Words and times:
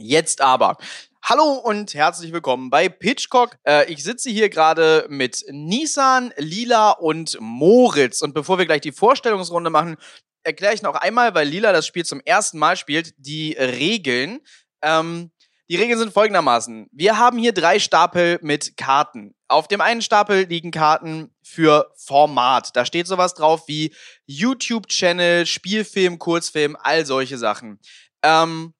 Jetzt 0.00 0.40
aber. 0.40 0.76
Hallo 1.24 1.54
und 1.54 1.92
herzlich 1.92 2.32
willkommen 2.32 2.70
bei 2.70 2.88
Pitchcock. 2.88 3.58
Äh, 3.66 3.92
ich 3.92 4.04
sitze 4.04 4.30
hier 4.30 4.48
gerade 4.48 5.06
mit 5.08 5.44
Nissan, 5.50 6.32
Lila 6.36 6.92
und 6.92 7.36
Moritz. 7.40 8.22
Und 8.22 8.32
bevor 8.32 8.58
wir 8.58 8.66
gleich 8.66 8.82
die 8.82 8.92
Vorstellungsrunde 8.92 9.70
machen, 9.70 9.96
erkläre 10.44 10.72
ich 10.72 10.82
noch 10.82 10.94
einmal, 10.94 11.34
weil 11.34 11.48
Lila 11.48 11.72
das 11.72 11.84
Spiel 11.84 12.04
zum 12.04 12.20
ersten 12.24 12.60
Mal 12.60 12.76
spielt, 12.76 13.12
die 13.16 13.54
Regeln. 13.54 14.38
Ähm, 14.82 15.32
die 15.68 15.74
Regeln 15.74 15.98
sind 15.98 16.12
folgendermaßen. 16.12 16.88
Wir 16.92 17.18
haben 17.18 17.36
hier 17.36 17.52
drei 17.52 17.80
Stapel 17.80 18.38
mit 18.40 18.76
Karten. 18.76 19.34
Auf 19.48 19.66
dem 19.66 19.80
einen 19.80 20.00
Stapel 20.00 20.44
liegen 20.44 20.70
Karten 20.70 21.34
für 21.42 21.92
Format. 21.96 22.76
Da 22.76 22.86
steht 22.86 23.08
sowas 23.08 23.34
drauf 23.34 23.66
wie 23.66 23.92
YouTube-Channel, 24.26 25.44
Spielfilm, 25.44 26.20
Kurzfilm, 26.20 26.76
all 26.80 27.04
solche 27.04 27.36
Sachen. 27.36 27.80
Ähm, 28.22 28.74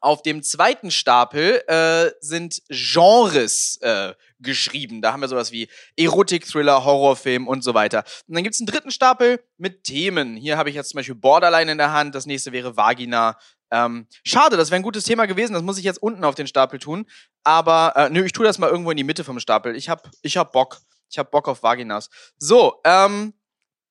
auf 0.00 0.22
dem 0.22 0.42
zweiten 0.42 0.90
Stapel 0.90 1.62
äh, 1.66 2.10
sind 2.20 2.62
Genres 2.68 3.78
äh, 3.82 4.14
geschrieben. 4.38 5.02
Da 5.02 5.12
haben 5.12 5.20
wir 5.20 5.28
sowas 5.28 5.52
wie 5.52 5.68
Erotik, 5.96 6.46
Thriller, 6.46 6.84
Horrorfilm 6.84 7.46
und 7.46 7.62
so 7.62 7.74
weiter. 7.74 8.04
Und 8.26 8.34
dann 8.34 8.44
gibt's 8.44 8.60
einen 8.60 8.66
dritten 8.66 8.90
Stapel 8.90 9.42
mit 9.58 9.84
Themen. 9.84 10.36
Hier 10.36 10.56
habe 10.56 10.70
ich 10.70 10.74
jetzt 10.74 10.90
zum 10.90 10.98
Beispiel 10.98 11.14
Borderline 11.14 11.72
in 11.72 11.78
der 11.78 11.92
Hand. 11.92 12.14
Das 12.14 12.26
nächste 12.26 12.52
wäre 12.52 12.76
Vagina. 12.76 13.36
Ähm, 13.72 14.06
schade, 14.24 14.56
das 14.56 14.70
wäre 14.70 14.80
ein 14.80 14.84
gutes 14.84 15.04
Thema 15.04 15.26
gewesen. 15.26 15.52
Das 15.52 15.62
muss 15.62 15.78
ich 15.78 15.84
jetzt 15.84 16.02
unten 16.02 16.24
auf 16.24 16.34
den 16.34 16.46
Stapel 16.46 16.78
tun. 16.78 17.06
Aber 17.44 17.92
äh, 17.96 18.10
nö, 18.10 18.24
ich 18.24 18.32
tue 18.32 18.44
das 18.44 18.58
mal 18.58 18.70
irgendwo 18.70 18.90
in 18.90 18.96
die 18.96 19.04
Mitte 19.04 19.24
vom 19.24 19.38
Stapel. 19.40 19.76
Ich 19.76 19.88
hab, 19.88 20.10
ich 20.22 20.36
hab 20.36 20.52
Bock. 20.52 20.80
Ich 21.10 21.18
hab 21.18 21.30
Bock 21.30 21.48
auf 21.48 21.62
Vaginas. 21.62 22.08
So, 22.38 22.80
ähm, 22.84 23.34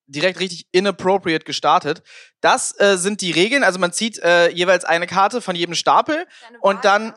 direkt 0.09 0.39
richtig 0.39 0.67
inappropriate 0.71 1.45
gestartet. 1.45 2.03
Das 2.41 2.77
äh, 2.79 2.97
sind 2.97 3.21
die 3.21 3.31
Regeln. 3.31 3.63
Also 3.63 3.79
man 3.79 3.93
zieht 3.93 4.19
äh, 4.19 4.49
jeweils 4.49 4.85
eine 4.85 5.07
Karte 5.07 5.41
von 5.41 5.55
jedem 5.55 5.75
Stapel 5.75 6.25
und 6.61 6.85
dann 6.85 7.13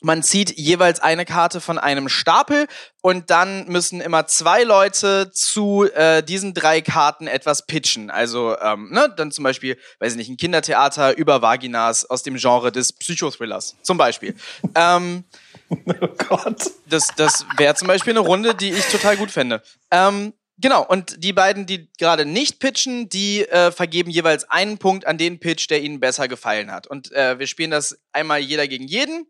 man 0.00 0.22
zieht 0.22 0.56
jeweils 0.56 1.00
eine 1.00 1.24
Karte 1.24 1.60
von 1.60 1.78
einem 1.78 2.08
Stapel 2.08 2.68
und 3.02 3.30
dann 3.30 3.66
müssen 3.66 4.00
immer 4.00 4.26
zwei 4.26 4.62
Leute 4.62 5.30
zu 5.32 5.90
äh, 5.92 6.22
diesen 6.22 6.54
drei 6.54 6.80
Karten 6.80 7.26
etwas 7.26 7.66
pitchen. 7.66 8.10
Also 8.10 8.56
ähm, 8.60 8.90
ne, 8.90 9.12
dann 9.16 9.32
zum 9.32 9.42
Beispiel, 9.44 9.76
weiß 9.98 10.12
ich 10.12 10.18
nicht, 10.18 10.28
ein 10.28 10.36
Kindertheater 10.36 11.16
über 11.16 11.42
Vaginas 11.42 12.08
aus 12.08 12.22
dem 12.22 12.36
Genre 12.36 12.70
des 12.70 12.92
Psychothrillers 12.92 13.76
zum 13.82 13.98
Beispiel. 13.98 14.36
ähm, 14.74 15.24
oh 15.70 16.08
Gott. 16.28 16.70
Das, 16.86 17.08
das 17.16 17.44
wäre 17.56 17.74
zum 17.74 17.88
Beispiel 17.88 18.12
eine 18.12 18.20
Runde, 18.20 18.54
die 18.54 18.70
ich 18.70 18.86
total 18.86 19.16
gut 19.16 19.30
fände. 19.30 19.62
Ähm, 19.90 20.32
Genau, 20.60 20.84
und 20.84 21.22
die 21.22 21.32
beiden, 21.32 21.66
die 21.66 21.88
gerade 21.98 22.26
nicht 22.26 22.58
pitchen, 22.58 23.08
die 23.08 23.48
äh, 23.48 23.70
vergeben 23.70 24.10
jeweils 24.10 24.50
einen 24.50 24.78
Punkt 24.78 25.06
an 25.06 25.16
den 25.16 25.38
Pitch, 25.38 25.70
der 25.70 25.80
ihnen 25.82 26.00
besser 26.00 26.26
gefallen 26.26 26.72
hat. 26.72 26.88
Und 26.88 27.12
äh, 27.12 27.38
wir 27.38 27.46
spielen 27.46 27.70
das 27.70 27.96
einmal 28.12 28.40
jeder 28.40 28.66
gegen 28.66 28.88
jeden, 28.88 29.26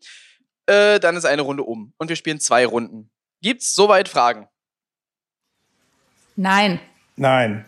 äh, 0.65 0.99
dann 0.99 1.17
ist 1.17 1.27
eine 1.27 1.43
Runde 1.43 1.65
um. 1.65 1.93
Und 1.99 2.09
wir 2.09 2.17
spielen 2.17 2.41
zwei 2.41 2.65
Runden. 2.65 3.11
Gibt's 3.43 3.75
soweit 3.75 4.09
Fragen? 4.09 4.49
Nein. 6.35 6.81
Nein. 7.17 7.67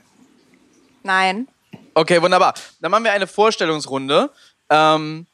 Nein. 1.02 1.46
Okay, 1.92 2.22
wunderbar. 2.22 2.54
Dann 2.80 2.90
machen 2.90 3.04
wir 3.04 3.12
eine 3.12 3.26
Vorstellungsrunde. 3.26 4.30
Ähm, 4.70 5.26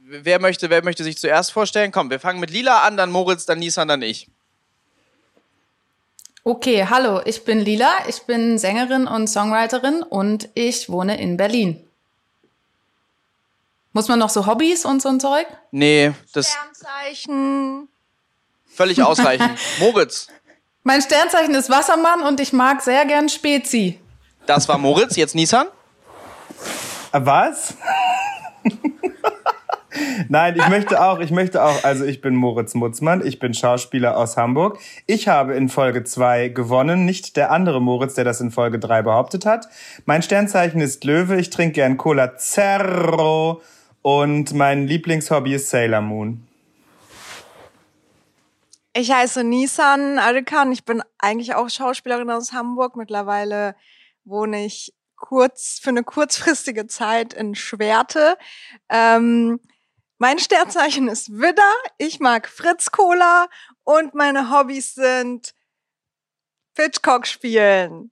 wer 0.00 0.40
möchte, 0.40 0.70
wer 0.70 0.82
möchte 0.82 1.04
sich 1.04 1.18
zuerst 1.18 1.52
vorstellen? 1.52 1.92
Komm, 1.92 2.10
wir 2.10 2.20
fangen 2.20 2.40
mit 2.40 2.50
Lila 2.50 2.84
an, 2.84 2.96
dann 2.96 3.10
Moritz, 3.10 3.44
dann 3.44 3.58
Nissan, 3.58 3.88
dann 3.88 4.00
ich. 4.00 4.30
Okay, 6.46 6.86
hallo, 6.90 7.22
ich 7.24 7.44
bin 7.44 7.60
Lila, 7.60 7.90
ich 8.06 8.22
bin 8.24 8.58
Sängerin 8.58 9.06
und 9.06 9.28
Songwriterin 9.28 10.02
und 10.02 10.50
ich 10.54 10.90
wohne 10.90 11.18
in 11.18 11.38
Berlin. 11.38 11.82
Muss 13.94 14.08
man 14.08 14.18
noch 14.18 14.28
so 14.28 14.46
Hobbys 14.46 14.84
und 14.84 15.00
so 15.00 15.08
ein 15.08 15.20
Zeug? 15.20 15.46
Nee, 15.70 16.12
das 16.34 16.50
Sternzeichen. 16.52 17.88
völlig 18.66 19.02
ausreichend. 19.02 19.58
Moritz, 19.78 20.28
Mein 20.82 21.00
Sternzeichen 21.00 21.54
ist 21.54 21.70
Wassermann 21.70 22.20
und 22.22 22.38
ich 22.40 22.52
mag 22.52 22.82
sehr 22.82 23.06
gern 23.06 23.28
Spezi. 23.30 23.98
das 24.44 24.68
war 24.68 24.76
Moritz, 24.76 25.16
jetzt 25.16 25.34
Nissan. 25.34 25.68
Äh, 27.12 27.20
Was? 27.22 27.74
Nein, 30.28 30.56
ich 30.56 30.68
möchte 30.68 31.02
auch, 31.02 31.20
ich 31.20 31.30
möchte 31.30 31.62
auch, 31.62 31.84
also 31.84 32.04
ich 32.04 32.20
bin 32.20 32.34
Moritz 32.34 32.74
Mutzmann, 32.74 33.24
ich 33.24 33.38
bin 33.38 33.54
Schauspieler 33.54 34.16
aus 34.16 34.36
Hamburg. 34.36 34.78
Ich 35.06 35.28
habe 35.28 35.54
in 35.54 35.68
Folge 35.68 36.04
2 36.04 36.48
gewonnen, 36.48 37.04
nicht 37.04 37.36
der 37.36 37.50
andere 37.50 37.80
Moritz, 37.80 38.14
der 38.14 38.24
das 38.24 38.40
in 38.40 38.50
Folge 38.50 38.78
3 38.78 39.02
behauptet 39.02 39.46
hat. 39.46 39.68
Mein 40.04 40.22
Sternzeichen 40.22 40.80
ist 40.80 41.04
Löwe, 41.04 41.36
ich 41.36 41.50
trinke 41.50 41.74
gern 41.74 41.96
Cola 41.96 42.36
Zero 42.36 43.62
und 44.02 44.52
mein 44.52 44.86
Lieblingshobby 44.86 45.54
ist 45.54 45.70
Sailor 45.70 46.00
Moon. 46.00 46.46
Ich 48.96 49.10
heiße 49.10 49.42
Nisan 49.42 50.18
Arikan. 50.18 50.70
Ich 50.70 50.84
bin 50.84 51.02
eigentlich 51.18 51.54
auch 51.56 51.68
Schauspielerin 51.68 52.30
aus 52.30 52.52
Hamburg. 52.52 52.94
Mittlerweile 52.94 53.74
wohne 54.24 54.64
ich 54.64 54.94
kurz 55.16 55.80
für 55.82 55.90
eine 55.90 56.04
kurzfristige 56.04 56.86
Zeit 56.86 57.32
in 57.32 57.54
Schwerte. 57.54 58.36
Ähm, 58.88 59.58
mein 60.24 60.38
Sternzeichen 60.38 61.08
ist 61.08 61.32
Widder. 61.32 61.70
Ich 61.98 62.18
mag 62.18 62.48
Fritz 62.48 62.90
Cola 62.90 63.46
und 63.82 64.14
meine 64.14 64.50
Hobbys 64.50 64.94
sind 64.94 65.52
Pitchcock 66.74 67.26
spielen. 67.26 68.10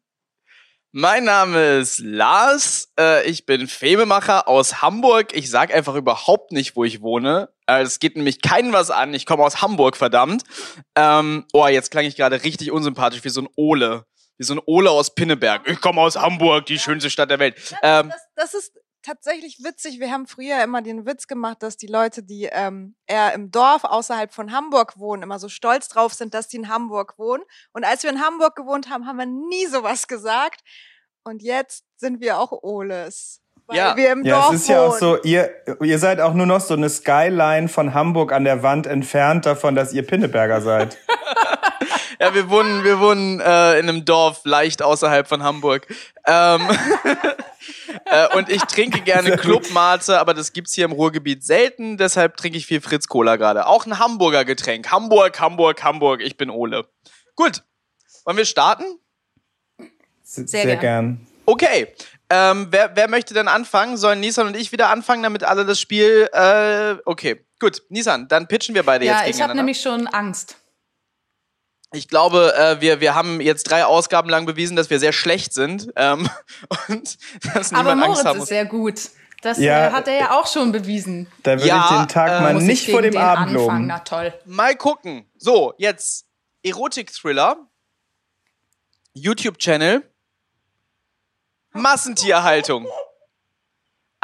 Mein 0.91 1.25
Name 1.25 1.79
ist 1.79 2.01
Lars. 2.01 2.93
Äh, 3.01 3.27
ich 3.27 3.47
bin 3.47 3.67
Filmemacher 3.67 4.47
aus 4.47 4.83
Hamburg. 4.83 5.35
Ich 5.35 5.49
sag 5.49 5.73
einfach 5.73 5.95
überhaupt 5.95 6.53
nicht, 6.53 6.77
wo 6.77 6.85
ich 6.85 7.01
wohne. 7.01 7.49
Äh, 7.67 7.81
Es 7.81 7.99
geht 7.99 8.15
nämlich 8.15 8.43
keinen 8.43 8.75
was 8.75 8.91
an. 8.91 9.15
Ich 9.15 9.25
komme 9.25 9.43
aus 9.43 9.63
Hamburg, 9.63 9.97
verdammt. 9.97 10.43
Ähm, 10.95 11.47
oh, 11.55 11.67
jetzt 11.67 11.91
klang 11.91 12.05
ich 12.05 12.17
gerade 12.17 12.45
richtig 12.45 12.73
unsympathisch, 12.73 13.25
wie 13.25 13.31
so 13.31 13.41
ein 13.41 13.49
Ole. 13.57 14.05
Wie 14.37 14.45
so 14.45 14.53
ein 14.53 14.61
Ole 14.67 14.91
aus 14.91 15.15
Pinneberg. 15.15 15.67
Ich 15.67 15.81
komme 15.81 16.03
aus 16.03 16.17
Hamburg, 16.17 16.67
die 16.67 16.79
schönste 16.79 17.09
Stadt 17.09 17.31
der 17.31 17.39
Welt. 17.39 17.57
Ähm, 17.83 18.11
Das, 18.11 18.53
das 18.53 18.53
ist 18.53 18.82
tatsächlich 19.03 19.59
witzig. 19.63 20.01
Wir 20.01 20.11
haben 20.11 20.27
früher 20.27 20.63
immer 20.63 20.83
den 20.83 21.05
Witz 21.07 21.27
gemacht, 21.27 21.63
dass 21.63 21.77
die 21.77 21.87
Leute, 21.87 22.23
die 22.23 22.49
ähm, 22.51 22.95
eher 23.07 23.33
im 23.35 23.51
Dorf 23.51 23.85
außerhalb 23.85 24.33
von 24.33 24.53
Hamburg 24.53 24.99
wohnen, 24.99 25.23
immer 25.23 25.39
so 25.39 25.49
stolz 25.49 25.89
drauf 25.89 26.15
sind, 26.15 26.35
dass 26.35 26.49
die 26.49 26.57
in 26.57 26.69
Hamburg 26.69 27.15
wohnen. 27.19 27.43
Und 27.73 27.85
als 27.85 28.03
wir 28.03 28.11
in 28.11 28.21
Hamburg 28.21 28.57
gewohnt 28.57 28.89
haben, 28.91 29.07
haben 29.07 29.19
wir 29.19 29.27
nie 29.27 29.67
sowas 29.67 30.09
gesagt. 30.09 30.61
Und 31.25 31.43
jetzt 31.43 31.85
sind 31.97 32.21
wir 32.21 32.39
auch 32.39 32.53
Oles. 32.63 33.41
Weil 33.67 33.77
Ja. 33.77 33.97
wir 33.97 34.11
im 34.13 34.25
Ja, 34.25 34.41
Dorf 34.43 34.55
es 34.55 34.63
ist 34.63 34.69
ja 34.69 34.81
auch 34.81 34.91
wohnen. 34.91 34.99
so, 35.01 35.23
ihr, 35.23 35.51
ihr 35.83 35.99
seid 35.99 36.21
auch 36.21 36.35
nur 36.35 36.47
noch 36.47 36.61
so 36.61 36.75
eine 36.75 36.89
Skyline 36.91 37.69
von 37.69 37.95
Hamburg 37.95 38.33
an 38.33 38.45
der 38.45 38.63
Wand 38.63 38.87
entfernt 38.87 39.47
davon, 39.47 39.75
dass 39.75 39.93
ihr 39.93 40.07
Pinneberger 40.07 40.61
seid. 40.61 40.99
ja, 42.21 42.35
wir 42.35 42.51
wohnen, 42.51 42.83
wir 42.85 42.99
wohnen 43.01 43.41
äh, 43.41 43.79
in 43.79 43.89
einem 43.89 44.05
Dorf 44.05 44.41
leicht 44.45 44.83
außerhalb 44.83 45.29
von 45.29 45.43
Hamburg. 45.43 45.87
Ähm, 46.27 46.61
äh, 48.13 48.37
und 48.37 48.49
ich 48.49 48.63
trinke 48.63 49.01
gerne. 49.01 49.37
Clubmate, 49.37 50.19
aber 50.19 50.35
das 50.35 50.53
gibt's 50.53 50.75
hier 50.75 50.85
im 50.85 50.93
Ruhrgebiet 50.93 51.43
selten. 51.45 51.97
Deshalb 51.97 52.37
trinke 52.37 52.59
ich 52.59 52.67
viel 52.67 52.81
Fritz 52.81 53.09
Cola 53.09 53.37
gerade. 53.37 53.67
Auch 53.67 53.87
ein 53.87 53.99
Hamburger 53.99 54.45
Getränk. 54.45 54.91
Hamburg, 54.91 55.41
Hamburg, 55.41 55.83
Hamburg. 55.83 56.21
Ich 56.23 56.37
bin 56.37 56.51
Ole. 56.51 56.87
Gut. 57.37 57.63
Wollen 58.25 58.37
wir 58.37 58.45
starten? 58.45 58.85
Sehr, 60.23 60.47
Sehr 60.47 60.63
sehr 60.63 60.77
gern. 60.77 60.81
gern. 60.81 61.27
Okay. 61.47 61.89
Ähm, 62.31 62.69
wer, 62.71 62.95
wer 62.95 63.09
möchte 63.09 63.35
denn 63.35 63.49
anfangen? 63.49 63.97
Sollen 63.97 64.21
Nissan 64.21 64.47
und 64.47 64.57
ich 64.57 64.73
wieder 64.73 64.89
anfangen, 64.89 65.23
damit 65.23 65.45
alle 65.45 65.67
das 65.67 65.81
Spiel. 65.81 66.29
Äh, 66.33 66.95
okay, 67.05 67.45
gut. 67.61 67.83
Nissan, 67.91 68.29
dann 68.29 68.49
pitchen 68.49 68.75
wir 68.75 68.85
beide 68.85 69.05
Ja, 69.05 69.25
jetzt 69.25 69.37
ich 69.37 69.43
habe 69.43 69.55
nämlich 69.55 69.81
schon 69.81 70.07
Angst. 70.07 70.57
Ich 71.93 72.09
glaube, 72.09 72.55
äh, 72.57 72.81
wir, 72.81 73.01
wir 73.01 73.15
haben 73.15 73.41
jetzt 73.41 73.65
drei 73.65 73.85
Ausgaben 73.85 74.29
lang 74.31 74.47
bewiesen, 74.47 74.77
dass 74.77 74.89
wir 74.91 74.99
sehr 74.99 75.13
schlecht 75.13 75.53
sind. 75.53 75.89
Ähm, 75.97 76.29
und 76.89 77.19
dass 77.55 77.73
Aber 77.73 77.95
niemand 77.95 78.03
Angst 78.05 78.09
Moritz 78.09 78.25
haben 78.25 78.37
ist 78.37 78.41
muss. 78.41 78.49
sehr 78.49 78.65
gut. 78.65 79.01
Das 79.43 79.59
Ja. 79.59 79.89
äh, 79.89 79.91
hat 79.93 80.07
er 80.09 80.15
ja 80.19 80.31
auch 80.39 80.47
schon 80.47 80.73
bewiesen. 80.73 81.27
Da 81.43 81.53
würde 81.53 81.67
Ja, 81.67 81.85
ich 81.91 81.97
den 81.99 82.09
Tag 82.09 82.31
äh, 82.31 82.41
mal 82.41 82.55
nicht 82.55 82.87
ich 82.87 82.93
vor 82.93 83.03
dem 83.03 83.17
Abend 83.17 83.53
loben. 83.53 83.87
Na 83.87 83.99
toll. 83.99 84.33
Mal 84.47 84.77
gucken. 84.77 85.27
So, 85.37 85.75
jetzt 85.79 86.27
Erotik-Thriller. 86.63 87.57
YouTube-Channel. 89.15 90.03
Massentierhaltung. 91.73 92.87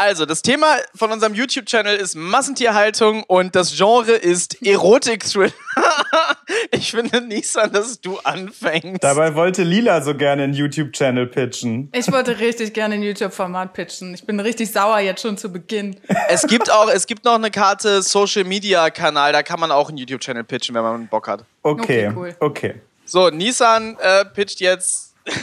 Also, 0.00 0.26
das 0.26 0.42
Thema 0.42 0.76
von 0.94 1.10
unserem 1.10 1.34
YouTube-Channel 1.34 1.96
ist 1.96 2.14
Massentierhaltung 2.14 3.24
und 3.24 3.56
das 3.56 3.76
Genre 3.76 4.12
ist 4.12 4.64
Erotik-Thriller. 4.64 5.52
ich 6.70 6.92
finde, 6.92 7.20
Nissan, 7.20 7.72
dass 7.72 8.00
du 8.00 8.16
anfängst. 8.20 9.02
Dabei 9.02 9.34
wollte 9.34 9.64
Lila 9.64 10.00
so 10.00 10.14
gerne 10.14 10.44
einen 10.44 10.52
YouTube-Channel 10.52 11.26
pitchen. 11.26 11.90
Ich 11.92 12.12
wollte 12.12 12.38
richtig 12.38 12.74
gerne 12.74 12.94
ein 12.94 13.02
YouTube-Format 13.02 13.72
pitchen. 13.72 14.14
Ich 14.14 14.24
bin 14.24 14.38
richtig 14.38 14.70
sauer 14.70 15.00
jetzt 15.00 15.22
schon 15.22 15.36
zu 15.36 15.50
Beginn. 15.50 15.96
Es 16.28 16.46
gibt 16.46 16.70
auch, 16.70 16.88
es 16.88 17.08
gibt 17.08 17.24
noch 17.24 17.34
eine 17.34 17.50
Karte 17.50 18.00
Social 18.02 18.44
Media 18.44 18.90
Kanal, 18.90 19.32
da 19.32 19.42
kann 19.42 19.58
man 19.58 19.72
auch 19.72 19.88
einen 19.88 19.98
YouTube-Channel 19.98 20.44
pitchen, 20.44 20.76
wenn 20.76 20.82
man 20.82 21.08
Bock 21.08 21.26
hat. 21.26 21.44
Okay, 21.64 22.06
Okay, 22.06 22.34
okay. 22.38 22.74
cool. 22.76 22.82
So, 23.04 23.30
Nissan 23.30 23.96
äh, 24.00 24.24
pitcht 24.26 24.60
jetzt. 24.60 25.16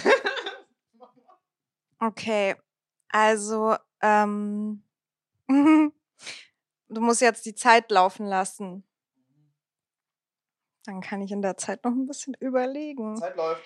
Okay, 1.99 2.55
also, 3.09 3.75
ähm, 4.01 4.83
du 5.47 5.91
musst 7.01 7.21
jetzt 7.21 7.45
die 7.45 7.55
Zeit 7.55 7.91
laufen 7.91 8.25
lassen. 8.25 8.83
Dann 10.85 11.01
kann 11.01 11.21
ich 11.21 11.31
in 11.31 11.41
der 11.41 11.57
Zeit 11.57 11.83
noch 11.83 11.91
ein 11.91 12.05
bisschen 12.05 12.35
überlegen. 12.39 13.17
Zeit 13.17 13.35
läuft. 13.35 13.63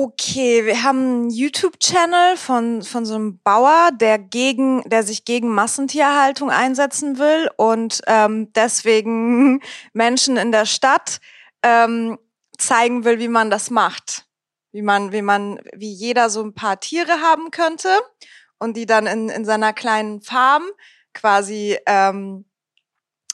Okay, 0.00 0.64
wir 0.64 0.84
haben 0.84 0.98
einen 0.98 1.30
YouTube-Channel 1.30 2.36
von, 2.36 2.84
von 2.84 3.04
so 3.04 3.16
einem 3.16 3.40
Bauer, 3.40 3.90
der 3.92 4.16
gegen, 4.20 4.88
der 4.88 5.02
sich 5.02 5.24
gegen 5.24 5.48
Massentierhaltung 5.48 6.50
einsetzen 6.50 7.18
will 7.18 7.50
und 7.56 8.02
ähm, 8.06 8.52
deswegen 8.52 9.60
Menschen 9.94 10.36
in 10.36 10.52
der 10.52 10.66
Stadt 10.66 11.18
ähm, 11.64 12.16
zeigen 12.56 13.04
will, 13.04 13.18
wie 13.18 13.26
man 13.26 13.50
das 13.50 13.70
macht. 13.70 14.26
Wie 14.70 14.82
man, 14.82 15.10
wie 15.10 15.22
man, 15.22 15.58
wie 15.74 15.90
jeder 15.90 16.30
so 16.30 16.44
ein 16.44 16.54
paar 16.54 16.78
Tiere 16.78 17.20
haben 17.20 17.50
könnte 17.50 17.88
und 18.58 18.76
die 18.76 18.86
dann 18.86 19.06
in, 19.06 19.28
in 19.28 19.44
seiner 19.44 19.72
kleinen 19.72 20.20
Farm 20.20 20.62
quasi 21.14 21.78
ähm, 21.86 22.44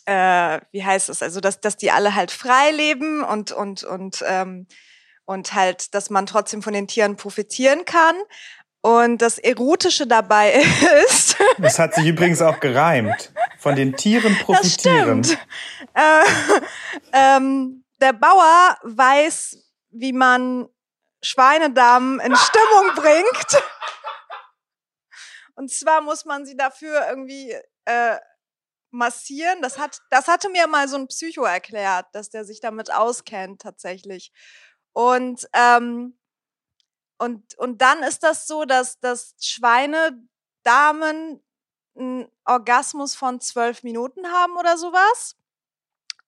äh, 0.06 0.60
wie 0.70 0.84
heißt 0.84 1.08
es, 1.08 1.22
also 1.22 1.40
dass, 1.40 1.60
dass 1.60 1.76
die 1.76 1.90
alle 1.90 2.14
halt 2.14 2.30
frei 2.30 2.70
leben 2.70 3.22
und, 3.24 3.52
und, 3.52 3.84
und 3.84 4.22
ähm, 4.26 4.66
und 5.26 5.54
halt, 5.54 5.94
dass 5.94 6.10
man 6.10 6.26
trotzdem 6.26 6.62
von 6.62 6.72
den 6.72 6.86
Tieren 6.86 7.16
profitieren 7.16 7.84
kann. 7.84 8.16
Und 8.80 9.22
das 9.22 9.38
Erotische 9.38 10.06
dabei 10.06 10.52
ist. 11.06 11.36
Das 11.56 11.78
hat 11.78 11.94
sich 11.94 12.06
übrigens 12.06 12.42
auch 12.42 12.60
gereimt. 12.60 13.32
Von 13.58 13.76
den 13.76 13.96
Tieren 13.96 14.36
profitieren. 14.42 15.22
Das 15.22 15.32
stimmt. 15.32 15.46
Äh, 15.94 16.24
ähm, 17.36 17.84
der 18.02 18.12
Bauer 18.12 18.76
weiß, 18.82 19.56
wie 19.90 20.12
man 20.12 20.68
Schweinedamen 21.22 22.20
in 22.20 22.36
Stimmung 22.36 22.94
bringt. 22.94 23.62
Und 25.54 25.70
zwar 25.70 26.00
muss 26.00 26.24
man 26.24 26.46
sie 26.46 26.56
dafür 26.56 27.06
irgendwie 27.08 27.54
äh, 27.84 28.18
massieren. 28.90 29.62
Das 29.62 29.78
hat, 29.78 30.00
das 30.10 30.28
hatte 30.28 30.48
mir 30.48 30.66
mal 30.66 30.88
so 30.88 30.96
ein 30.96 31.08
Psycho 31.08 31.44
erklärt, 31.44 32.06
dass 32.12 32.30
der 32.30 32.44
sich 32.44 32.60
damit 32.60 32.92
auskennt 32.92 33.62
tatsächlich. 33.62 34.32
Und, 34.92 35.48
ähm, 35.52 36.18
und, 37.18 37.56
und 37.58 37.82
dann 37.82 38.02
ist 38.02 38.22
das 38.22 38.46
so, 38.46 38.64
dass, 38.64 38.98
dass 39.00 39.34
Schweinedamen 39.40 41.42
einen 41.96 42.28
Orgasmus 42.44 43.14
von 43.14 43.40
zwölf 43.40 43.82
Minuten 43.82 44.26
haben 44.26 44.56
oder 44.56 44.76
sowas. 44.76 45.36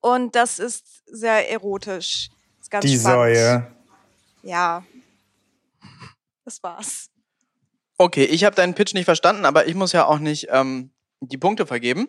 Und 0.01 0.37
das 0.37 0.59
ist 0.59 1.03
sehr 1.07 1.51
erotisch. 1.51 2.31
Ist 2.61 2.71
ganz 2.71 2.85
Die 2.85 2.99
spannend. 2.99 3.37
Säue. 3.37 3.77
Ja. 4.43 4.85
Das 6.45 6.63
war's. 6.63 7.11
Okay, 7.99 8.25
ich 8.25 8.45
habe 8.45 8.55
deinen 8.57 8.75
Pitch 8.75 8.95
nicht 8.95 9.07
verstanden, 9.07 9.45
aber 9.45 9.67
ich 9.67 9.75
muss 9.75 9.93
ja 9.93 10.05
auch 10.07 10.19
nicht 10.19 10.49
ähm, 10.51 10.91
die 11.21 11.39
Punkte 11.39 11.67
vergeben. 11.67 12.09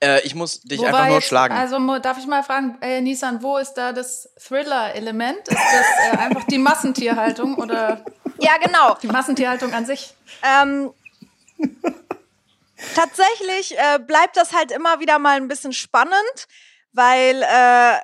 Äh, 0.00 0.20
ich 0.22 0.34
muss 0.34 0.62
dich 0.62 0.80
Wo 0.80 0.84
einfach 0.86 1.06
nur 1.06 1.16
jetzt- 1.16 1.28
schlagen. 1.28 1.54
Also 1.54 1.98
darf 1.98 2.18
ich 2.18 2.26
mal 2.26 2.42
fragen, 2.42 2.78
äh, 2.80 3.00
Nissan, 3.00 3.42
wo 3.42 3.58
ist 3.58 3.74
da 3.74 3.92
das 3.92 4.32
Thriller-Element? 4.38 5.46
Ist 5.46 5.56
das 5.56 6.14
äh, 6.14 6.16
einfach 6.16 6.44
die 6.44 6.58
Massentierhaltung 6.58 7.54
oder 7.56 8.04
Ja, 8.38 8.56
genau. 8.58 8.96
die 9.02 9.06
Massentierhaltung 9.08 9.72
an 9.74 9.84
sich? 9.86 10.14
Ähm, 10.42 10.90
tatsächlich 12.94 13.76
äh, 13.78 13.98
bleibt 13.98 14.36
das 14.36 14.52
halt 14.52 14.72
immer 14.72 15.00
wieder 15.00 15.18
mal 15.18 15.36
ein 15.36 15.48
bisschen 15.48 15.72
spannend, 15.72 16.46
weil 16.92 17.42
äh, 17.42 17.98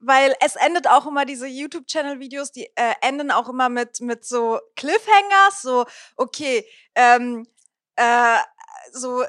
weil 0.00 0.34
es 0.40 0.56
endet 0.56 0.86
auch 0.86 1.06
immer 1.06 1.24
diese 1.24 1.46
YouTube-Channel-Videos, 1.46 2.52
die 2.52 2.70
äh, 2.74 2.94
enden 3.00 3.30
auch 3.30 3.48
immer 3.48 3.68
mit 3.68 4.00
mit 4.00 4.24
so 4.24 4.60
Cliffhangers, 4.76 5.62
so 5.62 5.86
okay, 6.16 6.66
ähm, 6.94 7.46
äh, 7.96 8.38
so 8.92 9.22
äh, 9.22 9.28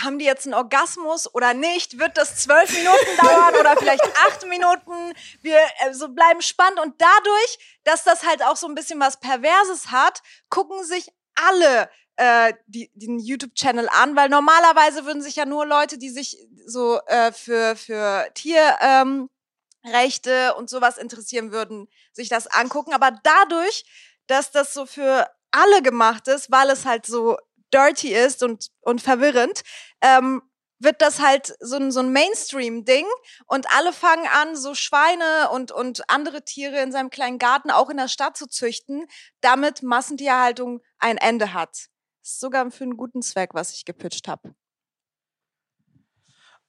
haben 0.00 0.18
die 0.18 0.24
jetzt 0.24 0.46
einen 0.46 0.54
Orgasmus 0.54 1.32
oder 1.34 1.54
nicht? 1.54 1.98
Wird 1.98 2.16
das 2.16 2.36
zwölf 2.36 2.70
Minuten 2.72 3.16
dauern 3.20 3.54
oder 3.54 3.76
vielleicht 3.76 4.04
acht 4.28 4.46
Minuten? 4.46 5.14
Wir 5.42 5.58
äh, 5.80 5.92
so 5.92 6.08
bleiben 6.08 6.42
spannend 6.42 6.80
und 6.80 7.00
dadurch, 7.00 7.78
dass 7.84 8.04
das 8.04 8.26
halt 8.26 8.42
auch 8.42 8.56
so 8.56 8.66
ein 8.66 8.74
bisschen 8.74 9.00
was 9.00 9.20
Perverses 9.20 9.90
hat, 9.90 10.22
gucken 10.48 10.84
sich 10.84 11.12
alle 11.34 11.90
äh, 12.16 12.54
die, 12.66 12.90
den 12.94 13.18
YouTube-Channel 13.18 13.88
an, 13.88 14.16
weil 14.16 14.28
normalerweise 14.28 15.04
würden 15.04 15.22
sich 15.22 15.36
ja 15.36 15.46
nur 15.46 15.66
Leute, 15.66 15.98
die 15.98 16.10
sich 16.10 16.36
so 16.66 17.00
äh, 17.06 17.32
für 17.32 17.76
für 17.76 18.28
Tier 18.34 18.76
ähm, 18.80 19.28
Rechte 19.84 20.54
und 20.54 20.70
sowas 20.70 20.98
interessieren 20.98 21.52
würden, 21.52 21.88
sich 22.12 22.28
das 22.28 22.46
angucken. 22.46 22.92
Aber 22.92 23.10
dadurch, 23.22 23.84
dass 24.26 24.50
das 24.50 24.72
so 24.72 24.86
für 24.86 25.28
alle 25.50 25.82
gemacht 25.82 26.28
ist, 26.28 26.50
weil 26.50 26.70
es 26.70 26.84
halt 26.84 27.06
so 27.06 27.36
dirty 27.72 28.14
ist 28.14 28.42
und, 28.42 28.68
und 28.80 29.00
verwirrend, 29.00 29.62
ähm, 30.00 30.42
wird 30.78 31.00
das 31.00 31.20
halt 31.20 31.54
so 31.60 31.76
ein, 31.76 31.92
so 31.92 32.00
ein 32.00 32.12
Mainstream-Ding 32.12 33.06
und 33.46 33.70
alle 33.70 33.92
fangen 33.92 34.26
an, 34.26 34.56
so 34.56 34.74
Schweine 34.74 35.50
und, 35.52 35.70
und 35.70 36.08
andere 36.10 36.44
Tiere 36.44 36.80
in 36.82 36.90
seinem 36.90 37.10
kleinen 37.10 37.38
Garten 37.38 37.70
auch 37.70 37.88
in 37.88 37.96
der 37.96 38.08
Stadt 38.08 38.36
zu 38.36 38.46
züchten, 38.46 39.06
damit 39.40 39.82
Massentierhaltung 39.82 40.80
ein 40.98 41.18
Ende 41.18 41.54
hat. 41.54 41.88
Das 42.22 42.32
ist 42.32 42.40
sogar 42.40 42.70
für 42.70 42.84
einen 42.84 42.96
guten 42.96 43.22
Zweck, 43.22 43.50
was 43.52 43.74
ich 43.74 43.84
gepitcht 43.84 44.28
habe. 44.28 44.54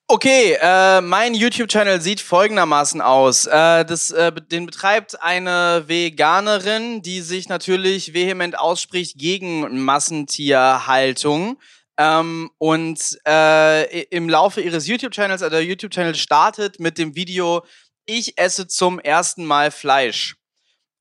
Okay, 0.09 0.57
äh, 0.61 1.01
mein 1.01 1.33
YouTube-Channel 1.33 2.01
sieht 2.01 2.19
folgendermaßen 2.19 2.99
aus. 3.01 3.45
Äh, 3.45 3.85
das, 3.85 4.11
äh, 4.11 4.33
den 4.33 4.65
betreibt 4.65 5.21
eine 5.23 5.85
Veganerin, 5.87 7.01
die 7.01 7.21
sich 7.21 7.47
natürlich 7.47 8.13
vehement 8.13 8.59
ausspricht 8.59 9.17
gegen 9.17 9.83
Massentierhaltung. 9.83 11.57
Ähm, 11.97 12.51
und 12.57 13.17
äh, 13.25 14.03
im 14.05 14.27
Laufe 14.27 14.61
ihres 14.61 14.87
YouTube-Channels, 14.87 15.41
also 15.41 15.55
der 15.55 15.65
YouTube-Channel 15.65 16.15
startet 16.15 16.79
mit 16.79 16.97
dem 16.97 17.15
Video 17.15 17.65
Ich 18.05 18.37
esse 18.37 18.67
zum 18.67 18.99
ersten 18.99 19.45
Mal 19.45 19.71
Fleisch. 19.71 20.35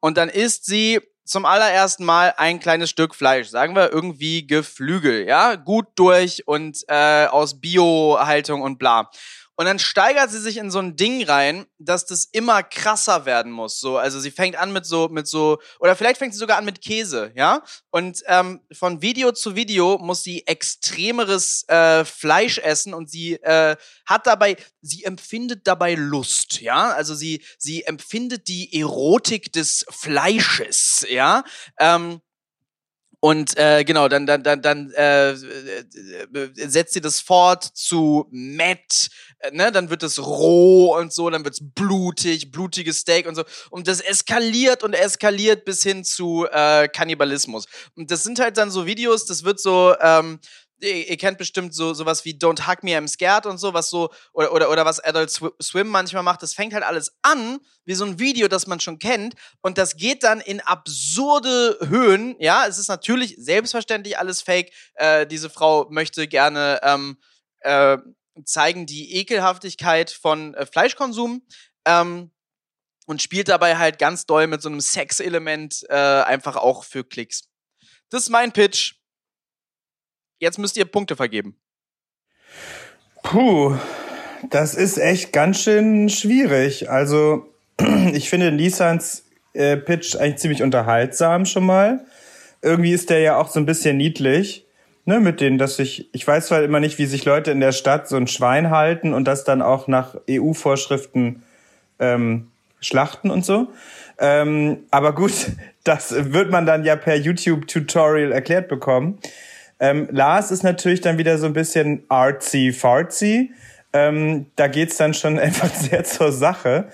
Und 0.01 0.17
dann 0.17 0.29
isst 0.29 0.65
sie 0.65 1.01
zum 1.25 1.45
allerersten 1.45 2.05
Mal 2.05 2.35
ein 2.37 2.61
kleines 2.61 2.91
Stück 2.91 3.15
Fleisch, 3.15 3.49
sagen 3.49 3.75
wir 3.75 3.93
irgendwie 3.93 4.47
Geflügel, 4.47 5.27
ja, 5.27 5.55
gut 5.55 5.87
durch 5.95 6.47
und 6.47 6.85
äh, 6.89 7.27
aus 7.27 7.61
Bio-Haltung 7.61 8.63
und 8.63 8.79
bla. 8.79 9.11
Und 9.57 9.67
dann 9.67 9.79
steigert 9.79 10.31
sie 10.31 10.41
sich 10.41 10.57
in 10.57 10.71
so 10.71 10.79
ein 10.79 10.97
Ding 10.97 11.25
rein, 11.25 11.67
dass 11.79 12.07
das 12.07 12.25
immer 12.25 12.63
krasser 12.63 13.27
werden 13.27 13.53
muss. 13.53 13.81
So, 13.81 13.99
also 13.99 14.19
sie 14.19 14.31
fängt 14.31 14.57
an 14.57 14.73
mit 14.73 14.87
so, 14.87 15.09
mit 15.09 15.29
so, 15.29 15.59
oder 15.79 15.95
vielleicht 15.95 16.19
fängt 16.19 16.33
sie 16.33 16.39
sogar 16.39 16.57
an 16.57 16.65
mit 16.65 16.81
Käse, 16.81 17.33
ja. 17.35 17.63
Und 17.91 18.23
ähm, 18.27 18.61
von 18.73 19.03
Video 19.03 19.33
zu 19.33 19.55
Video 19.55 19.99
muss 19.99 20.23
sie 20.23 20.47
extremeres 20.47 21.69
äh, 21.69 22.05
Fleisch 22.05 22.59
essen 22.59 22.95
und 22.95 23.11
sie 23.11 23.35
äh, 23.35 23.77
hat 24.07 24.27
dabei, 24.27 24.57
sie 24.81 25.05
empfindet 25.05 25.67
dabei 25.67 25.95
Lust, 25.95 26.63
ja. 26.63 26.91
Also 26.93 27.15
sie, 27.15 27.45
sie 27.59 27.85
empfindet 27.85 28.49
die 28.49 28.81
Erotik 28.81 29.53
des 29.53 29.85
Fleisches, 29.91 31.07
ja. 31.11 31.45
Ähm, 31.79 32.23
und 33.25 33.57
äh, 33.57 33.85
genau, 33.85 34.09
dann, 34.09 34.27
dann, 34.27 34.43
dann, 34.43 34.63
dann 34.63 34.91
äh, 34.97 35.31
äh, 35.31 35.37
setzt 36.57 36.93
sie 36.93 37.01
das 37.01 37.21
fort 37.21 37.63
zu 37.63 38.27
Matt, 38.33 39.11
äh, 39.32 39.32
ne? 39.51 39.73
Dann 39.73 39.91
wird 39.91 40.03
es 40.03 40.25
roh 40.25 40.97
und 40.97 41.13
so, 41.13 41.29
dann 41.31 41.45
wird's 41.45 41.61
blutig, 41.61 42.51
blutiges 42.53 42.99
Steak 42.99 43.27
und 43.27 43.35
so. 43.35 43.45
Und 43.71 43.89
das 43.89 44.01
eskaliert 44.01 44.83
und 44.83 44.95
eskaliert 44.95 45.65
bis 45.65 45.83
hin 45.83 46.05
zu 46.05 46.47
äh, 46.51 46.89
Kannibalismus. 46.89 47.67
Und 47.97 48.11
das 48.11 48.23
sind 48.23 48.39
halt 48.39 48.57
dann 48.57 48.71
so 48.71 48.87
Videos, 48.87 49.27
das 49.27 49.45
wird 49.45 49.61
so, 49.61 49.95
ähm, 50.01 50.39
ihr, 50.81 51.17
kennt 51.17 51.39
bestimmt 51.39 51.75
so 51.75 51.95
sowas 51.95 52.25
wie 52.25 52.35
Don't 52.35 52.67
Hug 52.67 52.83
Me, 52.83 52.97
I'm 52.97 53.09
Scared 53.09 53.47
und 53.47 53.59
so, 53.59 53.73
was 53.73 53.89
so, 53.89 54.11
oder, 54.33 54.53
oder, 54.53 54.71
oder 54.71 54.85
was 54.85 54.99
Adult 55.01 55.31
Swi- 55.31 55.53
Swim 55.63 55.89
manchmal 55.89 56.23
macht, 56.23 56.43
das 56.43 56.55
fängt 56.55 56.75
halt 56.75 56.85
alles 56.85 57.13
an, 57.23 57.61
wie 57.85 57.95
so 57.95 58.05
ein 58.05 58.19
Video, 58.19 58.49
das 58.49 58.67
man 58.67 58.81
schon 58.81 58.99
kennt, 58.99 59.35
und 59.61 59.79
das 59.79 59.97
geht 59.97 60.25
dann 60.25 60.41
in 60.41 60.61
absurde 60.61 61.79
Höhen, 61.89 62.35
ja, 62.41 62.67
es 62.67 62.79
ist 62.79 62.89
natürlich 62.89 63.37
selbstverständlich 63.39 64.19
alles 64.19 64.43
fake, 64.43 64.73
äh, 64.95 65.27
diese 65.27 65.51
Frau 65.51 65.87
möchte 65.91 66.27
gerne, 66.27 66.81
ähm, 66.83 67.17
äh, 67.61 67.99
zeigen 68.45 68.87
die 68.87 69.17
Ekelhaftigkeit 69.17 70.11
von 70.11 70.55
äh, 70.55 70.67
Fleischkonsum, 70.67 71.43
ähm, 71.85 72.31
und 73.07 73.23
spielt 73.23 73.49
dabei 73.49 73.77
halt 73.77 73.99
ganz 73.99 74.27
doll 74.27 74.47
mit 74.47 74.63
so 74.63 74.69
einem 74.69 74.81
Sex-Element 74.81 75.85
äh, 75.89 75.95
einfach 75.95 76.57
auch 76.57 76.85
für 76.85 77.05
Klicks. 77.05 77.49
Das 78.11 78.23
ist 78.23 78.31
mein 78.31 78.53
Pitch. 78.53 78.95
Jetzt 80.39 80.59
müsst 80.59 80.77
ihr 80.77 80.85
Punkte 80.85 81.17
vergeben. 81.17 81.57
Puh, 83.23 83.77
das 84.51 84.75
ist 84.75 84.99
echt 84.99 85.33
ganz 85.33 85.63
schön 85.63 86.09
schwierig. 86.09 86.91
Also, 86.91 87.55
ich 88.13 88.29
finde 88.29 88.53
Nissans 88.53 89.25
äh, 89.53 89.77
Pitch 89.77 90.17
eigentlich 90.17 90.39
ziemlich 90.39 90.63
unterhaltsam 90.63 91.47
schon 91.47 91.65
mal. 91.65 92.07
Irgendwie 92.61 92.93
ist 92.93 93.11
der 93.11 93.21
ja 93.21 93.37
auch 93.37 93.49
so 93.49 93.61
ein 93.61 93.67
bisschen 93.67 93.97
niedlich. 93.97 94.62
Ne, 95.05 95.19
mit 95.19 95.41
denen, 95.41 95.59
dass 95.59 95.81
ich, 95.81 96.09
ich 96.15 96.25
weiß 96.25 96.47
zwar 96.47 96.63
immer 96.63 96.79
nicht, 96.79 96.99
wie 96.99 97.07
sich 97.07 97.25
Leute 97.25 97.51
in 97.51 97.59
der 97.59 97.73
Stadt 97.73 98.09
so 98.09 98.17
ein 98.17 98.29
Schwein 98.29 98.71
halten 98.71 99.15
und 99.15 99.25
das 99.25 99.43
dann 99.43 99.61
auch 99.61 99.89
nach 99.89 100.15
EU-Vorschriften 100.31 101.43
ähm, 101.99 102.53
schlachten 102.81 103.31
und 103.31 103.45
so. 103.45 103.69
Ähm, 104.19 104.85
aber 104.93 105.13
gut, 105.13 105.33
das 105.85 106.15
wird 106.33 106.51
man 106.51 106.67
dann 106.67 106.85
ja 106.85 106.95
per 106.95 107.17
YouTube-Tutorial 107.17 108.31
erklärt 108.31 108.69
bekommen. 108.69 109.19
Ähm, 109.81 110.07
Lars 110.13 110.53
ist 110.53 110.63
natürlich 110.63 111.01
dann 111.01 111.19
wieder 111.19 111.37
so 111.39 111.47
ein 111.47 111.53
bisschen 111.53 112.05
artsy-fartsy. 112.09 113.51
Ähm, 113.93 114.47
da 114.55 114.69
geht's 114.69 114.97
dann 114.99 115.15
schon 115.15 115.37
einfach 115.41 115.75
sehr 115.75 116.05
zur 116.05 116.31
Sache. 116.31 116.89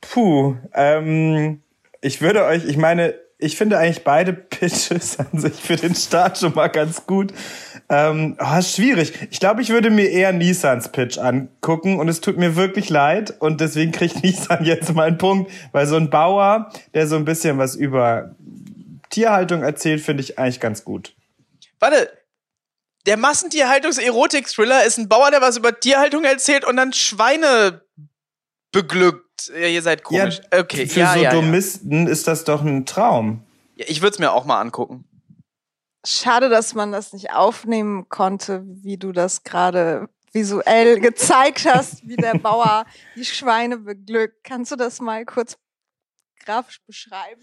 Puh, 0.00 0.56
ähm, 0.74 1.60
ich 2.00 2.20
würde 2.20 2.44
euch, 2.44 2.64
ich 2.64 2.76
meine, 2.76 3.14
ich 3.38 3.56
finde 3.56 3.78
eigentlich 3.78 4.04
beide 4.04 4.32
Pitches 4.32 5.18
an 5.18 5.38
sich 5.38 5.54
für 5.54 5.76
den 5.76 5.94
Start 5.94 6.38
schon 6.38 6.54
mal 6.54 6.68
ganz 6.68 7.06
gut. 7.06 7.32
Ähm, 7.88 8.36
oh, 8.40 8.62
schwierig. 8.62 9.12
Ich 9.30 9.38
glaube, 9.38 9.62
ich 9.62 9.68
würde 9.68 9.90
mir 9.90 10.10
eher 10.10 10.32
Nissans 10.32 10.90
Pitch 10.90 11.18
angucken 11.18 12.00
und 12.00 12.08
es 12.08 12.20
tut 12.20 12.36
mir 12.36 12.56
wirklich 12.56 12.88
leid 12.88 13.34
und 13.40 13.60
deswegen 13.60 13.92
kriegt 13.92 14.22
Nissan 14.22 14.64
jetzt 14.64 14.92
mal 14.94 15.06
einen 15.06 15.18
Punkt, 15.18 15.50
weil 15.72 15.86
so 15.86 15.96
ein 15.96 16.10
Bauer, 16.10 16.70
der 16.94 17.06
so 17.06 17.16
ein 17.16 17.24
bisschen 17.24 17.58
was 17.58 17.76
über 17.76 18.34
Tierhaltung 19.10 19.62
erzählt, 19.62 20.00
finde 20.00 20.22
ich 20.22 20.38
eigentlich 20.38 20.60
ganz 20.60 20.84
gut. 20.84 21.14
Warte, 21.78 22.10
der 23.06 23.16
Massentierhaltungs-Erotik-Thriller 23.16 24.84
ist 24.84 24.98
ein 24.98 25.08
Bauer, 25.08 25.30
der 25.30 25.40
was 25.40 25.56
über 25.56 25.78
Tierhaltung 25.78 26.24
erzählt 26.24 26.64
und 26.64 26.76
dann 26.76 26.92
Schweine 26.92 27.82
beglückt. 28.72 29.25
Ja, 29.48 29.66
ihr 29.68 29.82
seid 29.82 30.02
komisch. 30.02 30.40
Ja, 30.52 30.60
okay, 30.60 30.86
Für 30.86 31.00
ja, 31.00 31.14
ja, 31.16 31.22
ja. 31.22 31.30
Sodomisten 31.32 32.06
ist 32.06 32.26
das 32.26 32.44
doch 32.44 32.62
ein 32.62 32.86
Traum. 32.86 33.44
ja. 33.76 33.84
Ich 33.88 34.00
würde 34.02 34.14
es 34.14 34.18
mir 34.18 34.32
auch 34.32 34.44
mal 34.44 34.60
angucken. 34.60 35.04
Schade, 36.06 36.48
dass 36.48 36.74
man 36.74 36.92
das 36.92 37.12
nicht 37.12 37.32
aufnehmen 37.32 38.08
konnte, 38.08 38.62
wie 38.64 38.96
du 38.96 39.12
das 39.12 39.42
gerade 39.42 40.08
visuell 40.32 41.00
gezeigt 41.00 41.66
hast, 41.66 42.06
wie 42.06 42.16
der 42.16 42.34
Bauer 42.38 42.86
die 43.16 43.24
Schweine 43.24 43.78
beglückt. 43.78 44.44
Kannst 44.44 44.70
du 44.72 44.76
das 44.76 45.00
mal 45.00 45.24
kurz 45.24 45.56
grafisch 46.44 46.80
beschreiben? 46.86 47.42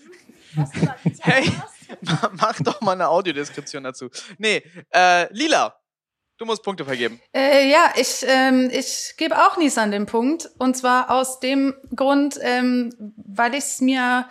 Was 0.56 0.72
du 0.72 0.86
da 0.86 0.96
gezeigt 1.04 1.20
Hey. 1.26 1.46
hast? 1.46 1.74
Mach 2.42 2.60
doch 2.62 2.80
mal 2.82 2.94
eine 2.94 3.10
Audiodeskription 3.10 3.84
dazu. 3.84 4.10
Nee, 4.38 4.64
äh, 4.94 5.32
Lila, 5.34 5.76
du 6.44 6.48
musst 6.48 6.64
Punkte 6.64 6.86
vergeben. 6.86 7.20
Äh, 7.34 7.70
ja, 7.70 7.94
ich, 7.96 8.26
ähm, 8.28 8.70
ich 8.72 9.14
gebe 9.18 9.38
auch 9.38 9.58
Nissan 9.58 9.92
den 9.92 10.06
Punkt. 10.06 10.50
Und 10.60 10.76
zwar 10.76 11.10
aus 11.10 11.40
dem 11.40 11.74
Grund, 11.96 12.38
ähm, 12.42 12.94
weil 13.16 13.54
ich 13.54 13.64
es 13.64 13.82
mir, 13.82 14.28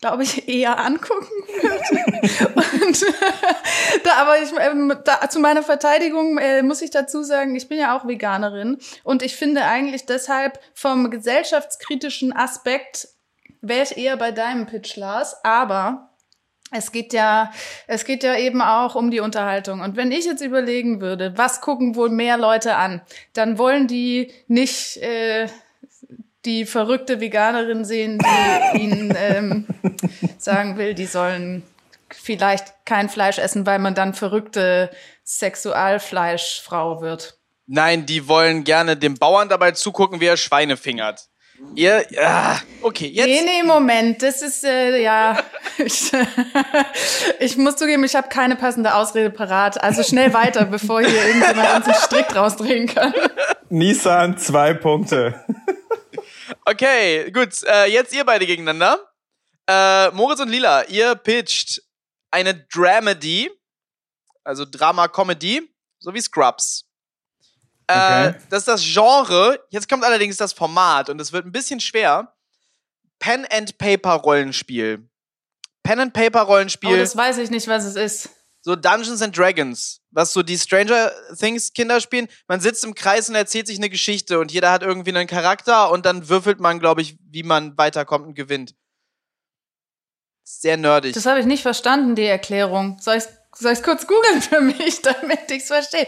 glaube 0.00 0.22
ich, 0.22 0.48
eher 0.48 0.78
angucken 0.78 1.26
würde. 1.26 2.54
Und 2.86 3.02
da, 4.04 4.12
aber 4.18 4.40
ich, 4.40 4.50
ähm, 4.58 4.96
da, 5.04 5.28
zu 5.28 5.40
meiner 5.40 5.62
Verteidigung 5.62 6.38
äh, 6.38 6.62
muss 6.62 6.80
ich 6.80 6.90
dazu 6.90 7.22
sagen, 7.22 7.56
ich 7.56 7.68
bin 7.68 7.78
ja 7.78 7.96
auch 7.96 8.06
Veganerin. 8.06 8.78
Und 9.02 9.22
ich 9.22 9.36
finde 9.36 9.64
eigentlich 9.64 10.06
deshalb 10.06 10.60
vom 10.74 11.10
gesellschaftskritischen 11.10 12.32
Aspekt 12.32 13.08
wäre 13.60 13.82
ich 13.82 13.96
eher 13.96 14.16
bei 14.16 14.30
deinem 14.30 14.66
Pitch, 14.66 14.96
Lars. 14.96 15.44
Aber 15.44 16.07
es 16.70 16.92
geht 16.92 17.12
ja, 17.12 17.52
es 17.86 18.04
geht 18.04 18.22
ja 18.22 18.36
eben 18.36 18.60
auch 18.60 18.94
um 18.94 19.10
die 19.10 19.20
Unterhaltung. 19.20 19.80
Und 19.80 19.96
wenn 19.96 20.12
ich 20.12 20.24
jetzt 20.24 20.42
überlegen 20.42 21.00
würde, 21.00 21.36
was 21.36 21.60
gucken 21.60 21.94
wohl 21.94 22.10
mehr 22.10 22.36
Leute 22.36 22.76
an, 22.76 23.00
dann 23.32 23.58
wollen 23.58 23.86
die 23.86 24.32
nicht 24.46 24.96
äh, 24.98 25.48
die 26.44 26.64
verrückte 26.64 27.20
Veganerin 27.20 27.84
sehen, 27.84 28.18
die 28.18 28.78
ihnen 28.82 29.14
ähm, 29.16 29.66
sagen 30.38 30.76
will, 30.76 30.94
die 30.94 31.06
sollen 31.06 31.62
vielleicht 32.10 32.74
kein 32.84 33.08
Fleisch 33.08 33.38
essen, 33.38 33.66
weil 33.66 33.78
man 33.78 33.94
dann 33.94 34.14
verrückte 34.14 34.90
Sexualfleischfrau 35.24 37.02
wird. 37.02 37.38
Nein, 37.66 38.06
die 38.06 38.28
wollen 38.28 38.64
gerne 38.64 38.96
dem 38.96 39.14
Bauern 39.14 39.50
dabei 39.50 39.72
zugucken, 39.72 40.20
wie 40.20 40.26
er 40.26 40.38
Schweine 40.38 40.78
fingert. 40.78 41.28
Ihr, 41.74 42.06
ja, 42.10 42.60
okay, 42.82 43.06
jetzt. 43.06 43.26
Nee, 43.26 43.42
nee, 43.44 43.62
Moment, 43.62 44.22
das 44.22 44.42
ist, 44.42 44.64
äh, 44.64 45.02
ja, 45.02 45.42
ich, 45.78 46.12
ich 47.40 47.56
muss 47.56 47.76
zugeben, 47.76 48.04
ich 48.04 48.14
habe 48.14 48.28
keine 48.28 48.56
passende 48.56 48.94
Ausrede 48.94 49.30
parat. 49.30 49.82
Also 49.82 50.02
schnell 50.02 50.32
weiter, 50.34 50.64
bevor 50.64 51.00
hier 51.00 51.26
irgendjemand 51.26 51.76
uns 51.76 51.86
einen 51.86 51.94
Strick 51.94 52.28
draus 52.28 52.56
drehen 52.56 52.86
kann. 52.86 53.12
Nissan, 53.68 54.38
zwei 54.38 54.74
Punkte. 54.74 55.44
Okay, 56.64 57.30
gut, 57.32 57.62
äh, 57.66 57.86
jetzt 57.86 58.14
ihr 58.14 58.24
beide 58.24 58.46
gegeneinander. 58.46 58.98
Äh, 59.66 60.10
Moritz 60.10 60.40
und 60.40 60.48
Lila, 60.48 60.84
ihr 60.84 61.14
pitcht 61.14 61.82
eine 62.30 62.54
Dramedy, 62.54 63.50
also 64.44 64.64
Drama-Comedy, 64.64 65.68
so 65.98 66.14
wie 66.14 66.20
Scrubs. 67.90 68.26
Äh, 68.26 68.28
Okay. 68.28 68.38
das 68.50 68.58
ist 68.60 68.68
das 68.68 68.82
Genre. 68.82 69.58
Jetzt 69.70 69.88
kommt 69.88 70.04
allerdings 70.04 70.36
das 70.36 70.52
Format 70.52 71.08
und 71.10 71.20
es 71.20 71.32
wird 71.32 71.46
ein 71.46 71.52
bisschen 71.52 71.80
schwer. 71.80 72.34
Pen 73.18 73.46
and 73.50 73.78
Paper 73.78 74.12
Rollenspiel. 74.14 75.08
Pen 75.82 76.00
and 76.00 76.12
Paper 76.12 76.42
Oh, 76.42 76.52
Rollenspiel, 76.52 76.98
das 76.98 77.16
weiß 77.16 77.38
ich 77.38 77.50
nicht, 77.50 77.66
was 77.66 77.84
es 77.84 77.96
ist. 77.96 78.28
so 78.60 78.76
Dungeons 78.76 79.22
and 79.22 79.36
Dragons, 79.36 80.00
was 80.10 80.32
so 80.34 80.42
die 80.42 80.58
Stranger 80.58 81.10
Things 81.38 81.72
Kinder 81.72 82.00
spielen. 82.00 82.28
Man 82.46 82.60
sitzt 82.60 82.84
im 82.84 82.94
Kreis 82.94 83.28
und 83.30 83.34
erzählt 83.34 83.66
sich 83.66 83.78
eine 83.78 83.88
Geschichte 83.88 84.38
und 84.38 84.52
jeder 84.52 84.70
hat 84.70 84.82
irgendwie 84.82 85.10
einen 85.10 85.26
Charakter 85.26 85.90
und 85.90 86.04
dann 86.04 86.28
würfelt 86.28 86.60
man, 86.60 86.78
glaube 86.78 87.00
ich, 87.00 87.16
wie 87.30 87.42
man 87.42 87.76
weiterkommt 87.78 88.26
und 88.26 88.34
gewinnt. 88.34 88.74
Sehr 90.44 90.76
nerdig. 90.76 91.14
Das 91.14 91.26
habe 91.26 91.40
ich 91.40 91.46
nicht 91.46 91.62
verstanden, 91.62 92.14
die 92.14 92.24
Erklärung. 92.24 92.98
Soll 93.00 93.16
ich 93.16 93.24
ich's 93.70 93.82
kurz 93.82 94.06
googeln 94.06 94.42
für 94.42 94.60
mich, 94.60 95.02
damit 95.02 95.50
ich's 95.50 95.66
verstehe? 95.68 96.06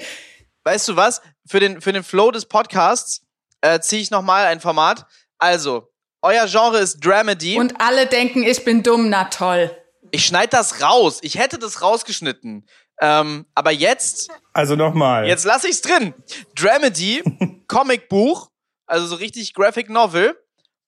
Weißt 0.65 0.89
du 0.89 0.97
was? 0.97 1.21
Für 1.49 1.61
den, 1.61 1.81
für 1.81 1.93
den 1.93 2.03
Flow 2.05 2.31
des 2.31 2.47
Podcasts 2.47 3.23
äh, 3.61 3.81
ziehe 3.81 4.03
ich 4.03 4.11
nochmal 4.11 4.47
ein 4.47 4.61
Format. 4.61 5.07
Also, 5.39 5.89
euer 6.23 6.47
Genre 6.47 6.79
ist 6.79 7.05
Dramedy. 7.05 7.59
Und 7.59 7.81
alle 7.81 8.07
denken, 8.07 8.43
ich 8.43 8.65
bin 8.65 8.83
dumm, 8.83 9.09
na 9.09 9.25
toll. 9.25 9.75
ich 10.11 10.27
schneide 10.27 10.51
das 10.51 10.83
raus. 10.83 11.19
Ich 11.23 11.39
hätte 11.39 11.59
das 11.59 11.83
rausgeschnitten. 11.83 12.69
Ähm, 13.03 13.47
aber 13.55 13.71
jetzt, 13.71 14.29
Also 14.53 14.77
nochmal. 14.77 15.27
jetzt 15.27 15.45
lasse 15.47 15.69
ich's 15.69 15.81
drin. 15.81 16.13
Dramedy, 16.55 17.23
Comicbuch, 17.69 18.51
also 18.87 19.07
so 19.07 19.15
richtig 19.17 19.55
Graphic 19.55 19.89
Novel. 19.89 20.37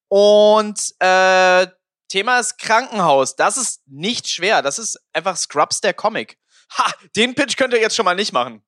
Und 0.08 0.78
äh, 0.98 1.66
Thema 2.08 2.38
ist 2.40 2.58
Krankenhaus. 2.58 3.36
Das 3.36 3.56
ist 3.56 3.80
nicht 3.86 4.28
schwer. 4.28 4.60
Das 4.60 4.78
ist 4.78 5.00
einfach 5.14 5.36
Scrubs 5.38 5.80
der 5.80 5.94
Comic. 5.94 6.36
Ha, 6.76 6.92
den 7.16 7.34
Pitch 7.34 7.56
könnt 7.56 7.72
ihr 7.72 7.80
jetzt 7.80 7.96
schon 7.96 8.04
mal 8.04 8.14
nicht 8.14 8.32
machen. 8.34 8.62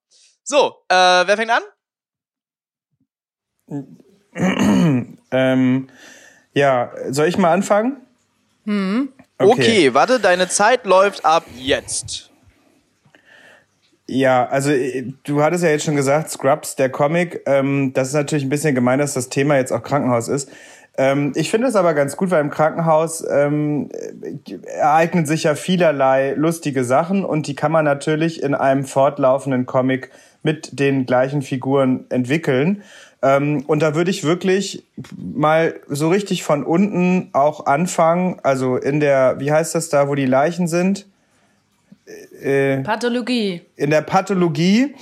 So, 0.45 0.75
äh, 0.89 0.95
wer 0.95 1.37
fängt 1.37 1.51
an? 1.51 1.63
Ähm, 5.35 5.89
ja, 6.53 6.93
soll 7.11 7.27
ich 7.27 7.39
mal 7.39 7.53
anfangen? 7.53 7.97
Okay. 9.39 9.95
warte, 9.95 10.21
deine 10.21 10.49
Zeit 10.49 10.87
läuft 10.87 11.25
ab 11.25 11.45
jetzt. 11.57 12.31
Ja, 14.07 14.47
also 14.47 14.71
äh, 14.71 15.13
du 15.25 15.43
hattest 15.43 15.65
ja 15.65 15.71
jetzt 15.71 15.85
schon 15.85 15.97
gesagt, 15.97 16.31
Scrubs, 16.31 16.77
der 16.77 16.91
Comic, 16.91 17.43
ähm, 17.47 17.93
das 17.95 18.09
ist 18.09 18.15
natürlich 18.15 18.45
ein 18.45 18.51
bisschen 18.51 18.75
gemein, 18.75 19.01
dass 19.01 19.15
das 19.15 19.29
Thema 19.29 19.57
jetzt 19.57 19.73
auch 19.73 19.83
Krankenhaus 19.83 20.29
ist. 20.29 20.51
Ähm, 20.97 21.33
ich 21.35 21.51
finde 21.51 21.67
es 21.67 21.75
aber 21.75 21.95
ganz 21.95 22.17
gut, 22.17 22.31
weil 22.31 22.41
im 22.41 22.51
Krankenhaus 22.51 23.25
ähm, 23.29 23.91
äh, 23.93 24.59
ereignen 24.69 25.27
sich 25.27 25.45
ja 25.45 25.57
vielerlei 25.57 26.35
lustige 26.35 26.85
Sachen 26.85 27.25
und 27.25 27.49
die 27.49 27.57
kann 27.57 27.73
man 27.73 27.85
natürlich 27.85 28.43
in 28.43 28.55
einem 28.55 28.85
fortlaufenden 28.85 29.67
Comic 29.67 30.11
mit 30.45 30.79
den 30.79 31.07
gleichen 31.07 31.43
Figuren 31.43 32.05
entwickeln. 32.11 32.83
Ähm, 33.23 33.65
und 33.67 33.81
da 33.81 33.95
würde 33.97 34.11
ich 34.11 34.23
wirklich 34.23 34.85
mal 35.17 35.75
so 35.89 36.11
richtig 36.11 36.45
von 36.45 36.63
unten 36.63 37.31
auch 37.33 37.67
anfangen, 37.67 38.39
also 38.43 38.77
in 38.77 39.01
der, 39.01 39.41
wie 39.41 39.51
heißt 39.51 39.75
das 39.75 39.89
da, 39.89 40.09
wo 40.09 40.15
die 40.15 40.27
Leichen 40.27 40.69
sind? 40.69 41.07
Äh, 42.41 42.83
Pathologie. 42.83 43.63
in 43.77 43.89
der 43.89 44.03
Pathologie 44.03 44.95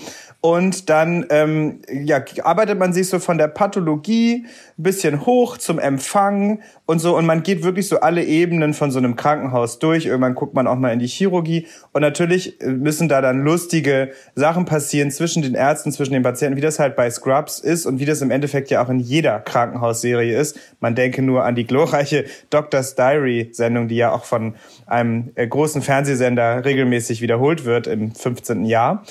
und 0.42 0.90
dann 0.90 1.24
ähm, 1.30 1.82
ja, 1.88 2.20
arbeitet 2.42 2.76
man 2.76 2.92
sich 2.92 3.08
so 3.08 3.20
von 3.20 3.38
der 3.38 3.46
Pathologie 3.46 4.44
ein 4.76 4.82
bisschen 4.82 5.24
hoch 5.24 5.56
zum 5.56 5.78
Empfang 5.78 6.60
und 6.84 6.98
so 6.98 7.16
und 7.16 7.26
man 7.26 7.44
geht 7.44 7.62
wirklich 7.62 7.86
so 7.86 8.00
alle 8.00 8.24
Ebenen 8.24 8.74
von 8.74 8.90
so 8.90 8.98
einem 8.98 9.14
Krankenhaus 9.14 9.78
durch. 9.78 10.06
Irgendwann 10.06 10.34
guckt 10.34 10.54
man 10.54 10.66
auch 10.66 10.74
mal 10.74 10.92
in 10.92 10.98
die 10.98 11.06
Chirurgie 11.06 11.68
und 11.92 12.02
natürlich 12.02 12.60
äh, 12.60 12.66
müssen 12.66 13.08
da 13.08 13.20
dann 13.20 13.44
lustige 13.44 14.10
Sachen 14.34 14.64
passieren 14.64 15.12
zwischen 15.12 15.42
den 15.42 15.54
Ärzten, 15.54 15.92
zwischen 15.92 16.12
den 16.12 16.24
Patienten, 16.24 16.56
wie 16.56 16.60
das 16.60 16.80
halt 16.80 16.96
bei 16.96 17.08
Scrubs 17.08 17.60
ist 17.60 17.86
und 17.86 18.00
wie 18.00 18.04
das 18.04 18.20
im 18.20 18.32
Endeffekt 18.32 18.68
ja 18.68 18.84
auch 18.84 18.88
in 18.88 18.98
jeder 18.98 19.38
Krankenhausserie 19.38 20.36
ist. 20.36 20.58
Man 20.80 20.96
denke 20.96 21.22
nur 21.22 21.44
an 21.44 21.54
die 21.54 21.68
glorreiche 21.68 22.24
Doctor's 22.50 22.96
Diary 22.96 23.50
Sendung, 23.52 23.86
die 23.86 23.96
ja 23.96 24.10
auch 24.10 24.24
von 24.24 24.56
einem 24.86 25.30
äh, 25.36 25.46
großen 25.46 25.82
Fernsehsender 25.82 26.64
regelmäßig 26.64 27.22
wiederholt 27.22 27.64
wird 27.64 27.86
im 27.86 28.12
15. 28.12 28.64
Jahr. 28.64 29.04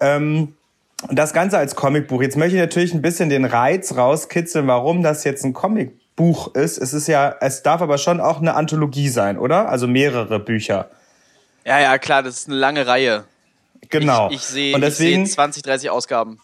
Ähm, 0.00 0.54
das 1.10 1.32
Ganze 1.32 1.58
als 1.58 1.76
Comicbuch. 1.76 2.22
Jetzt 2.22 2.36
möchte 2.36 2.56
ich 2.56 2.60
natürlich 2.60 2.92
ein 2.92 3.02
bisschen 3.02 3.28
den 3.28 3.44
Reiz 3.44 3.96
rauskitzeln, 3.96 4.66
warum 4.66 5.02
das 5.02 5.24
jetzt 5.24 5.44
ein 5.44 5.52
Comicbuch 5.52 6.54
ist. 6.54 6.78
Es 6.78 6.92
ist 6.92 7.06
ja, 7.06 7.36
es 7.40 7.62
darf 7.62 7.80
aber 7.80 7.98
schon 7.98 8.20
auch 8.20 8.40
eine 8.40 8.54
Anthologie 8.54 9.08
sein, 9.08 9.38
oder? 9.38 9.68
Also 9.68 9.86
mehrere 9.86 10.40
Bücher. 10.40 10.90
Ja, 11.64 11.78
ja, 11.80 11.98
klar, 11.98 12.22
das 12.22 12.38
ist 12.38 12.48
eine 12.48 12.56
lange 12.56 12.86
Reihe. 12.86 13.24
Genau. 13.90 14.28
Ich, 14.28 14.36
ich 14.36 14.42
sehe 14.42 14.74
und 14.74 14.80
seh 14.80 14.86
deswegen, 14.86 15.26
20, 15.26 15.62
30 15.62 15.90
Ausgaben. 15.90 16.40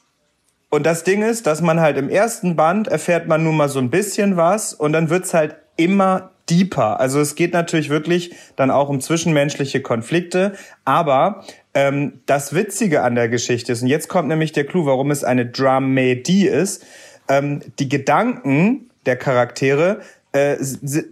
und 0.71 0.85
das 0.87 1.03
Ding 1.03 1.23
ist, 1.23 1.47
dass 1.47 1.61
man 1.61 1.81
halt 1.81 1.97
im 1.97 2.09
ersten 2.09 2.57
Band 2.57 2.89
erfährt 2.89 3.27
man 3.27 3.43
nun 3.43 3.57
mal 3.57 3.69
so 3.69 3.81
ein 3.81 3.91
bisschen 3.91 4.37
was 4.37 4.73
und 4.73 4.93
dann 4.93 5.11
wird's 5.11 5.35
halt 5.35 5.57
immer 5.77 6.31
deeper. 6.49 7.01
Also 7.01 7.21
es 7.21 7.35
geht 7.35 7.53
natürlich 7.53 7.89
wirklich 7.89 8.35
dann 8.57 8.71
auch 8.71 8.89
um 8.89 9.01
zwischenmenschliche 9.01 9.83
Konflikte, 9.83 10.55
aber 10.85 11.45
ähm, 11.75 12.21
das 12.27 12.55
Witzige 12.55 13.03
an 13.03 13.15
der 13.15 13.29
Geschichte 13.29 13.73
ist, 13.73 13.83
und 13.83 13.89
jetzt 13.89 14.09
kommt 14.09 14.29
nämlich 14.29 14.53
der 14.53 14.65
Clou, 14.65 14.87
warum 14.87 15.11
es 15.11 15.25
eine 15.25 15.47
Dramedie 15.47 16.47
ist, 16.47 16.85
ähm, 17.29 17.61
die 17.79 17.89
Gedanken 17.89 18.91
der 19.07 19.17
Charaktere 19.17 20.01
äh, 20.35 20.57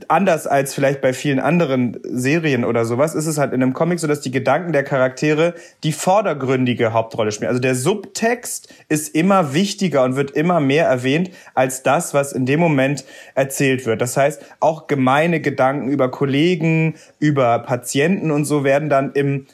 anders 0.09 0.49
als 0.49 0.75
vielleicht 0.75 1.00
bei 1.00 1.12
vielen 1.12 1.38
anderen 1.38 1.97
Serien 2.02 2.64
oder 2.64 2.85
sowas, 2.85 3.14
ist 3.14 3.26
es 3.26 3.38
halt 3.38 3.52
in 3.52 3.62
einem 3.62 3.73
Comic 3.73 4.00
so, 4.00 4.09
dass 4.09 4.21
die 4.21 4.33
Gedanken 4.33 4.73
der 4.73 4.83
Charaktere 4.83 5.55
die 5.85 5.93
vordergründige 5.93 6.93
Hauptrolle 6.93 7.31
spielen. 7.31 7.49
Also 7.49 7.61
der 7.61 7.76
Subtext 7.76 8.75
ist 8.88 9.14
immer 9.14 9.55
wichtiger 9.55 10.02
und 10.02 10.17
wird 10.17 10.33
immer 10.33 10.59
mehr 10.59 10.87
erwähnt 10.87 11.31
als 11.55 11.85
das, 11.85 12.14
was 12.14 12.33
in 12.33 12.47
dem 12.47 12.59
Moment 12.59 13.05
erzählt 13.37 13.87
wird. 13.87 14.00
Das 14.00 14.17
heißt, 14.17 14.43
auch 14.59 14.88
gemeine 14.88 15.41
Gedanken 15.41 15.88
über 15.88 16.11
Kollegen, 16.11 16.97
über 17.21 17.61
Patienten 17.61 18.33
und 18.33 18.45
so 18.45 18.64
werden 18.64 18.88
dann 18.88 19.12
im 19.12 19.47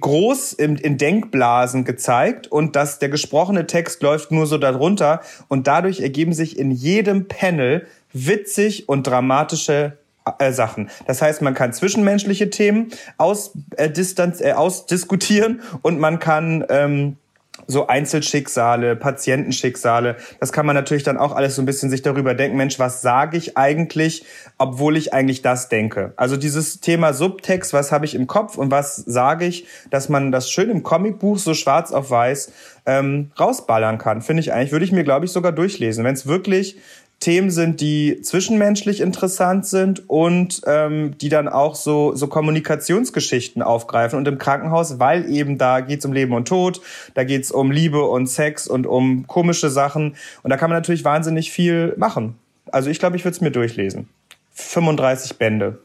groß 0.00 0.54
in, 0.54 0.76
in 0.76 0.96
Denkblasen 0.96 1.84
gezeigt 1.84 2.46
und 2.46 2.76
dass 2.76 2.98
der 2.98 3.10
gesprochene 3.10 3.66
Text 3.66 4.02
läuft 4.02 4.30
nur 4.30 4.46
so 4.46 4.56
darunter 4.56 5.20
und 5.48 5.66
dadurch 5.66 6.00
ergeben 6.00 6.32
sich 6.32 6.58
in 6.58 6.70
jedem 6.70 7.28
Panel 7.28 7.86
witzig 8.14 8.88
und 8.88 9.06
dramatische 9.06 9.98
äh, 10.38 10.52
Sachen. 10.52 10.88
Das 11.06 11.20
heißt, 11.20 11.42
man 11.42 11.52
kann 11.52 11.74
zwischenmenschliche 11.74 12.48
Themen 12.48 12.88
aus, 13.18 13.52
äh, 13.76 13.90
Distanz, 13.90 14.40
äh, 14.40 14.52
ausdiskutieren 14.52 15.60
und 15.82 16.00
man 16.00 16.18
kann 16.18 16.64
ähm, 16.70 17.18
so 17.66 17.86
Einzelschicksale, 17.86 18.96
Patientenschicksale, 18.96 20.16
das 20.40 20.52
kann 20.52 20.66
man 20.66 20.74
natürlich 20.74 21.02
dann 21.02 21.16
auch 21.16 21.32
alles 21.32 21.56
so 21.56 21.62
ein 21.62 21.66
bisschen 21.66 21.88
sich 21.88 22.02
darüber 22.02 22.34
denken, 22.34 22.56
Mensch, 22.56 22.78
was 22.78 23.00
sage 23.00 23.36
ich 23.36 23.56
eigentlich, 23.56 24.24
obwohl 24.58 24.96
ich 24.96 25.14
eigentlich 25.14 25.42
das 25.42 25.68
denke. 25.68 26.12
Also 26.16 26.36
dieses 26.36 26.80
Thema 26.80 27.12
Subtext, 27.12 27.72
was 27.72 27.92
habe 27.92 28.06
ich 28.06 28.14
im 28.14 28.26
Kopf 28.26 28.58
und 28.58 28.70
was 28.70 28.96
sage 28.96 29.44
ich, 29.44 29.66
dass 29.90 30.08
man 30.08 30.32
das 30.32 30.50
schön 30.50 30.70
im 30.70 30.82
Comicbuch 30.82 31.38
so 31.38 31.54
schwarz 31.54 31.92
auf 31.92 32.10
weiß 32.10 32.52
ähm, 32.86 33.30
rausballern 33.38 33.98
kann, 33.98 34.20
finde 34.20 34.40
ich 34.40 34.52
eigentlich, 34.52 34.72
würde 34.72 34.84
ich 34.84 34.92
mir, 34.92 35.04
glaube 35.04 35.24
ich, 35.24 35.32
sogar 35.32 35.52
durchlesen. 35.52 36.04
Wenn 36.04 36.14
es 36.14 36.26
wirklich 36.26 36.78
Themen 37.24 37.50
sind, 37.50 37.80
die 37.80 38.20
zwischenmenschlich 38.20 39.00
interessant 39.00 39.64
sind 39.64 40.10
und 40.10 40.60
ähm, 40.66 41.16
die 41.16 41.30
dann 41.30 41.48
auch 41.48 41.74
so, 41.74 42.14
so 42.14 42.26
Kommunikationsgeschichten 42.26 43.62
aufgreifen. 43.62 44.18
Und 44.18 44.28
im 44.28 44.36
Krankenhaus, 44.36 44.98
weil 44.98 45.30
eben 45.30 45.56
da 45.56 45.80
geht's 45.80 46.04
um 46.04 46.12
Leben 46.12 46.34
und 46.34 46.46
Tod, 46.46 46.82
da 47.14 47.24
geht's 47.24 47.50
um 47.50 47.70
Liebe 47.70 48.04
und 48.04 48.26
Sex 48.26 48.68
und 48.68 48.86
um 48.86 49.26
komische 49.26 49.70
Sachen. 49.70 50.16
Und 50.42 50.50
da 50.50 50.58
kann 50.58 50.68
man 50.68 50.76
natürlich 50.76 51.06
wahnsinnig 51.06 51.50
viel 51.50 51.94
machen. 51.96 52.34
Also 52.70 52.90
ich 52.90 52.98
glaube, 52.98 53.16
ich 53.16 53.24
würde 53.24 53.36
es 53.36 53.40
mir 53.40 53.50
durchlesen. 53.50 54.10
35 54.52 55.38
Bände. 55.38 55.78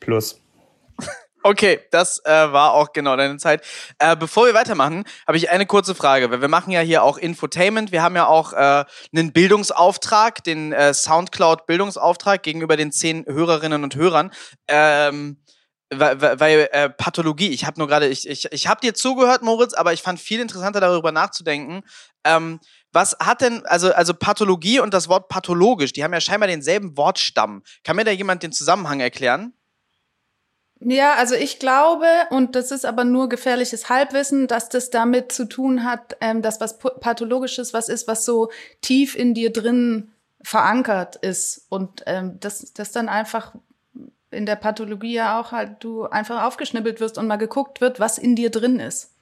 Plus. 0.00 0.40
Okay, 1.46 1.78
das 1.92 2.18
äh, 2.24 2.28
war 2.28 2.72
auch 2.72 2.92
genau 2.92 3.16
deine 3.16 3.36
Zeit. 3.36 3.64
Äh, 4.00 4.16
bevor 4.16 4.46
wir 4.46 4.54
weitermachen, 4.54 5.04
habe 5.28 5.36
ich 5.36 5.48
eine 5.48 5.64
kurze 5.64 5.94
Frage, 5.94 6.28
weil 6.32 6.40
wir 6.40 6.48
machen 6.48 6.72
ja 6.72 6.80
hier 6.80 7.04
auch 7.04 7.18
Infotainment. 7.18 7.92
Wir 7.92 8.02
haben 8.02 8.16
ja 8.16 8.26
auch 8.26 8.52
äh, 8.52 8.84
einen 9.14 9.32
Bildungsauftrag, 9.32 10.42
den 10.42 10.72
äh, 10.72 10.92
Soundcloud 10.92 11.66
Bildungsauftrag 11.66 12.42
gegenüber 12.42 12.76
den 12.76 12.90
zehn 12.90 13.24
Hörerinnen 13.26 13.84
und 13.84 13.94
Hörern. 13.94 14.32
Ähm, 14.66 15.40
weil, 15.94 16.20
weil 16.20 16.68
äh, 16.72 16.90
Pathologie, 16.90 17.50
ich 17.50 17.64
habe 17.64 17.78
nur 17.78 17.86
gerade, 17.86 18.08
ich, 18.08 18.28
ich, 18.28 18.50
ich 18.50 18.66
habe 18.66 18.80
dir 18.80 18.94
zugehört, 18.94 19.42
Moritz, 19.42 19.72
aber 19.72 19.92
ich 19.92 20.02
fand 20.02 20.18
viel 20.18 20.40
interessanter 20.40 20.80
darüber 20.80 21.12
nachzudenken. 21.12 21.82
Ähm, 22.24 22.58
was 22.90 23.16
hat 23.20 23.40
denn, 23.40 23.64
also, 23.66 23.92
also 23.92 24.14
Pathologie 24.14 24.80
und 24.80 24.92
das 24.92 25.08
Wort 25.08 25.28
pathologisch, 25.28 25.92
die 25.92 26.02
haben 26.02 26.12
ja 26.12 26.20
scheinbar 26.20 26.48
denselben 26.48 26.96
Wortstamm. 26.96 27.62
Kann 27.84 27.94
mir 27.94 28.04
da 28.04 28.10
jemand 28.10 28.42
den 28.42 28.50
Zusammenhang 28.50 28.98
erklären? 28.98 29.52
Ja, 30.80 31.14
also 31.14 31.34
ich 31.34 31.58
glaube, 31.58 32.06
und 32.30 32.54
das 32.54 32.70
ist 32.70 32.84
aber 32.84 33.04
nur 33.04 33.28
gefährliches 33.28 33.88
Halbwissen, 33.88 34.46
dass 34.46 34.68
das 34.68 34.90
damit 34.90 35.32
zu 35.32 35.46
tun 35.46 35.84
hat, 35.84 36.16
ähm, 36.20 36.42
dass 36.42 36.60
was 36.60 36.78
Pathologisches 36.78 37.72
was 37.72 37.88
ist, 37.88 38.06
was 38.06 38.24
so 38.24 38.50
tief 38.82 39.16
in 39.16 39.32
dir 39.32 39.52
drin 39.52 40.12
verankert 40.42 41.16
ist. 41.16 41.66
Und 41.70 42.02
ähm, 42.06 42.38
das, 42.40 42.74
das 42.74 42.92
dann 42.92 43.08
einfach 43.08 43.54
in 44.30 44.44
der 44.44 44.56
Pathologie 44.56 45.14
ja 45.14 45.40
auch 45.40 45.52
halt 45.52 45.82
du 45.82 46.04
einfach 46.04 46.44
aufgeschnippelt 46.44 47.00
wirst 47.00 47.16
und 47.16 47.26
mal 47.26 47.36
geguckt 47.36 47.80
wird, 47.80 47.98
was 47.98 48.18
in 48.18 48.36
dir 48.36 48.50
drin 48.50 48.78
ist. 48.78 49.15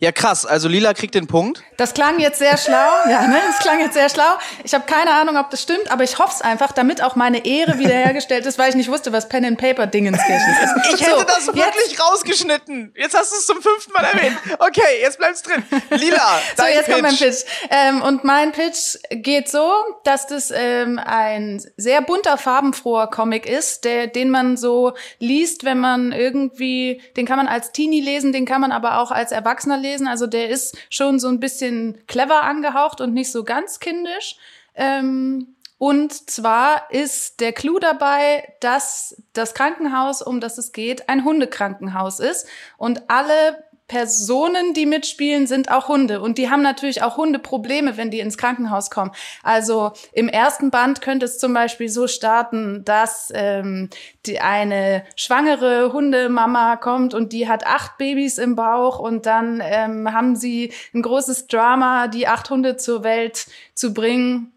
Ja, 0.00 0.12
krass. 0.12 0.46
Also 0.46 0.68
Lila 0.68 0.94
kriegt 0.94 1.16
den 1.16 1.26
Punkt. 1.26 1.60
Das 1.76 1.92
klang 1.92 2.20
jetzt 2.20 2.38
sehr 2.38 2.56
schlau. 2.56 2.76
Ja, 3.08 3.26
ne? 3.26 3.38
Das 3.48 3.58
klang 3.58 3.80
jetzt 3.80 3.94
sehr 3.94 4.08
schlau. 4.08 4.38
Ich 4.62 4.72
habe 4.74 4.84
keine 4.86 5.10
Ahnung, 5.12 5.36
ob 5.36 5.50
das 5.50 5.62
stimmt, 5.62 5.90
aber 5.90 6.04
ich 6.04 6.18
hoffe 6.18 6.34
es 6.36 6.42
einfach, 6.42 6.70
damit 6.72 7.02
auch 7.02 7.16
meine 7.16 7.44
Ehre 7.44 7.78
wiederhergestellt 7.78 8.46
ist, 8.46 8.58
weil 8.58 8.68
ich 8.68 8.74
nicht 8.76 8.90
wusste, 8.90 9.12
was 9.12 9.28
Pen 9.28 9.44
and 9.44 9.58
Paper 9.58 9.86
Dingenskirchen 9.88 10.54
ist. 10.62 10.94
Ich 10.94 11.06
hätte 11.06 11.18
so, 11.18 11.24
das 11.24 11.46
wirklich 11.48 11.90
jetzt. 11.90 12.00
rausgeschnitten. 12.02 12.92
Jetzt 12.96 13.16
hast 13.16 13.32
du 13.32 13.36
es 13.36 13.46
zum 13.46 13.60
fünften 13.60 13.92
Mal 13.92 14.04
erwähnt. 14.04 14.36
Okay, 14.58 15.00
jetzt 15.00 15.18
bleibt's 15.18 15.42
drin. 15.42 15.62
Lila, 15.90 16.16
So, 16.56 16.64
jetzt 16.66 16.86
Pitch. 16.86 16.90
kommt 16.90 17.02
mein 17.02 17.16
Pitch. 17.16 17.44
Ähm, 17.70 18.02
und 18.02 18.24
mein 18.24 18.52
Pitch 18.52 18.96
geht 19.10 19.48
so, 19.48 19.72
dass 20.04 20.26
das 20.26 20.52
ähm, 20.54 21.00
ein 21.04 21.60
sehr 21.76 22.02
bunter, 22.02 22.36
farbenfroher 22.38 23.08
Comic 23.10 23.46
ist, 23.46 23.84
der, 23.84 24.06
den 24.06 24.30
man 24.30 24.56
so 24.56 24.92
liest, 25.18 25.64
wenn 25.64 25.78
man 25.78 26.12
irgendwie, 26.12 27.02
den 27.16 27.26
kann 27.26 27.36
man 27.36 27.48
als 27.48 27.72
Teenie 27.72 28.00
lesen, 28.00 28.32
den 28.32 28.46
kann 28.46 28.60
man 28.60 28.70
aber 28.72 28.98
auch 29.00 29.10
als 29.10 29.32
Erwachsener 29.32 29.76
lesen 29.76 29.87
gelesen. 29.88 30.06
Also 30.06 30.26
der 30.26 30.48
ist 30.48 30.76
schon 30.90 31.18
so 31.18 31.28
ein 31.28 31.40
bisschen 31.40 31.98
clever 32.06 32.42
angehaucht 32.42 33.00
und 33.00 33.14
nicht 33.14 33.32
so 33.32 33.44
ganz 33.44 33.80
kindisch. 33.80 34.36
Ähm, 34.74 35.54
und 35.78 36.12
zwar 36.30 36.90
ist 36.90 37.40
der 37.40 37.52
Clou 37.52 37.78
dabei, 37.78 38.52
dass 38.60 39.22
das 39.32 39.54
Krankenhaus, 39.54 40.22
um 40.22 40.40
das 40.40 40.58
es 40.58 40.72
geht, 40.72 41.08
ein 41.08 41.24
Hundekrankenhaus 41.24 42.18
ist 42.18 42.48
und 42.78 43.08
alle 43.08 43.64
Personen, 43.88 44.74
die 44.74 44.84
mitspielen, 44.84 45.46
sind 45.46 45.70
auch 45.70 45.88
Hunde. 45.88 46.20
Und 46.20 46.36
die 46.36 46.50
haben 46.50 46.62
natürlich 46.62 47.02
auch 47.02 47.16
Hundeprobleme, 47.16 47.96
wenn 47.96 48.10
die 48.10 48.20
ins 48.20 48.36
Krankenhaus 48.36 48.90
kommen. 48.90 49.12
Also 49.42 49.92
im 50.12 50.28
ersten 50.28 50.70
Band 50.70 51.00
könnte 51.00 51.24
es 51.24 51.38
zum 51.38 51.54
Beispiel 51.54 51.88
so 51.88 52.06
starten, 52.06 52.84
dass 52.84 53.32
ähm, 53.34 53.88
die 54.26 54.40
eine 54.40 55.04
schwangere 55.16 55.92
Hundemama 55.94 56.76
kommt 56.76 57.14
und 57.14 57.32
die 57.32 57.48
hat 57.48 57.66
acht 57.66 57.96
Babys 57.96 58.36
im 58.36 58.56
Bauch 58.56 58.98
und 58.98 59.24
dann 59.24 59.62
ähm, 59.64 60.12
haben 60.12 60.36
sie 60.36 60.72
ein 60.92 61.00
großes 61.00 61.46
Drama, 61.46 62.08
die 62.08 62.28
acht 62.28 62.50
Hunde 62.50 62.76
zur 62.76 63.02
Welt 63.02 63.46
zu 63.74 63.94
bringen. 63.94 64.52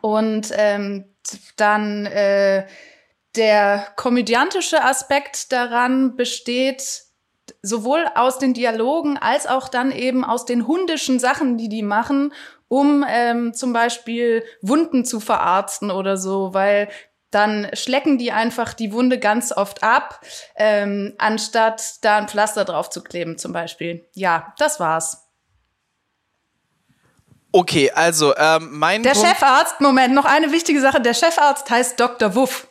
Und 0.00 0.52
ähm, 0.56 1.06
dann 1.56 2.06
äh, 2.06 2.66
der 3.34 3.88
komödiantische 3.96 4.84
Aspekt 4.84 5.52
daran 5.52 6.16
besteht, 6.16 7.09
sowohl 7.62 8.06
aus 8.14 8.38
den 8.38 8.54
Dialogen 8.54 9.18
als 9.18 9.46
auch 9.46 9.68
dann 9.68 9.92
eben 9.92 10.24
aus 10.24 10.44
den 10.44 10.66
hundischen 10.66 11.18
Sachen, 11.18 11.58
die 11.58 11.68
die 11.68 11.82
machen, 11.82 12.32
um 12.68 13.04
ähm, 13.08 13.52
zum 13.52 13.72
Beispiel 13.72 14.44
Wunden 14.62 15.04
zu 15.04 15.20
verarzten 15.20 15.90
oder 15.90 16.16
so, 16.16 16.54
weil 16.54 16.88
dann 17.30 17.68
schlecken 17.74 18.18
die 18.18 18.32
einfach 18.32 18.74
die 18.74 18.92
Wunde 18.92 19.18
ganz 19.18 19.52
oft 19.52 19.82
ab, 19.82 20.20
ähm, 20.56 21.14
anstatt 21.18 22.02
da 22.02 22.18
ein 22.18 22.28
Pflaster 22.28 22.64
drauf 22.64 22.90
zu 22.90 23.02
kleben 23.02 23.38
zum 23.38 23.52
Beispiel. 23.52 24.08
Ja, 24.14 24.52
das 24.58 24.80
war's. 24.80 25.26
Okay, 27.52 27.90
also 27.92 28.34
ähm, 28.36 28.68
mein 28.72 29.02
Der 29.02 29.12
Punkt 29.12 29.28
Chefarzt, 29.28 29.80
Moment, 29.80 30.14
noch 30.14 30.24
eine 30.24 30.52
wichtige 30.52 30.80
Sache. 30.80 31.00
Der 31.00 31.14
Chefarzt 31.14 31.68
heißt 31.68 31.98
Dr. 31.98 32.34
Wuff. 32.34 32.68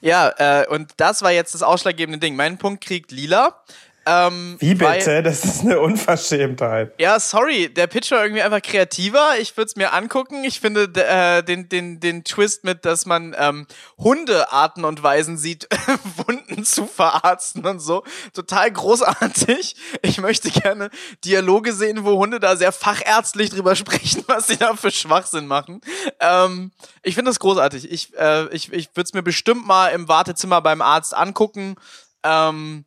Ja, 0.00 0.32
äh, 0.38 0.66
und 0.68 0.92
das 0.96 1.22
war 1.22 1.32
jetzt 1.32 1.54
das 1.54 1.62
ausschlaggebende 1.62 2.18
Ding. 2.18 2.36
Mein 2.36 2.58
Punkt 2.58 2.84
kriegt 2.84 3.10
Lila. 3.10 3.62
Ähm, 4.10 4.56
Wie 4.58 4.74
bitte? 4.74 5.06
Weil, 5.06 5.22
das 5.22 5.44
ist 5.44 5.60
eine 5.60 5.80
Unverschämtheit. 5.80 6.94
Ja, 6.98 7.20
sorry, 7.20 7.68
der 7.68 7.86
Pitch 7.88 8.10
war 8.10 8.22
irgendwie 8.22 8.40
einfach 8.40 8.62
kreativer. 8.62 9.38
Ich 9.38 9.54
würde 9.56 9.68
es 9.68 9.76
mir 9.76 9.92
angucken. 9.92 10.44
Ich 10.44 10.60
finde 10.60 10.90
äh, 10.94 11.42
den, 11.42 11.68
den, 11.68 12.00
den 12.00 12.24
Twist 12.24 12.64
mit, 12.64 12.86
dass 12.86 13.04
man 13.04 13.36
ähm, 13.38 13.66
Hundearten 13.98 14.86
und 14.86 15.02
Weisen 15.02 15.36
sieht, 15.36 15.68
Wunden 16.26 16.64
zu 16.64 16.86
verarzten 16.86 17.66
und 17.66 17.80
so, 17.80 18.02
total 18.32 18.70
großartig. 18.70 19.76
Ich 20.00 20.18
möchte 20.18 20.50
gerne 20.50 20.88
Dialoge 21.24 21.74
sehen, 21.74 22.04
wo 22.04 22.16
Hunde 22.18 22.40
da 22.40 22.56
sehr 22.56 22.72
fachärztlich 22.72 23.50
drüber 23.50 23.76
sprechen, 23.76 24.24
was 24.26 24.46
sie 24.46 24.56
da 24.56 24.74
für 24.74 24.90
Schwachsinn 24.90 25.46
machen. 25.46 25.82
Ähm, 26.20 26.72
ich 27.02 27.14
finde 27.14 27.28
das 27.28 27.40
großartig. 27.40 27.90
Ich, 27.92 28.16
äh, 28.16 28.48
ich, 28.54 28.72
ich 28.72 28.88
würde 28.94 29.06
es 29.06 29.12
mir 29.12 29.22
bestimmt 29.22 29.66
mal 29.66 29.88
im 29.88 30.08
Wartezimmer 30.08 30.62
beim 30.62 30.80
Arzt 30.80 31.14
angucken. 31.14 31.76
Ähm, 32.22 32.86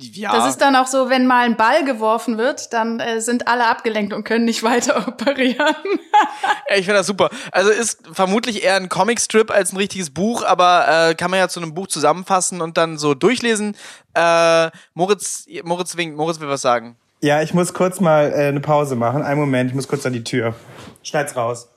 ja. 0.00 0.32
Das 0.32 0.48
ist 0.48 0.58
dann 0.58 0.76
auch 0.76 0.86
so, 0.86 1.08
wenn 1.08 1.26
mal 1.26 1.44
ein 1.44 1.56
Ball 1.56 1.84
geworfen 1.84 2.38
wird, 2.38 2.72
dann 2.72 3.00
äh, 3.00 3.20
sind 3.20 3.48
alle 3.48 3.66
abgelenkt 3.66 4.12
und 4.12 4.24
können 4.24 4.44
nicht 4.44 4.62
weiter 4.64 5.08
operieren. 5.08 5.74
ja, 6.68 6.76
ich 6.76 6.84
finde 6.84 6.94
das 6.94 7.06
super. 7.06 7.30
Also 7.52 7.70
ist 7.70 8.02
vermutlich 8.12 8.62
eher 8.64 8.76
ein 8.76 8.88
Comicstrip 8.88 9.50
als 9.50 9.72
ein 9.72 9.76
richtiges 9.76 10.10
Buch, 10.10 10.44
aber 10.44 11.10
äh, 11.10 11.14
kann 11.14 11.30
man 11.30 11.38
ja 11.38 11.48
zu 11.48 11.60
einem 11.60 11.74
Buch 11.74 11.86
zusammenfassen 11.86 12.60
und 12.60 12.76
dann 12.76 12.98
so 12.98 13.14
durchlesen. 13.14 13.76
Äh, 14.14 14.70
Moritz, 14.94 15.46
Moritz 15.64 15.96
winkt, 15.96 16.16
Moritz 16.16 16.40
will 16.40 16.48
was 16.48 16.62
sagen. 16.62 16.96
Ja, 17.22 17.42
ich 17.42 17.52
muss 17.52 17.74
kurz 17.74 18.00
mal 18.00 18.32
äh, 18.32 18.48
eine 18.48 18.60
Pause 18.60 18.96
machen. 18.96 19.22
Einen 19.22 19.38
Moment, 19.38 19.70
ich 19.70 19.76
muss 19.76 19.88
kurz 19.88 20.06
an 20.06 20.14
die 20.14 20.24
Tür. 20.24 20.54
Schneid's 21.02 21.36
raus. 21.36 21.68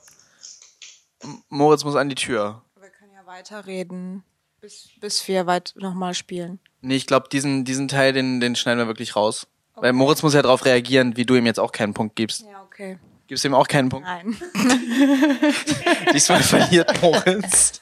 Moritz 1.48 1.84
muss 1.84 1.96
an 1.96 2.08
die 2.08 2.14
Tür. 2.14 2.62
Wir 2.80 2.88
können 2.88 3.12
ja 3.12 3.26
weiterreden, 3.26 4.24
bis, 4.60 4.88
bis 5.00 5.26
wir 5.28 5.46
weit 5.46 5.74
nochmal 5.76 6.14
spielen. 6.14 6.60
Nee, 6.84 6.96
ich 6.96 7.06
glaube, 7.06 7.28
diesen, 7.32 7.64
diesen 7.64 7.88
Teil, 7.88 8.12
den, 8.12 8.40
den 8.40 8.56
schneiden 8.56 8.78
wir 8.78 8.86
wirklich 8.86 9.16
raus. 9.16 9.46
Weil 9.74 9.94
Moritz 9.94 10.22
muss 10.22 10.34
ja 10.34 10.42
darauf 10.42 10.66
reagieren, 10.66 11.16
wie 11.16 11.24
du 11.24 11.34
ihm 11.34 11.46
jetzt 11.46 11.58
auch 11.58 11.72
keinen 11.72 11.94
Punkt 11.94 12.14
gibst. 12.14 12.42
Ja, 12.42 12.62
okay. 12.62 12.98
Gibst 13.26 13.42
du 13.42 13.48
ihm 13.48 13.54
auch 13.54 13.66
keinen 13.66 13.88
Punkt? 13.88 14.06
Nein. 14.06 14.36
Diesmal 16.12 16.42
verliert 16.42 17.00
Moritz. 17.00 17.80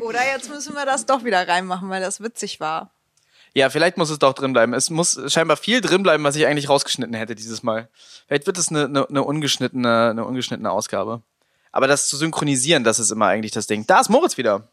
Oder 0.00 0.20
jetzt 0.32 0.48
müssen 0.48 0.74
wir 0.74 0.86
das 0.86 1.04
doch 1.06 1.24
wieder 1.24 1.48
reinmachen, 1.48 1.88
weil 1.88 2.00
das 2.00 2.20
witzig 2.20 2.60
war. 2.60 2.92
Ja, 3.54 3.70
vielleicht 3.70 3.96
muss 3.96 4.10
es 4.10 4.20
doch 4.20 4.34
drin 4.34 4.52
bleiben. 4.52 4.72
Es 4.72 4.88
muss 4.88 5.20
scheinbar 5.32 5.56
viel 5.56 5.80
drin 5.80 6.04
bleiben, 6.04 6.22
was 6.22 6.36
ich 6.36 6.46
eigentlich 6.46 6.68
rausgeschnitten 6.68 7.14
hätte 7.14 7.34
dieses 7.34 7.64
Mal. 7.64 7.88
Vielleicht 8.28 8.46
wird 8.46 8.56
es 8.56 8.68
eine, 8.68 8.84
eine, 8.84 9.08
eine, 9.08 9.24
ungeschnittene, 9.24 10.10
eine 10.10 10.24
ungeschnittene 10.24 10.70
Ausgabe. 10.70 11.22
Aber 11.72 11.88
das 11.88 12.06
zu 12.06 12.16
synchronisieren, 12.16 12.84
das 12.84 13.00
ist 13.00 13.10
immer 13.10 13.26
eigentlich 13.26 13.52
das 13.52 13.66
Ding. 13.66 13.84
Da 13.86 13.98
ist 13.98 14.10
Moritz 14.10 14.36
wieder. 14.36 14.68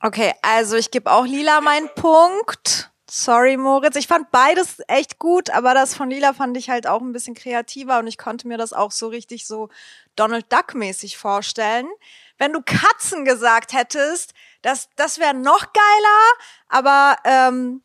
Okay, 0.00 0.32
also 0.42 0.76
ich 0.76 0.90
gebe 0.92 1.10
auch 1.10 1.26
Lila 1.26 1.60
meinen 1.60 1.88
Punkt. 1.94 2.90
Sorry, 3.10 3.56
Moritz. 3.56 3.96
Ich 3.96 4.06
fand 4.06 4.30
beides 4.30 4.80
echt 4.86 5.18
gut, 5.18 5.50
aber 5.50 5.74
das 5.74 5.94
von 5.94 6.10
Lila 6.10 6.34
fand 6.34 6.56
ich 6.56 6.70
halt 6.70 6.86
auch 6.86 7.00
ein 7.00 7.12
bisschen 7.12 7.34
kreativer 7.34 7.98
und 7.98 8.06
ich 8.06 8.18
konnte 8.18 8.46
mir 8.46 8.58
das 8.58 8.72
auch 8.72 8.92
so 8.92 9.08
richtig 9.08 9.46
so 9.46 9.70
Donald 10.14 10.52
Duck-mäßig 10.52 11.16
vorstellen. 11.16 11.88
Wenn 12.36 12.52
du 12.52 12.60
Katzen 12.62 13.24
gesagt 13.24 13.72
hättest, 13.72 14.34
das, 14.62 14.88
das 14.94 15.18
wäre 15.18 15.34
noch 15.34 15.72
geiler, 15.72 16.32
aber 16.68 17.16
ähm, 17.24 17.82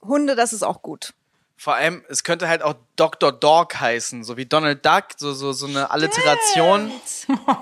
Hunde, 0.00 0.34
das 0.34 0.52
ist 0.52 0.64
auch 0.64 0.82
gut. 0.82 1.14
Vor 1.62 1.76
allem, 1.76 2.02
es 2.08 2.24
könnte 2.24 2.48
halt 2.48 2.60
auch 2.60 2.74
Dr. 2.96 3.30
Dog 3.30 3.80
heißen, 3.80 4.24
so 4.24 4.36
wie 4.36 4.46
Donald 4.46 4.84
Duck, 4.84 5.04
so, 5.16 5.32
so, 5.32 5.52
so 5.52 5.68
eine 5.68 5.92
Alliteration. 5.92 6.90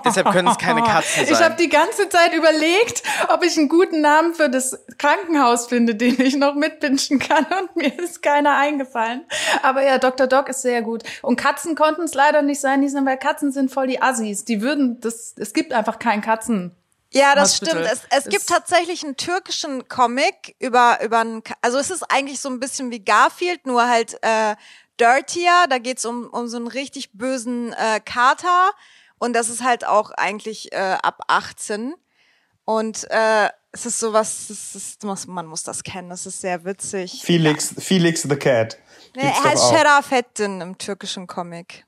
Deshalb 0.03 0.31
können 0.31 0.47
es 0.47 0.57
keine 0.57 0.81
Katzen 0.81 1.27
sein. 1.27 1.31
Ich 1.35 1.39
habe 1.39 1.55
die 1.55 1.69
ganze 1.69 2.09
Zeit 2.09 2.33
überlegt, 2.33 3.03
ob 3.29 3.43
ich 3.45 3.55
einen 3.59 3.69
guten 3.69 4.01
Namen 4.01 4.33
für 4.33 4.49
das 4.49 4.83
Krankenhaus 4.97 5.67
finde, 5.67 5.93
den 5.93 6.19
ich 6.19 6.35
noch 6.35 6.55
mitpinschen 6.55 7.19
kann 7.19 7.45
und 7.45 7.75
mir 7.75 7.95
ist 7.99 8.23
keiner 8.23 8.57
eingefallen. 8.57 9.23
Aber 9.61 9.83
ja, 9.83 9.99
Dr. 9.99 10.25
Dog 10.25 10.49
ist 10.49 10.63
sehr 10.63 10.81
gut. 10.81 11.03
Und 11.21 11.35
Katzen 11.35 11.75
konnten 11.75 12.01
es 12.01 12.15
leider 12.15 12.41
nicht 12.41 12.59
sein, 12.59 12.81
weil 13.05 13.19
Katzen 13.19 13.51
sind 13.51 13.69
voll 13.69 13.85
die 13.85 14.01
Assis. 14.01 14.45
Die 14.45 14.63
würden, 14.63 14.99
das, 14.99 15.35
es 15.37 15.53
gibt 15.53 15.73
einfach 15.73 15.99
keinen 15.99 16.23
Katzen. 16.23 16.75
Ja, 17.13 17.35
das 17.35 17.53
Hospital. 17.53 17.85
stimmt. 17.85 18.03
Es, 18.09 18.23
es 18.25 18.29
gibt 18.29 18.47
tatsächlich 18.47 19.03
einen 19.03 19.17
türkischen 19.17 19.87
Comic 19.87 20.55
über, 20.59 20.99
über 21.03 21.19
einen, 21.19 21.43
also 21.61 21.77
es 21.77 21.91
ist 21.91 22.03
eigentlich 22.03 22.39
so 22.39 22.49
ein 22.49 22.59
bisschen 22.59 22.89
wie 22.91 23.03
Garfield, 23.03 23.65
nur 23.65 23.87
halt 23.87 24.17
äh, 24.21 24.55
dirtier. 24.99 25.65
Da 25.69 25.77
geht's 25.77 26.05
um, 26.05 26.27
um 26.27 26.47
so 26.47 26.57
einen 26.57 26.67
richtig 26.67 27.11
bösen 27.11 27.73
äh, 27.73 27.99
Kater. 27.99 28.71
Und 29.19 29.33
das 29.33 29.49
ist 29.49 29.63
halt 29.63 29.85
auch 29.85 30.11
eigentlich 30.11 30.71
äh, 30.71 30.97
ab 31.01 31.23
18. 31.27 31.95
Und 32.63 33.09
äh, 33.09 33.49
es 33.73 33.85
ist 33.85 33.99
sowas, 33.99 34.49
es 34.49 34.75
ist, 34.75 35.03
man 35.03 35.45
muss 35.47 35.63
das 35.63 35.83
kennen, 35.83 36.09
das 36.09 36.25
ist 36.25 36.41
sehr 36.41 36.63
witzig. 36.65 37.21
Felix, 37.23 37.73
Felix 37.77 38.23
the 38.23 38.35
Cat. 38.35 38.77
Nee, 39.15 39.23
er 39.23 39.43
heißt. 39.43 39.69
Sherafettin 39.69 40.61
im 40.61 40.77
türkischen 40.77 41.27
Comic. 41.27 41.85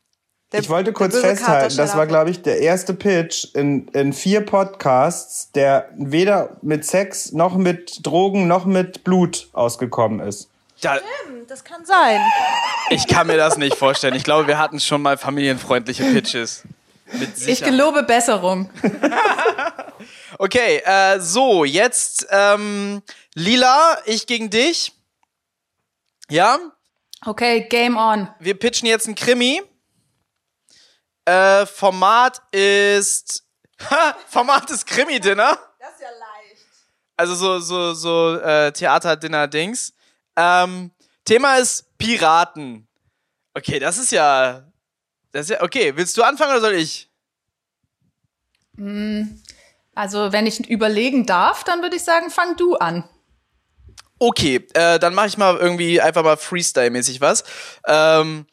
Der- 0.54 0.60
Ich 0.62 0.70
wollte 0.70 0.94
kurz 0.94 1.18
festhalten, 1.20 1.76
das 1.76 1.98
war, 1.98 2.06
glaube 2.08 2.30
ich, 2.30 2.42
der 2.44 2.60
erste 2.60 2.94
Pitch 2.94 3.48
in, 3.56 3.88
in 3.90 4.14
vier 4.14 4.42
Podcasts, 4.46 5.52
der 5.52 5.90
weder 5.98 6.58
mit 6.62 6.86
Sex 6.86 7.32
noch 7.32 7.56
mit 7.56 8.06
Drogen 8.06 8.48
noch 8.48 8.66
mit 8.66 9.04
Blut 9.04 9.50
ausgekommen 9.54 10.20
ist. 10.20 10.48
Da, 10.82 11.00
Das 11.48 11.64
kann 11.64 11.86
sein. 11.86 12.20
ich 12.90 13.08
kann 13.08 13.28
mir 13.28 13.38
das 13.38 13.58
nicht 13.58 13.76
vorstellen. 13.76 14.16
Ich 14.16 14.24
glaube, 14.24 14.48
wir 14.48 14.58
hatten 14.60 14.80
schon 14.80 15.02
mal 15.02 15.18
familienfreundliche 15.18 16.04
Pitches. 16.04 16.64
Mit 17.14 17.30
Ich 17.48 17.64
gelobe 17.64 18.04
Besserung. 18.04 18.70
Okay, 20.40 20.82
äh, 20.84 21.20
so, 21.20 21.64
jetzt 21.64 22.28
ähm, 22.32 23.02
Lila, 23.36 23.98
ich 24.06 24.26
gegen 24.28 24.50
dich. 24.50 24.92
Ja, 26.30 26.58
Okay, 27.26 27.68
Game 27.70 27.96
on. 27.98 28.28
wir 28.40 28.56
pitchen 28.56 28.88
jetzt 28.88 29.08
ein 29.08 29.16
Krimi. 29.16 29.62
Äh, 31.26 31.66
Format 31.66 32.42
ist. 32.52 33.42
Ha, 33.90 34.16
Format 34.30 34.70
ist 34.70 34.86
Krimi-Dinner. 34.86 35.58
Das 35.80 35.90
ist 35.96 36.02
ja 36.02 36.08
leicht. 36.08 36.62
Also 37.18 37.36
so, 37.36 37.60
so, 37.60 37.94
so 37.94 38.40
äh, 38.40 38.72
Theater-Dinner-Dings. 38.72 39.94
Ähm, 40.38 40.92
Thema 41.26 41.56
ist 41.58 41.98
Piraten. 41.98 42.88
Okay, 43.54 43.80
das 43.80 43.98
ist 43.98 44.12
ja. 44.12 44.64
Das 45.32 45.46
ist 45.46 45.50
ja. 45.50 45.64
Okay, 45.64 45.92
willst 45.98 46.16
du 46.16 46.24
anfangen 46.24 46.52
oder 46.52 46.62
soll 46.62 46.74
ich? 46.74 47.10
Also, 49.96 50.32
wenn 50.32 50.48
ich 50.48 50.70
überlegen 50.70 51.26
darf, 51.26 51.64
dann 51.64 51.82
würde 51.82 51.96
ich 51.96 52.04
sagen, 52.04 52.30
fang 52.30 52.56
du 52.56 52.76
an. 52.76 53.08
Okay, 54.18 54.68
äh, 54.74 55.00
dann 55.00 55.14
mache 55.14 55.28
ich 55.28 55.38
mal 55.38 55.58
irgendwie 55.58 56.00
einfach 56.02 56.24
mal 56.24 56.38
Freestyle-mäßig 56.38 57.22
was. 57.22 57.44
Ähm, 57.86 58.48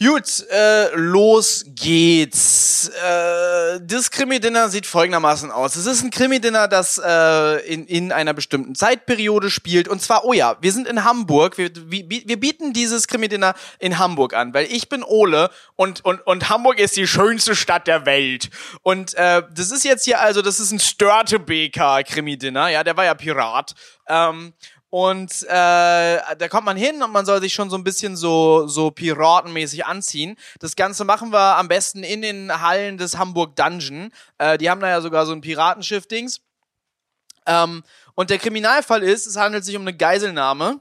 gut, 0.00 0.46
äh, 0.50 0.94
los 0.94 1.64
geht's. 1.66 2.88
Äh, 2.88 3.80
das 3.82 4.10
Krimi-Dinner 4.10 4.68
sieht 4.68 4.86
folgendermaßen 4.86 5.50
aus. 5.50 5.76
Es 5.76 5.86
ist 5.86 6.02
ein 6.02 6.10
Krimi-Dinner, 6.10 6.68
das 6.68 7.00
äh, 7.04 7.66
in, 7.66 7.86
in 7.86 8.12
einer 8.12 8.34
bestimmten 8.34 8.74
Zeitperiode 8.74 9.50
spielt. 9.50 9.88
Und 9.88 10.00
zwar, 10.00 10.24
oh 10.24 10.32
ja, 10.32 10.56
wir 10.60 10.72
sind 10.72 10.86
in 10.86 11.04
Hamburg. 11.04 11.58
Wir, 11.58 11.70
wir, 11.74 12.08
wir 12.08 12.40
bieten 12.40 12.72
dieses 12.72 13.08
Krimi-Dinner 13.08 13.54
in 13.78 13.98
Hamburg 13.98 14.34
an, 14.34 14.54
weil 14.54 14.66
ich 14.66 14.88
bin 14.88 15.02
Ole 15.02 15.50
und, 15.76 16.04
und, 16.04 16.26
und 16.26 16.48
Hamburg 16.48 16.78
ist 16.78 16.96
die 16.96 17.06
schönste 17.06 17.56
Stadt 17.56 17.86
der 17.86 18.06
Welt. 18.06 18.50
Und 18.82 19.14
äh, 19.14 19.42
das 19.54 19.70
ist 19.70 19.84
jetzt 19.84 20.04
hier 20.04 20.20
also, 20.20 20.42
das 20.42 20.60
ist 20.60 20.72
ein 20.72 20.80
Störtebeker 20.80 22.02
Krimi-Dinner. 22.04 22.68
Ja, 22.68 22.84
der 22.84 22.96
war 22.96 23.04
ja 23.04 23.14
Pirat. 23.14 23.74
Ähm, 24.08 24.54
und 24.90 25.42
äh, 25.42 25.46
da 25.48 26.48
kommt 26.48 26.64
man 26.64 26.76
hin 26.76 27.02
und 27.02 27.12
man 27.12 27.26
soll 27.26 27.40
sich 27.40 27.52
schon 27.52 27.68
so 27.68 27.76
ein 27.76 27.84
bisschen 27.84 28.16
so, 28.16 28.66
so 28.66 28.90
piratenmäßig 28.90 29.84
anziehen. 29.84 30.36
Das 30.60 30.76
Ganze 30.76 31.04
machen 31.04 31.30
wir 31.30 31.56
am 31.56 31.68
besten 31.68 32.02
in 32.02 32.22
den 32.22 32.60
Hallen 32.62 32.96
des 32.96 33.18
Hamburg 33.18 33.54
Dungeon. 33.56 34.10
Äh, 34.38 34.56
die 34.56 34.70
haben 34.70 34.80
da 34.80 34.88
ja 34.88 35.00
sogar 35.02 35.26
so 35.26 35.32
ein 35.32 35.42
Piratenschiff-Dings. 35.42 36.40
Ähm, 37.46 37.82
und 38.14 38.30
der 38.30 38.38
Kriminalfall 38.38 39.02
ist, 39.02 39.26
es 39.26 39.36
handelt 39.36 39.64
sich 39.64 39.76
um 39.76 39.82
eine 39.82 39.96
Geiselnahme. 39.96 40.80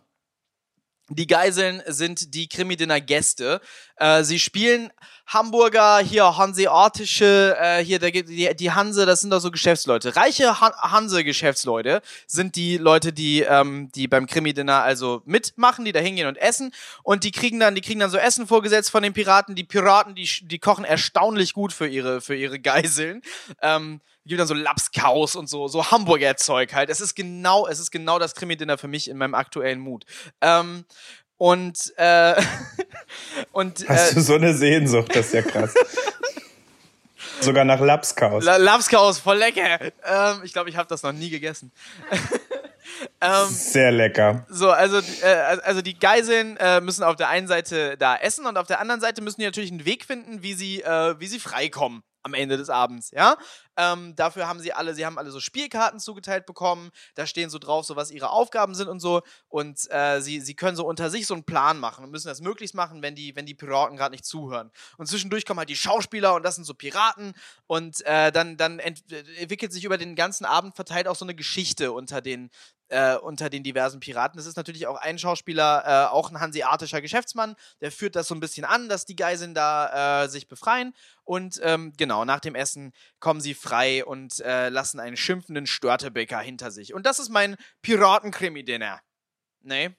Die 1.10 1.28
Geiseln 1.28 1.82
sind 1.86 2.34
die 2.34 2.50
Krimi-Dinner 2.50 3.00
Gäste. 3.00 3.62
Äh, 3.96 4.24
sie 4.24 4.39
spielen 4.39 4.91
Hamburger, 5.26 6.00
hier 6.00 6.38
hanseatische, 6.38 7.56
äh, 7.60 7.84
hier 7.84 8.00
der, 8.00 8.12
die, 8.12 8.54
die 8.54 8.72
Hanse, 8.72 9.06
das 9.06 9.22
sind 9.22 9.30
doch 9.30 9.39
so 9.39 9.50
Geschäftsleute. 9.50 10.17
Reiche 10.17 10.60
Han 10.60 10.74
Hanse-Geschäftsleute 10.74 12.02
sind 12.28 12.58
die 12.58 12.78
Leute, 12.78 13.13
die, 13.13 13.41
ähm, 13.41 13.89
die 13.96 14.08
beim 14.08 14.26
Krimi-Dinner 14.26 14.84
also 14.84 15.22
mitmachen, 15.26 15.86
die 15.86 15.93
da 15.93 16.00
hingehen 16.00 16.28
und 16.28 16.38
essen. 16.38 16.74
Und 17.04 17.24
die 17.24 17.32
kriegen 17.32 17.60
dann, 17.60 17.76
die 17.76 17.82
kriegen 17.82 18.02
dann 18.02 18.12
so 18.12 18.17
Essen 18.17 18.46
vorgesetzt 18.46 18.91
von 18.91 19.04
den 19.04 19.13
Piraten. 19.13 19.56
Die 19.56 19.63
Piraten, 19.63 20.13
die, 20.13 20.30
die 20.41 20.60
kochen 20.60 20.84
erstaunlich 20.84 21.54
gut 21.54 21.72
für 21.72 21.88
ihre, 21.88 22.20
für 22.20 22.36
ihre 22.36 22.60
Geiseln. 22.60 23.22
Ähm, 23.62 24.02
gibt 24.28 24.40
dann 24.40 24.48
so 24.48 24.54
Lapskaus 24.54 25.36
und 25.36 25.48
so, 25.50 25.68
so 25.68 25.92
Hamburger-Zeug 25.92 26.74
halt. 26.74 26.90
Es 26.90 27.02
ist 27.02 27.16
genau, 27.16 27.68
es 27.68 27.80
ist 27.80 27.92
genau 27.92 28.20
das 28.20 28.36
Krimi-Dinner 28.36 28.78
für 28.78 28.88
mich 28.88 29.10
in 29.10 29.18
meinem 29.18 29.34
aktuellen 29.36 29.80
Mut. 29.80 30.06
Ähm, 30.42 30.86
und, 31.38 31.94
äh, 31.98 32.36
und, 33.52 33.88
Hast 33.88 34.12
äh, 34.12 34.16
du 34.16 34.22
so 34.22 34.36
eine 34.36 34.54
Sehnsucht, 34.54 35.16
das 35.16 35.28
ist 35.28 35.34
ja 35.34 35.42
krass. 35.44 35.74
Sogar 37.42 37.66
nach 37.66 37.80
Lapskaus. 37.80 38.44
La- 38.44 38.58
Lapskaus, 38.58 39.20
voll 39.20 39.38
lecker. 39.38 39.80
Ähm, 40.04 40.42
ich 40.44 40.54
glaube, 40.54 40.70
ich 40.70 40.78
habe 40.78 40.90
das 40.90 41.04
noch 41.04 41.12
nie 41.12 41.30
gegessen. 41.30 41.72
ähm, 43.22 43.48
Sehr 43.50 43.92
lecker. 43.92 44.46
so, 44.50 44.72
also, 44.72 44.98
äh, 45.22 45.58
also 45.63 45.82
die 45.82 45.98
Geiseln 46.00 46.58
äh, 46.58 46.82
müssen 46.82 47.04
auf 47.04 47.16
der 47.16 47.30
einen 47.30 47.48
Seite 47.48 47.96
da 47.98 48.16
essen 48.16 48.46
und 48.48 48.58
auf 48.58 48.66
der 48.66 48.80
anderen 48.80 49.02
Seite 49.02 49.22
müssen 49.22 49.40
die 49.40 49.46
natürlich 49.46 49.72
einen 49.72 49.86
Weg 49.86 50.06
finden, 50.06 50.42
wie 50.42 50.54
sie, 50.56 50.82
äh, 50.82 51.16
wie 51.20 51.28
sie 51.28 51.40
freikommen 51.40 52.02
am 52.28 52.34
Ende 52.34 52.58
des 52.58 52.70
Abends, 52.70 53.12
ja. 53.12 53.38
Ähm, 53.78 54.16
dafür 54.16 54.48
haben 54.48 54.60
sie 54.60 54.74
alle, 54.74 54.96
sie 54.96 55.06
haben 55.06 55.20
alle 55.20 55.30
so 55.30 55.40
Spielkarten 55.40 56.00
zugeteilt 56.00 56.48
bekommen. 56.48 56.90
Da 57.13 57.28
stehen 57.28 57.50
so 57.50 57.60
drauf, 57.60 57.86
so 57.86 57.96
was 57.96 58.10
ihre 58.10 58.32
Aufgaben 58.32 58.74
sind 58.74 58.88
und 58.88 59.00
so. 59.00 59.22
Und 59.50 59.80
äh, 59.92 60.20
sie, 60.20 60.40
sie 60.42 60.56
können 60.56 60.76
so 60.76 60.86
unter 60.86 61.12
sich 61.12 61.28
so 61.28 61.36
einen 61.36 61.44
Plan 61.44 61.80
machen 61.80 62.04
und 62.04 62.10
müssen 62.10 62.28
das 62.28 62.42
möglichst 62.42 62.74
machen, 62.74 63.04
wenn 63.04 63.13
die, 63.13 63.36
wenn 63.36 63.46
die 63.46 63.54
Piraten 63.54 63.96
gerade 63.96 64.13
nicht 64.13 64.26
zuhören. 64.26 64.72
Und 64.98 65.06
zwischendurch 65.08 65.46
kommen 65.46 65.60
halt 65.60 65.70
die 65.70 65.76
Schauspieler 65.76 66.34
und 66.34 66.44
das 66.44 66.56
sind 66.56 66.63
so 66.63 66.74
Piraten. 66.74 67.34
Und 67.68 68.04
äh, 68.06 68.32
dann, 68.32 68.58
dann 68.58 68.80
ent 68.80 69.04
entwickelt 69.40 69.72
sich 69.72 69.84
über 69.84 69.98
den 70.00 70.16
ganzen 70.16 70.46
Abend 70.46 70.76
verteilt 70.76 71.08
auch 71.08 71.16
so 71.16 71.26
eine 71.26 71.36
Geschichte 71.36 71.92
unter 71.92 72.22
den, 72.22 72.50
äh, 72.89 73.15
unter 73.15 73.50
den 73.50 73.63
diversen 73.63 74.00
Piraten. 74.00 74.39
Es 74.39 74.45
ist 74.45 74.58
natürlich 74.58 74.88
auch 74.88 74.97
ein 74.97 75.17
Schauspieler, 75.17 75.84
äh, 75.86 76.13
auch 76.13 76.30
ein 76.30 76.39
hanseatischer 76.39 77.02
Geschäftsmann, 77.02 77.56
der 77.82 77.91
führt 77.91 78.15
das 78.15 78.28
so 78.28 78.36
ein 78.36 78.39
bisschen 78.39 78.65
an, 78.65 78.89
dass 78.89 79.06
die 79.06 79.15
Geiseln 79.15 79.54
da 79.54 80.23
äh, 80.23 80.30
sich 80.30 80.47
befreien. 80.47 80.93
Und 81.23 81.60
ähm, 81.63 81.93
genau, 81.97 82.26
nach 82.26 82.39
dem 82.39 82.56
Essen 82.56 82.93
kommen 83.19 83.41
sie 83.41 83.54
frei 83.54 84.06
und 84.06 84.39
äh, 84.39 84.69
lassen 84.69 85.00
einen 85.00 85.17
schimpfenden 85.17 85.67
Störtebeker 85.67 86.39
hinter 86.39 86.71
sich. 86.71 86.93
Und 86.93 87.06
das 87.06 87.19
ist 87.19 87.30
mein 87.30 87.56
Piratenkrimi-Dinner. 87.82 89.02
Nee? 89.62 89.95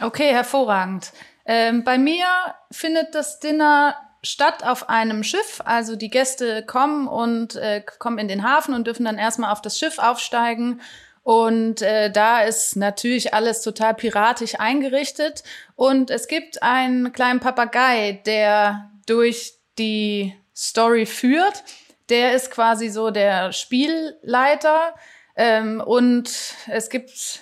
Okay, 0.00 0.32
hervorragend. 0.32 1.12
Ähm, 1.46 1.84
bei 1.84 1.98
mir 1.98 2.26
findet 2.72 3.14
das 3.14 3.38
Dinner 3.38 3.96
statt 4.24 4.64
auf 4.64 4.88
einem 4.88 5.22
Schiff. 5.22 5.60
Also 5.64 5.94
die 5.94 6.10
Gäste 6.10 6.64
kommen 6.64 7.06
und 7.06 7.54
äh, 7.54 7.82
kommen 7.98 8.18
in 8.18 8.28
den 8.28 8.42
Hafen 8.42 8.74
und 8.74 8.86
dürfen 8.86 9.04
dann 9.04 9.18
erstmal 9.18 9.52
auf 9.52 9.62
das 9.62 9.78
Schiff 9.78 9.98
aufsteigen. 9.98 10.80
Und 11.22 11.80
äh, 11.80 12.10
da 12.10 12.42
ist 12.42 12.76
natürlich 12.76 13.32
alles 13.32 13.62
total 13.62 13.94
piratisch 13.94 14.58
eingerichtet. 14.58 15.42
Und 15.76 16.10
es 16.10 16.28
gibt 16.28 16.62
einen 16.62 17.12
kleinen 17.12 17.40
Papagei, 17.40 18.20
der 18.26 18.90
durch 19.06 19.54
die 19.78 20.34
Story 20.54 21.06
führt. 21.06 21.64
Der 22.10 22.34
ist 22.34 22.50
quasi 22.50 22.88
so 22.88 23.10
der 23.10 23.52
Spielleiter. 23.52 24.94
Ähm, 25.36 25.80
und 25.80 26.30
es 26.68 26.90
gibt 26.90 27.40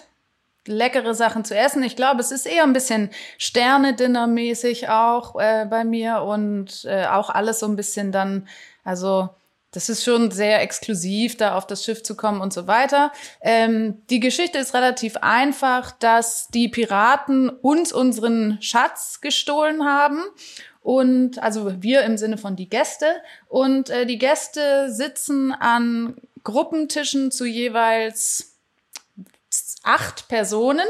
leckere 0.66 1.14
Sachen 1.14 1.44
zu 1.44 1.56
essen. 1.56 1.82
Ich 1.82 1.96
glaube, 1.96 2.20
es 2.20 2.30
ist 2.30 2.46
eher 2.46 2.62
ein 2.62 2.72
bisschen 2.72 3.10
Sterne-Dinner-mäßig 3.38 4.88
auch 4.88 5.38
äh, 5.40 5.66
bei 5.68 5.84
mir 5.84 6.22
und 6.22 6.84
äh, 6.84 7.06
auch 7.06 7.30
alles 7.30 7.60
so 7.60 7.66
ein 7.66 7.76
bisschen 7.76 8.12
dann, 8.12 8.48
also 8.84 9.30
das 9.72 9.88
ist 9.88 10.04
schon 10.04 10.30
sehr 10.30 10.60
exklusiv, 10.60 11.38
da 11.38 11.56
auf 11.56 11.66
das 11.66 11.84
Schiff 11.84 12.02
zu 12.02 12.14
kommen 12.14 12.40
und 12.42 12.52
so 12.52 12.66
weiter. 12.66 13.10
Ähm, 13.40 14.02
die 14.10 14.20
Geschichte 14.20 14.58
ist 14.58 14.74
relativ 14.74 15.16
einfach, 15.16 15.92
dass 15.92 16.48
die 16.48 16.68
Piraten 16.68 17.48
uns 17.48 17.92
unseren 17.92 18.58
Schatz 18.60 19.20
gestohlen 19.22 19.84
haben 19.84 20.22
und 20.82 21.42
also 21.42 21.82
wir 21.82 22.02
im 22.02 22.18
Sinne 22.18 22.36
von 22.36 22.54
die 22.54 22.68
Gäste 22.68 23.06
und 23.48 23.88
äh, 23.88 24.04
die 24.04 24.18
Gäste 24.18 24.92
sitzen 24.92 25.52
an 25.52 26.16
Gruppentischen 26.44 27.30
zu 27.30 27.46
jeweils 27.46 28.51
acht 29.82 30.28
Personen. 30.28 30.86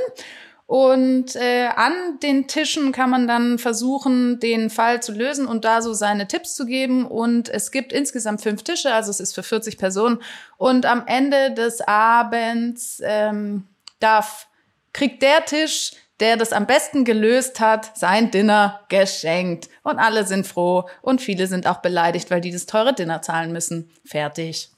Und 0.66 1.36
äh, 1.36 1.66
an 1.76 2.18
den 2.22 2.46
Tischen 2.46 2.92
kann 2.92 3.10
man 3.10 3.28
dann 3.28 3.58
versuchen, 3.58 4.40
den 4.40 4.70
Fall 4.70 5.02
zu 5.02 5.12
lösen 5.12 5.46
und 5.46 5.66
da 5.66 5.82
so 5.82 5.92
seine 5.92 6.28
Tipps 6.28 6.54
zu 6.54 6.64
geben. 6.64 7.06
Und 7.06 7.50
es 7.50 7.70
gibt 7.72 7.92
insgesamt 7.92 8.40
fünf 8.40 8.62
Tische, 8.62 8.94
also 8.94 9.10
es 9.10 9.20
ist 9.20 9.34
für 9.34 9.42
40 9.42 9.76
Personen. 9.76 10.22
Und 10.56 10.86
am 10.86 11.04
Ende 11.06 11.52
des 11.52 11.82
Abends 11.82 13.02
ähm, 13.04 13.66
darf 14.00 14.46
kriegt 14.94 15.22
der 15.22 15.44
Tisch, 15.44 15.92
der 16.20 16.36
das 16.36 16.52
am 16.52 16.66
besten 16.66 17.04
gelöst 17.04 17.60
hat, 17.60 17.94
sein 17.96 18.30
Dinner 18.30 18.80
geschenkt. 18.88 19.68
Und 19.82 19.98
alle 19.98 20.26
sind 20.26 20.46
froh 20.46 20.88
und 21.02 21.20
viele 21.20 21.48
sind 21.48 21.66
auch 21.66 21.78
beleidigt, 21.78 22.30
weil 22.30 22.40
die 22.40 22.52
das 22.52 22.66
teure 22.66 22.94
Dinner 22.94 23.20
zahlen 23.20 23.52
müssen. 23.52 23.90
Fertig. 24.06 24.71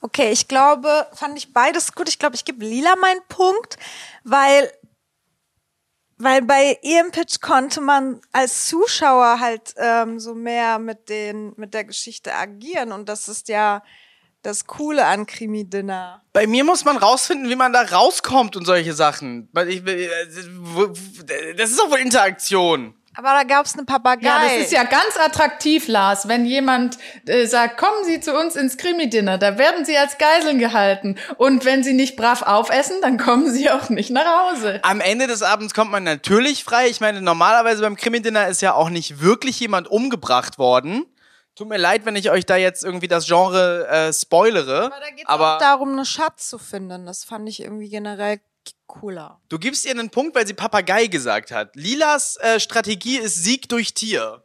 Okay, 0.00 0.30
ich 0.30 0.48
glaube, 0.48 1.06
fand 1.14 1.36
ich 1.38 1.52
beides 1.52 1.92
gut. 1.92 2.08
Ich 2.08 2.18
glaube, 2.18 2.36
ich 2.36 2.44
gebe 2.44 2.64
Lila 2.64 2.96
meinen 2.96 3.22
Punkt, 3.28 3.76
weil 4.24 4.70
weil 6.18 6.42
bei 6.42 6.78
ihrem 6.82 7.10
Pitch 7.10 7.40
konnte 7.40 7.80
man 7.82 8.20
als 8.32 8.66
Zuschauer 8.68 9.38
halt 9.38 9.74
ähm, 9.76 10.18
so 10.18 10.34
mehr 10.34 10.78
mit 10.78 11.08
den 11.08 11.52
mit 11.56 11.74
der 11.74 11.84
Geschichte 11.84 12.34
agieren 12.34 12.92
und 12.92 13.08
das 13.08 13.28
ist 13.28 13.48
ja 13.48 13.82
das 14.46 14.66
Coole 14.66 15.04
an 15.04 15.26
Krimi 15.26 15.68
Dinner. 15.68 16.22
Bei 16.32 16.46
mir 16.46 16.62
muss 16.64 16.84
man 16.84 16.96
rausfinden, 16.96 17.50
wie 17.50 17.56
man 17.56 17.72
da 17.72 17.82
rauskommt 17.82 18.56
und 18.56 18.64
solche 18.64 18.94
Sachen. 18.94 19.50
Das 19.52 19.66
ist 21.70 21.80
auch 21.80 21.90
wohl 21.90 21.98
Interaktion. 21.98 22.94
Aber 23.16 23.30
da 23.30 23.44
gab's 23.44 23.74
eine 23.74 23.84
Papagei. 23.84 24.26
Ja, 24.26 24.42
das 24.42 24.66
ist 24.66 24.72
ja 24.72 24.84
ganz 24.84 25.16
attraktiv, 25.18 25.88
Lars, 25.88 26.28
wenn 26.28 26.44
jemand 26.44 26.98
äh, 27.26 27.46
sagt, 27.46 27.78
kommen 27.78 28.04
Sie 28.04 28.20
zu 28.20 28.38
uns 28.38 28.56
ins 28.56 28.76
Krimi-Dinner, 28.76 29.38
da 29.38 29.56
werden 29.56 29.86
Sie 29.86 29.96
als 29.96 30.18
Geiseln 30.18 30.58
gehalten. 30.58 31.16
Und 31.38 31.64
wenn 31.64 31.82
Sie 31.82 31.94
nicht 31.94 32.16
brav 32.16 32.42
aufessen, 32.42 32.96
dann 33.00 33.16
kommen 33.16 33.50
Sie 33.50 33.70
auch 33.70 33.88
nicht 33.88 34.10
nach 34.10 34.52
Hause. 34.52 34.80
Am 34.82 35.00
Ende 35.00 35.26
des 35.26 35.42
Abends 35.42 35.72
kommt 35.72 35.90
man 35.90 36.04
natürlich 36.04 36.62
frei. 36.62 36.88
Ich 36.88 37.00
meine, 37.00 37.22
normalerweise 37.22 37.80
beim 37.80 37.96
Krimi-Dinner 37.96 38.48
ist 38.48 38.60
ja 38.60 38.74
auch 38.74 38.90
nicht 38.90 39.20
wirklich 39.20 39.58
jemand 39.60 39.88
umgebracht 39.88 40.58
worden. 40.58 41.06
Tut 41.54 41.68
mir 41.68 41.78
leid, 41.78 42.04
wenn 42.04 42.16
ich 42.16 42.30
euch 42.30 42.44
da 42.44 42.56
jetzt 42.56 42.84
irgendwie 42.84 43.08
das 43.08 43.26
Genre 43.26 43.88
äh, 43.88 44.12
spoilere. 44.12 44.86
aber 44.86 45.00
da 45.00 45.10
geht's 45.10 45.26
aber 45.26 45.54
auch 45.54 45.58
darum, 45.58 45.92
einen 45.92 46.04
Schatz 46.04 46.50
zu 46.50 46.58
finden. 46.58 47.06
Das 47.06 47.24
fand 47.24 47.48
ich 47.48 47.62
irgendwie 47.62 47.88
generell 47.88 48.40
cooler. 48.86 49.40
du 49.48 49.58
gibst 49.58 49.84
ihr 49.84 49.92
einen 49.92 50.10
Punkt, 50.10 50.34
weil 50.34 50.46
sie 50.46 50.54
Papagei 50.54 51.06
gesagt 51.06 51.50
hat. 51.50 51.74
Lilas 51.76 52.36
äh, 52.36 52.60
Strategie 52.60 53.18
ist 53.18 53.42
Sieg 53.44 53.68
durch 53.68 53.94
Tier. 53.94 54.42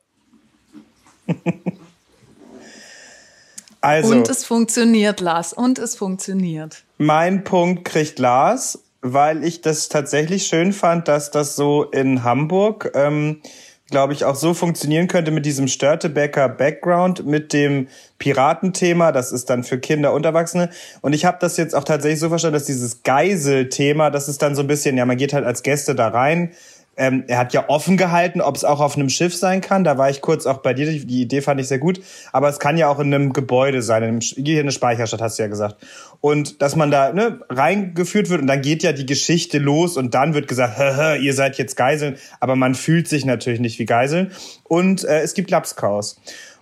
Also, 3.81 4.11
Und 4.11 4.29
es 4.29 4.45
funktioniert, 4.45 5.19
Lars. 5.21 5.53
Und 5.53 5.79
es 5.79 5.95
funktioniert. 5.95 6.83
mein 6.99 7.43
Punkt 7.43 7.83
kriegt 7.83 8.19
Lars, 8.19 8.79
weil 9.01 9.43
ich 9.43 9.61
das 9.61 9.89
tatsächlich 9.89 10.45
schön 10.45 10.71
fand, 10.71 11.07
dass 11.07 11.31
das 11.31 11.55
so 11.55 11.85
in 11.85 12.23
Hamburg, 12.23 12.91
ähm, 12.93 13.41
glaube 13.91 14.13
ich, 14.13 14.25
auch 14.25 14.35
so 14.35 14.53
funktionieren 14.53 15.07
könnte 15.07 15.31
mit 15.31 15.45
diesem 15.45 15.67
Störtebecker 15.67 16.49
Background, 16.49 17.25
mit 17.25 17.53
dem 17.53 17.87
Piratenthema. 18.17 19.11
Das 19.11 19.31
ist 19.31 19.49
dann 19.49 19.63
für 19.63 19.77
Kinder 19.77 20.13
und 20.13 20.25
Erwachsene. 20.25 20.69
Und 21.01 21.13
ich 21.13 21.25
habe 21.25 21.37
das 21.39 21.57
jetzt 21.57 21.75
auch 21.75 21.83
tatsächlich 21.83 22.19
so 22.19 22.29
verstanden, 22.29 22.55
dass 22.55 22.65
dieses 22.65 23.03
Geisel-Thema, 23.03 24.09
das 24.09 24.27
ist 24.27 24.41
dann 24.41 24.55
so 24.55 24.61
ein 24.61 24.67
bisschen, 24.67 24.97
ja, 24.97 25.05
man 25.05 25.17
geht 25.17 25.33
halt 25.33 25.45
als 25.45 25.61
Gäste 25.61 25.93
da 25.93 26.07
rein. 26.07 26.51
Ähm, 26.97 27.23
er 27.27 27.37
hat 27.37 27.53
ja 27.53 27.69
offen 27.69 27.95
gehalten, 27.95 28.41
ob 28.41 28.55
es 28.55 28.65
auch 28.65 28.81
auf 28.81 28.95
einem 28.95 29.09
Schiff 29.09 29.35
sein 29.35 29.61
kann. 29.61 29.83
Da 29.83 29.97
war 29.97 30.09
ich 30.09 30.21
kurz 30.21 30.45
auch 30.45 30.57
bei 30.57 30.73
dir. 30.73 30.85
Die 30.85 31.21
Idee 31.21 31.41
fand 31.41 31.59
ich 31.61 31.67
sehr 31.67 31.79
gut. 31.79 32.01
Aber 32.33 32.49
es 32.49 32.59
kann 32.59 32.77
ja 32.77 32.89
auch 32.89 32.99
in 32.99 33.13
einem 33.13 33.33
Gebäude 33.33 33.81
sein. 33.81 34.03
In 34.03 34.09
einem, 34.09 34.19
hier 34.19 34.59
eine 34.59 34.71
Speicherstadt, 34.71 35.21
hast 35.21 35.39
du 35.39 35.43
ja 35.43 35.49
gesagt. 35.49 35.77
Und 36.19 36.61
dass 36.61 36.75
man 36.75 36.91
da 36.91 37.13
ne, 37.13 37.39
reingeführt 37.49 38.29
wird 38.29 38.41
und 38.41 38.47
dann 38.47 38.61
geht 38.61 38.83
ja 38.83 38.91
die 38.91 39.05
Geschichte 39.05 39.57
los 39.57 39.97
und 39.97 40.13
dann 40.13 40.33
wird 40.33 40.47
gesagt, 40.47 40.77
hä, 40.77 41.17
ihr 41.17 41.33
seid 41.33 41.57
jetzt 41.57 41.75
Geiseln. 41.75 42.17
Aber 42.39 42.55
man 42.55 42.75
fühlt 42.75 43.07
sich 43.07 43.25
natürlich 43.25 43.59
nicht 43.59 43.79
wie 43.79 43.85
Geiseln. 43.85 44.31
Und 44.65 45.03
äh, 45.03 45.21
es 45.21 45.33
gibt 45.33 45.49
Lapskaus. 45.49 46.19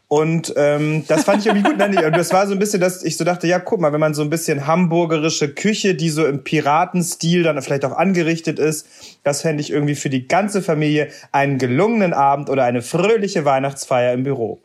Und 0.09 0.53
ähm, 0.57 1.05
das 1.07 1.23
fand 1.23 1.41
ich 1.41 1.45
irgendwie 1.45 1.69
gut. 1.69 1.77
Nein, 1.77 1.93
das 2.13 2.33
war 2.33 2.47
so 2.47 2.53
ein 2.53 2.59
bisschen, 2.59 2.81
dass 2.81 3.03
ich 3.03 3.15
so 3.15 3.23
dachte, 3.23 3.45
ja, 3.45 3.59
guck 3.59 3.79
mal, 3.79 3.93
wenn 3.93 3.99
man 3.99 4.15
so 4.15 4.23
ein 4.23 4.31
bisschen 4.31 4.65
hamburgerische 4.65 5.53
Küche, 5.53 5.93
die 5.93 6.09
so 6.09 6.25
im 6.25 6.43
Piratenstil 6.43 7.43
dann 7.43 7.61
vielleicht 7.61 7.85
auch 7.85 7.95
angerichtet 7.95 8.57
ist, 8.57 8.87
das 9.23 9.43
fände 9.43 9.61
ich 9.61 9.69
irgendwie 9.69 9.93
für 9.93 10.09
die 10.09 10.27
ganze 10.27 10.63
Familie 10.63 11.09
einen 11.31 11.59
gelungenen 11.59 12.13
Abend 12.13 12.49
oder 12.49 12.63
eine 12.63 12.81
fröhliche 12.81 13.45
Weihnachtsfeier 13.45 14.11
im 14.13 14.23
Büro. 14.23 14.59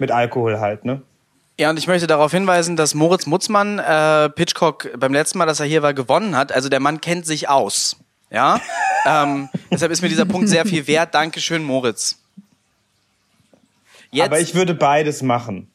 Mit 0.00 0.10
Alkohol 0.10 0.58
halt, 0.58 0.84
ne? 0.84 1.00
Ja, 1.60 1.70
und 1.70 1.78
ich 1.78 1.86
möchte 1.86 2.08
darauf 2.08 2.32
hinweisen, 2.32 2.74
dass 2.74 2.94
Moritz 2.94 3.26
Mutzmann 3.26 3.78
äh, 3.78 4.30
Pitchcock 4.30 4.98
beim 4.98 5.12
letzten 5.12 5.38
Mal, 5.38 5.46
dass 5.46 5.60
er 5.60 5.66
hier 5.66 5.82
war, 5.82 5.94
gewonnen 5.94 6.36
hat. 6.36 6.50
Also 6.50 6.68
der 6.68 6.80
Mann 6.80 7.00
kennt 7.00 7.24
sich 7.24 7.48
aus. 7.48 7.98
Ja. 8.30 8.60
ähm, 9.06 9.48
deshalb 9.70 9.92
ist 9.92 10.02
mir 10.02 10.08
dieser 10.08 10.24
Punkt 10.24 10.48
sehr 10.48 10.66
viel 10.66 10.88
wert. 10.88 11.14
Dankeschön, 11.14 11.62
Moritz. 11.62 12.21
Jetzt, 14.12 14.26
Aber 14.26 14.40
ich 14.40 14.54
würde 14.54 14.74
beides 14.74 15.22
machen. 15.22 15.72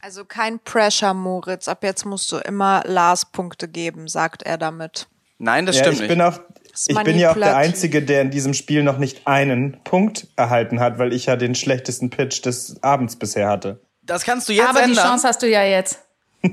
Also 0.00 0.24
kein 0.24 0.58
Pressure, 0.60 1.14
Moritz. 1.14 1.68
Ab 1.68 1.82
jetzt 1.84 2.04
musst 2.06 2.30
du 2.32 2.38
immer 2.38 2.82
Lars 2.86 3.26
Punkte 3.30 3.68
geben, 3.68 4.08
sagt 4.08 4.42
er 4.42 4.56
damit. 4.58 5.08
nein, 5.38 5.66
das 5.66 5.76
Ja, 5.76 5.82
stimmt 5.82 5.94
ich 5.96 6.00
nicht. 6.02 6.08
bin 6.08 6.22
auch, 6.22 6.40
ich 6.86 6.98
bin 7.04 7.18
ja 7.18 7.30
auch 7.32 7.34
der. 7.36 7.56
Einzige, 7.56 8.02
der 8.02 8.22
in 8.22 8.30
diesem 8.30 8.54
Spiel 8.54 8.82
noch 8.82 8.98
nicht 8.98 9.26
einen 9.26 9.80
Punkt 9.84 10.26
erhalten 10.36 10.80
hat, 10.80 10.98
weil 10.98 11.12
ich 11.12 11.26
ja 11.26 11.36
den 11.36 11.54
schlechtesten 11.54 12.10
Pitch 12.10 12.44
des 12.44 12.82
Abends 12.82 13.16
bisher 13.16 13.48
hatte. 13.48 13.80
das 14.02 14.24
kannst 14.24 14.48
du 14.48 14.52
jetzt 14.52 14.68
Aber 14.68 14.78
die 14.80 14.90
ändern. 14.90 15.04
Chance 15.06 15.28
hast 15.28 15.42
du 15.42 15.48
ja 15.48 15.62
jetzt. 15.64 15.98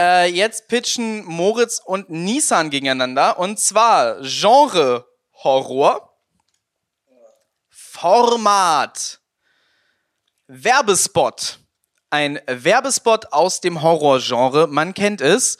Äh, 0.00 0.30
jetzt 0.30 0.68
pitchen 0.68 1.24
Moritz 1.24 1.82
und 1.84 2.08
Nissan 2.08 2.70
gegeneinander. 2.70 3.36
Und 3.40 3.58
zwar 3.58 4.20
Genre 4.22 5.04
Horror, 5.42 6.12
Format, 7.68 9.17
Werbespot. 10.48 11.60
Ein 12.10 12.40
Werbespot 12.46 13.32
aus 13.32 13.60
dem 13.60 13.82
Horrorgenre, 13.82 14.66
man 14.66 14.94
kennt 14.94 15.20
es. 15.20 15.58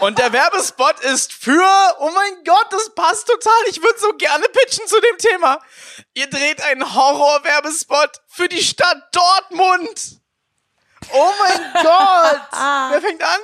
Und 0.00 0.18
der 0.18 0.32
Werbespot 0.32 0.98
ist 1.00 1.32
für, 1.32 1.64
oh 2.00 2.10
mein 2.12 2.44
Gott, 2.44 2.66
das 2.70 2.92
passt 2.96 3.28
total. 3.28 3.54
Ich 3.70 3.80
würde 3.80 3.98
so 4.00 4.12
gerne 4.14 4.44
pitchen 4.48 4.86
zu 4.88 5.00
dem 5.00 5.18
Thema. 5.18 5.60
Ihr 6.14 6.28
dreht 6.28 6.62
einen 6.64 6.94
Horror-Werbespot 6.94 8.10
für 8.26 8.48
die 8.48 8.62
Stadt 8.62 9.08
Dortmund. 9.14 10.20
Oh 11.12 11.30
mein 11.38 11.72
Gott. 11.84 12.40
Wer 12.90 13.00
fängt 13.00 13.22
an? 13.22 13.40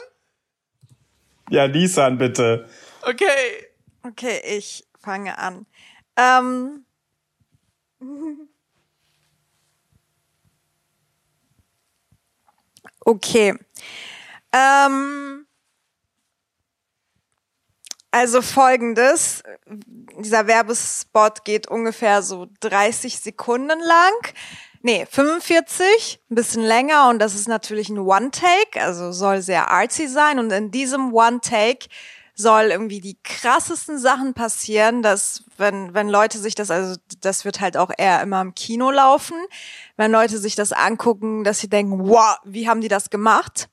Ja, 1.50 1.68
Nissan, 1.68 2.18
bitte. 2.18 2.68
Okay. 3.02 3.68
Okay, 4.02 4.40
ich 4.44 4.84
fange 4.98 5.38
an. 5.38 5.66
Ähm, 6.16 6.84
okay. 13.04 13.54
Ähm, 14.52 15.46
also 18.10 18.42
folgendes. 18.42 19.42
Dieser 20.18 20.46
Werbespot 20.46 21.44
geht 21.44 21.68
ungefähr 21.68 22.22
so 22.22 22.48
30 22.60 23.20
Sekunden 23.20 23.78
lang. 23.80 24.12
Nee, 24.82 25.06
45, 25.08 26.20
ein 26.30 26.34
bisschen 26.34 26.62
länger 26.62 27.10
und 27.10 27.18
das 27.18 27.34
ist 27.34 27.48
natürlich 27.48 27.90
ein 27.90 27.98
One-Take, 27.98 28.80
also 28.80 29.12
soll 29.12 29.42
sehr 29.42 29.70
artsy 29.70 30.08
sein 30.08 30.38
und 30.38 30.50
in 30.50 30.70
diesem 30.70 31.12
One-Take 31.12 31.86
soll 32.40 32.70
irgendwie 32.70 33.00
die 33.00 33.18
krassesten 33.22 33.98
Sachen 33.98 34.34
passieren, 34.34 35.02
dass 35.02 35.44
wenn, 35.56 35.94
wenn 35.94 36.08
Leute 36.08 36.38
sich 36.38 36.54
das, 36.54 36.70
also 36.70 36.98
das 37.20 37.44
wird 37.44 37.60
halt 37.60 37.76
auch 37.76 37.90
eher 37.96 38.20
immer 38.22 38.40
im 38.40 38.54
Kino 38.54 38.90
laufen, 38.90 39.36
wenn 39.96 40.10
Leute 40.10 40.38
sich 40.38 40.54
das 40.54 40.72
angucken, 40.72 41.44
dass 41.44 41.60
sie 41.60 41.68
denken, 41.68 42.08
wow, 42.08 42.38
wie 42.44 42.68
haben 42.68 42.80
die 42.80 42.88
das 42.88 43.10
gemacht? 43.10 43.68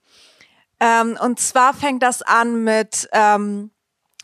Ähm, 0.80 1.18
und 1.22 1.40
zwar 1.40 1.74
fängt 1.74 2.04
das 2.04 2.22
an 2.22 2.64
mit 2.64 3.10
ähm, 3.12 3.72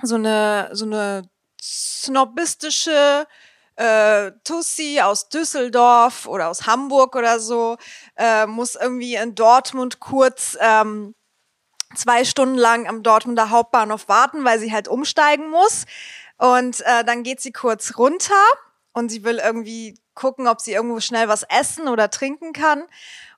so 0.02 0.16
eine 0.16 0.70
so 0.74 0.86
eine 0.86 1.24
snobistische 1.62 3.26
äh, 3.76 4.32
Tussi 4.44 5.00
aus 5.02 5.30
Düsseldorf 5.30 6.28
oder 6.28 6.50
aus 6.50 6.68
Hamburg 6.68 7.16
oder 7.16 7.40
so 7.40 7.78
äh, 8.18 8.46
muss 8.46 8.76
irgendwie 8.76 9.16
in 9.16 9.34
Dortmund 9.34 10.00
kurz 10.00 10.58
ähm, 10.60 11.16
zwei 11.96 12.26
Stunden 12.26 12.58
lang 12.58 12.88
am 12.88 13.04
Dortmunder 13.04 13.50
Hauptbahnhof 13.50 14.08
warten, 14.08 14.44
weil 14.44 14.60
sie 14.60 14.72
halt 14.72 14.88
umsteigen 14.88 15.50
muss. 15.50 15.86
Und 16.38 16.82
äh, 16.82 17.04
dann 17.04 17.24
geht 17.24 17.42
sie 17.42 17.52
kurz 17.52 17.98
runter 17.98 18.42
und 18.94 19.10
sie 19.10 19.24
will 19.24 19.40
irgendwie 19.44 20.00
gucken, 20.14 20.48
ob 20.48 20.62
sie 20.62 20.74
irgendwo 20.74 21.00
schnell 21.00 21.28
was 21.28 21.44
essen 21.44 21.88
oder 21.88 22.10
trinken 22.10 22.54
kann. 22.54 22.84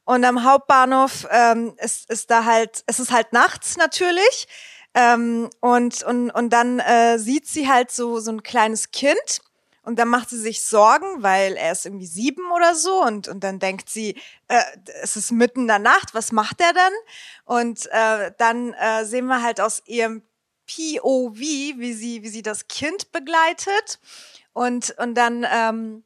Und 0.03 0.23
am 0.23 0.43
Hauptbahnhof 0.43 1.27
ähm, 1.31 1.75
ist, 1.77 2.09
ist 2.09 2.29
da 2.29 2.45
halt, 2.45 2.83
es 2.85 2.99
ist 2.99 3.11
halt 3.11 3.33
nachts 3.33 3.77
natürlich. 3.77 4.47
Ähm, 4.93 5.49
und, 5.59 6.03
und, 6.03 6.31
und 6.31 6.51
dann 6.51 6.79
äh, 6.79 7.17
sieht 7.17 7.47
sie 7.47 7.67
halt 7.67 7.91
so, 7.91 8.19
so 8.19 8.31
ein 8.31 8.43
kleines 8.43 8.91
Kind 8.91 9.41
und 9.85 9.97
dann 9.99 10.07
macht 10.07 10.29
sie 10.29 10.39
sich 10.39 10.63
Sorgen, 10.63 11.21
weil 11.21 11.53
er 11.53 11.71
ist 11.71 11.85
irgendwie 11.85 12.07
sieben 12.07 12.51
oder 12.51 12.73
so. 12.73 13.03
Und, 13.03 13.27
und 13.27 13.43
dann 13.43 13.59
denkt 13.59 13.89
sie, 13.89 14.15
äh, 14.47 14.61
es 15.01 15.15
ist 15.15 15.31
mitten 15.31 15.61
in 15.61 15.67
der 15.67 15.79
Nacht, 15.79 16.13
was 16.13 16.31
macht 16.31 16.59
er 16.59 16.73
denn? 16.73 16.93
Und 17.45 17.85
äh, 17.91 18.31
dann 18.37 18.73
äh, 18.73 19.05
sehen 19.05 19.27
wir 19.27 19.43
halt 19.43 19.61
aus 19.61 19.83
ihrem 19.85 20.23
POV, 20.65 21.37
wie 21.37 21.93
sie, 21.93 22.23
wie 22.23 22.29
sie 22.29 22.41
das 22.41 22.67
Kind 22.67 23.11
begleitet. 23.11 23.99
Und, 24.53 24.95
und 24.97 25.13
dann 25.13 25.45
ähm, 25.49 26.03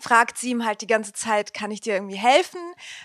fragt 0.00 0.36
sie 0.36 0.50
ihm 0.50 0.64
halt 0.64 0.80
die 0.80 0.88
ganze 0.88 1.12
Zeit, 1.12 1.54
kann 1.54 1.70
ich 1.70 1.80
dir 1.80 1.94
irgendwie 1.94 2.16
helfen? 2.16 2.60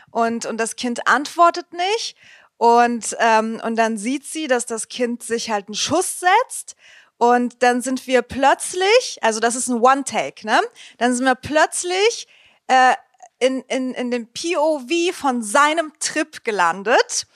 Und, 0.10 0.48
und 0.48 0.58
das 0.58 0.76
Kind 0.76 1.08
antwortet 1.08 1.72
nicht. 1.74 2.16
Und, 2.58 3.16
ähm, 3.20 3.62
und 3.64 3.76
dann 3.78 3.98
sieht 3.98 4.26
sie, 4.26 4.48
dass 4.48 4.66
das 4.66 4.90
Kind 4.90 5.22
sich 5.22 5.52
halt 5.52 5.68
einen 5.68 5.76
Schuss 5.76 6.20
setzt 6.20 6.76
und 7.20 7.62
dann 7.64 7.82
sind 7.82 8.08
wir 8.08 8.22
plötzlich, 8.22 9.20
also 9.22 9.42
das 9.42 9.56
ist 9.56 9.68
ein 9.68 9.82
One-Take, 9.82 10.48
ne? 10.48 10.62
Dann 11.00 11.14
sind 11.14 11.26
wir 11.26 11.36
plötzlich 11.36 12.30
äh, 12.68 12.94
in, 13.40 13.62
in, 13.64 13.94
in 13.94 14.10
dem 14.10 14.28
POV 14.28 15.14
von 15.14 15.44
seinem 15.44 15.92
Trip 16.00 16.46
gelandet. 16.46 17.28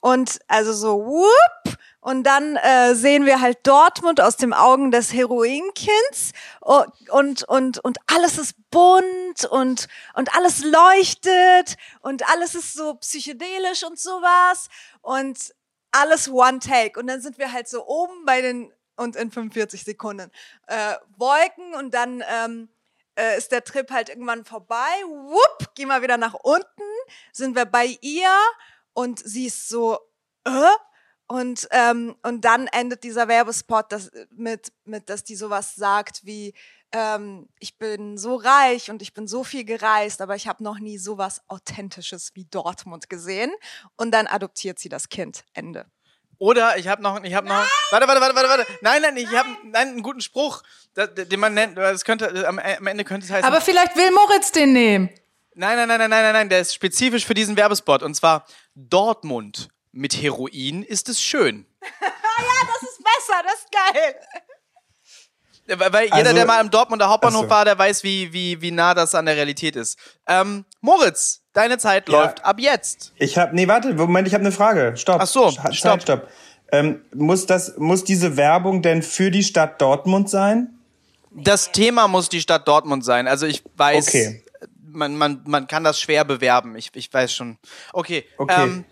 Und 0.00 0.40
also 0.46 0.74
so, 0.74 1.06
whoop, 1.06 1.78
und 2.00 2.24
dann 2.24 2.56
äh, 2.56 2.94
sehen 2.94 3.24
wir 3.24 3.40
halt 3.40 3.66
Dortmund 3.66 4.20
aus 4.20 4.36
den 4.36 4.52
Augen 4.52 4.90
des 4.90 5.14
Heroinkinds 5.14 6.32
und, 6.60 7.42
und, 7.44 7.78
und, 7.78 7.98
alles 8.14 8.36
ist 8.36 8.56
bunt 8.70 9.46
und, 9.50 9.88
und 10.14 10.36
alles 10.36 10.62
leuchtet 10.62 11.78
und 12.00 12.28
alles 12.28 12.54
ist 12.54 12.74
so 12.74 12.94
psychedelisch 12.96 13.84
und 13.84 13.98
sowas 13.98 14.68
und 15.00 15.54
alles 15.92 16.30
One 16.30 16.58
Take. 16.58 17.00
Und 17.00 17.06
dann 17.06 17.22
sind 17.22 17.38
wir 17.38 17.52
halt 17.52 17.68
so 17.68 17.86
oben 17.86 18.26
bei 18.26 18.42
den 18.42 18.70
und 18.96 19.16
in 19.16 19.30
45 19.30 19.84
Sekunden 19.84 20.30
äh, 20.66 20.94
Wolken 21.16 21.74
und 21.74 21.94
dann 21.94 22.22
ähm, 22.28 22.68
äh, 23.16 23.36
ist 23.36 23.52
der 23.52 23.64
Trip 23.64 23.90
halt 23.90 24.08
irgendwann 24.08 24.44
vorbei. 24.44 24.88
Wupp, 25.06 25.74
gehen 25.74 25.88
wir 25.88 26.02
wieder 26.02 26.16
nach 26.16 26.34
unten, 26.34 26.82
sind 27.32 27.56
wir 27.56 27.66
bei 27.66 27.98
ihr 28.00 28.34
und 28.92 29.18
sie 29.18 29.46
ist 29.46 29.68
so, 29.68 29.98
äh? 30.44 30.50
Und, 31.26 31.68
ähm, 31.70 32.16
und 32.24 32.44
dann 32.44 32.66
endet 32.66 33.04
dieser 33.04 33.28
Werbespot 33.28 33.92
das, 33.92 34.10
mit, 34.30 34.72
mit, 34.84 35.08
dass 35.08 35.22
die 35.22 35.36
sowas 35.36 35.76
sagt 35.76 36.24
wie, 36.24 36.54
ähm, 36.90 37.48
ich 37.60 37.78
bin 37.78 38.18
so 38.18 38.34
reich 38.34 38.90
und 38.90 39.00
ich 39.00 39.14
bin 39.14 39.28
so 39.28 39.44
viel 39.44 39.64
gereist, 39.64 40.20
aber 40.22 40.34
ich 40.34 40.48
habe 40.48 40.64
noch 40.64 40.80
nie 40.80 40.98
sowas 40.98 41.42
Authentisches 41.46 42.32
wie 42.34 42.46
Dortmund 42.46 43.08
gesehen. 43.08 43.52
Und 43.96 44.10
dann 44.10 44.26
adoptiert 44.26 44.80
sie 44.80 44.88
das 44.88 45.08
Kind. 45.08 45.44
Ende. 45.52 45.86
Oder 46.40 46.78
ich 46.78 46.88
habe 46.88 47.02
noch, 47.02 47.22
ich 47.22 47.34
habe 47.34 47.46
noch. 47.46 47.66
Warte, 47.90 48.08
warte, 48.08 48.20
warte, 48.22 48.34
warte, 48.34 48.48
warte. 48.48 48.66
Nein, 48.80 49.02
nein, 49.02 49.16
ich 49.18 49.28
habe 49.28 49.48
einen 49.74 50.02
guten 50.02 50.22
Spruch, 50.22 50.62
den 50.96 51.38
man 51.38 51.52
nennt. 51.52 51.76
Das 51.76 52.02
könnte 52.02 52.48
am 52.48 52.58
Ende 52.58 53.04
könnte 53.04 53.26
es 53.26 53.30
heißen. 53.30 53.44
Aber 53.44 53.60
vielleicht 53.60 53.94
will 53.94 54.10
Moritz 54.10 54.50
den 54.50 54.72
nehmen. 54.72 55.10
Nein, 55.54 55.76
nein, 55.76 55.86
nein, 55.86 55.98
nein, 55.98 56.10
nein, 56.10 56.32
nein, 56.32 56.48
der 56.48 56.60
ist 56.60 56.74
spezifisch 56.74 57.26
für 57.26 57.34
diesen 57.34 57.58
Werbespot 57.58 58.02
und 58.02 58.14
zwar 58.14 58.46
Dortmund 58.74 59.68
mit 59.92 60.14
Heroin 60.14 60.82
ist 60.82 61.10
es 61.10 61.20
schön. 61.20 61.66
ja, 61.82 62.08
das 62.08 62.90
ist 62.90 63.04
besser, 63.04 63.42
das 63.44 63.54
ist 63.54 63.70
geil. 63.70 64.14
Weil 65.78 66.04
jeder, 66.04 66.16
also, 66.16 66.34
der 66.34 66.46
mal 66.46 66.60
im 66.60 66.70
Dortmunder 66.70 67.08
Hauptbahnhof 67.08 67.44
so. 67.44 67.50
war, 67.50 67.64
der 67.64 67.78
weiß, 67.78 68.02
wie, 68.02 68.32
wie, 68.32 68.60
wie 68.60 68.70
nah 68.70 68.94
das 68.94 69.14
an 69.14 69.26
der 69.26 69.36
Realität 69.36 69.76
ist. 69.76 69.98
Ähm, 70.26 70.64
Moritz, 70.80 71.42
deine 71.52 71.78
Zeit 71.78 72.08
ja. 72.08 72.20
läuft 72.22 72.44
ab 72.44 72.58
jetzt. 72.58 73.12
Ich 73.16 73.38
habe, 73.38 73.54
nee, 73.54 73.68
warte, 73.68 73.94
Moment, 73.94 74.26
ich 74.26 74.34
habe 74.34 74.42
eine 74.42 74.52
Frage. 74.52 74.96
Stopp. 74.96 75.20
Ach 75.20 75.26
so, 75.26 75.50
Zeit, 75.50 75.74
stopp. 75.74 76.02
stopp. 76.02 76.28
Ähm, 76.72 77.02
muss 77.14 77.46
das, 77.46 77.76
muss 77.78 78.04
diese 78.04 78.36
Werbung 78.36 78.82
denn 78.82 79.02
für 79.02 79.30
die 79.30 79.42
Stadt 79.42 79.80
Dortmund 79.80 80.30
sein? 80.30 80.78
Das 81.32 81.72
Thema 81.72 82.08
muss 82.08 82.28
die 82.28 82.40
Stadt 82.40 82.66
Dortmund 82.66 83.04
sein. 83.04 83.28
Also 83.28 83.46
ich 83.46 83.62
weiß, 83.76 84.08
okay. 84.08 84.44
man, 84.88 85.16
man, 85.16 85.42
man 85.46 85.66
kann 85.66 85.84
das 85.84 86.00
schwer 86.00 86.24
bewerben. 86.24 86.76
Ich, 86.76 86.90
ich 86.94 87.12
weiß 87.12 87.32
schon. 87.32 87.58
Okay. 87.92 88.24
okay. 88.36 88.64
Ähm, 88.64 88.84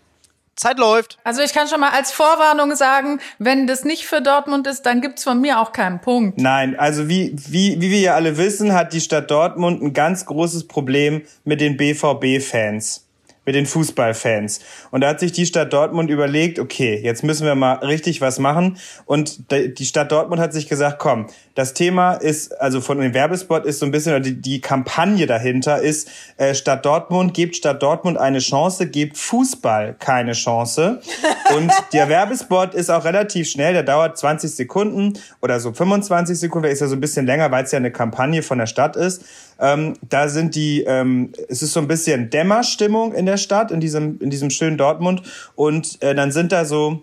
Zeit 0.59 0.77
läuft. 0.77 1.17
Also 1.23 1.41
ich 1.41 1.53
kann 1.53 1.67
schon 1.67 1.79
mal 1.79 1.91
als 1.91 2.11
Vorwarnung 2.11 2.75
sagen, 2.75 3.19
wenn 3.37 3.65
das 3.65 3.85
nicht 3.85 4.05
für 4.05 4.21
Dortmund 4.21 4.67
ist, 4.67 4.85
dann 4.85 5.01
gibt's 5.01 5.23
von 5.23 5.39
mir 5.39 5.59
auch 5.59 5.71
keinen 5.71 6.01
Punkt. 6.01 6.37
Nein, 6.39 6.77
also 6.77 7.07
wie, 7.07 7.33
wie, 7.47 7.79
wie 7.79 7.91
wir 7.91 7.99
ja 7.99 8.15
alle 8.15 8.37
wissen, 8.37 8.73
hat 8.73 8.93
die 8.93 9.01
Stadt 9.01 9.31
Dortmund 9.31 9.81
ein 9.81 9.93
ganz 9.93 10.25
großes 10.25 10.67
Problem 10.67 11.23
mit 11.45 11.61
den 11.61 11.77
BVB-Fans 11.77 13.08
mit 13.49 13.55
den 13.55 13.65
Fußballfans. 13.65 14.59
Und 14.91 15.01
da 15.01 15.07
hat 15.07 15.19
sich 15.19 15.31
die 15.31 15.47
Stadt 15.47 15.73
Dortmund 15.73 16.11
überlegt, 16.11 16.59
okay, 16.59 17.01
jetzt 17.03 17.23
müssen 17.23 17.47
wir 17.47 17.55
mal 17.55 17.73
richtig 17.77 18.21
was 18.21 18.37
machen. 18.37 18.77
Und 19.07 19.51
die 19.51 19.85
Stadt 19.87 20.11
Dortmund 20.11 20.39
hat 20.39 20.53
sich 20.53 20.69
gesagt, 20.69 20.99
komm, 20.99 21.25
das 21.55 21.73
Thema 21.73 22.13
ist, 22.13 22.51
also 22.61 22.79
von 22.79 22.99
dem 22.99 23.15
Werbespot 23.15 23.65
ist 23.65 23.79
so 23.79 23.87
ein 23.87 23.91
bisschen, 23.91 24.21
die, 24.21 24.39
die 24.39 24.61
Kampagne 24.61 25.25
dahinter 25.25 25.81
ist, 25.81 26.11
äh, 26.37 26.53
Stadt 26.53 26.85
Dortmund, 26.85 27.33
gebt 27.33 27.55
Stadt 27.55 27.81
Dortmund 27.81 28.19
eine 28.19 28.37
Chance, 28.37 28.85
gebt 28.85 29.17
Fußball 29.17 29.95
keine 29.97 30.33
Chance. 30.33 31.01
Und 31.57 31.71
der 31.91 32.07
Werbespot 32.07 32.75
ist 32.75 32.91
auch 32.91 33.03
relativ 33.03 33.49
schnell, 33.49 33.73
der 33.73 33.81
dauert 33.81 34.15
20 34.15 34.51
Sekunden 34.51 35.13
oder 35.41 35.59
so 35.59 35.73
25 35.73 36.39
Sekunden, 36.39 36.65
der 36.65 36.71
ist 36.71 36.81
ja 36.81 36.87
so 36.87 36.95
ein 36.95 37.01
bisschen 37.01 37.25
länger, 37.25 37.49
weil 37.49 37.63
es 37.63 37.71
ja 37.71 37.77
eine 37.77 37.91
Kampagne 37.91 38.43
von 38.43 38.59
der 38.59 38.67
Stadt 38.67 38.95
ist. 38.95 39.23
Ähm, 39.59 39.95
da 40.07 40.29
sind 40.29 40.55
die, 40.55 40.83
ähm, 40.83 41.33
es 41.47 41.61
ist 41.61 41.73
so 41.73 41.79
ein 41.79 41.87
bisschen 41.87 42.29
Dämmerstimmung 42.29 43.13
in 43.13 43.25
der 43.25 43.37
Stadt, 43.37 43.71
in 43.71 43.79
diesem, 43.79 44.19
in 44.21 44.29
diesem 44.29 44.49
schönen 44.49 44.77
Dortmund. 44.77 45.23
Und 45.55 46.01
äh, 46.01 46.15
dann 46.15 46.31
sind 46.31 46.51
da 46.51 46.65
so 46.65 47.01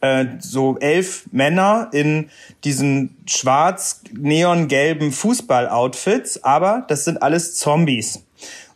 äh, 0.00 0.26
so 0.40 0.78
elf 0.78 1.26
Männer 1.30 1.88
in 1.92 2.30
diesen 2.64 3.16
schwarz-neongelben 3.26 5.12
Fußballoutfits, 5.12 6.42
aber 6.42 6.84
das 6.88 7.04
sind 7.04 7.22
alles 7.22 7.54
Zombies. 7.56 8.22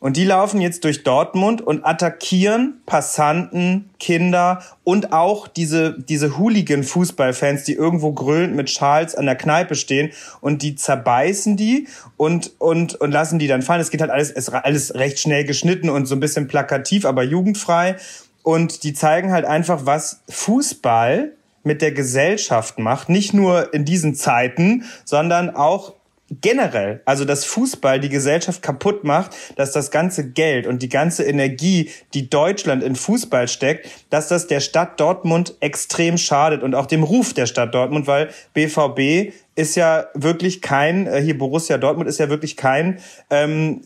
Und 0.01 0.17
die 0.19 0.25
laufen 0.25 0.61
jetzt 0.61 0.85
durch 0.85 1.03
Dortmund 1.03 1.63
und 1.63 1.87
attackieren 1.87 2.83
Passanten, 2.85 3.89
Kinder 3.99 4.63
und 4.85 5.13
auch 5.13 5.49
diese, 5.49 5.99
diese 5.99 6.37
Hooligan-Fußballfans, 6.37 7.65
die 7.65 7.73
irgendwo 7.73 8.13
grölend 8.13 8.55
mit 8.55 8.69
Schals 8.69 9.15
an 9.15 9.25
der 9.25 9.37
Kneipe 9.37 9.75
stehen 9.75 10.11
und 10.43 10.63
die 10.63 10.75
zerbeißen 10.75 11.57
die 11.57 11.89
und, 12.19 12.53
und, 12.59 12.97
und 12.97 13.13
lassen 13.13 13.39
die 13.39 13.47
dann 13.47 13.63
fallen. 13.63 13.81
Es 13.81 13.91
geht 13.91 14.03
halt 14.03 14.11
alles, 14.11 14.31
ist 14.31 14.51
alles 14.51 14.95
recht 14.95 15.19
schnell 15.19 15.45
geschnitten 15.45 15.89
und 15.89 16.07
so 16.07 16.15
ein 16.15 16.21
bisschen 16.21 16.49
plakativ, 16.49 17.07
aber 17.07 17.23
jugendfrei. 17.23 17.97
Und 18.43 18.85
die 18.85 18.93
zeigen 18.93 19.33
halt 19.33 19.47
einfach, 19.47 19.87
was 19.87 20.21
Fußball 20.29 21.33
mit 21.63 21.81
der 21.81 21.93
Gesellschaft 21.93 22.79
macht. 22.79 23.09
Nicht 23.09 23.33
nur 23.33 23.73
in 23.73 23.87
diesen 23.87 24.15
Zeiten, 24.15 24.85
sondern 25.05 25.57
auch 25.57 25.95
generell, 26.41 27.03
also 27.05 27.25
dass 27.25 27.45
Fußball 27.45 28.01
die 28.01 28.09
Gesellschaft 28.09 28.63
kaputt 28.63 29.05
macht, 29.05 29.37
dass 29.57 29.73
das 29.73 29.91
ganze 29.91 30.31
Geld 30.31 30.67
und 30.67 30.83
die 30.83 30.89
ganze 30.89 31.25
Energie, 31.25 31.91
die 32.15 32.31
Deutschland 32.31 32.83
in 32.83 32.97
Fußball 32.97 33.49
steckt, 33.49 33.89
dass 34.11 34.29
das 34.29 34.47
der 34.47 34.61
Stadt 34.61 35.01
Dortmund 35.01 35.55
extrem 35.61 36.19
schadet 36.19 36.63
und 36.63 36.75
auch 36.75 36.87
dem 36.87 37.03
Ruf 37.03 37.35
der 37.35 37.47
Stadt 37.47 37.75
Dortmund, 37.75 38.07
weil 38.07 38.31
BVB 38.55 39.33
ist 39.57 39.77
ja 39.77 40.07
wirklich 40.15 40.63
kein, 40.63 41.07
äh, 41.07 41.21
hier 41.21 41.39
Borussia 41.39 41.79
Dortmund 41.79 42.09
ist 42.09 42.19
ja 42.19 42.29
wirklich 42.29 42.57
kein 42.57 42.99
ähm, 43.31 43.83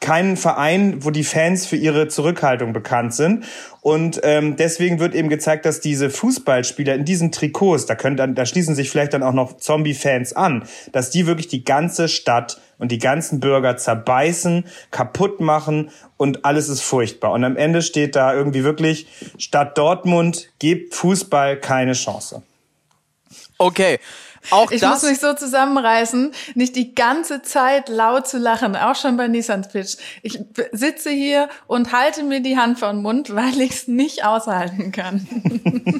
keinen 0.00 0.36
Verein, 0.36 1.04
wo 1.04 1.10
die 1.10 1.24
Fans 1.24 1.66
für 1.66 1.76
ihre 1.76 2.08
Zurückhaltung 2.08 2.72
bekannt 2.72 3.14
sind. 3.14 3.44
Und 3.80 4.20
ähm, 4.22 4.56
deswegen 4.56 5.00
wird 5.00 5.14
eben 5.14 5.28
gezeigt, 5.28 5.66
dass 5.66 5.80
diese 5.80 6.10
Fußballspieler 6.10 6.94
in 6.94 7.04
diesen 7.04 7.32
Trikots, 7.32 7.86
da 7.86 7.94
können 7.94 8.16
dann, 8.16 8.34
da 8.34 8.46
schließen 8.46 8.74
sich 8.74 8.90
vielleicht 8.90 9.14
dann 9.14 9.22
auch 9.22 9.32
noch 9.32 9.56
Zombie-Fans 9.56 10.34
an, 10.34 10.64
dass 10.92 11.10
die 11.10 11.26
wirklich 11.26 11.48
die 11.48 11.64
ganze 11.64 12.08
Stadt 12.08 12.60
und 12.78 12.92
die 12.92 12.98
ganzen 12.98 13.40
Bürger 13.40 13.76
zerbeißen, 13.76 14.64
kaputt 14.90 15.40
machen 15.40 15.90
und 16.16 16.44
alles 16.44 16.68
ist 16.68 16.82
furchtbar. 16.82 17.32
Und 17.32 17.44
am 17.44 17.56
Ende 17.56 17.82
steht 17.82 18.14
da 18.14 18.34
irgendwie 18.34 18.62
wirklich, 18.62 19.08
Stadt 19.36 19.76
Dortmund 19.76 20.50
gibt 20.58 20.94
Fußball 20.94 21.58
keine 21.58 21.94
Chance. 21.94 22.42
Okay. 23.58 23.98
Auch 24.50 24.70
ich 24.70 24.80
das, 24.80 25.02
muss 25.02 25.10
mich 25.10 25.20
so 25.20 25.34
zusammenreißen, 25.34 26.32
nicht 26.54 26.76
die 26.76 26.94
ganze 26.94 27.42
Zeit 27.42 27.88
laut 27.88 28.26
zu 28.26 28.38
lachen, 28.38 28.76
auch 28.76 28.96
schon 28.96 29.16
bei 29.16 29.28
Nissans 29.28 29.68
Pitch. 29.68 29.96
Ich 30.22 30.38
sitze 30.72 31.10
hier 31.10 31.48
und 31.66 31.92
halte 31.92 32.22
mir 32.22 32.40
die 32.40 32.56
Hand 32.56 32.78
vor 32.78 32.92
den 32.92 33.02
Mund, 33.02 33.34
weil 33.34 33.60
ich 33.60 33.72
es 33.72 33.88
nicht 33.88 34.24
aushalten 34.24 34.92
kann. 34.92 35.26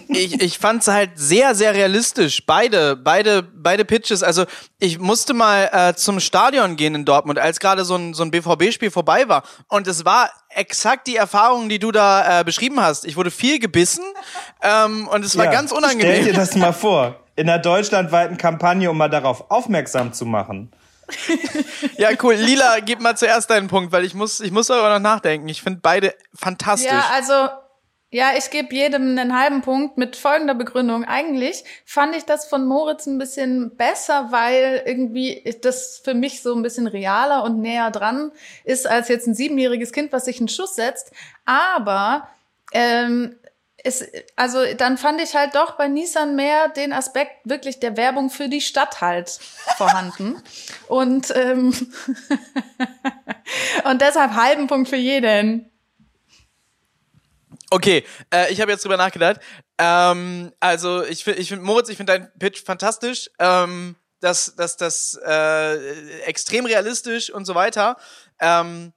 ich, 0.08 0.40
ich 0.40 0.58
fand 0.58 0.82
es 0.82 0.88
halt 0.88 1.10
sehr, 1.16 1.54
sehr 1.54 1.74
realistisch. 1.74 2.44
Beide, 2.46 2.96
beide, 2.96 3.42
beide 3.42 3.84
Pitches. 3.84 4.22
Also 4.22 4.44
ich 4.78 4.98
musste 4.98 5.34
mal 5.34 5.70
äh, 5.72 5.94
zum 5.94 6.20
Stadion 6.20 6.76
gehen 6.76 6.94
in 6.94 7.04
Dortmund, 7.04 7.38
als 7.38 7.60
gerade 7.60 7.84
so 7.84 7.96
ein, 7.96 8.14
so 8.14 8.22
ein 8.22 8.30
BVB-Spiel 8.30 8.90
vorbei 8.90 9.28
war. 9.28 9.42
Und 9.68 9.86
es 9.86 10.04
war 10.04 10.30
exakt 10.50 11.06
die 11.06 11.16
Erfahrung, 11.16 11.68
die 11.68 11.78
du 11.78 11.92
da 11.92 12.40
äh, 12.40 12.44
beschrieben 12.44 12.80
hast. 12.80 13.04
Ich 13.04 13.16
wurde 13.16 13.30
viel 13.30 13.58
gebissen 13.58 14.04
ähm, 14.62 15.08
und 15.08 15.24
es 15.24 15.36
war 15.36 15.46
Ja, 15.46 15.50
ganz 15.52 15.70
Stell 15.70 15.80
dir 15.80 15.86
unangenehm. 15.86 16.34
das 16.34 16.54
mal 16.56 16.72
vor. 16.72 17.16
In 17.38 17.48
einer 17.48 17.60
deutschlandweiten 17.60 18.36
Kampagne, 18.36 18.90
um 18.90 18.98
mal 18.98 19.08
darauf 19.08 19.48
aufmerksam 19.48 20.12
zu 20.12 20.26
machen. 20.26 20.72
Ja, 21.96 22.10
cool. 22.22 22.34
Lila, 22.34 22.80
gib 22.80 23.00
mal 23.00 23.16
zuerst 23.16 23.48
deinen 23.48 23.68
Punkt, 23.68 23.92
weil 23.92 24.04
ich 24.04 24.14
muss, 24.14 24.40
ich 24.40 24.50
muss 24.50 24.66
darüber 24.66 24.90
noch 24.90 25.00
nachdenken. 25.00 25.48
Ich 25.48 25.62
finde 25.62 25.78
beide 25.80 26.14
fantastisch. 26.34 26.90
Ja, 26.90 27.04
also 27.14 27.48
ja, 28.10 28.30
ich 28.36 28.50
gebe 28.50 28.74
jedem 28.74 29.16
einen 29.16 29.38
halben 29.38 29.62
Punkt 29.62 29.98
mit 29.98 30.16
folgender 30.16 30.54
Begründung. 30.54 31.04
Eigentlich 31.04 31.62
fand 31.84 32.16
ich 32.16 32.24
das 32.24 32.46
von 32.46 32.66
Moritz 32.66 33.06
ein 33.06 33.18
bisschen 33.18 33.76
besser, 33.76 34.28
weil 34.32 34.82
irgendwie 34.84 35.56
das 35.62 36.00
für 36.02 36.14
mich 36.14 36.42
so 36.42 36.56
ein 36.56 36.62
bisschen 36.62 36.88
realer 36.88 37.44
und 37.44 37.60
näher 37.60 37.92
dran 37.92 38.32
ist 38.64 38.88
als 38.88 39.06
jetzt 39.06 39.28
ein 39.28 39.34
siebenjähriges 39.36 39.92
Kind, 39.92 40.10
was 40.10 40.24
sich 40.24 40.40
einen 40.40 40.48
Schuss 40.48 40.74
setzt. 40.74 41.12
Aber 41.44 42.28
ähm, 42.72 43.36
es, 43.84 44.04
also 44.36 44.58
dann 44.74 44.98
fand 44.98 45.20
ich 45.20 45.34
halt 45.34 45.54
doch 45.54 45.72
bei 45.72 45.88
Nissan 45.88 46.34
mehr 46.34 46.68
den 46.68 46.92
Aspekt 46.92 47.32
wirklich 47.44 47.78
der 47.78 47.96
Werbung 47.96 48.28
für 48.28 48.48
die 48.48 48.60
Stadt 48.60 49.00
halt 49.00 49.30
vorhanden. 49.76 50.42
Und, 50.88 51.32
ähm, 51.36 51.74
und 53.84 54.00
deshalb 54.00 54.32
halben 54.32 54.68
Punkt 54.68 54.88
für 54.88 54.96
jeden. 54.96 55.70
Okay, 57.70 58.04
äh, 58.32 58.50
ich 58.50 58.62
habe 58.62 58.72
jetzt 58.72 58.84
drüber 58.84 58.96
nachgedacht. 58.96 59.38
Ähm, 59.76 60.50
also 60.60 61.04
ich 61.04 61.24
finde, 61.24 61.40
ich 61.40 61.48
find, 61.48 61.62
Moritz, 61.62 61.90
ich 61.90 61.98
finde 61.98 62.14
deinen 62.14 62.30
Pitch 62.38 62.64
fantastisch. 62.64 63.30
Ähm, 63.38 63.96
das, 64.20 64.54
das, 64.56 64.78
das 64.78 65.20
äh, 65.24 66.20
extrem 66.22 66.64
realistisch 66.64 67.30
und 67.30 67.44
so 67.44 67.54
weiter. 67.54 67.98
Ähm, 68.40 68.94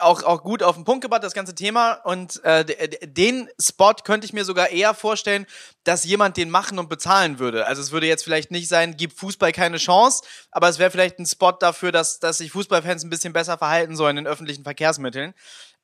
auch, 0.00 0.22
auch 0.22 0.42
gut 0.42 0.62
auf 0.62 0.74
den 0.76 0.84
Punkt 0.84 1.02
gebracht, 1.02 1.24
das 1.24 1.34
ganze 1.34 1.54
Thema. 1.54 1.92
Und 2.04 2.42
äh, 2.44 2.64
den 3.06 3.48
Spot 3.60 3.94
könnte 4.04 4.24
ich 4.24 4.32
mir 4.32 4.44
sogar 4.44 4.70
eher 4.70 4.94
vorstellen, 4.94 5.46
dass 5.84 6.04
jemand 6.04 6.36
den 6.36 6.50
machen 6.50 6.78
und 6.78 6.88
bezahlen 6.88 7.38
würde. 7.38 7.66
Also 7.66 7.82
es 7.82 7.92
würde 7.92 8.06
jetzt 8.06 8.24
vielleicht 8.24 8.50
nicht 8.50 8.68
sein, 8.68 8.96
gibt 8.96 9.18
Fußball 9.18 9.52
keine 9.52 9.78
Chance, 9.78 10.22
aber 10.50 10.68
es 10.68 10.78
wäre 10.78 10.90
vielleicht 10.90 11.18
ein 11.18 11.26
Spot 11.26 11.52
dafür, 11.52 11.92
dass, 11.92 12.20
dass 12.20 12.38
sich 12.38 12.50
Fußballfans 12.50 13.04
ein 13.04 13.10
bisschen 13.10 13.32
besser 13.32 13.58
verhalten 13.58 13.96
sollen 13.96 14.18
in 14.18 14.26
öffentlichen 14.26 14.64
Verkehrsmitteln. 14.64 15.34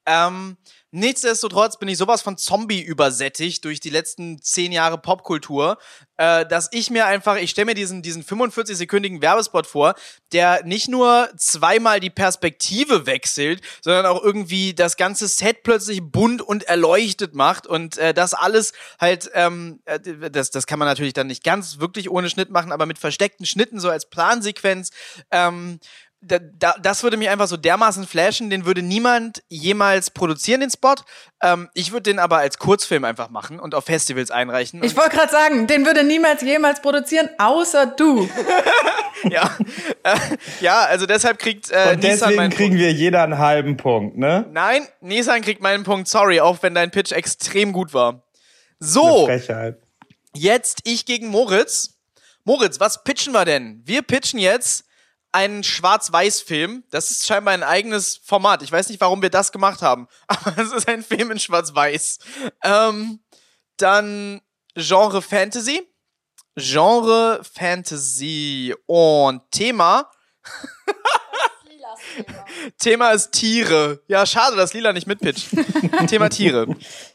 Ähm, 0.06 0.56
nichtsdestotrotz 0.90 1.78
bin 1.78 1.88
ich 1.88 1.98
sowas 1.98 2.22
von 2.22 2.36
Zombie 2.36 2.82
übersättigt 2.82 3.64
durch 3.64 3.80
die 3.80 3.90
letzten 3.90 4.40
zehn 4.42 4.70
Jahre 4.70 4.98
Popkultur, 4.98 5.78
äh, 6.16 6.46
dass 6.46 6.68
ich 6.72 6.90
mir 6.90 7.06
einfach, 7.06 7.36
ich 7.36 7.50
stelle 7.50 7.66
mir 7.66 7.74
diesen, 7.74 8.02
diesen 8.02 8.22
45-sekündigen 8.22 9.20
Werbespot 9.20 9.66
vor, 9.66 9.94
der 10.32 10.64
nicht 10.64 10.88
nur 10.88 11.28
zweimal 11.36 12.00
die 12.00 12.10
Perspektive 12.10 13.06
wechselt, 13.06 13.62
sondern 13.80 14.06
auch 14.06 14.22
irgendwie 14.22 14.74
das 14.74 14.96
ganze 14.96 15.26
Set 15.26 15.62
plötzlich 15.62 16.00
bunt 16.02 16.42
und 16.42 16.64
erleuchtet 16.64 17.34
macht 17.34 17.66
und 17.66 17.98
äh, 17.98 18.14
das 18.14 18.34
alles 18.34 18.72
halt, 19.00 19.30
ähm, 19.34 19.80
äh, 19.86 19.98
das, 20.30 20.50
das 20.50 20.66
kann 20.66 20.78
man 20.78 20.86
natürlich 20.86 21.14
dann 21.14 21.26
nicht 21.26 21.42
ganz 21.42 21.80
wirklich 21.80 22.10
ohne 22.10 22.30
Schnitt 22.30 22.50
machen, 22.50 22.72
aber 22.72 22.86
mit 22.86 22.98
versteckten 22.98 23.46
Schnitten 23.46 23.80
so 23.80 23.90
als 23.90 24.08
Plansequenz. 24.08 24.90
Ähm, 25.30 25.80
das 26.24 27.02
würde 27.02 27.16
mich 27.16 27.28
einfach 27.28 27.46
so 27.46 27.56
dermaßen 27.56 28.06
flashen, 28.06 28.50
den 28.50 28.64
würde 28.64 28.82
niemand 28.82 29.42
jemals 29.48 30.10
produzieren, 30.10 30.60
den 30.60 30.70
Spot. 30.70 30.94
Ähm, 31.42 31.68
ich 31.74 31.92
würde 31.92 32.10
den 32.10 32.18
aber 32.18 32.38
als 32.38 32.58
Kurzfilm 32.58 33.04
einfach 33.04 33.30
machen 33.30 33.60
und 33.60 33.74
auf 33.74 33.84
Festivals 33.84 34.30
einreichen. 34.30 34.82
Ich 34.82 34.96
wollte 34.96 35.16
gerade 35.16 35.30
sagen, 35.30 35.66
den 35.66 35.86
würde 35.86 36.04
niemals 36.04 36.42
jemals 36.42 36.80
produzieren, 36.80 37.28
außer 37.38 37.86
du. 37.86 38.28
Ja, 39.30 39.56
äh, 40.02 40.16
ja, 40.60 40.84
also 40.84 41.06
deshalb 41.06 41.38
kriegt 41.38 41.70
äh, 41.70 41.92
Und 41.92 42.02
Nissan 42.02 42.02
deswegen 42.02 42.36
meinen 42.36 42.50
kriegen 42.50 42.70
Punkt. 42.70 42.82
wir 42.82 42.92
jeder 42.92 43.22
einen 43.22 43.38
halben 43.38 43.76
Punkt, 43.76 44.18
ne? 44.18 44.44
Nein, 44.50 44.86
Nissan 45.00 45.40
kriegt 45.40 45.62
meinen 45.62 45.84
Punkt, 45.84 46.08
sorry, 46.08 46.40
auch 46.40 46.62
wenn 46.62 46.74
dein 46.74 46.90
Pitch 46.90 47.12
extrem 47.12 47.72
gut 47.72 47.94
war. 47.94 48.22
So, 48.80 49.30
jetzt 50.34 50.80
ich 50.84 51.06
gegen 51.06 51.28
Moritz. 51.28 51.94
Moritz, 52.44 52.80
was 52.80 53.02
pitchen 53.04 53.32
wir 53.32 53.44
denn? 53.46 53.80
Wir 53.86 54.02
pitchen 54.02 54.38
jetzt 54.38 54.83
einen 55.34 55.64
Schwarz-Weiß-Film. 55.64 56.84
Das 56.90 57.10
ist 57.10 57.26
scheinbar 57.26 57.52
ein 57.54 57.62
eigenes 57.62 58.20
Format. 58.24 58.62
Ich 58.62 58.70
weiß 58.72 58.88
nicht, 58.88 59.00
warum 59.00 59.20
wir 59.20 59.30
das 59.30 59.52
gemacht 59.52 59.82
haben, 59.82 60.08
aber 60.28 60.56
es 60.58 60.72
ist 60.72 60.88
ein 60.88 61.02
Film 61.02 61.30
in 61.32 61.38
Schwarz-Weiß. 61.38 62.18
Ähm, 62.62 63.20
dann 63.76 64.40
Genre 64.76 65.20
Fantasy. 65.22 65.82
Genre 66.56 67.40
Fantasy 67.42 68.74
und 68.86 69.42
Thema. 69.50 70.08
Thema 72.78 73.10
ist 73.10 73.32
Tiere. 73.32 74.00
Ja, 74.08 74.26
schade, 74.26 74.56
dass 74.56 74.72
Lila 74.72 74.92
nicht 74.92 75.06
mitpitcht. 75.06 75.48
Thema 76.08 76.28
Tiere. 76.28 76.66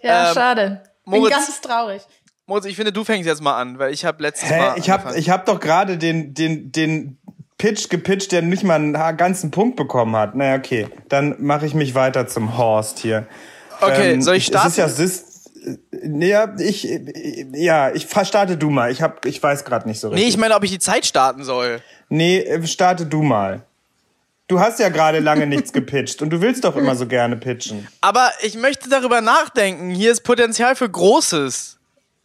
Ja, 0.02 0.30
Ähm, 0.30 0.34
schade. 0.34 0.84
Bin 1.06 1.20
Moritz- 1.22 1.32
ganz 1.32 1.62
traurig. 1.62 2.02
Moritz, 2.46 2.66
ich 2.66 2.76
finde, 2.76 2.92
du 2.92 3.04
fängst 3.04 3.28
jetzt 3.28 3.42
mal 3.42 3.60
an, 3.60 3.78
weil 3.80 3.94
ich 3.94 4.06
habe 4.06 4.22
letztes 4.24 4.50
Hä? 4.50 4.58
Mal. 4.60 4.80
Ich 4.80 4.90
hab, 4.90 5.02
angefangen. 5.02 5.20
ich 5.20 5.30
hab 5.30 5.46
doch 5.46 5.60
gerade 5.60 5.98
den, 5.98 6.34
den, 6.34 6.72
den 6.72 7.20
Pitch 7.60 7.90
gepitcht, 7.90 8.32
der 8.32 8.42
nicht 8.42 8.64
mal 8.64 8.76
einen 8.76 8.94
ganzen 9.18 9.52
Punkt 9.52 9.76
bekommen 9.76 10.16
hat. 10.16 10.34
Naja, 10.34 10.56
okay. 10.56 10.88
Dann 11.10 11.36
mache 11.40 11.66
ich 11.66 11.76
mich 11.76 11.94
weiter 11.94 12.26
zum 12.26 12.58
Horst 12.58 13.00
hier. 13.00 13.28
Okay, 13.82 14.20
soll 14.22 14.38
ich 14.38 14.46
starten? 14.46 14.68
Es 14.70 14.78
ist 14.78 14.78
ja, 14.78 14.86
es 14.86 15.00
ist, 15.00 15.52
äh, 15.94 16.28
ja, 16.28 16.56
ich, 16.58 16.88
ja, 17.54 17.92
ich 17.92 18.08
starte 18.24 18.58
du 18.58 18.70
mal. 18.70 18.92
Ich 18.92 19.02
hab, 19.02 19.26
ich 19.26 19.44
weiß 19.44 19.66
gerade 19.66 19.88
nicht 19.88 20.00
so 20.00 20.08
Nee, 20.08 20.16
richtig. 20.16 20.30
ich 20.30 20.38
meine, 20.38 20.56
ob 20.56 20.64
ich 20.64 20.72
die 20.72 20.80
Zeit 20.80 21.06
starten 21.06 21.44
soll. 21.44 21.82
Nee, 22.08 22.40
äh, 22.40 22.66
starte 22.66 23.06
du 23.06 23.22
mal. 23.22 23.62
Du 24.48 24.60
hast 24.62 24.80
ja 24.80 24.90
gerade 24.90 25.20
lange 25.20 25.46
nichts 25.46 25.74
gepitcht 25.74 26.22
und 26.22 26.32
du 26.32 26.42
willst 26.42 26.64
doch 26.64 26.76
immer 26.78 26.96
so 26.96 27.06
gerne 27.08 27.36
pitchen. 27.36 27.88
Aber 28.02 28.32
ich 28.42 28.56
möchte 28.58 28.90
darüber 28.90 29.22
nachdenken. 29.22 29.90
Hier 29.92 30.12
ist 30.12 30.22
Potenzial 30.24 30.76
für 30.76 30.90
Großes. 30.90 31.78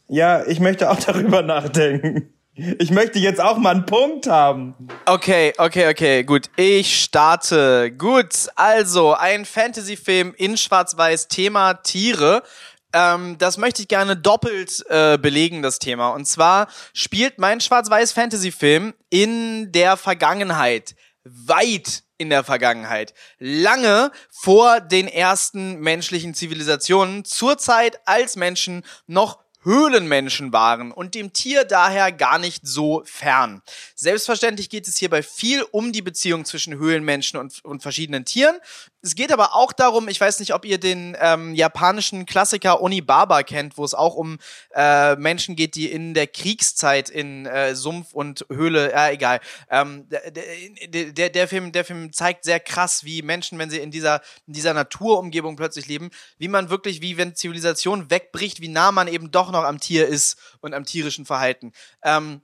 Ja, 0.09 0.47
ich 0.47 0.61
möchte 0.61 0.91
auch 0.91 0.99
darüber 1.07 1.43
nachdenken. 1.43 2.34
Ich 2.57 2.93
möchte 2.93 3.19
jetzt 3.19 3.41
auch 3.41 3.59
mal 3.59 3.71
einen 3.71 3.87
Punkt 3.87 4.29
haben. 4.29 4.75
Okay, 5.07 5.53
okay, 5.59 5.89
okay, 5.89 6.23
gut. 6.23 6.51
Ich 6.57 7.03
starte. 7.03 7.91
Gut, 7.91 8.49
also 8.55 9.13
ein 9.15 9.45
Fantasy-Film 9.45 10.35
in 10.37 10.57
Schwarz-Weiß, 10.57 11.27
Thema 11.27 11.75
Tiere. 11.75 12.45
Ähm, 12.93 13.39
das 13.39 13.59
möchte 13.59 13.83
ich 13.83 13.89
gerne 13.89 14.17
doppelt 14.17 14.85
äh, 14.89 15.19
belegen, 15.19 15.63
das 15.63 15.81
Thema. 15.81 16.11
Und 16.11 16.27
zwar 16.27 16.69
spielt 16.93 17.41
mein 17.41 17.61
Schwarz-Weiß-Fantasy-Film 17.61 18.95
in 19.11 19.73
der 19.73 19.97
Vergangenheit. 19.97 20.95
Weit 21.25 22.05
in 22.19 22.31
der 22.31 22.45
Vergangenheit. 22.45 23.15
Lange 23.41 24.13
vor 24.31 24.81
den 24.81 25.09
ersten 25.09 25.81
menschlichen 25.81 26.35
Zivilisationen. 26.35 27.25
Zur 27.25 27.59
Zeit, 27.59 27.99
als 28.05 28.37
Menschen 28.37 28.85
noch 29.09 29.44
Höhlenmenschen 29.65 30.53
waren 30.53 30.93
und 30.93 31.15
dem 31.15 31.33
Tier 31.33 31.65
daher 31.65 32.13
gar 32.13 32.39
nicht 32.39 32.67
so 32.67 33.03
fern. 33.05 33.63
Selbstverständlich 33.95 34.69
geht 34.69 34.87
es 34.89 34.99
hierbei 34.99 35.23
viel 35.23 35.63
um 35.71 35.93
die 35.93 36.03
Beziehung 36.03 36.45
zwischen 36.45 36.75
Höhlenmenschen 36.77 37.39
und, 37.39 37.65
und 37.65 37.83
verschiedenen 37.83 38.25
Tieren. 38.25 38.57
Es 39.05 39.15
geht 39.15 39.33
aber 39.33 39.55
auch 39.55 39.75
darum, 39.75 40.09
ich 40.09 40.19
weiß 40.19 40.41
nicht, 40.41 40.55
ob 40.55 40.65
ihr 40.65 40.79
den 40.79 41.15
ähm, 41.21 41.55
japanischen 41.55 42.25
Klassiker 42.25 42.81
Onibaba 42.81 43.43
kennt, 43.43 43.77
wo 43.77 43.85
es 43.85 43.93
auch 43.93 44.15
um 44.15 44.39
äh, 44.75 45.15
Menschen 45.17 45.57
geht, 45.57 45.75
die 45.75 45.93
in 45.93 46.15
der 46.15 46.27
Kriegszeit 46.27 47.11
in 47.11 47.45
äh, 47.45 47.75
Sumpf 47.75 48.15
und 48.15 48.47
Höhle, 48.51 48.95
äh, 48.95 49.13
egal. 49.13 49.41
Ähm, 49.69 50.09
der, 50.09 50.31
der, 50.31 51.13
der, 51.13 51.29
der, 51.29 51.49
Film, 51.49 51.73
der 51.73 51.85
Film 51.85 52.15
zeigt 52.15 52.45
sehr 52.45 52.61
krass, 52.61 53.05
wie 53.05 53.21
Menschen, 53.21 53.59
wenn 53.59 53.69
sie 53.69 53.81
in 53.81 53.91
dieser, 53.91 54.23
in 54.47 54.55
dieser 54.55 54.73
Naturumgebung 54.73 55.57
plötzlich 55.57 55.87
leben, 55.87 56.09
wie 56.39 56.49
man 56.49 56.71
wirklich, 56.71 57.03
wie 57.03 57.19
wenn 57.19 57.35
Zivilisation 57.35 58.09
wegbricht, 58.09 58.63
wie 58.63 58.69
nah 58.69 58.91
man 58.91 59.07
eben 59.09 59.31
doch 59.31 59.53
noch 59.53 59.65
am 59.65 59.81
Tier 59.81 60.09
ist 60.09 60.39
und 60.61 60.73
am 60.73 60.87
tierischen 60.87 61.27
Verhalten. 61.27 61.73
Ähm, 62.03 62.41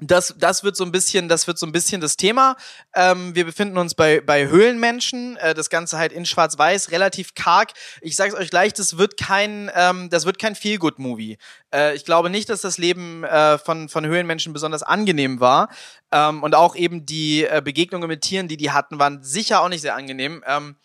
das, 0.00 0.34
das 0.38 0.62
wird 0.62 0.76
so 0.76 0.84
ein 0.84 0.92
bisschen, 0.92 1.28
das 1.28 1.46
wird 1.46 1.58
so 1.58 1.66
ein 1.66 1.72
bisschen 1.72 2.00
das 2.00 2.16
Thema. 2.16 2.56
Ähm, 2.94 3.34
wir 3.34 3.44
befinden 3.44 3.78
uns 3.78 3.94
bei, 3.94 4.20
bei 4.20 4.46
Höhlenmenschen, 4.46 5.36
äh, 5.38 5.54
das 5.54 5.70
Ganze 5.70 5.98
halt 5.98 6.12
in 6.12 6.24
Schwarz-Weiß, 6.24 6.92
relativ 6.92 7.34
karg. 7.34 7.72
Ich 8.00 8.14
sag's 8.14 8.34
euch 8.34 8.50
gleich, 8.50 8.72
das 8.72 8.96
wird 8.96 9.16
kein, 9.16 9.70
ähm, 9.74 10.08
das 10.08 10.24
wird 10.24 10.38
kein 10.38 10.54
Feel-Good-Movie. 10.54 11.38
Äh, 11.74 11.96
ich 11.96 12.04
glaube 12.04 12.30
nicht, 12.30 12.48
dass 12.48 12.60
das 12.60 12.78
Leben 12.78 13.24
äh, 13.24 13.58
von, 13.58 13.88
von 13.88 14.06
Höhlenmenschen 14.06 14.52
besonders 14.52 14.84
angenehm 14.84 15.40
war. 15.40 15.68
Ähm, 16.12 16.42
und 16.42 16.54
auch 16.54 16.76
eben 16.76 17.04
die 17.04 17.44
äh, 17.44 17.60
Begegnungen 17.62 18.08
mit 18.08 18.22
Tieren, 18.22 18.48
die 18.48 18.56
die 18.56 18.70
hatten, 18.70 18.98
waren 18.98 19.22
sicher 19.22 19.60
auch 19.60 19.68
nicht 19.68 19.82
sehr 19.82 19.94
angenehm. 19.94 20.42
Ähm, 20.46 20.76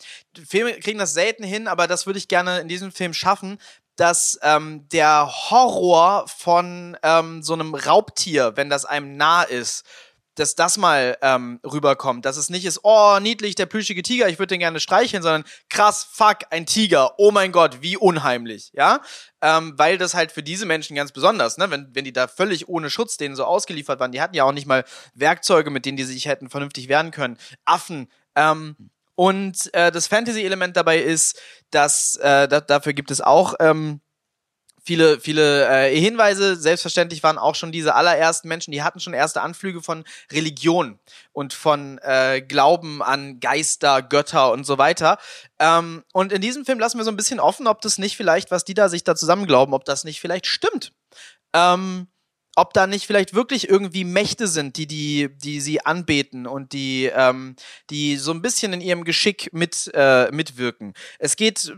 Filme 0.47 0.73
kriegen 0.79 0.99
das 0.99 1.13
selten 1.13 1.43
hin, 1.43 1.67
aber 1.67 1.87
das 1.87 2.05
würde 2.07 2.17
ich 2.17 2.27
gerne 2.27 2.59
in 2.59 2.67
diesem 2.67 2.91
Film 2.91 3.13
schaffen, 3.13 3.59
dass 3.95 4.39
ähm, 4.41 4.87
der 4.89 5.27
Horror 5.27 6.25
von 6.27 6.97
ähm, 7.03 7.43
so 7.43 7.53
einem 7.53 7.75
Raubtier, 7.75 8.53
wenn 8.55 8.69
das 8.69 8.85
einem 8.85 9.17
nah 9.17 9.43
ist, 9.43 9.83
dass 10.35 10.55
das 10.55 10.77
mal 10.77 11.17
ähm, 11.21 11.59
rüberkommt. 11.63 12.25
Dass 12.25 12.37
es 12.37 12.49
nicht 12.49 12.65
ist, 12.65 12.79
oh, 12.83 13.19
niedlich, 13.21 13.55
der 13.55 13.65
plüschige 13.65 14.01
Tiger, 14.01 14.27
ich 14.29 14.39
würde 14.39 14.47
den 14.47 14.59
gerne 14.59 14.79
streicheln, 14.79 15.21
sondern 15.21 15.43
krass, 15.69 16.07
fuck, 16.11 16.39
ein 16.49 16.65
Tiger, 16.65 17.13
oh 17.17 17.31
mein 17.31 17.51
Gott, 17.51 17.81
wie 17.81 17.97
unheimlich, 17.97 18.71
ja? 18.73 19.01
Ähm, 19.41 19.73
weil 19.77 19.97
das 19.97 20.13
halt 20.13 20.31
für 20.31 20.43
diese 20.43 20.65
Menschen 20.65 20.95
ganz 20.95 21.11
besonders, 21.11 21.57
ne? 21.57 21.69
Wenn, 21.69 21.89
wenn 21.93 22.05
die 22.05 22.13
da 22.13 22.27
völlig 22.27 22.67
ohne 22.67 22.89
Schutz 22.89 23.17
denen 23.17 23.35
so 23.35 23.45
ausgeliefert 23.45 23.99
waren, 23.99 24.11
die 24.11 24.21
hatten 24.21 24.35
ja 24.35 24.43
auch 24.43 24.53
nicht 24.53 24.67
mal 24.67 24.85
Werkzeuge, 25.13 25.69
mit 25.69 25.85
denen 25.85 25.97
die 25.97 26.03
sich 26.03 26.25
hätten 26.25 26.49
vernünftig 26.49 26.87
wehren 26.87 27.11
können. 27.11 27.37
Affen, 27.65 28.09
ähm, 28.35 28.75
und 29.15 29.73
äh, 29.73 29.91
das 29.91 30.07
Fantasy-Element 30.07 30.75
dabei 30.75 30.99
ist, 30.99 31.39
dass 31.71 32.15
äh, 32.17 32.47
da, 32.47 32.61
dafür 32.61 32.93
gibt 32.93 33.11
es 33.11 33.21
auch 33.21 33.55
ähm, 33.59 34.01
viele, 34.83 35.19
viele 35.19 35.67
äh, 35.67 35.99
Hinweise. 35.99 36.55
Selbstverständlich 36.55 37.23
waren 37.23 37.37
auch 37.37 37.55
schon 37.55 37.71
diese 37.71 37.95
allerersten 37.95 38.47
Menschen, 38.47 38.71
die 38.71 38.83
hatten 38.83 38.99
schon 38.99 39.13
erste 39.13 39.41
Anflüge 39.41 39.81
von 39.81 40.03
Religion 40.31 40.99
und 41.31 41.53
von 41.53 41.99
äh, 41.99 42.41
Glauben 42.41 43.01
an 43.01 43.39
Geister, 43.39 44.01
Götter 44.01 44.51
und 44.51 44.65
so 44.65 44.77
weiter. 44.77 45.17
Ähm, 45.59 46.03
und 46.11 46.31
in 46.31 46.41
diesem 46.41 46.65
Film 46.65 46.79
lassen 46.79 46.97
wir 46.97 47.05
so 47.05 47.11
ein 47.11 47.17
bisschen 47.17 47.39
offen, 47.39 47.67
ob 47.67 47.81
das 47.81 47.97
nicht 47.97 48.17
vielleicht, 48.17 48.51
was 48.51 48.65
die 48.65 48.73
da 48.73 48.89
sich 48.89 49.03
da 49.03 49.15
zusammen 49.15 49.47
glauben, 49.47 49.73
ob 49.73 49.85
das 49.85 50.03
nicht 50.03 50.19
vielleicht 50.19 50.47
stimmt. 50.47 50.91
Ähm, 51.53 52.07
ob 52.55 52.73
da 52.73 52.87
nicht 52.87 53.07
vielleicht 53.07 53.33
wirklich 53.33 53.69
irgendwie 53.69 54.03
Mächte 54.03 54.47
sind, 54.47 54.77
die, 54.77 54.87
die, 54.87 55.29
die 55.35 55.59
sie 55.59 55.85
anbeten 55.85 56.45
und 56.47 56.73
die, 56.73 57.11
ähm, 57.13 57.55
die 57.89 58.17
so 58.17 58.31
ein 58.31 58.41
bisschen 58.41 58.73
in 58.73 58.81
ihrem 58.81 59.03
Geschick 59.03 59.51
mit, 59.53 59.89
äh, 59.93 60.31
mitwirken. 60.31 60.93
Es 61.19 61.35
geht 61.35 61.73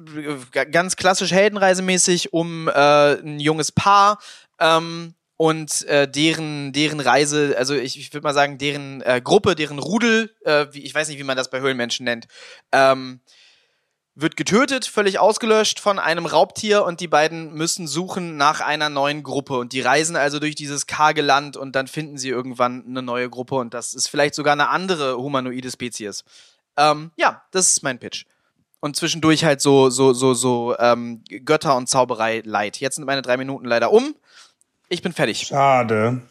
äh, 0.54 0.66
ganz 0.66 0.96
klassisch 0.96 1.32
heldenreisemäßig 1.32 2.34
um 2.34 2.68
äh, 2.68 2.72
ein 2.72 3.40
junges 3.40 3.72
Paar, 3.72 4.20
ähm, 4.60 5.16
und 5.38 5.84
äh, 5.88 6.10
deren 6.10 6.72
deren 6.72 7.00
Reise, 7.02 7.56
also 7.58 7.76
ich, 7.76 8.00
ich 8.00 8.14
würde 8.14 8.24
mal 8.24 8.34
sagen, 8.34 8.58
deren 8.58 9.02
äh, 9.02 9.22
Gruppe, 9.22 9.56
deren 9.56 9.80
Rudel, 9.80 10.34
äh, 10.46 10.68
wie, 10.72 10.84
ich 10.84 10.96
weiß 10.96 11.10
nicht, 11.10 11.20
wie 11.20 11.24
man 11.24 11.36
das 11.36 11.50
bei 11.50 11.60
Höhlenmenschen 11.60 12.06
nennt, 12.06 12.28
ähm, 12.72 13.20
wird 14.16 14.38
getötet, 14.38 14.86
völlig 14.86 15.20
ausgelöscht 15.20 15.82
von 15.82 16.00
einem 16.00 16.26
Raubtier 16.26 16.86
und 16.86 17.02
die 17.02 17.08
beiden 17.08 17.54
müssen 17.54 17.86
suchen 17.86 18.38
nach 18.38 18.62
einer 18.62 18.90
neuen 18.90 19.24
Gruppe 19.24 19.58
und 19.58 19.74
die 19.74 19.82
reisen 19.82 20.16
also 20.16 20.40
durch 20.40 20.56
dieses 20.56 20.88
karge 20.88 21.22
Land 21.22 21.58
und 21.58 21.76
dann 21.76 21.88
finden 21.88 22.18
sie 22.18 22.30
irgendwann 22.30 22.86
eine 22.88 23.02
neue 23.02 23.30
Gruppe 23.30 23.56
und 23.56 23.74
das 23.74 23.94
ist 23.94 24.08
vielleicht 24.08 24.34
sogar 24.34 24.54
eine 24.54 24.70
andere 24.70 25.18
humanoide 25.18 25.70
Spezies. 25.70 26.24
Ähm, 26.78 27.12
ja, 27.18 27.44
das 27.52 27.74
ist 27.74 27.84
mein 27.84 28.00
Pitch. 28.00 28.26
Und 28.80 28.96
zwischendurch 28.96 29.44
halt 29.44 29.62
so, 29.62 29.90
so, 29.90 30.14
so, 30.14 30.34
so 30.34 30.76
ähm, 30.80 31.24
Götter 31.44 31.76
und 31.76 31.90
Zauberei 31.90 32.42
leid. 32.46 32.78
Jetzt 32.78 32.96
sind 32.96 33.06
meine 33.06 33.22
drei 33.22 33.36
Minuten 33.36 33.66
leider 33.66 33.92
um. 33.92 34.16
Ich 34.88 35.02
bin 35.02 35.12
fertig. 35.12 35.48
Schade. 35.48 36.22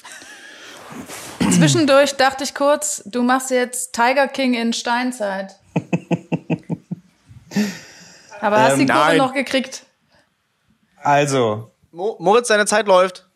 Zwischendurch 1.50 2.16
dachte 2.16 2.44
ich 2.44 2.54
kurz, 2.54 3.02
du 3.04 3.22
machst 3.22 3.50
jetzt 3.50 3.92
Tiger 3.92 4.28
King 4.28 4.54
in 4.54 4.72
Steinzeit. 4.72 5.58
Aber 8.40 8.60
hast 8.60 8.74
ähm, 8.74 8.80
die 8.80 8.86
Kurve 8.86 9.08
nein. 9.08 9.16
noch 9.18 9.32
gekriegt? 9.32 9.84
Also. 11.02 11.70
Mo 11.92 12.16
Moritz, 12.18 12.48
deine 12.48 12.66
Zeit 12.66 12.86
läuft. 12.86 13.26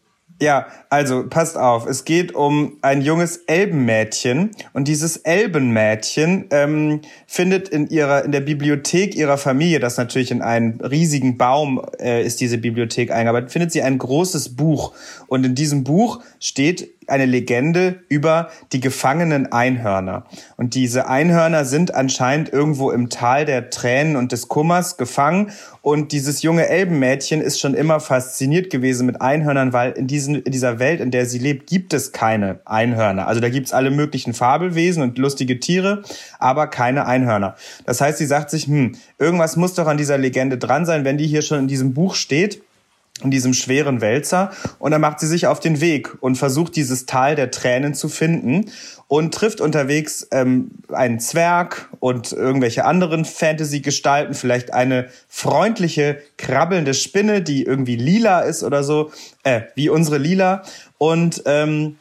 Ja, 0.41 0.69
also 0.89 1.29
passt 1.29 1.57
auf, 1.57 1.85
es 1.87 2.05
geht 2.05 2.33
um 2.33 2.77
ein 2.81 3.03
junges 3.03 3.39
Elbenmädchen 3.49 4.53
und 4.73 4.87
dieses 4.87 5.17
Elbenmädchen 5.17 6.47
ähm, 6.53 7.01
findet 7.27 7.69
in 7.69 7.89
ihrer 7.89 8.25
in 8.25 8.31
der 8.31 8.43
Bibliothek 8.43 9.17
ihrer 9.17 9.37
Familie, 9.37 9.81
das 9.81 9.97
natürlich 9.97 10.31
in 10.31 10.41
einen 10.41 10.81
riesigen 10.81 11.39
Baum 11.39 11.85
äh, 11.99 12.23
ist 12.25 12.41
diese 12.41 12.57
Bibliothek 12.57 13.11
eingearbeitet, 13.11 13.51
findet 13.51 13.73
sie 13.73 13.83
ein 13.83 13.99
großes 13.99 14.55
Buch 14.55 14.93
und 15.27 15.45
in 15.45 15.57
diesem 15.57 15.83
Buch 15.83 16.21
steht 16.39 16.89
eine 17.11 17.27
Legende 17.27 18.01
über 18.09 18.51
die 18.73 18.81
gefangenen 18.81 19.53
Einhörner. 19.53 20.25
Und 20.57 20.75
diese 20.75 21.09
Einhörner 21.09 21.65
sind 21.65 21.95
anscheinend 21.95 22.53
irgendwo 22.53 22.91
im 22.91 23.11
Tal 23.11 23.45
der 23.45 23.71
Tränen 23.71 24.17
und 24.17 24.33
des 24.33 24.49
Kummers 24.49 24.97
gefangen. 24.97 25.51
Und 25.83 26.13
dieses 26.13 26.43
junge 26.43 26.69
Elbenmädchen 26.69 27.41
ist 27.41 27.61
schon 27.61 27.75
immer 27.75 28.01
fasziniert 28.01 28.71
gewesen 28.71 29.07
mit 29.07 29.21
Einhörnern, 29.21 29.73
weil 29.73 29.93
in, 29.93 30.07
diesen, 30.07 30.37
in 30.37 30.53
dieser 30.53 30.79
Welt, 30.79 31.01
in 31.01 31.11
der 31.11 31.27
sie 31.27 31.39
lebt, 31.39 31.67
gibt 31.67 31.95
es 31.95 32.13
keine 32.13 32.61
Einhörner. 32.65 33.27
Also 33.27 33.41
da 33.41 33.49
gibt's 33.49 33.73
alle 33.73 33.91
möglichen 33.91 34.35
Fabelwesen 34.35 35.03
und 35.03 35.19
lustige 35.19 35.61
Tiere, 35.61 36.03
aber 36.39 36.67
keine 36.67 37.07
Einhörner. 37.07 37.57
Das 37.87 38.01
heißt, 38.01 38.19
sie 38.19 38.27
sagt 38.27 38.51
sich, 38.51 38.67
hm, 38.67 38.97
irgendwas 39.19 39.57
muss 39.57 39.75
doch 39.75 39.87
an 39.87 39.97
dieser 39.97 40.19
Legende 40.19 40.59
dran 40.59 40.87
sein, 40.87 41.05
wenn 41.05 41.19
die 41.19 41.27
hier 41.27 41.43
schon 41.43 41.61
in 41.61 41.69
diesem 41.69 41.95
Buch 41.95 42.15
steht 42.15 42.63
in 43.23 43.31
diesem 43.31 43.55
schweren 43.55 44.01
Wälzer. 44.01 44.51
Und 44.79 44.91
dann 44.93 45.01
macht 45.01 45.21
sie 45.21 45.27
sich 45.27 45.47
auf 45.47 45.61
den 45.61 45.81
Weg 45.81 46.17
und 46.21 46.37
versucht 46.37 46.77
dieses 46.77 47.07
Tal 47.07 47.35
der 47.35 47.51
Tränen 47.51 47.95
zu 47.95 48.09
finden 48.09 48.71
und 49.09 49.35
trifft 49.35 49.61
unterwegs 49.61 50.27
ähm, 50.31 50.71
einen 50.93 51.19
Zwerg 51.19 51.89
und 52.01 52.33
irgendwelche 52.33 52.85
anderen 52.85 53.25
Fantasy-Gestalten, 53.25 54.35
vielleicht 54.35 54.73
eine 54.73 55.09
freundliche, 55.29 56.19
krabbelnde 56.37 56.95
Spinne, 56.95 57.43
die 57.43 57.65
irgendwie 57.65 57.97
lila 57.97 58.41
ist 58.41 58.63
oder 58.63 58.85
so, 58.85 59.11
äh, 59.43 59.63
wie 59.75 59.89
unsere 59.89 60.19
Lila. 60.19 60.63
Und 60.99 61.43
ähm, 61.47 61.97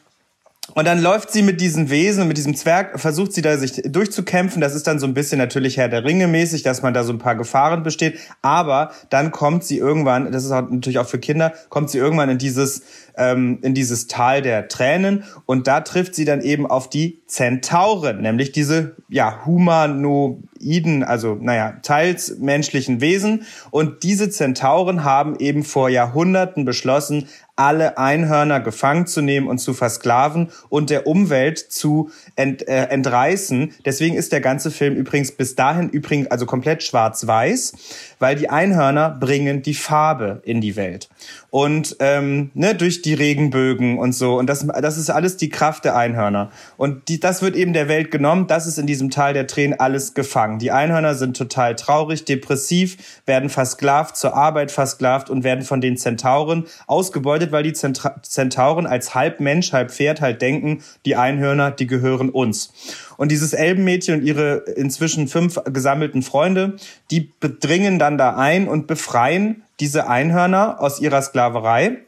und 0.74 0.86
dann 0.86 1.00
läuft 1.00 1.30
sie 1.30 1.42
mit 1.42 1.60
diesen 1.60 1.88
Wesen, 1.88 2.28
mit 2.28 2.36
diesem 2.36 2.54
Zwerg, 2.54 3.00
versucht 3.00 3.32
sie 3.32 3.42
da 3.42 3.56
sich 3.56 3.82
durchzukämpfen. 3.84 4.60
Das 4.60 4.74
ist 4.74 4.86
dann 4.86 4.98
so 4.98 5.06
ein 5.06 5.14
bisschen 5.14 5.38
natürlich 5.38 5.78
Herr 5.78 5.88
der 5.88 6.04
Ringe 6.04 6.28
mäßig, 6.28 6.62
dass 6.62 6.82
man 6.82 6.92
da 6.92 7.04
so 7.04 7.12
ein 7.12 7.18
paar 7.18 7.36
Gefahren 7.36 7.82
besteht. 7.82 8.18
Aber 8.42 8.92
dann 9.08 9.30
kommt 9.30 9.64
sie 9.64 9.78
irgendwann, 9.78 10.30
das 10.30 10.44
ist 10.44 10.50
natürlich 10.50 10.98
auch 10.98 11.08
für 11.08 11.18
Kinder, 11.18 11.54
kommt 11.70 11.90
sie 11.90 11.98
irgendwann 11.98 12.28
in 12.28 12.38
dieses, 12.38 12.82
ähm, 13.16 13.58
in 13.62 13.74
dieses 13.74 14.08
Tal 14.08 14.42
der 14.42 14.68
Tränen. 14.68 15.24
Und 15.46 15.66
da 15.66 15.80
trifft 15.80 16.14
sie 16.14 16.26
dann 16.26 16.42
eben 16.42 16.66
auf 16.66 16.90
die 16.90 17.22
Zentauren, 17.26 18.20
nämlich 18.20 18.52
diese, 18.52 18.96
ja, 19.08 19.46
humanoiden, 19.46 21.02
also, 21.02 21.36
naja, 21.40 21.78
teils 21.82 22.36
menschlichen 22.38 23.00
Wesen. 23.00 23.46
Und 23.70 24.02
diese 24.02 24.28
Zentauren 24.28 25.02
haben 25.02 25.36
eben 25.38 25.64
vor 25.64 25.88
Jahrhunderten 25.88 26.64
beschlossen, 26.64 27.26
alle 27.58 27.98
Einhörner 27.98 28.60
gefangen 28.60 29.06
zu 29.06 29.20
nehmen 29.20 29.48
und 29.48 29.58
zu 29.58 29.74
versklaven 29.74 30.50
und 30.68 30.90
der 30.90 31.06
Umwelt 31.06 31.58
zu 31.58 32.10
ent, 32.38 32.66
äh, 32.66 32.84
entreißen. 32.84 33.74
Deswegen 33.84 34.16
ist 34.16 34.32
der 34.32 34.40
ganze 34.40 34.70
Film 34.70 34.94
übrigens 34.94 35.32
bis 35.32 35.54
dahin 35.54 35.88
übrigens 35.90 36.30
also 36.30 36.46
komplett 36.46 36.82
schwarz-weiß, 36.82 37.72
weil 38.18 38.36
die 38.36 38.48
Einhörner 38.48 39.10
bringen 39.10 39.62
die 39.62 39.74
Farbe 39.74 40.40
in 40.44 40.60
die 40.60 40.76
Welt 40.76 41.08
und 41.50 41.96
ähm, 42.00 42.50
ne, 42.54 42.74
durch 42.74 43.02
die 43.02 43.14
Regenbögen 43.14 43.98
und 43.98 44.12
so. 44.12 44.38
Und 44.38 44.48
das, 44.48 44.66
das 44.66 44.98
ist 44.98 45.10
alles 45.10 45.36
die 45.36 45.48
Kraft 45.48 45.84
der 45.84 45.96
Einhörner. 45.96 46.50
Und 46.76 47.08
die, 47.08 47.20
das 47.20 47.40
wird 47.42 47.56
eben 47.56 47.72
der 47.72 47.88
Welt 47.88 48.10
genommen. 48.10 48.46
Das 48.46 48.66
ist 48.66 48.78
in 48.78 48.86
diesem 48.86 49.10
Tal 49.10 49.32
der 49.32 49.46
Tränen 49.46 49.80
alles 49.80 50.14
gefangen. 50.14 50.58
Die 50.58 50.70
Einhörner 50.70 51.14
sind 51.14 51.36
total 51.36 51.74
traurig, 51.74 52.24
depressiv, 52.24 53.22
werden 53.24 53.48
versklavt, 53.48 54.16
zur 54.16 54.34
Arbeit 54.34 54.70
versklavt 54.70 55.30
und 55.30 55.42
werden 55.42 55.64
von 55.64 55.80
den 55.80 55.96
Zentauren 55.96 56.66
ausgebeutet, 56.86 57.50
weil 57.50 57.62
die 57.62 57.72
Zentauren 57.72 58.86
als 58.86 59.14
halb 59.14 59.40
Mensch, 59.40 59.72
halb 59.72 59.90
Pferd 59.90 60.20
halt 60.20 60.42
denken, 60.42 60.82
die 61.06 61.16
Einhörner, 61.16 61.70
die 61.70 61.86
gehören 61.86 62.27
uns. 62.30 62.72
Und 63.16 63.30
dieses 63.30 63.52
Elbenmädchen 63.52 64.20
und 64.20 64.26
ihre 64.26 64.64
inzwischen 64.76 65.28
fünf 65.28 65.60
gesammelten 65.64 66.22
Freunde, 66.22 66.76
die 67.10 67.32
bedringen 67.40 67.98
dann 67.98 68.18
da 68.18 68.36
ein 68.36 68.68
und 68.68 68.86
befreien 68.86 69.62
diese 69.80 70.08
Einhörner 70.08 70.80
aus 70.80 71.00
ihrer 71.00 71.22
Sklaverei. 71.22 71.98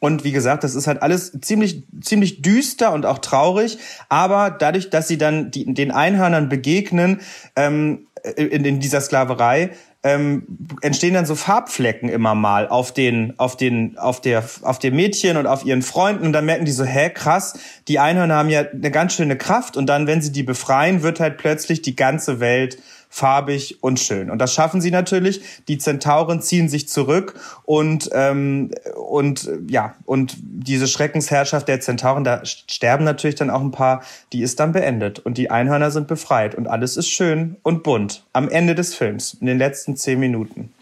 Und 0.00 0.24
wie 0.24 0.32
gesagt, 0.32 0.62
das 0.62 0.74
ist 0.74 0.86
halt 0.86 1.02
alles 1.02 1.32
ziemlich, 1.40 1.82
ziemlich 2.00 2.42
düster 2.42 2.92
und 2.92 3.06
auch 3.06 3.18
traurig. 3.18 3.78
Aber 4.08 4.50
dadurch, 4.50 4.90
dass 4.90 5.08
sie 5.08 5.18
dann 5.18 5.50
die, 5.50 5.72
den 5.72 5.90
Einhörnern 5.90 6.48
begegnen 6.48 7.20
ähm, 7.56 8.06
in, 8.36 8.64
in 8.64 8.80
dieser 8.80 9.00
Sklaverei, 9.00 9.70
ähm, 10.06 10.46
entstehen 10.82 11.14
dann 11.14 11.26
so 11.26 11.34
Farbflecken 11.34 12.08
immer 12.08 12.36
mal 12.36 12.68
auf 12.68 12.94
den, 12.94 13.36
auf 13.38 13.56
den, 13.56 13.98
auf 13.98 14.20
der, 14.20 14.44
auf 14.62 14.78
dem 14.78 14.94
Mädchen 14.94 15.36
und 15.36 15.48
auf 15.48 15.64
ihren 15.64 15.82
Freunden. 15.82 16.26
Und 16.26 16.32
dann 16.32 16.44
merken 16.44 16.64
die 16.64 16.70
so, 16.70 16.84
hä, 16.84 17.10
krass, 17.10 17.58
die 17.88 17.98
Einhörner 17.98 18.36
haben 18.36 18.48
ja 18.48 18.60
eine 18.60 18.92
ganz 18.92 19.14
schöne 19.14 19.36
Kraft. 19.36 19.76
Und 19.76 19.86
dann, 19.86 20.06
wenn 20.06 20.22
sie 20.22 20.30
die 20.30 20.44
befreien, 20.44 21.02
wird 21.02 21.18
halt 21.18 21.38
plötzlich 21.38 21.82
die 21.82 21.96
ganze 21.96 22.38
Welt 22.38 22.78
farbig 23.16 23.82
und 23.82 23.98
schön. 23.98 24.30
Und 24.30 24.40
das 24.40 24.52
schaffen 24.52 24.82
sie 24.82 24.90
natürlich. 24.90 25.40
Die 25.68 25.78
Zentauren 25.78 26.42
ziehen 26.42 26.68
sich 26.68 26.86
zurück 26.86 27.40
und 27.64 28.10
ähm, 28.12 28.72
und 28.94 29.48
ja 29.68 29.94
und 30.04 30.36
diese 30.38 30.86
Schreckensherrschaft 30.86 31.66
der 31.66 31.80
Zentauren, 31.80 32.24
da 32.24 32.44
sterben 32.44 33.04
natürlich 33.04 33.36
dann 33.36 33.48
auch 33.48 33.62
ein 33.62 33.70
paar. 33.70 34.02
Die 34.34 34.42
ist 34.42 34.60
dann 34.60 34.72
beendet 34.72 35.18
und 35.18 35.38
die 35.38 35.50
Einhörner 35.50 35.90
sind 35.90 36.08
befreit 36.08 36.54
und 36.54 36.66
alles 36.66 36.98
ist 36.98 37.08
schön 37.08 37.56
und 37.62 37.82
bunt 37.82 38.22
am 38.34 38.50
Ende 38.50 38.74
des 38.74 38.94
Films 38.94 39.38
in 39.40 39.46
den 39.46 39.56
letzten 39.56 39.96
zehn 39.96 40.20
Minuten. 40.20 40.74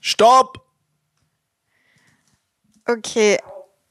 Stopp! 0.00 0.62
Okay, 2.86 3.38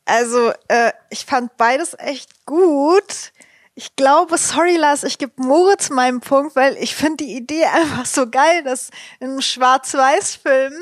also 0.05 0.53
äh, 0.69 0.93
ich 1.09 1.25
fand 1.25 1.57
beides 1.57 1.93
echt 1.99 2.45
gut. 2.45 3.33
Ich 3.75 3.95
glaube, 3.95 4.37
sorry 4.37 4.77
Lars, 4.77 5.03
ich 5.03 5.17
gebe 5.17 5.33
Moritz 5.35 5.89
meinen 5.89 6.21
Punkt, 6.21 6.55
weil 6.55 6.77
ich 6.77 6.95
finde 6.95 7.25
die 7.25 7.35
Idee 7.35 7.65
einfach 7.65 8.05
so 8.05 8.29
geil, 8.29 8.63
dass 8.63 8.89
in 9.19 9.29
einem 9.29 9.41
Schwarz-Weiß-Film 9.41 10.73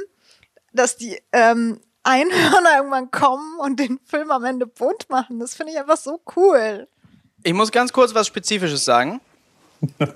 dass 0.73 0.97
die 0.97 1.21
ähm, 1.31 1.79
Einhörner 2.03 2.77
irgendwann 2.77 3.11
kommen 3.11 3.59
und 3.59 3.79
den 3.79 3.99
Film 4.05 4.31
am 4.31 4.43
Ende 4.43 4.67
bunt 4.67 5.09
machen. 5.09 5.39
Das 5.39 5.55
finde 5.55 5.71
ich 5.71 5.79
einfach 5.79 5.97
so 5.97 6.19
cool. 6.35 6.87
Ich 7.43 7.53
muss 7.53 7.71
ganz 7.71 7.93
kurz 7.93 8.13
was 8.13 8.27
Spezifisches 8.27 8.83
sagen. 8.83 9.21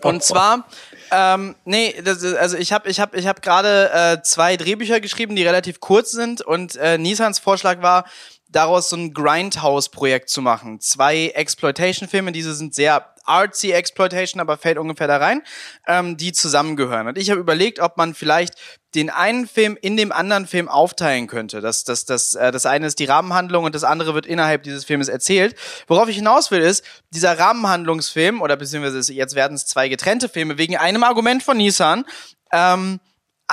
Und 0.01 0.23
zwar, 0.23 0.65
ähm, 1.11 1.55
nee, 1.65 1.93
das, 2.01 2.23
also 2.23 2.55
ich 2.55 2.71
habe 2.71 2.89
ich 2.89 3.01
hab, 3.01 3.13
ich 3.13 3.27
hab 3.27 3.41
gerade 3.41 3.91
äh, 3.91 4.21
zwei 4.23 4.55
Drehbücher 4.55 5.01
geschrieben, 5.01 5.35
die 5.35 5.43
relativ 5.43 5.81
kurz 5.81 6.11
sind 6.11 6.41
und 6.41 6.77
äh, 6.77 6.97
Nissans 6.97 7.39
Vorschlag 7.39 7.81
war, 7.81 8.05
daraus 8.49 8.89
so 8.89 8.95
ein 8.95 9.13
Grindhouse-Projekt 9.13 10.29
zu 10.29 10.41
machen. 10.41 10.79
Zwei 10.79 11.27
Exploitation-Filme, 11.29 12.31
diese 12.31 12.53
sind 12.53 12.73
sehr 12.73 13.13
artsy 13.27 13.71
Exploitation, 13.71 14.39
aber 14.39 14.57
fällt 14.57 14.77
ungefähr 14.77 15.07
da 15.07 15.17
rein, 15.17 15.41
ähm, 15.85 16.17
die 16.17 16.31
zusammengehören. 16.31 17.07
Und 17.07 17.17
ich 17.17 17.29
habe 17.29 17.39
überlegt, 17.39 17.79
ob 17.79 17.97
man 17.97 18.13
vielleicht 18.13 18.55
den 18.95 19.09
einen 19.09 19.47
Film 19.47 19.77
in 19.79 19.97
dem 19.97 20.11
anderen 20.11 20.47
Film 20.47 20.69
aufteilen 20.69 21.27
könnte. 21.27 21.61
Das, 21.61 21.83
das, 21.83 22.05
das, 22.05 22.35
äh, 22.35 22.51
das 22.51 22.65
eine 22.65 22.87
ist 22.87 22.99
die 22.99 23.05
Rahmenhandlung 23.05 23.65
und 23.65 23.75
das 23.75 23.83
andere 23.83 24.13
wird 24.13 24.25
innerhalb 24.25 24.63
dieses 24.63 24.85
Filmes 24.85 25.09
erzählt. 25.09 25.55
Worauf 25.87 26.07
ich 26.07 26.15
hinaus 26.15 26.51
will, 26.51 26.61
ist, 26.61 26.83
dieser 27.11 27.37
Rahmenhandlungsfilm, 27.37 28.41
oder 28.41 28.55
beziehungsweise 28.55 29.13
jetzt 29.13 29.35
werden 29.35 29.55
es 29.55 29.65
zwei 29.65 29.89
getrennte 29.89 30.29
Filme, 30.29 30.57
wegen 30.57 30.77
einem 30.77 31.03
Argument 31.03 31.43
von 31.43 31.57
Nissan, 31.57 32.05
ähm, 32.51 32.99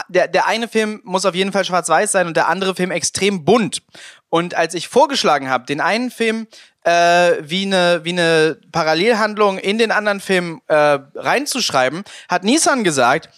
der, 0.08 0.28
der 0.28 0.46
eine 0.46 0.68
Film 0.68 1.00
muss 1.04 1.24
auf 1.24 1.34
jeden 1.34 1.52
Fall 1.52 1.64
schwarz-weiß 1.64 2.12
sein 2.12 2.26
und 2.26 2.36
der 2.36 2.48
andere 2.48 2.74
Film 2.74 2.90
extrem 2.90 3.44
bunt. 3.44 3.82
Und 4.28 4.54
als 4.54 4.74
ich 4.74 4.88
vorgeschlagen 4.88 5.48
habe, 5.48 5.66
den 5.66 5.80
einen 5.80 6.10
Film 6.10 6.48
äh, 6.82 7.36
wie 7.40 7.64
eine 7.66 8.00
wie 8.04 8.10
eine 8.10 8.58
Parallelhandlung 8.72 9.58
in 9.58 9.78
den 9.78 9.90
anderen 9.90 10.20
Film 10.20 10.60
äh, 10.66 10.98
reinzuschreiben, 11.14 12.04
hat 12.28 12.44
Nissan 12.44 12.84
gesagt, 12.84 13.28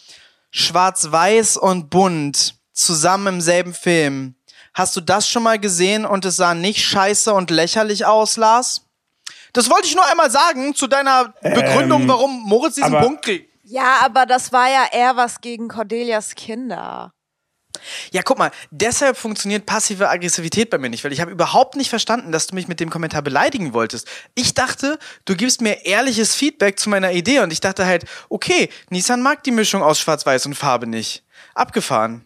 schwarz-weiß 0.51 1.59
und 1.59 1.91
bunt 1.91 2.55
zusammen 2.73 3.35
im 3.35 3.41
selben 3.41 3.75
Film. 3.75 4.35
Hast 4.75 4.97
du 4.97 5.01
das 5.01 5.29
schon 5.29 5.43
mal 5.43 5.59
gesehen 5.59 6.05
und 6.05 6.25
es 6.25 6.37
sah 6.37 6.55
nicht 6.55 6.85
scheiße 6.85 7.33
und 7.33 7.51
lächerlich 7.51 8.05
aus, 8.05 8.37
Lars? 8.37 8.83
Das 9.53 9.71
wollte 9.71 9.87
ich 9.87 9.95
nur 9.95 10.07
einmal 10.11 10.31
sagen 10.31 10.75
zu 10.75 10.87
deiner 10.87 11.33
Begründung, 11.43 12.03
Ähm, 12.03 12.09
warum 12.09 12.43
Moritz 12.43 12.75
diesen 12.75 12.93
Punkt 12.93 13.25
kriegt. 13.25 13.51
Ja, 13.69 13.99
aber 14.05 14.27
das 14.27 14.53
war 14.53 14.69
ja 14.69 14.87
eher 14.93 15.17
was 15.17 15.41
gegen 15.41 15.67
Cordelias 15.67 16.37
Kinder. 16.37 17.11
Ja, 18.12 18.23
guck 18.23 18.39
mal, 18.39 18.53
deshalb 18.71 19.17
funktioniert 19.17 19.67
passive 19.67 20.09
Aggressivität 20.09 20.71
bei 20.71 20.79
mir 20.79 20.89
nicht, 20.89 21.03
weil 21.03 21.12
ich 21.12 21.21
habe 21.21 21.33
überhaupt 21.33 21.75
nicht 21.75 21.91
verstanden, 21.91 22.31
dass 22.31 22.47
du 22.47 22.55
mich 22.55 22.69
mit 22.69 22.79
dem 22.79 22.91
Kommentar 22.91 23.23
beleidigen 23.23 23.75
wolltest. 23.75 24.09
Ich 24.37 24.55
dachte, 24.55 25.01
du 25.25 25.35
gibst 25.35 25.61
mir 25.61 25.85
ehrliches 25.85 26.35
Feedback 26.35 26.79
zu 26.79 26.89
meiner 26.89 27.11
Idee 27.11 27.41
und 27.41 27.53
ich 27.53 27.61
dachte 27.61 27.87
halt, 27.87 28.05
okay, 28.29 28.71
Nissan 28.91 29.21
mag 29.21 29.43
die 29.43 29.51
Mischung 29.51 29.83
aus 29.83 29.99
Schwarz-Weiß 29.99 30.47
und 30.47 30.55
Farbe 30.55 30.87
nicht. 30.87 31.25
Abgefahren. 31.55 32.25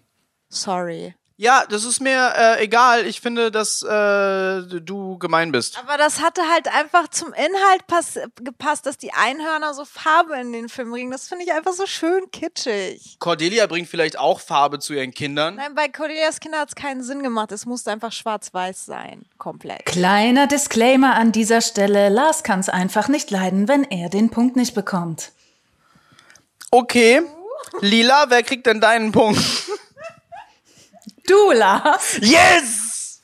Sorry. 0.51 1.15
Ja, 1.41 1.65
das 1.67 1.85
ist 1.85 2.03
mir 2.03 2.35
äh, 2.37 2.63
egal. 2.63 3.07
Ich 3.07 3.23
finde, 3.23 3.51
dass 3.51 3.83
äh, 3.83 4.61
du 4.61 5.17
gemein 5.17 5.53
bist. 5.53 5.79
Aber 5.79 5.97
das 5.97 6.21
hatte 6.21 6.43
halt 6.53 6.69
einfach 6.69 7.09
zum 7.09 7.33
Inhalt 7.33 7.87
pass 7.87 8.19
gepasst, 8.45 8.85
dass 8.85 8.99
die 8.99 9.15
Einhörner 9.15 9.73
so 9.73 9.87
Farbe 9.87 10.39
in 10.39 10.53
den 10.53 10.69
Film 10.69 10.91
bringen. 10.91 11.11
Das 11.11 11.29
finde 11.29 11.47
ich 11.47 11.53
einfach 11.55 11.73
so 11.73 11.87
schön 11.87 12.31
kitschig. 12.31 13.17
Cordelia 13.21 13.67
bringt 13.69 13.89
vielleicht 13.89 14.19
auch 14.19 14.39
Farbe 14.39 14.81
zu 14.81 14.93
ihren 14.93 15.13
Kindern. 15.13 15.55
Nein, 15.55 15.75
bei 15.75 15.89
Cordelias 15.89 16.41
Kinder 16.41 16.59
hat 16.59 16.69
es 16.69 16.75
keinen 16.75 17.03
Sinn 17.03 17.23
gemacht. 17.23 17.53
Es 17.53 17.65
musste 17.65 17.91
einfach 17.91 18.13
schwarz-weiß 18.13 18.85
sein. 18.85 19.25
Komplett. 19.39 19.87
Kleiner 19.87 20.47
Disclaimer 20.47 21.15
an 21.15 21.33
dieser 21.33 21.63
Stelle. 21.63 22.11
Lars 22.11 22.43
kann 22.43 22.61
es 22.61 22.69
einfach 22.69 23.09
nicht 23.09 23.31
leiden, 23.31 23.67
wenn 23.67 23.85
er 23.85 24.11
den 24.11 24.29
Punkt 24.29 24.57
nicht 24.57 24.75
bekommt. 24.75 25.33
Okay. 26.71 27.23
Lila, 27.81 28.27
wer 28.29 28.43
kriegt 28.43 28.67
denn 28.67 28.83
deinen 28.83 29.11
Punkt? 29.11 29.41
Du, 31.31 31.53
Lars. 31.53 32.19
Yes! 32.21 33.23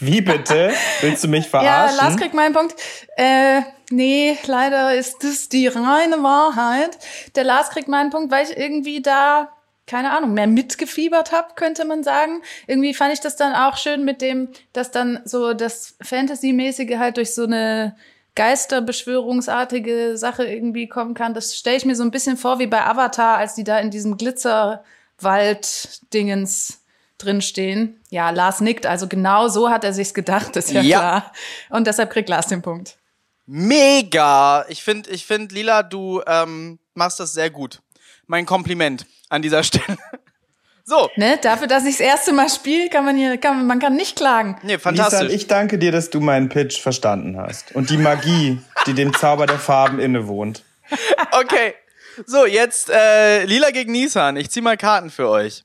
Wie 0.00 0.22
bitte? 0.22 0.72
Willst 1.02 1.22
du 1.24 1.28
mich 1.28 1.44
Ja, 1.44 1.50
verarschen? 1.50 1.98
Lars 1.98 2.16
kriegt 2.16 2.32
meinen 2.32 2.54
Punkt. 2.54 2.74
Äh, 3.16 3.60
nee, 3.90 4.38
leider 4.46 4.94
ist 4.94 5.22
das 5.22 5.50
die 5.50 5.66
reine 5.66 6.22
Wahrheit. 6.22 6.96
Der 7.36 7.44
Lars 7.44 7.68
kriegt 7.68 7.88
meinen 7.88 8.08
Punkt, 8.08 8.32
weil 8.32 8.48
ich 8.48 8.56
irgendwie 8.56 9.02
da, 9.02 9.52
keine 9.86 10.16
Ahnung, 10.16 10.32
mehr 10.32 10.46
mitgefiebert 10.46 11.32
habe, 11.32 11.48
könnte 11.54 11.84
man 11.84 12.02
sagen. 12.02 12.40
Irgendwie 12.66 12.94
fand 12.94 13.12
ich 13.12 13.20
das 13.20 13.36
dann 13.36 13.54
auch 13.54 13.76
schön 13.76 14.06
mit 14.06 14.22
dem, 14.22 14.48
dass 14.72 14.90
dann 14.90 15.20
so 15.26 15.52
das 15.52 15.96
Fantasy-mäßige 16.00 16.96
halt 16.96 17.18
durch 17.18 17.34
so 17.34 17.44
eine 17.44 17.94
Geisterbeschwörungsartige 18.36 20.16
Sache 20.16 20.46
irgendwie 20.46 20.88
kommen 20.88 21.12
kann. 21.12 21.34
Das 21.34 21.54
stelle 21.54 21.76
ich 21.76 21.84
mir 21.84 21.94
so 21.94 22.04
ein 22.04 22.10
bisschen 22.10 22.38
vor 22.38 22.58
wie 22.58 22.66
bei 22.66 22.86
Avatar, 22.86 23.36
als 23.36 23.54
die 23.54 23.64
da 23.64 23.78
in 23.80 23.90
diesem 23.90 24.16
Glitzerwald-Dingens 24.16 26.80
drinstehen. 27.18 28.00
Ja, 28.10 28.30
Lars 28.30 28.60
nickt, 28.60 28.86
also 28.86 29.06
genau 29.08 29.48
so 29.48 29.70
hat 29.70 29.84
er 29.84 29.92
sich's 29.92 30.14
gedacht, 30.14 30.56
ist 30.56 30.70
ja, 30.70 30.80
Ja. 30.82 30.98
klar. 30.98 31.32
Und 31.70 31.86
deshalb 31.86 32.10
kriegt 32.10 32.28
Lars 32.28 32.46
den 32.48 32.62
Punkt. 32.62 32.96
Mega! 33.46 34.64
Ich 34.68 34.82
finde, 34.82 35.10
ich 35.10 35.26
find, 35.26 35.52
Lila, 35.52 35.82
du 35.82 36.22
ähm, 36.26 36.78
machst 36.94 37.20
das 37.20 37.32
sehr 37.34 37.50
gut. 37.50 37.80
Mein 38.26 38.46
Kompliment 38.46 39.06
an 39.28 39.42
dieser 39.42 39.62
Stelle. 39.64 39.98
So, 40.86 41.08
Ne? 41.16 41.38
Dafür, 41.40 41.66
dass 41.66 41.84
ich 41.84 41.96
das 41.96 42.00
erste 42.06 42.32
Mal 42.32 42.48
spiele, 42.50 42.90
kann 42.90 43.04
man 43.06 43.16
hier, 43.16 43.38
kann, 43.38 43.56
man- 43.58 43.66
man 43.66 43.78
kann 43.80 43.94
nicht 43.96 44.16
klagen. 44.16 44.58
nee, 44.62 44.76
fantastisch. 44.78 45.32
ich 45.32 45.46
danke 45.46 45.78
dir, 45.78 45.92
dass 45.92 46.10
du 46.10 46.20
meinen 46.20 46.48
Pitch 46.50 46.80
verstanden 46.80 47.38
hast. 47.38 47.74
Und 47.74 47.88
die 47.90 47.96
Magie, 47.96 48.60
die 48.86 48.92
dem 48.92 49.14
Zauber 49.14 49.46
der 49.46 49.58
Farben 49.58 49.98
innewohnt. 49.98 50.62
Okay. 51.32 51.74
So, 52.26 52.44
jetzt 52.46 52.90
äh, 52.90 53.44
Lila 53.44 53.70
gegen 53.70 53.92
Nissan. 53.92 54.36
Ich 54.36 54.50
zieh 54.50 54.60
mal 54.60 54.76
Karten 54.76 55.10
für 55.10 55.28
euch. 55.28 55.64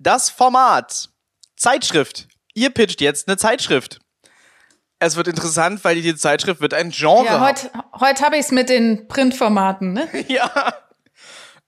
Das 0.00 0.30
Format. 0.30 1.10
Zeitschrift. 1.56 2.26
Ihr 2.54 2.70
pitcht 2.70 3.02
jetzt 3.02 3.28
eine 3.28 3.36
Zeitschrift. 3.36 4.00
Es 4.98 5.14
wird 5.16 5.28
interessant, 5.28 5.84
weil 5.84 6.00
die 6.00 6.16
Zeitschrift 6.16 6.62
wird 6.62 6.72
ein 6.72 6.90
Genre 6.90 7.26
Ja, 7.26 7.40
heute 7.40 7.70
heut 8.00 8.22
habe 8.22 8.38
ich's 8.38 8.50
mit 8.50 8.70
den 8.70 9.08
Printformaten, 9.08 9.92
ne? 9.92 10.08
Ja. 10.28 10.74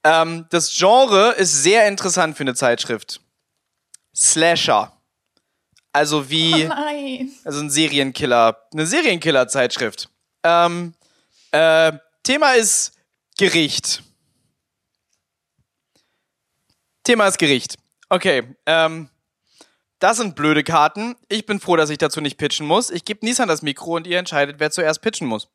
Ähm, 0.03 0.47
das 0.49 0.74
Genre 0.74 1.33
ist 1.33 1.62
sehr 1.62 1.87
interessant 1.87 2.37
für 2.37 2.43
eine 2.43 2.55
Zeitschrift. 2.55 3.20
Slasher. 4.16 4.97
Also 5.93 6.30
wie, 6.30 6.64
Nein. 6.64 7.30
also 7.45 7.61
ein 7.61 7.68
Serienkiller, 7.68 8.66
eine 8.72 8.87
Serienkiller-Zeitschrift. 8.87 10.09
Ähm, 10.43 10.95
äh, 11.51 11.93
Thema 12.22 12.55
ist 12.55 12.95
Gericht. 13.37 14.03
Thema 17.05 17.28
ist 17.28 17.39
Gericht. 17.39 17.76
Okay, 18.12 18.42
ähm, 18.66 19.08
das 19.98 20.18
sind 20.18 20.36
blöde 20.36 20.62
Karten. 20.62 21.16
Ich 21.30 21.46
bin 21.46 21.60
froh, 21.60 21.76
dass 21.76 21.88
ich 21.88 21.96
dazu 21.96 22.20
nicht 22.20 22.36
pitchen 22.36 22.66
muss. 22.66 22.90
Ich 22.90 23.06
gebe 23.06 23.24
Nissan 23.24 23.48
das 23.48 23.62
Mikro 23.62 23.96
und 23.96 24.06
ihr 24.06 24.18
entscheidet, 24.18 24.56
wer 24.58 24.70
zuerst 24.70 25.00
pitchen 25.00 25.26
muss. 25.26 25.48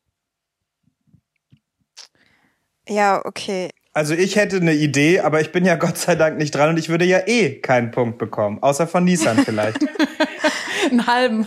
Ja, 2.88 3.24
okay. 3.24 3.70
Also 3.92 4.14
ich 4.14 4.34
hätte 4.34 4.56
eine 4.56 4.74
Idee, 4.74 5.20
aber 5.20 5.40
ich 5.40 5.52
bin 5.52 5.64
ja 5.64 5.76
Gott 5.76 5.98
sei 5.98 6.16
Dank 6.16 6.36
nicht 6.36 6.52
dran 6.52 6.70
und 6.70 6.80
ich 6.80 6.88
würde 6.88 7.04
ja 7.04 7.28
eh 7.28 7.60
keinen 7.60 7.92
Punkt 7.92 8.18
bekommen. 8.18 8.60
Außer 8.60 8.88
von 8.88 9.04
Nissan 9.04 9.38
vielleicht. 9.44 9.78
Einen 10.90 11.06
halben. 11.06 11.46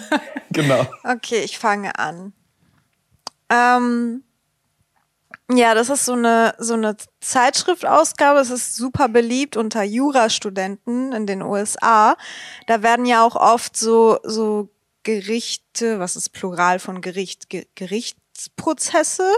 genau. 0.49 0.87
Okay, 1.03 1.41
ich 1.43 1.57
fange 1.57 1.99
an. 1.99 2.31
Ähm, 3.49 4.23
ja, 5.57 5.73
das 5.73 5.89
ist 5.89 6.05
so 6.05 6.13
eine, 6.13 6.53
so 6.57 6.73
eine 6.73 6.95
Zeitschriftausgabe. 7.19 8.39
Es 8.39 8.49
ist 8.49 8.75
super 8.75 9.07
beliebt 9.07 9.57
unter 9.57 9.83
Jurastudenten 9.83 11.13
in 11.13 11.25
den 11.27 11.41
USA. 11.41 12.15
Da 12.67 12.83
werden 12.83 13.05
ja 13.05 13.23
auch 13.25 13.35
oft 13.35 13.75
so, 13.75 14.19
so 14.23 14.69
Gerichte, 15.03 15.99
was 15.99 16.15
ist 16.15 16.29
Plural 16.29 16.79
von 16.79 17.01
Gericht, 17.01 17.49
Ge 17.49 17.65
Gerichtsprozesse, 17.75 19.31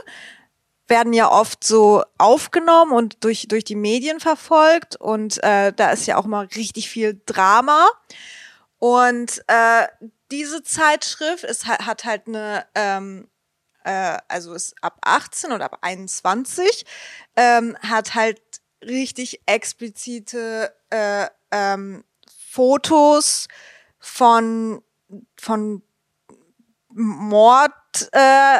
werden 0.88 1.14
ja 1.14 1.32
oft 1.32 1.64
so 1.64 2.04
aufgenommen 2.18 2.92
und 2.92 3.24
durch, 3.24 3.48
durch 3.48 3.64
die 3.64 3.76
Medien 3.76 4.20
verfolgt. 4.20 4.98
Und 4.98 5.42
äh, 5.44 5.72
da 5.74 5.92
ist 5.92 6.06
ja 6.06 6.18
auch 6.18 6.26
mal 6.26 6.46
richtig 6.56 6.90
viel 6.90 7.22
Drama. 7.26 7.88
Und 8.80 9.42
äh, 9.48 9.88
diese 10.32 10.64
Zeitschrift 10.64 11.46
ist, 11.46 11.68
ha- 11.68 11.86
hat 11.86 12.04
halt 12.04 12.28
eine, 12.28 12.66
ähm, 12.76 13.30
äh, 13.84 14.18
also 14.28 14.54
ist 14.54 14.76
ab 14.82 14.98
18 15.02 15.52
oder 15.52 15.66
ab 15.66 15.80
21, 15.82 16.86
ähm, 17.36 17.78
hat 17.82 18.16
halt 18.16 18.42
richtig 18.82 19.42
explizite 19.46 20.74
äh, 20.90 21.28
ähm, 21.52 22.04
Fotos 22.50 23.48
von, 24.00 24.84
von 25.40 25.82
Mord, 26.90 27.74
äh, 28.12 28.60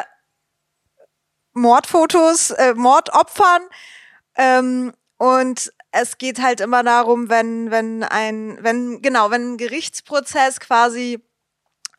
Mordfotos, 1.52 2.50
äh, 2.50 2.74
Mordopfern. 2.74 3.62
Ähm, 4.36 4.92
und 5.18 5.72
es 5.92 6.18
geht 6.18 6.42
halt 6.42 6.60
immer 6.60 6.82
darum, 6.82 7.28
wenn, 7.28 7.70
wenn 7.70 8.02
ein, 8.02 8.58
wenn, 8.60 9.00
genau, 9.00 9.30
wenn 9.30 9.52
ein 9.52 9.58
Gerichtsprozess 9.58 10.58
quasi 10.58 11.22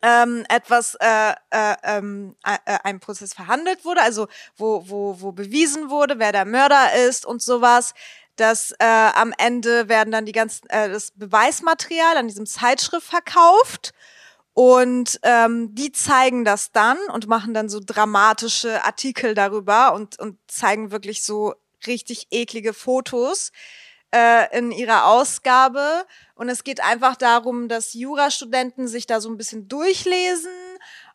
ähm, 0.02 0.44
etwas, 0.48 0.94
äh, 1.00 1.32
äh, 1.50 1.74
ähm, 1.82 2.36
äh, 2.44 2.56
äh, 2.64 2.78
ein 2.84 3.00
Prozess 3.00 3.32
verhandelt 3.34 3.84
wurde, 3.84 4.02
also 4.02 4.28
wo, 4.56 4.88
wo, 4.88 5.20
wo 5.20 5.32
bewiesen 5.32 5.90
wurde, 5.90 6.18
wer 6.18 6.32
der 6.32 6.44
Mörder 6.44 6.94
ist 7.08 7.26
und 7.26 7.42
sowas, 7.42 7.94
dass 8.36 8.72
äh, 8.72 8.84
am 8.84 9.32
Ende 9.38 9.88
werden 9.88 10.10
dann 10.10 10.26
die 10.26 10.32
ganzen 10.32 10.68
äh, 10.68 10.90
das 10.90 11.12
Beweismaterial 11.12 12.16
an 12.18 12.28
diesem 12.28 12.46
Zeitschrift 12.46 13.06
verkauft 13.06 13.92
und 14.52 15.18
ähm, 15.22 15.74
die 15.74 15.92
zeigen 15.92 16.44
das 16.44 16.72
dann 16.72 16.98
und 17.12 17.26
machen 17.28 17.54
dann 17.54 17.68
so 17.68 17.80
dramatische 17.84 18.84
Artikel 18.84 19.34
darüber 19.34 19.94
und 19.94 20.18
und 20.18 20.38
zeigen 20.46 20.90
wirklich 20.90 21.22
so 21.22 21.54
richtig 21.86 22.28
eklige 22.30 22.74
Fotos 22.74 23.52
äh, 24.16 24.58
in 24.58 24.70
ihrer 24.70 25.06
Ausgabe 25.06 26.06
und 26.34 26.48
es 26.48 26.64
geht 26.64 26.82
einfach 26.82 27.16
darum, 27.16 27.68
dass 27.68 27.92
Jurastudenten 27.92 28.88
sich 28.88 29.06
da 29.06 29.20
so 29.20 29.28
ein 29.28 29.36
bisschen 29.36 29.68
durchlesen 29.68 30.50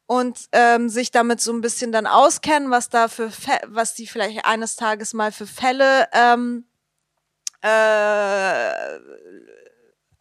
und 0.05 0.49
ähm, 0.51 0.89
sich 0.89 1.09
damit 1.09 1.41
so 1.41 1.51
ein 1.51 1.61
bisschen 1.61 1.91
dann 1.91 2.05
auskennen, 2.05 2.69
was 2.69 2.89
da 2.89 3.07
für 3.07 3.31
Fä 3.31 3.59
was 3.67 3.95
die 3.95 4.07
vielleicht 4.07 4.45
eines 4.45 4.75
Tages 4.75 5.13
mal 5.13 5.31
für 5.31 5.47
Fälle 5.47 6.09
ähm, 6.13 6.65
äh, 7.61 8.71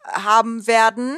haben 0.07 0.65
werden 0.65 1.17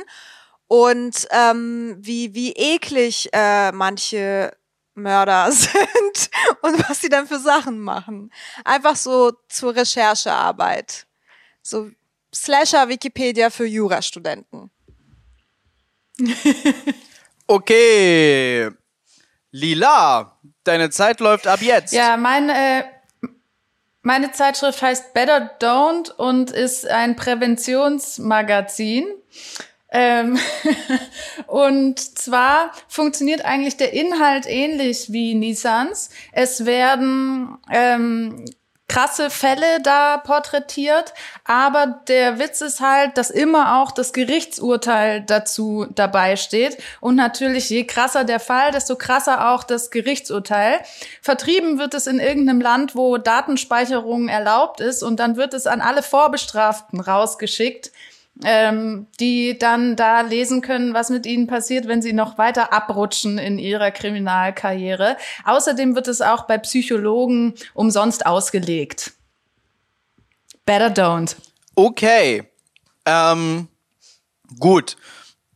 und 0.68 1.28
ähm, 1.32 1.96
wie 2.00 2.34
wie 2.34 2.52
eklig 2.54 3.30
äh, 3.32 3.72
manche 3.72 4.52
Mörder 4.96 5.52
sind 5.52 6.30
und 6.62 6.90
was 6.90 7.00
sie 7.00 7.10
dann 7.10 7.28
für 7.28 7.40
Sachen 7.40 7.80
machen. 7.80 8.32
Einfach 8.66 8.96
so 8.96 9.32
zur 9.48 9.76
Recherchearbeit. 9.76 11.08
So 11.64 11.90
Slasher 12.34 12.88
Wikipedia 12.90 13.50
für 13.50 13.66
Jurastudenten. 13.66 14.70
Okay. 17.48 18.70
Lila, 19.52 20.40
deine 20.64 20.90
Zeit 20.90 21.20
läuft 21.20 21.46
ab 21.46 21.62
jetzt. 21.62 21.94
Ja, 21.94 22.18
mein, 22.18 22.50
äh, 22.50 22.84
meine 24.02 24.32
Zeitschrift 24.32 24.82
heißt 24.82 25.14
Better 25.14 25.52
Don't 25.60 26.10
und 26.12 26.52
ist 26.52 26.88
ein 26.88 27.16
Präventionsmagazin. 27.16 29.06
Ähm 29.92 30.40
und 31.48 32.00
zwar 32.00 32.72
funktioniert 32.88 33.46
eigentlich 33.46 33.78
der 33.78 33.94
Inhalt 33.94 34.48
ähnlich 34.48 35.12
wie 35.12 35.36
Nissans. 35.36 36.10
Es 36.32 36.66
werden 36.66 37.58
ähm, 37.72 38.46
krasse 38.88 39.30
Fälle 39.30 39.82
da 39.82 40.18
porträtiert, 40.18 41.14
aber 41.46 42.02
der 42.08 42.38
Witz 42.38 42.62
ist 42.62 42.80
halt, 42.80 43.18
dass 43.18 43.32
immer 43.32 43.82
auch 43.82 43.92
das 43.92 44.14
Gerichtsurteil 44.14 45.22
dazu 45.22 45.88
dabei 45.96 46.36
steht. 46.36 46.78
Und 47.00 47.16
natürlich 47.16 47.70
je 47.70 47.86
krasser 47.86 48.24
der 48.24 48.40
Fall, 48.40 48.72
desto 48.72 48.96
krasser 48.96 49.52
auch 49.52 49.64
das 49.64 49.90
Gerichtsurteil. 49.90 50.80
Vertrieben 51.22 51.80
wird 51.80 51.94
es 51.94 52.08
in 52.08 52.20
irgendeinem 52.20 52.62
Land, 52.62 52.96
wo 52.96 53.18
Datenspeicherung 53.18 54.28
erlaubt 54.28 54.80
ist. 54.80 55.02
Und 55.02 55.20
dann 55.20 55.38
wird 55.38 55.54
es 55.54 55.66
an 55.66 55.82
alle 55.82 56.04
Vorbestraften 56.04 57.00
rausgeschickt 57.00 57.92
ähm, 58.44 59.08
die 59.20 59.58
dann 59.58 59.96
da 59.96 60.22
lesen 60.22 60.62
können, 60.62 60.94
was 60.94 61.10
mit 61.10 61.26
ihnen 61.26 61.48
passiert, 61.48 61.88
wenn 61.88 62.02
sie 62.02 62.14
noch 62.14 62.38
weiter 62.38 62.74
abrutschen 62.74 63.38
in 63.38 63.60
ihrer 63.60 63.92
Kriminalkarriere. 63.92 65.18
Außerdem 65.46 65.96
wird 65.96 66.08
es 66.08 66.22
auch 66.22 66.44
bei 66.48 66.58
Psychologen 66.58 67.54
umsonst 67.74 68.26
ausgelegt. 68.26 69.14
Better 70.66 70.88
don't. 70.88 71.36
Okay. 71.76 72.44
Ähm, 73.06 73.68
gut. 74.60 74.96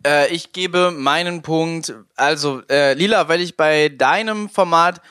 Äh, 0.05 0.33
ich 0.33 0.53
gebe 0.53 0.91
meinen 0.91 1.41
Punkt. 1.41 1.93
Also, 2.15 2.61
äh, 2.69 2.93
Lila, 2.93 3.27
weil 3.27 3.41
ich 3.41 3.57
bei 3.57 3.89
deinem 3.89 4.49
Format 4.49 5.01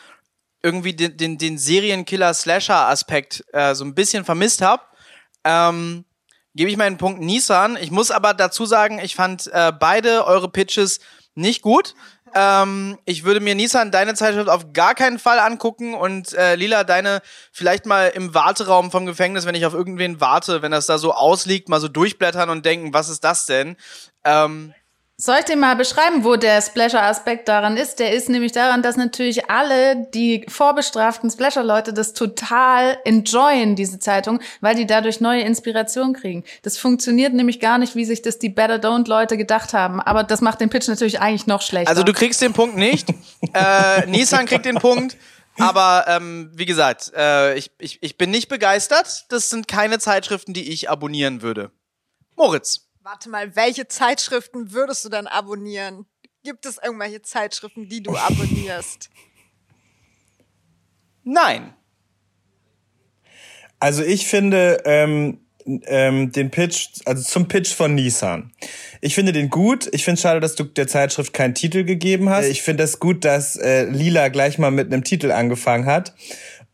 irgendwie 0.62 0.95
den, 0.95 1.17
den, 1.17 1.39
den 1.39 1.59
Serienkiller-Slasher-Aspekt 1.59 3.45
äh, 3.53 3.75
so 3.75 3.85
ein 3.85 3.95
bisschen 3.95 4.25
vermisst 4.25 4.62
habe, 4.62 4.83
ähm, 5.45 6.06
gebe 6.57 6.71
ich 6.71 6.77
meinen 6.77 6.97
Punkt 6.97 7.21
Nissan. 7.21 7.77
Ich 7.81 7.91
muss 7.91 8.11
aber 8.11 8.35
dazu 8.35 8.67
sagen, 8.67 8.99
ich 8.99 9.15
fand 9.15 9.47
äh, 9.53 9.73
beide 9.79 10.27
eure 10.27 10.49
Pitches 10.49 11.01
nicht 11.35 11.63
gut. 11.63 11.95
Ähm, 12.35 12.99
ich 13.05 13.25
würde 13.25 13.41
mir 13.41 13.55
Nissan 13.55 13.91
deine 13.91 14.15
Zeitschrift 14.15 14.49
auf 14.49 14.73
gar 14.73 14.95
keinen 14.95 15.19
Fall 15.19 15.39
angucken 15.39 15.95
und 15.95 16.33
äh, 16.33 16.57
Lila 16.57 16.83
deine 16.83 17.21
vielleicht 17.53 17.87
mal 17.87 18.09
im 18.09 18.35
Warteraum 18.35 18.91
vom 18.91 19.07
Gefängnis, 19.07 19.47
wenn 19.47 19.55
ich 19.55 19.67
auf 19.67 19.75
irgendwen 19.75 20.21
warte, 20.21 20.63
wenn 20.63 20.73
das 20.73 20.87
da 20.87 20.99
so 20.99 21.13
ausliegt, 21.13 21.69
mal 21.69 21.81
so 21.81 21.89
durchblättern 21.89 22.51
und 22.51 22.65
denken, 22.67 22.93
was 22.93 23.09
ist 23.09 23.23
das 23.23 23.47
denn? 23.47 23.77
Ähm, 24.25 24.75
soll 25.19 25.37
ich 25.39 25.45
dir 25.47 25.57
mal 25.57 25.77
beschreiben, 25.77 26.25
wo 26.25 26.37
der 26.37 26.61
Splasher-Aspekt 26.61 27.49
daran 27.49 27.79
ist? 27.79 28.01
Der 28.01 28.12
ist 28.12 28.29
nämlich 28.29 28.53
daran, 28.53 28.83
dass 28.83 28.97
natürlich 28.97 29.49
alle 29.51 30.07
die 30.12 30.45
vorbestraften 30.49 31.31
Splasher-Leute 31.31 31.95
das 31.95 32.12
total 32.12 32.99
enjoyen, 33.05 33.77
diese 33.77 33.99
Zeitung, 33.99 34.41
weil 34.61 34.75
die 34.75 34.87
dadurch 34.87 35.23
neue 35.23 35.41
Inspiration 35.41 36.12
kriegen. 36.12 36.45
Das 36.62 36.77
funktioniert 36.77 37.33
nämlich 37.33 37.61
gar 37.61 37.79
nicht, 37.79 37.97
wie 37.97 38.05
sich 38.05 38.21
das 38.21 38.39
die 38.39 38.51
Better 38.51 38.77
Don't-Leute 38.77 39.39
gedacht 39.39 39.73
haben. 39.73 40.03
Aber 40.03 40.23
das 40.23 40.43
macht 40.43 40.61
den 40.61 40.69
Pitch 40.69 40.87
natürlich 40.87 41.19
eigentlich 41.19 41.47
noch 41.47 41.62
schlechter. 41.62 41.89
Also 41.89 42.03
du 42.03 42.12
kriegst 42.12 42.43
den 42.43 42.53
Punkt 42.53 42.77
nicht. 42.77 43.09
äh, 43.55 44.05
Nissan 44.07 44.45
kriegt 44.45 44.67
den 44.67 44.77
Punkt. 44.77 45.17
Aber 45.59 46.05
ähm, 46.09 46.51
wie 46.53 46.67
gesagt, 46.67 47.12
äh, 47.17 47.57
ich, 47.57 47.71
ich, 47.79 48.03
ich 48.03 48.19
bin 48.19 48.31
nicht 48.31 48.49
begeistert. 48.49 49.25
Das 49.31 49.49
sind 49.49 49.67
keine 49.67 49.99
Zeitschriften, 49.99 50.53
die 50.53 50.71
ich 50.71 50.91
abonnieren 50.91 51.41
würde. 51.41 51.71
Moritz. 52.37 52.86
Warte 53.07 53.31
mal, 53.31 53.55
welche 53.55 53.87
Zeitschriften 53.87 54.73
würdest 54.73 55.05
du 55.05 55.09
dann 55.09 55.29
abonnieren? 55.29 56.07
Gibt 56.43 56.67
es 56.67 56.81
irgendwelche 56.83 57.23
Zeitschriften, 57.23 57.89
die 57.89 58.03
du 58.03 58.17
abonnierst? 58.17 59.11
Nein. 61.23 61.73
Also 63.79 64.03
ich 64.03 64.27
finde 64.27 64.83
ähm, 64.85 65.39
ähm, 65.85 66.33
den 66.33 66.51
Pitch, 66.51 66.89
also 67.05 67.23
zum 67.23 67.47
Pitch 67.47 67.73
von 67.73 67.95
Nissan. 67.95 68.51
Ich 69.01 69.15
finde 69.15 69.31
den 69.31 69.51
gut. 69.51 69.89
Ich 69.93 70.05
finde 70.05 70.17
es 70.17 70.23
schade, 70.23 70.41
dass 70.41 70.57
du 70.57 70.65
der 70.65 70.89
Zeitschrift 70.89 71.33
keinen 71.33 71.55
Titel 71.55 71.85
gegeben 71.85 72.29
hast. 72.29 72.47
Ich 72.47 72.63
finde 72.63 72.83
es 72.83 72.99
gut, 72.99 73.25
dass 73.25 73.55
äh, 73.55 73.85
Lila 73.85 74.31
gleich 74.31 74.59
mal 74.59 74.73
mit 74.73 74.93
einem 74.93 75.05
Titel 75.05 75.31
angefangen 75.31 75.87
hat. 75.87 76.13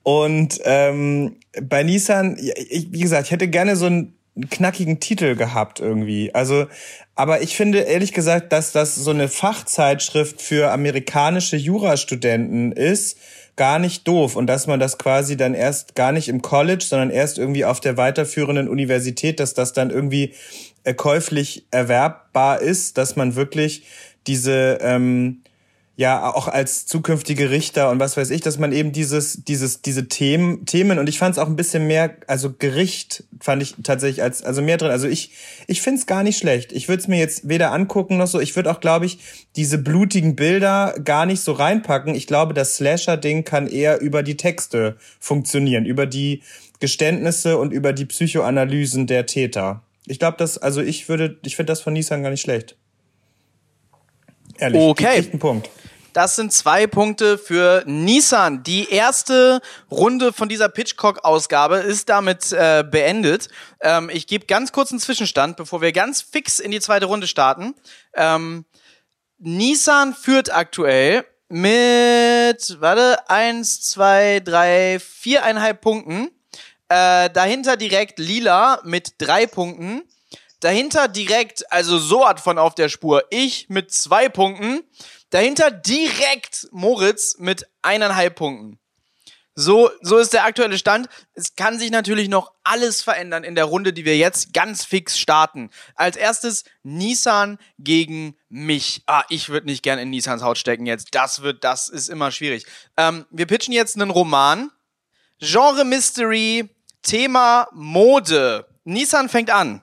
Und 0.03 0.61
ähm, 0.64 1.41
bei 1.61 1.83
Nissan, 1.83 2.39
ich, 2.39 2.91
wie 2.91 3.01
gesagt, 3.01 3.26
ich 3.26 3.33
hätte 3.33 3.49
gerne 3.49 3.76
so 3.76 3.85
ein 3.85 4.14
einen 4.35 4.49
knackigen 4.49 5.01
Titel 5.01 5.37
gehabt 5.37 5.80
irgendwie. 5.80 6.35
Also, 6.35 6.66
aber 7.14 7.43
ich 7.43 7.57
finde 7.57 7.80
ehrlich 7.80 8.12
gesagt, 8.12 8.53
dass 8.53 8.72
das 8.72 8.95
so 8.95 9.11
eine 9.11 9.28
Fachzeitschrift 9.28 10.41
für 10.41 10.70
amerikanische 10.70 11.57
Jurastudenten 11.57 12.72
ist, 12.72 13.18
gar 13.57 13.78
nicht 13.78 14.09
doof 14.09 14.37
und 14.37 14.47
dass 14.47 14.66
man 14.66 14.80
das 14.80 14.97
quasi 14.97 15.37
dann 15.37 15.53
erst 15.53 15.95
gar 15.95 16.12
nicht 16.12 16.28
im 16.28 16.41
College, 16.41 16.85
sondern 16.89 17.11
erst 17.11 17.39
irgendwie 17.39 17.66
auf 17.66 17.80
der 17.80 17.99
weiterführenden 17.99 18.68
Universität, 18.68 19.41
dass 19.41 19.53
das 19.53 19.74
dann 19.74 19.91
irgendwie 19.91 20.35
äh, 20.85 20.95
käuflich 20.95 21.66
erwerbbar 21.70 22.61
ist, 22.62 22.97
dass 22.97 23.14
man 23.14 23.37
wirklich 23.37 23.85
diese 24.26 24.78
ähm, 24.80 25.41
ja 26.03 26.34
auch 26.34 26.48
als 26.48 26.84
zukünftige 26.84 27.50
Richter 27.50 27.88
und 27.90 28.00
was 28.00 28.16
weiß 28.16 28.30
ich, 28.30 28.40
dass 28.40 28.59
man 28.59 28.72
eben 28.72 28.90
dieses 28.90 29.44
dieses 29.44 29.82
diese 29.82 30.09
Themen 30.09 30.66
Themen 30.66 30.98
und 30.98 31.09
ich 31.09 31.16
fand 31.16 31.36
es 31.36 31.38
auch 31.38 31.46
ein 31.46 31.55
bisschen 31.55 31.86
mehr 31.86 32.16
also 32.26 32.53
Gericht 32.53 33.22
fand 33.40 33.62
ich 33.62 33.76
tatsächlich 33.84 34.20
als 34.20 34.42
also 34.42 34.62
mehr 34.62 34.78
drin. 34.78 34.90
Also 34.90 35.07
ich 35.07 35.30
ich 35.68 35.80
finde 35.80 36.00
es 36.00 36.07
gar 36.07 36.24
nicht 36.24 36.36
schlecht. 36.36 36.72
Ich 36.72 36.88
würde 36.88 37.00
es 37.00 37.09
mir 37.09 37.18
jetzt 37.18 37.48
weder 37.48 37.72
angucken 37.72 38.16
noch 38.16 38.26
so. 38.26 38.40
Ich 38.40 38.57
würde 38.57 38.72
auch 38.72 38.80
glaube 38.80 39.07
ich 39.07 39.18
diese 39.55 39.78
blutigen 39.78 40.34
Bilder 40.34 40.96
gar 41.05 41.24
nicht 41.24 41.40
so 41.40 41.53
reinpacken. 41.53 42.16
Ich 42.16 42.26
glaube, 42.26 42.53
das 42.53 42.74
Slasher 42.74 43.16
Ding 43.16 43.44
kann 43.44 43.68
eher 43.68 44.00
über 44.00 44.24
die 44.24 44.36
Texte 44.36 44.96
funktionieren, 45.20 45.86
über 45.86 46.07
die 46.07 46.42
Geständnisse 46.80 47.59
und 47.59 47.72
über 47.72 47.92
die 47.92 48.07
Psychoanalysen 48.07 49.07
der 49.07 49.26
Täter. 49.26 49.82
Ich 50.09 50.18
glaube, 50.18 50.36
das 50.36 50.59
also 50.59 50.82
ich 50.82 51.09
würde 51.09 51.38
ich 51.44 51.55
finde 51.55 51.70
das 51.70 51.80
von 51.80 51.92
Nissan 51.92 52.24
gar 52.24 52.30
nicht 52.30 52.42
schlecht. 52.42 52.76
Ehrlich, 54.59 54.80
okay. 54.80 55.22
Punkt. 55.38 55.70
Das 56.12 56.36
sind 56.36 56.52
zwei 56.52 56.86
Punkte 56.86 57.38
für 57.38 57.84
Nissan. 57.86 58.62
Die 58.62 58.90
erste 58.90 59.62
Runde 59.90 60.32
von 60.32 60.48
dieser 60.48 60.68
Pitchcock-Ausgabe 60.68 61.76
ist 61.76 62.08
damit 62.10 62.52
äh, 62.52 62.84
beendet. 62.88 63.48
Ähm, 63.80 64.10
ich 64.12 64.26
gebe 64.26 64.44
ganz 64.46 64.72
kurz 64.72 64.90
einen 64.90 65.00
Zwischenstand, 65.00 65.56
bevor 65.56 65.80
wir 65.80 65.92
ganz 65.92 66.20
fix 66.20 66.58
in 66.58 66.70
die 66.70 66.80
zweite 66.80 67.06
Runde 67.06 67.26
starten. 67.26 67.74
Ähm, 68.14 68.66
Nissan 69.38 70.14
führt 70.14 70.54
aktuell 70.54 71.24
mit, 71.48 72.76
warte, 72.80 73.28
eins, 73.28 73.80
zwei, 73.80 74.40
drei, 74.40 74.98
viereinhalb 75.00 75.80
Punkten. 75.80 76.30
Äh, 76.88 77.30
dahinter 77.30 77.78
direkt 77.78 78.18
Lila 78.18 78.80
mit 78.84 79.14
drei 79.18 79.46
Punkten. 79.46 80.02
Dahinter 80.60 81.08
direkt, 81.08 81.72
also 81.72 81.98
so 81.98 82.28
hat 82.28 82.38
von 82.38 82.58
auf 82.58 82.74
der 82.74 82.88
Spur, 82.88 83.24
ich 83.30 83.68
mit 83.68 83.92
zwei 83.92 84.28
Punkten. 84.28 84.82
Dahinter 85.33 85.70
direkt 85.70 86.68
Moritz 86.72 87.39
mit 87.39 87.66
eineinhalb 87.80 88.35
Punkten. 88.35 88.78
So, 89.55 89.91
so 90.03 90.18
ist 90.18 90.35
der 90.35 90.45
aktuelle 90.45 90.76
Stand. 90.76 91.09
Es 91.33 91.57
kann 91.57 91.78
sich 91.78 91.91
natürlich 91.91 92.28
noch 92.28 92.53
alles 92.64 93.01
verändern 93.01 93.43
in 93.43 93.55
der 93.55 93.64
Runde, 93.64 93.95
die 93.95 94.05
wir 94.05 94.18
jetzt 94.18 94.53
ganz 94.53 94.85
fix 94.85 95.18
starten. 95.18 95.70
Als 95.95 96.18
erstes 96.18 96.64
Nissan 96.83 97.59
gegen 97.78 98.37
mich. 98.51 99.05
Ah, 99.07 99.24
ich 99.30 99.49
würde 99.49 99.66
nicht 99.66 99.83
gern 99.83 99.99
in 99.99 100.11
Nissans 100.11 100.43
Haut 100.43 100.59
stecken 100.59 100.85
jetzt. 100.85 101.14
Das 101.14 101.41
wird, 101.41 101.64
das 101.64 101.89
ist 101.89 102.11
immer 102.11 102.30
schwierig. 102.30 102.66
Ähm, 102.99 103.24
wir 103.30 103.47
pitchen 103.47 103.72
jetzt 103.72 103.97
einen 103.99 104.11
Roman. 104.11 104.70
Genre 105.39 105.87
Mystery, 105.87 106.68
Thema 107.01 107.68
Mode. 107.72 108.66
Nissan 108.85 109.30
fängt 109.30 109.51
an. 109.51 109.83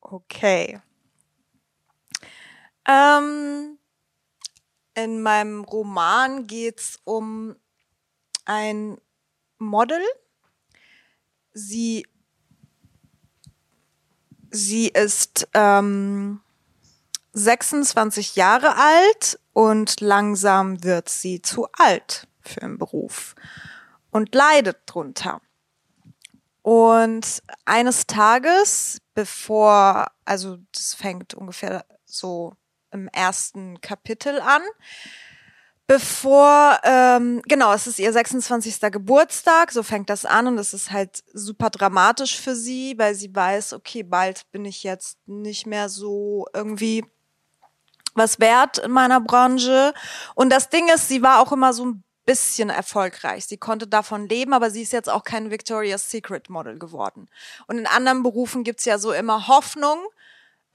Okay. 0.00 0.80
Ähm, 2.86 3.78
in 4.94 5.22
meinem 5.22 5.64
Roman 5.64 6.46
geht's 6.46 6.98
um 7.04 7.56
ein 8.44 8.98
Model. 9.58 10.00
Sie, 11.52 12.06
sie 14.50 14.88
ist 14.88 15.48
ähm, 15.54 16.40
26 17.32 18.36
Jahre 18.36 18.76
alt 18.76 19.38
und 19.52 20.00
langsam 20.00 20.82
wird 20.82 21.08
sie 21.08 21.42
zu 21.42 21.66
alt 21.72 22.28
für 22.40 22.60
den 22.60 22.78
Beruf 22.78 23.34
und 24.10 24.34
leidet 24.34 24.78
drunter. 24.86 25.40
Und 26.62 27.42
eines 27.64 28.06
Tages, 28.06 28.98
bevor, 29.14 30.06
also 30.24 30.58
das 30.72 30.94
fängt 30.94 31.34
ungefähr 31.34 31.84
so 32.04 32.56
im 32.92 33.08
ersten 33.08 33.80
Kapitel 33.80 34.40
an, 34.40 34.62
bevor, 35.86 36.80
ähm, 36.84 37.42
genau, 37.46 37.72
es 37.72 37.86
ist 37.86 37.98
ihr 37.98 38.12
26. 38.12 38.80
Geburtstag, 38.92 39.72
so 39.72 39.82
fängt 39.82 40.10
das 40.10 40.24
an 40.24 40.46
und 40.46 40.58
es 40.58 40.74
ist 40.74 40.90
halt 40.90 41.22
super 41.32 41.70
dramatisch 41.70 42.40
für 42.40 42.56
sie, 42.56 42.94
weil 42.98 43.14
sie 43.14 43.34
weiß, 43.34 43.72
okay, 43.74 44.02
bald 44.02 44.50
bin 44.50 44.64
ich 44.64 44.82
jetzt 44.82 45.18
nicht 45.26 45.66
mehr 45.66 45.88
so 45.88 46.46
irgendwie 46.52 47.04
was 48.14 48.40
wert 48.40 48.78
in 48.78 48.90
meiner 48.90 49.20
Branche. 49.20 49.92
Und 50.34 50.50
das 50.50 50.70
Ding 50.70 50.88
ist, 50.88 51.08
sie 51.08 51.22
war 51.22 51.40
auch 51.40 51.52
immer 51.52 51.72
so 51.72 51.84
ein 51.84 52.02
bisschen 52.24 52.70
erfolgreich. 52.70 53.46
Sie 53.46 53.56
konnte 53.56 53.86
davon 53.86 54.28
leben, 54.28 54.52
aber 54.52 54.70
sie 54.70 54.82
ist 54.82 54.92
jetzt 54.92 55.08
auch 55.08 55.22
kein 55.22 55.50
Victoria's 55.50 56.10
Secret 56.10 56.50
Model 56.50 56.78
geworden. 56.78 57.28
Und 57.68 57.78
in 57.78 57.86
anderen 57.86 58.22
Berufen 58.22 58.64
gibt's 58.64 58.84
ja 58.84 58.98
so 58.98 59.12
immer 59.12 59.46
Hoffnung, 59.46 59.98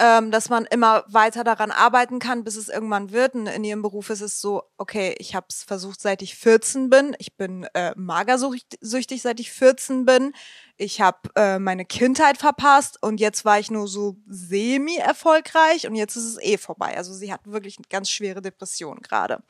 ähm, 0.01 0.31
dass 0.31 0.49
man 0.49 0.65
immer 0.65 1.03
weiter 1.07 1.43
daran 1.43 1.69
arbeiten 1.69 2.17
kann, 2.17 2.43
bis 2.43 2.55
es 2.55 2.69
irgendwann 2.69 3.11
wird. 3.11 3.35
Und 3.35 3.45
in 3.45 3.63
ihrem 3.63 3.83
Beruf 3.83 4.09
ist 4.09 4.21
es 4.21 4.41
so, 4.41 4.63
okay, 4.77 5.15
ich 5.19 5.35
habe 5.35 5.45
es 5.47 5.63
versucht, 5.63 6.01
seit 6.01 6.23
ich 6.23 6.35
14 6.35 6.89
bin. 6.89 7.15
Ich 7.19 7.37
bin 7.37 7.65
äh, 7.75 7.93
magersüchtig, 7.95 9.21
seit 9.21 9.39
ich 9.39 9.51
14 9.51 10.05
bin. 10.05 10.33
Ich 10.75 11.01
habe 11.01 11.29
äh, 11.35 11.59
meine 11.59 11.85
Kindheit 11.85 12.39
verpasst 12.39 12.97
und 13.03 13.19
jetzt 13.19 13.45
war 13.45 13.59
ich 13.59 13.69
nur 13.69 13.87
so 13.87 14.15
semi-erfolgreich 14.27 15.85
und 15.85 15.93
jetzt 15.93 16.15
ist 16.15 16.25
es 16.25 16.41
eh 16.41 16.57
vorbei. 16.57 16.97
Also 16.97 17.13
sie 17.13 17.31
hat 17.31 17.41
wirklich 17.45 17.77
eine 17.77 17.85
ganz 17.87 18.09
schwere 18.09 18.41
Depression 18.41 19.01
gerade. 19.01 19.43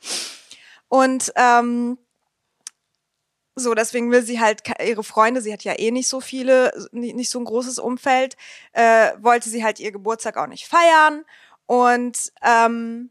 Und 0.88 1.32
ähm, 1.36 1.96
so, 3.54 3.74
deswegen 3.74 4.10
will 4.10 4.22
sie 4.22 4.40
halt 4.40 4.62
ihre 4.80 5.04
Freunde, 5.04 5.40
sie 5.40 5.52
hat 5.52 5.64
ja 5.64 5.78
eh 5.78 5.90
nicht 5.90 6.08
so 6.08 6.20
viele, 6.20 6.72
nicht 6.92 7.30
so 7.30 7.38
ein 7.38 7.44
großes 7.44 7.78
Umfeld, 7.78 8.36
äh, 8.72 9.12
wollte 9.18 9.50
sie 9.50 9.62
halt 9.62 9.78
ihr 9.78 9.92
Geburtstag 9.92 10.36
auch 10.36 10.46
nicht 10.46 10.66
feiern. 10.66 11.24
Und 11.66 12.32
ähm, 12.42 13.10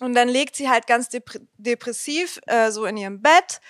und 0.00 0.14
dann 0.14 0.28
legt 0.28 0.56
sie 0.56 0.68
halt 0.68 0.86
ganz 0.86 1.08
dep 1.08 1.40
depressiv 1.56 2.40
äh, 2.46 2.70
so 2.70 2.84
in 2.84 2.96
ihrem 2.96 3.22
Bett. 3.22 3.60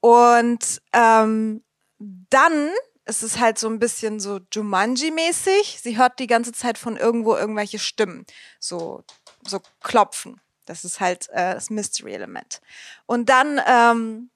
Und 0.00 0.82
ähm, 0.92 1.62
dann 1.98 2.70
ist 3.04 3.22
es 3.22 3.38
halt 3.38 3.58
so 3.58 3.68
ein 3.68 3.78
bisschen 3.78 4.20
so 4.20 4.40
Jumanji-mäßig. 4.52 5.80
Sie 5.80 5.96
hört 5.96 6.18
die 6.18 6.26
ganze 6.26 6.52
Zeit 6.52 6.78
von 6.78 6.96
irgendwo 6.96 7.36
irgendwelche 7.36 7.78
Stimmen, 7.78 8.26
so 8.58 9.04
so 9.46 9.60
klopfen. 9.80 10.40
Das 10.66 10.84
ist 10.84 11.00
halt 11.00 11.28
äh, 11.30 11.54
das 11.54 11.70
Mystery-Element. 11.70 12.60
Und 13.06 13.28
dann 13.28 13.60
ähm, 13.66 14.30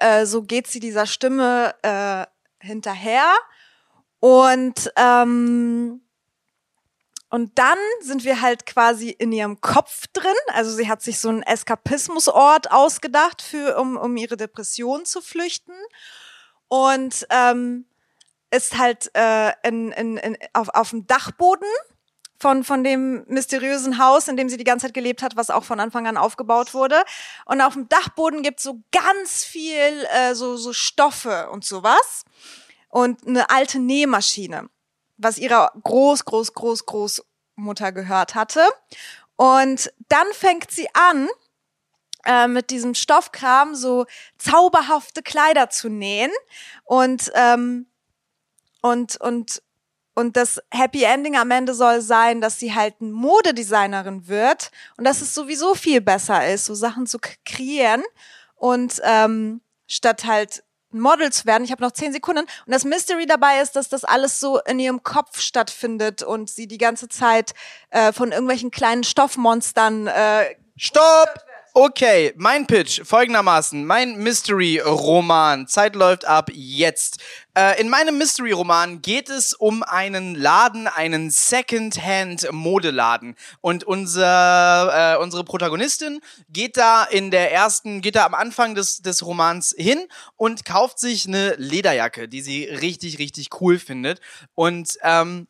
äh, 0.00 0.26
so 0.26 0.42
geht 0.42 0.66
sie 0.66 0.80
dieser 0.80 1.06
Stimme 1.06 1.74
äh, 1.82 2.26
hinterher 2.64 3.32
und 4.20 4.90
ähm, 4.96 6.00
und 7.28 7.58
dann 7.58 7.78
sind 8.00 8.24
wir 8.24 8.40
halt 8.40 8.66
quasi 8.66 9.10
in 9.10 9.32
ihrem 9.32 9.60
Kopf 9.60 10.06
drin. 10.12 10.32
Also 10.54 10.70
sie 10.70 10.88
hat 10.88 11.02
sich 11.02 11.18
so 11.18 11.28
einen 11.28 11.42
Eskapismusort 11.42 12.70
ausgedacht, 12.70 13.42
für, 13.42 13.78
um, 13.78 13.96
um 13.96 14.16
ihre 14.16 14.36
Depression 14.36 15.04
zu 15.04 15.20
flüchten. 15.20 15.74
Und 16.68 17.26
ähm, 17.30 17.84
ist 18.50 18.78
halt 18.78 19.10
äh, 19.14 19.52
in, 19.64 19.90
in, 19.92 20.16
in, 20.18 20.38
auf, 20.52 20.68
auf 20.70 20.90
dem 20.90 21.06
Dachboden 21.06 21.68
von, 22.38 22.64
von 22.64 22.84
dem 22.84 23.24
mysteriösen 23.28 23.98
Haus, 23.98 24.28
in 24.28 24.36
dem 24.36 24.48
sie 24.48 24.56
die 24.56 24.64
ganze 24.64 24.86
Zeit 24.86 24.94
gelebt 24.94 25.22
hat, 25.22 25.36
was 25.36 25.50
auch 25.50 25.64
von 25.64 25.80
Anfang 25.80 26.06
an 26.06 26.16
aufgebaut 26.16 26.74
wurde. 26.74 27.02
Und 27.44 27.60
auf 27.60 27.74
dem 27.74 27.88
Dachboden 27.88 28.42
gibt's 28.42 28.62
so 28.62 28.80
ganz 28.92 29.44
viel 29.44 30.06
äh, 30.14 30.34
so, 30.34 30.56
so 30.56 30.72
Stoffe 30.72 31.48
und 31.50 31.64
sowas. 31.64 32.24
Und 32.88 33.26
eine 33.26 33.50
alte 33.50 33.78
Nähmaschine, 33.78 34.68
was 35.16 35.38
ihrer 35.38 35.72
Groß, 35.82 36.24
Groß, 36.24 36.54
Groß, 36.54 36.86
Großmutter 36.86 37.92
gehört 37.92 38.34
hatte. 38.34 38.62
Und 39.36 39.92
dann 40.08 40.26
fängt 40.32 40.70
sie 40.70 40.88
an, 40.94 41.28
äh, 42.26 42.48
mit 42.48 42.70
diesem 42.70 42.94
Stoffkram 42.94 43.74
so 43.74 44.06
zauberhafte 44.38 45.22
Kleider 45.22 45.70
zu 45.70 45.88
nähen 45.88 46.32
und 46.84 47.30
ähm, 47.34 47.86
und 48.82 49.20
und 49.20 49.62
und 50.16 50.36
das 50.36 50.60
Happy 50.72 51.04
Ending 51.04 51.36
am 51.36 51.50
Ende 51.50 51.74
soll 51.74 52.00
sein, 52.00 52.40
dass 52.40 52.58
sie 52.58 52.74
halt 52.74 52.94
eine 53.00 53.10
Modedesignerin 53.10 54.26
wird 54.28 54.70
und 54.96 55.04
dass 55.04 55.20
es 55.20 55.34
sowieso 55.34 55.74
viel 55.74 56.00
besser 56.00 56.48
ist, 56.48 56.64
so 56.64 56.74
Sachen 56.74 57.06
zu 57.06 57.18
kreieren 57.44 58.02
und 58.54 59.00
ähm, 59.04 59.60
statt 59.86 60.24
halt 60.24 60.64
Model 60.90 61.30
zu 61.30 61.44
werden. 61.44 61.64
Ich 61.64 61.70
habe 61.70 61.82
noch 61.82 61.92
zehn 61.92 62.14
Sekunden. 62.14 62.40
Und 62.40 62.72
das 62.72 62.84
Mystery 62.84 63.26
dabei 63.26 63.60
ist, 63.60 63.76
dass 63.76 63.90
das 63.90 64.04
alles 64.04 64.40
so 64.40 64.58
in 64.60 64.78
ihrem 64.78 65.02
Kopf 65.02 65.38
stattfindet 65.40 66.22
und 66.22 66.48
sie 66.48 66.66
die 66.66 66.78
ganze 66.78 67.10
Zeit 67.10 67.52
äh, 67.90 68.10
von 68.12 68.32
irgendwelchen 68.32 68.70
kleinen 68.70 69.04
Stoffmonstern. 69.04 70.06
Äh, 70.06 70.56
Stopp! 70.76 71.45
Okay, 71.78 72.32
mein 72.36 72.66
Pitch 72.66 73.02
folgendermaßen. 73.04 73.84
Mein 73.84 74.16
Mystery-Roman. 74.16 75.68
Zeit 75.68 75.94
läuft 75.94 76.24
ab 76.24 76.48
jetzt. 76.54 77.18
Äh, 77.54 77.78
in 77.78 77.90
meinem 77.90 78.16
Mystery-Roman 78.16 79.02
geht 79.02 79.28
es 79.28 79.52
um 79.52 79.82
einen 79.82 80.34
Laden, 80.34 80.88
einen 80.88 81.30
Second-Hand-Modeladen. 81.30 83.36
Und 83.60 83.84
unser, 83.84 85.18
äh, 85.18 85.22
unsere 85.22 85.44
Protagonistin 85.44 86.22
geht 86.48 86.78
da 86.78 87.04
in 87.04 87.30
der 87.30 87.52
ersten, 87.52 88.00
geht 88.00 88.16
da 88.16 88.24
am 88.24 88.32
Anfang 88.32 88.74
des, 88.74 89.02
des 89.02 89.26
Romans 89.26 89.74
hin 89.76 90.08
und 90.36 90.64
kauft 90.64 90.98
sich 90.98 91.26
eine 91.26 91.56
Lederjacke, 91.56 92.26
die 92.26 92.40
sie 92.40 92.64
richtig, 92.64 93.18
richtig 93.18 93.48
cool 93.60 93.78
findet. 93.78 94.22
Und 94.54 94.96
ähm, 95.02 95.46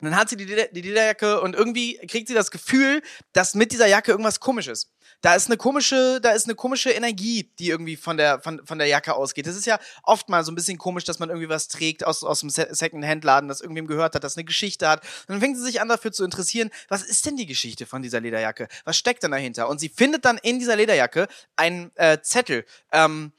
dann 0.00 0.14
hat 0.14 0.28
sie 0.28 0.36
die, 0.36 0.46
die 0.46 0.82
Lederjacke 0.82 1.40
und 1.40 1.56
irgendwie 1.56 1.98
kriegt 2.06 2.28
sie 2.28 2.34
das 2.34 2.52
Gefühl, 2.52 3.02
dass 3.32 3.56
mit 3.56 3.72
dieser 3.72 3.88
Jacke 3.88 4.12
irgendwas 4.12 4.38
komisch 4.38 4.68
ist 4.68 4.92
da 5.20 5.34
ist 5.34 5.46
eine 5.46 5.56
komische, 5.56 6.20
da 6.20 6.30
ist 6.30 6.46
eine 6.46 6.54
komische 6.54 6.90
Energie, 6.90 7.50
die 7.58 7.70
irgendwie 7.70 7.96
von 7.96 8.16
der, 8.16 8.40
von, 8.40 8.64
von 8.64 8.78
der 8.78 8.86
Jacke 8.86 9.14
ausgeht. 9.14 9.46
Das 9.46 9.56
ist 9.56 9.66
ja 9.66 9.78
oft 10.02 10.28
mal 10.28 10.44
so 10.44 10.52
ein 10.52 10.54
bisschen 10.54 10.78
komisch, 10.78 11.04
dass 11.04 11.18
man 11.18 11.28
irgendwie 11.28 11.48
was 11.48 11.68
trägt 11.68 12.06
aus, 12.06 12.22
aus 12.22 12.40
dem 12.40 12.50
Second-Hand-Laden, 12.50 13.48
das 13.48 13.60
irgendwem 13.60 13.86
gehört 13.86 14.14
hat, 14.14 14.24
das 14.24 14.36
eine 14.36 14.44
Geschichte 14.44 14.88
hat. 14.88 15.02
Und 15.02 15.34
dann 15.34 15.40
fängt 15.40 15.56
sie 15.56 15.64
sich 15.64 15.80
an 15.80 15.88
dafür 15.88 16.12
zu 16.12 16.24
interessieren, 16.24 16.70
was 16.88 17.02
ist 17.02 17.26
denn 17.26 17.36
die 17.36 17.46
Geschichte 17.46 17.86
von 17.86 18.02
dieser 18.02 18.20
Lederjacke? 18.20 18.68
Was 18.84 18.96
steckt 18.96 19.22
denn 19.22 19.32
dahinter? 19.32 19.68
Und 19.68 19.80
sie 19.80 19.88
findet 19.88 20.24
dann 20.24 20.38
in 20.38 20.58
dieser 20.58 20.76
Lederjacke 20.76 21.28
einen 21.56 21.90
äh, 21.96 22.18
Zettel, 22.22 22.64
ähm, 22.92 23.32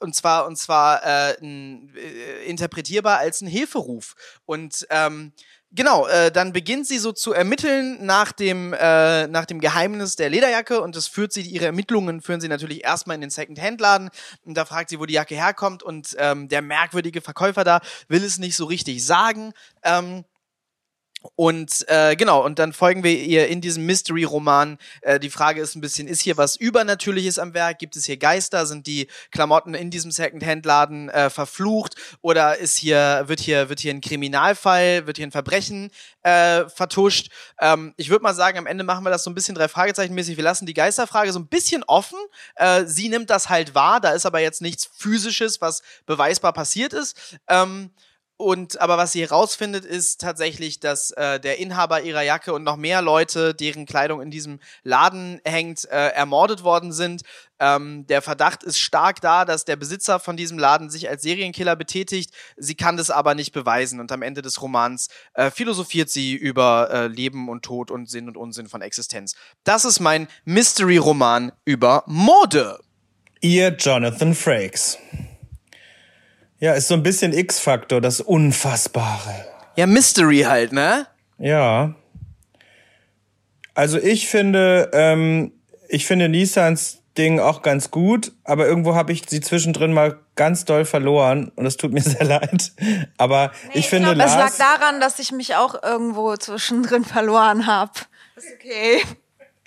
und 0.00 0.14
zwar 0.14 0.46
und 0.46 0.56
zwar 0.56 1.02
äh, 1.04 1.32
äh, 1.32 2.44
interpretierbar 2.44 3.18
als 3.18 3.40
ein 3.40 3.46
Hilferuf 3.46 4.14
und 4.44 4.86
ähm, 4.90 5.32
Genau, 5.72 6.08
äh, 6.08 6.32
dann 6.32 6.52
beginnt 6.52 6.88
sie 6.88 6.98
so 6.98 7.12
zu 7.12 7.32
ermitteln 7.32 8.04
nach 8.04 8.32
dem, 8.32 8.72
äh, 8.72 9.28
nach 9.28 9.44
dem 9.44 9.60
Geheimnis 9.60 10.16
der 10.16 10.28
Lederjacke 10.28 10.79
und 10.82 10.96
das 10.96 11.06
führt 11.06 11.32
sie, 11.32 11.42
ihre 11.42 11.66
Ermittlungen 11.66 12.20
führen 12.20 12.40
sie 12.40 12.48
natürlich 12.48 12.84
erstmal 12.84 13.14
in 13.14 13.20
den 13.20 13.30
Second-Hand-Laden 13.30 14.10
und 14.44 14.54
da 14.54 14.64
fragt 14.64 14.90
sie, 14.90 14.98
wo 14.98 15.06
die 15.06 15.14
Jacke 15.14 15.34
herkommt 15.34 15.82
und 15.82 16.16
ähm, 16.18 16.48
der 16.48 16.62
merkwürdige 16.62 17.20
Verkäufer 17.20 17.64
da 17.64 17.80
will 18.08 18.24
es 18.24 18.38
nicht 18.38 18.56
so 18.56 18.64
richtig 18.64 19.04
sagen. 19.04 19.52
Ähm, 19.82 20.24
und 21.36 21.86
äh, 21.88 22.16
genau, 22.16 22.42
und 22.42 22.58
dann 22.58 22.72
folgen 22.72 23.04
wir 23.04 23.12
ihr 23.12 23.48
in 23.48 23.60
diesem 23.60 23.84
Mystery-Roman. 23.84 24.78
Äh, 25.02 25.20
die 25.20 25.28
Frage 25.28 25.60
ist 25.60 25.74
ein 25.74 25.82
bisschen, 25.82 26.08
ist 26.08 26.22
hier 26.22 26.38
was 26.38 26.56
Übernatürliches 26.56 27.38
am 27.38 27.52
Werk? 27.52 27.78
Gibt 27.78 27.94
es 27.96 28.06
hier 28.06 28.16
Geister? 28.16 28.64
Sind 28.64 28.86
die 28.86 29.06
Klamotten 29.30 29.74
in 29.74 29.90
diesem 29.90 30.10
Second-Hand-Laden 30.10 31.10
äh, 31.10 31.28
verflucht? 31.28 31.94
Oder 32.22 32.56
ist 32.56 32.78
hier, 32.78 33.24
wird 33.26 33.40
hier, 33.40 33.68
wird 33.68 33.80
hier 33.80 33.92
ein 33.92 34.00
Kriminalfall, 34.00 35.06
wird 35.06 35.18
hier 35.18 35.26
ein 35.26 35.30
Verbrechen 35.30 35.90
äh, 36.22 36.66
vertuscht? 36.70 37.30
Ähm, 37.60 37.92
ich 37.98 38.08
würde 38.08 38.22
mal 38.22 38.34
sagen, 38.34 38.56
am 38.56 38.66
Ende 38.66 38.84
machen 38.84 39.04
wir 39.04 39.10
das 39.10 39.22
so 39.22 39.30
ein 39.30 39.34
bisschen 39.34 39.54
drei 39.54 39.68
Fragezeichen 39.68 40.14
mäßig. 40.14 40.38
Wir 40.38 40.44
lassen 40.44 40.64
die 40.64 40.74
Geisterfrage 40.74 41.32
so 41.32 41.38
ein 41.38 41.48
bisschen 41.48 41.82
offen. 41.84 42.18
Äh, 42.54 42.86
sie 42.86 43.10
nimmt 43.10 43.28
das 43.28 43.50
halt 43.50 43.74
wahr, 43.74 44.00
da 44.00 44.12
ist 44.12 44.24
aber 44.24 44.40
jetzt 44.40 44.62
nichts 44.62 44.88
Physisches, 44.96 45.60
was 45.60 45.82
beweisbar 46.06 46.54
passiert 46.54 46.94
ist. 46.94 47.38
Ähm, 47.46 47.90
und 48.40 48.80
aber 48.80 48.96
was 48.96 49.12
sie 49.12 49.20
herausfindet, 49.20 49.84
ist 49.84 50.20
tatsächlich, 50.20 50.80
dass 50.80 51.10
äh, 51.10 51.38
der 51.38 51.58
Inhaber 51.58 52.00
ihrer 52.00 52.22
Jacke 52.22 52.54
und 52.54 52.64
noch 52.64 52.76
mehr 52.76 53.02
Leute, 53.02 53.54
deren 53.54 53.84
Kleidung 53.84 54.22
in 54.22 54.30
diesem 54.30 54.60
Laden 54.82 55.42
hängt, 55.44 55.84
äh, 55.84 56.08
ermordet 56.08 56.64
worden 56.64 56.92
sind. 56.92 57.22
Ähm, 57.58 58.06
der 58.06 58.22
Verdacht 58.22 58.62
ist 58.62 58.80
stark 58.80 59.20
da, 59.20 59.44
dass 59.44 59.66
der 59.66 59.76
Besitzer 59.76 60.18
von 60.18 60.38
diesem 60.38 60.58
Laden 60.58 60.88
sich 60.88 61.10
als 61.10 61.20
Serienkiller 61.22 61.76
betätigt. 61.76 62.32
Sie 62.56 62.74
kann 62.74 62.96
das 62.96 63.10
aber 63.10 63.34
nicht 63.34 63.52
beweisen. 63.52 64.00
Und 64.00 64.10
am 64.10 64.22
Ende 64.22 64.40
des 64.40 64.62
Romans 64.62 65.08
äh, 65.34 65.50
philosophiert 65.50 66.08
sie 66.08 66.32
über 66.34 66.88
äh, 66.90 67.06
Leben 67.08 67.50
und 67.50 67.62
Tod 67.62 67.90
und 67.90 68.08
Sinn 68.08 68.26
und 68.26 68.38
Unsinn 68.38 68.68
von 68.68 68.80
Existenz. 68.80 69.34
Das 69.64 69.84
ist 69.84 70.00
mein 70.00 70.28
Mystery-Roman 70.46 71.52
über 71.66 72.04
Mode. 72.06 72.80
Ihr 73.42 73.76
Jonathan 73.78 74.34
Frakes. 74.34 74.96
Ja, 76.60 76.74
ist 76.74 76.88
so 76.88 76.94
ein 76.94 77.02
bisschen 77.02 77.32
X-Faktor, 77.32 78.02
das 78.02 78.20
Unfassbare. 78.20 79.46
Ja, 79.76 79.86
Mystery 79.86 80.40
halt, 80.40 80.72
ne? 80.72 81.06
Ja. 81.38 81.94
Also 83.74 83.98
ich 83.98 84.28
finde, 84.28 84.90
ähm, 84.92 85.52
ich 85.88 86.06
finde 86.06 86.28
Nissans 86.28 86.98
Ding 87.16 87.40
auch 87.40 87.62
ganz 87.62 87.90
gut, 87.90 88.32
aber 88.44 88.66
irgendwo 88.66 88.94
habe 88.94 89.10
ich 89.12 89.22
sie 89.26 89.40
zwischendrin 89.40 89.92
mal 89.94 90.20
ganz 90.36 90.66
doll 90.66 90.84
verloren 90.84 91.50
und 91.56 91.64
es 91.64 91.78
tut 91.78 91.92
mir 91.92 92.02
sehr 92.02 92.24
leid. 92.24 92.72
Aber 93.16 93.52
nee, 93.68 93.80
ich 93.80 93.88
finde, 93.88 94.10
ich 94.10 94.14
glaub, 94.16 94.28
Lars, 94.28 94.52
es 94.52 94.58
lag 94.58 94.78
daran, 94.78 95.00
dass 95.00 95.18
ich 95.18 95.32
mich 95.32 95.56
auch 95.56 95.82
irgendwo 95.82 96.36
zwischendrin 96.36 97.04
verloren 97.06 97.66
habe. 97.66 97.92
Ist 98.36 98.48
okay. 98.54 99.00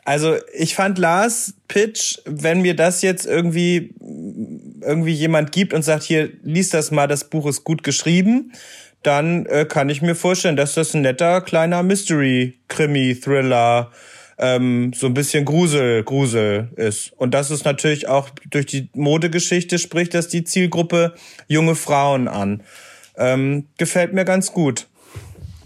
Also 0.06 0.38
ich 0.54 0.76
fand 0.76 0.98
Lars 0.98 1.56
Pitch, 1.68 2.20
wenn 2.26 2.62
mir 2.62 2.76
das 2.76 3.02
jetzt 3.02 3.26
irgendwie 3.26 3.94
irgendwie 4.82 5.14
jemand 5.14 5.54
gibt 5.54 5.74
und 5.74 5.84
sagt, 5.84 6.04
hier, 6.04 6.30
lies 6.44 6.70
das 6.70 6.92
mal, 6.92 7.08
das 7.08 7.30
Buch 7.30 7.48
ist 7.48 7.64
gut 7.64 7.84
geschrieben, 7.84 8.52
dann 9.02 9.46
äh, 9.46 9.64
kann 9.66 9.88
ich 9.90 10.02
mir 10.02 10.16
vorstellen, 10.16 10.58
dass 10.58 10.74
das 10.74 10.94
ein 10.94 11.02
netter 11.02 11.42
kleiner 11.42 11.84
Mystery-Krimi-Thriller, 11.84 13.92
ähm, 14.38 14.92
so 14.94 15.08
ein 15.08 15.14
bisschen 15.14 15.46
Grusel, 15.46 16.04
Grusel 16.04 16.70
ist. 16.76 17.14
Und 17.14 17.34
das 17.34 17.52
ist 17.52 17.66
natürlich 17.66 18.08
auch 18.08 18.30
durch 18.50 18.66
die 18.66 18.90
Modegeschichte 18.94 19.80
spricht 19.80 20.14
das 20.14 20.28
die 20.28 20.44
Zielgruppe 20.44 21.14
junge 21.48 21.76
Frauen 21.76 22.28
an. 22.28 22.64
Ähm, 23.16 23.68
gefällt 23.78 24.14
mir 24.14 24.26
ganz 24.26 24.52
gut. 24.52 24.88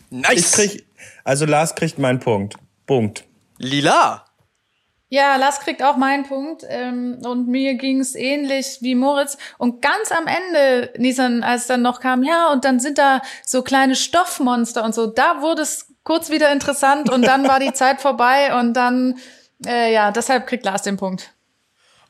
Nice. 0.10 0.40
Ich 0.40 0.52
krieg, 0.52 0.86
also 1.24 1.46
Lars 1.46 1.76
kriegt 1.76 1.98
meinen 1.98 2.20
Punkt. 2.20 2.56
Punkt. 2.86 3.24
Lila. 3.58 4.27
Ja, 5.10 5.38
Lars 5.38 5.62
kriegt 5.62 5.82
auch 5.82 5.96
meinen 5.96 6.26
Punkt. 6.26 6.64
Ähm, 6.68 7.20
und 7.24 7.48
mir 7.48 7.76
ging's 7.76 8.16
ähnlich 8.16 8.80
wie 8.82 8.96
Moritz. 8.96 9.38
Und 9.58 9.82
ganz 9.82 10.12
am 10.12 10.28
Ende, 10.28 10.92
Nisan, 10.98 11.44
als 11.44 11.68
dann 11.68 11.82
noch 11.82 12.00
kam, 12.02 12.24
ja, 12.24 12.52
und 12.52 12.66
dann 12.66 12.80
sind 12.80 12.98
da 12.98 13.22
so 13.46 13.62
kleine 13.62 13.96
Stoffmonster 13.96 14.84
und 14.84 14.94
so, 14.94 15.08
da 15.08 15.42
wurde 15.42 15.62
es 15.62 15.88
kurz 16.04 16.30
wieder 16.30 16.52
interessant 16.52 17.10
und 17.10 17.22
dann 17.24 17.48
war 17.48 17.60
die 17.60 17.74
Zeit 17.74 18.02
vorbei 18.02 18.58
und 18.60 18.74
dann, 18.74 19.20
äh, 19.66 19.94
ja, 19.94 20.12
deshalb 20.12 20.48
kriegt 20.48 20.66
Lars 20.66 20.82
den 20.82 20.98
Punkt. 20.98 21.34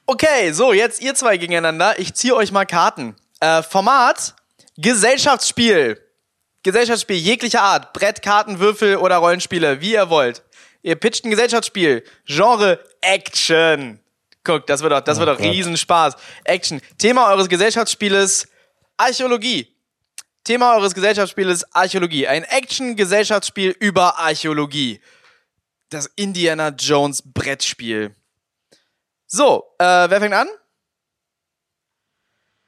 Okay, 0.05 0.51
so, 0.53 0.71
jetzt 0.71 1.01
ihr 1.01 1.15
zwei 1.15 1.37
gegeneinander. 1.37 1.99
Ich 1.99 2.13
ziehe 2.13 2.35
euch 2.35 2.51
mal 2.51 2.65
Karten. 2.65 3.15
Äh, 3.41 3.61
Format, 3.61 4.35
Gesellschaftsspiel. 4.77 6.01
Gesellschaftsspiel 6.63 7.17
jeglicher 7.17 7.61
Art. 7.61 7.93
Brett, 7.93 8.21
Karten, 8.21 8.59
Würfel 8.59 8.97
oder 8.97 9.17
Rollenspiele, 9.17 9.81
wie 9.81 9.93
ihr 9.93 10.09
wollt. 10.09 10.43
Ihr 10.81 10.95
pitcht 10.95 11.25
ein 11.25 11.31
Gesellschaftsspiel. 11.31 12.03
Genre 12.25 12.79
Action. 13.01 13.99
Guck, 14.43 14.65
das 14.67 14.81
wird 14.81 14.93
doch, 14.93 15.01
das 15.01 15.17
oh 15.17 15.21
wird 15.21 15.29
doch 15.29 15.39
Riesenspaß. 15.43 16.15
Action. 16.45 16.81
Thema 16.97 17.29
eures 17.29 17.49
Gesellschaftsspieles 17.49 18.47
Archäologie. 18.95 19.73
Thema 20.43 20.75
eures 20.75 20.93
Gesellschaftsspieles 20.93 21.75
Archäologie. 21.75 22.27
Ein 22.27 22.43
Action-Gesellschaftsspiel 22.43 23.75
über 23.79 24.17
Archäologie. 24.17 25.01
Das 25.89 26.05
Indiana 26.15 26.69
Jones 26.69 27.21
Brettspiel. 27.25 28.15
So, 29.25 29.65
äh, 29.77 29.83
wer 29.83 30.21
fängt 30.21 30.33
an? 30.33 30.47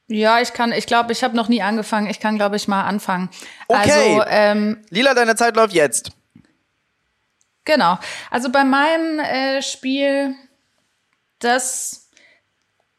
Ja, 0.07 0.41
ich 0.41 0.53
kann, 0.53 0.73
ich 0.73 0.87
glaube, 0.87 1.13
ich 1.13 1.23
habe 1.23 1.35
noch 1.37 1.47
nie 1.47 1.61
angefangen. 1.61 2.09
Ich 2.09 2.19
kann, 2.19 2.35
glaube 2.35 2.55
ich, 2.55 2.67
mal 2.67 2.83
anfangen. 2.83 3.29
Okay. 3.67 4.17
Also, 4.17 4.23
ähm, 4.27 4.83
Lila, 4.89 5.13
deine 5.13 5.35
Zeit 5.35 5.55
läuft 5.55 5.73
jetzt. 5.73 6.11
Genau. 7.65 7.97
Also 8.31 8.49
bei 8.49 8.63
meinem 8.63 9.19
äh, 9.19 9.61
Spiel, 9.61 10.35
das, 11.39 12.09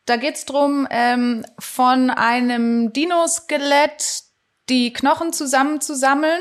da 0.07 0.17
geht's 0.17 0.45
drum, 0.45 0.87
ähm, 0.91 1.45
von 1.59 2.11
einem 2.11 2.93
Dino-Skelett 2.93 4.25
die 4.69 4.93
Knochen 4.93 5.33
zusammenzusammeln 5.33 6.41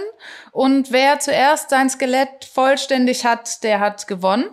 und 0.51 0.91
wer 0.91 1.19
zuerst 1.19 1.71
sein 1.71 1.89
Skelett 1.89 2.45
vollständig 2.45 3.25
hat, 3.25 3.63
der 3.63 3.79
hat 3.79 4.07
gewonnen. 4.07 4.45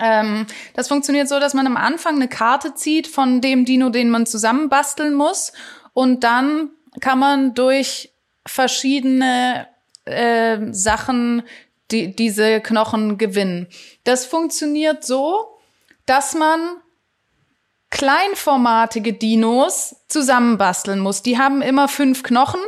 Ähm, 0.00 0.46
das 0.74 0.88
funktioniert 0.88 1.28
so, 1.28 1.38
dass 1.38 1.54
man 1.54 1.66
am 1.66 1.76
Anfang 1.76 2.16
eine 2.16 2.28
Karte 2.28 2.74
zieht 2.74 3.08
von 3.08 3.40
dem 3.40 3.64
Dino, 3.64 3.90
den 3.90 4.10
man 4.10 4.26
zusammenbasteln 4.26 5.14
muss 5.14 5.52
und 5.92 6.24
dann 6.24 6.70
kann 7.00 7.18
man 7.18 7.54
durch 7.54 8.12
verschiedene 8.46 9.68
äh, 10.04 10.58
Sachen 10.70 11.42
die, 11.90 12.14
diese 12.14 12.60
Knochen 12.60 13.18
gewinnen. 13.18 13.68
Das 14.04 14.24
funktioniert 14.26 15.04
so, 15.04 15.58
dass 16.06 16.34
man 16.34 16.60
kleinformatige 17.90 19.12
Dinos 19.12 19.96
zusammenbasteln 20.08 21.00
muss. 21.00 21.22
Die 21.22 21.38
haben 21.38 21.62
immer 21.62 21.88
fünf 21.88 22.22
Knochen 22.22 22.60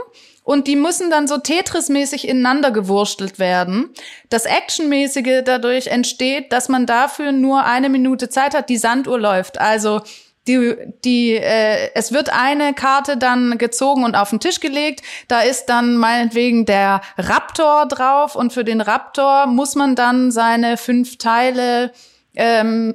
und 0.44 0.66
die 0.66 0.76
müssen 0.76 1.10
dann 1.10 1.28
so 1.28 1.36
Tetris-mäßig 1.36 2.26
ineinander 2.26 2.70
gewurstelt 2.70 3.38
werden. 3.38 3.90
Das 4.30 4.46
Actionmäßige 4.46 5.42
dadurch 5.44 5.88
entsteht, 5.88 6.52
dass 6.52 6.68
man 6.68 6.86
dafür 6.86 7.32
nur 7.32 7.64
eine 7.64 7.90
Minute 7.90 8.30
Zeit 8.30 8.54
hat, 8.54 8.70
die 8.70 8.78
Sanduhr 8.78 9.18
läuft. 9.18 9.60
Also 9.60 10.00
die, 10.48 10.76
die, 11.04 11.34
äh, 11.34 11.90
es 11.94 12.12
wird 12.12 12.32
eine 12.32 12.74
Karte 12.74 13.16
dann 13.16 13.58
gezogen 13.58 14.04
und 14.04 14.16
auf 14.16 14.30
den 14.30 14.40
Tisch 14.40 14.60
gelegt. 14.60 15.02
Da 15.28 15.42
ist 15.42 15.66
dann 15.66 15.96
meinetwegen 15.96 16.66
der 16.66 17.02
Raptor 17.16 17.86
drauf 17.86 18.34
und 18.34 18.52
für 18.52 18.64
den 18.64 18.80
Raptor 18.80 19.46
muss 19.46 19.74
man 19.74 19.94
dann 19.94 20.32
seine 20.32 20.76
fünf 20.76 21.18
Teile 21.18 21.92
ähm, 22.34 22.94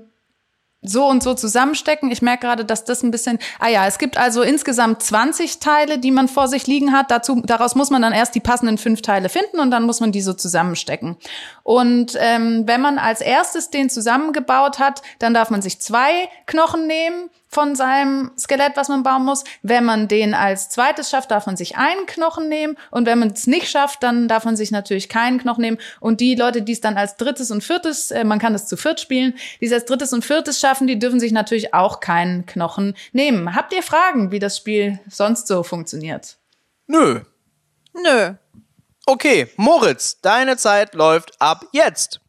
so 0.83 1.07
und 1.07 1.23
so 1.23 1.33
zusammenstecken. 1.33 2.11
Ich 2.11 2.21
merke 2.21 2.45
gerade, 2.45 2.65
dass 2.65 2.83
das 2.83 3.03
ein 3.03 3.11
bisschen. 3.11 3.39
Ah 3.59 3.69
ja, 3.69 3.87
es 3.87 3.97
gibt 3.97 4.17
also 4.17 4.41
insgesamt 4.41 5.01
20 5.01 5.59
Teile, 5.59 5.97
die 5.97 6.11
man 6.11 6.27
vor 6.27 6.47
sich 6.47 6.67
liegen 6.67 6.91
hat. 6.91 7.09
Dazu, 7.09 7.41
daraus 7.45 7.75
muss 7.75 7.89
man 7.89 8.01
dann 8.01 8.13
erst 8.13 8.35
die 8.35 8.41
passenden 8.41 8.77
fünf 8.77 9.01
Teile 9.01 9.29
finden 9.29 9.59
und 9.59 9.71
dann 9.71 9.83
muss 9.83 10.01
man 10.01 10.11
die 10.11 10.21
so 10.21 10.33
zusammenstecken. 10.33 11.15
Und 11.63 12.17
ähm, 12.19 12.63
wenn 12.65 12.81
man 12.81 12.99
als 12.99 13.21
erstes 13.21 13.69
den 13.69 13.89
zusammengebaut 13.89 14.79
hat, 14.79 15.01
dann 15.19 15.33
darf 15.33 15.49
man 15.49 15.61
sich 15.61 15.79
zwei 15.79 16.29
Knochen 16.45 16.85
nehmen 16.85 17.29
von 17.53 17.75
seinem 17.75 18.31
Skelett, 18.37 18.73
was 18.75 18.89
man 18.89 19.03
bauen 19.03 19.23
muss. 19.23 19.43
Wenn 19.61 19.85
man 19.85 20.07
den 20.07 20.33
als 20.33 20.69
zweites 20.69 21.09
schafft, 21.09 21.31
darf 21.31 21.45
man 21.45 21.57
sich 21.57 21.77
einen 21.77 22.05
Knochen 22.05 22.49
nehmen. 22.49 22.77
Und 22.91 23.05
wenn 23.05 23.19
man 23.19 23.29
es 23.29 23.47
nicht 23.47 23.69
schafft, 23.69 24.03
dann 24.03 24.27
darf 24.27 24.45
man 24.45 24.55
sich 24.55 24.71
natürlich 24.71 25.09
keinen 25.09 25.39
Knochen 25.39 25.61
nehmen. 25.61 25.77
Und 25.99 26.19
die 26.19 26.35
Leute, 26.35 26.61
die 26.61 26.73
es 26.73 26.81
dann 26.81 26.97
als 26.97 27.17
drittes 27.17 27.51
und 27.51 27.63
viertes, 27.63 28.11
äh, 28.11 28.23
man 28.23 28.39
kann 28.39 28.55
es 28.55 28.67
zu 28.67 28.77
viert 28.77 28.99
spielen, 28.99 29.35
die 29.61 29.65
es 29.65 29.73
als 29.73 29.85
drittes 29.85 30.13
und 30.13 30.25
viertes 30.25 30.59
schaffen, 30.59 30.87
die 30.87 30.99
dürfen 30.99 31.19
sich 31.19 31.31
natürlich 31.31 31.73
auch 31.73 31.99
keinen 31.99 32.45
Knochen 32.45 32.95
nehmen. 33.11 33.55
Habt 33.55 33.73
ihr 33.73 33.83
Fragen, 33.83 34.31
wie 34.31 34.39
das 34.39 34.57
Spiel 34.57 34.99
sonst 35.09 35.47
so 35.47 35.63
funktioniert? 35.63 36.37
Nö. 36.87 37.21
Nö. 37.93 38.33
Okay, 39.05 39.47
Moritz, 39.57 40.19
deine 40.21 40.57
Zeit 40.57 40.95
läuft 40.95 41.41
ab 41.41 41.65
jetzt. 41.73 42.22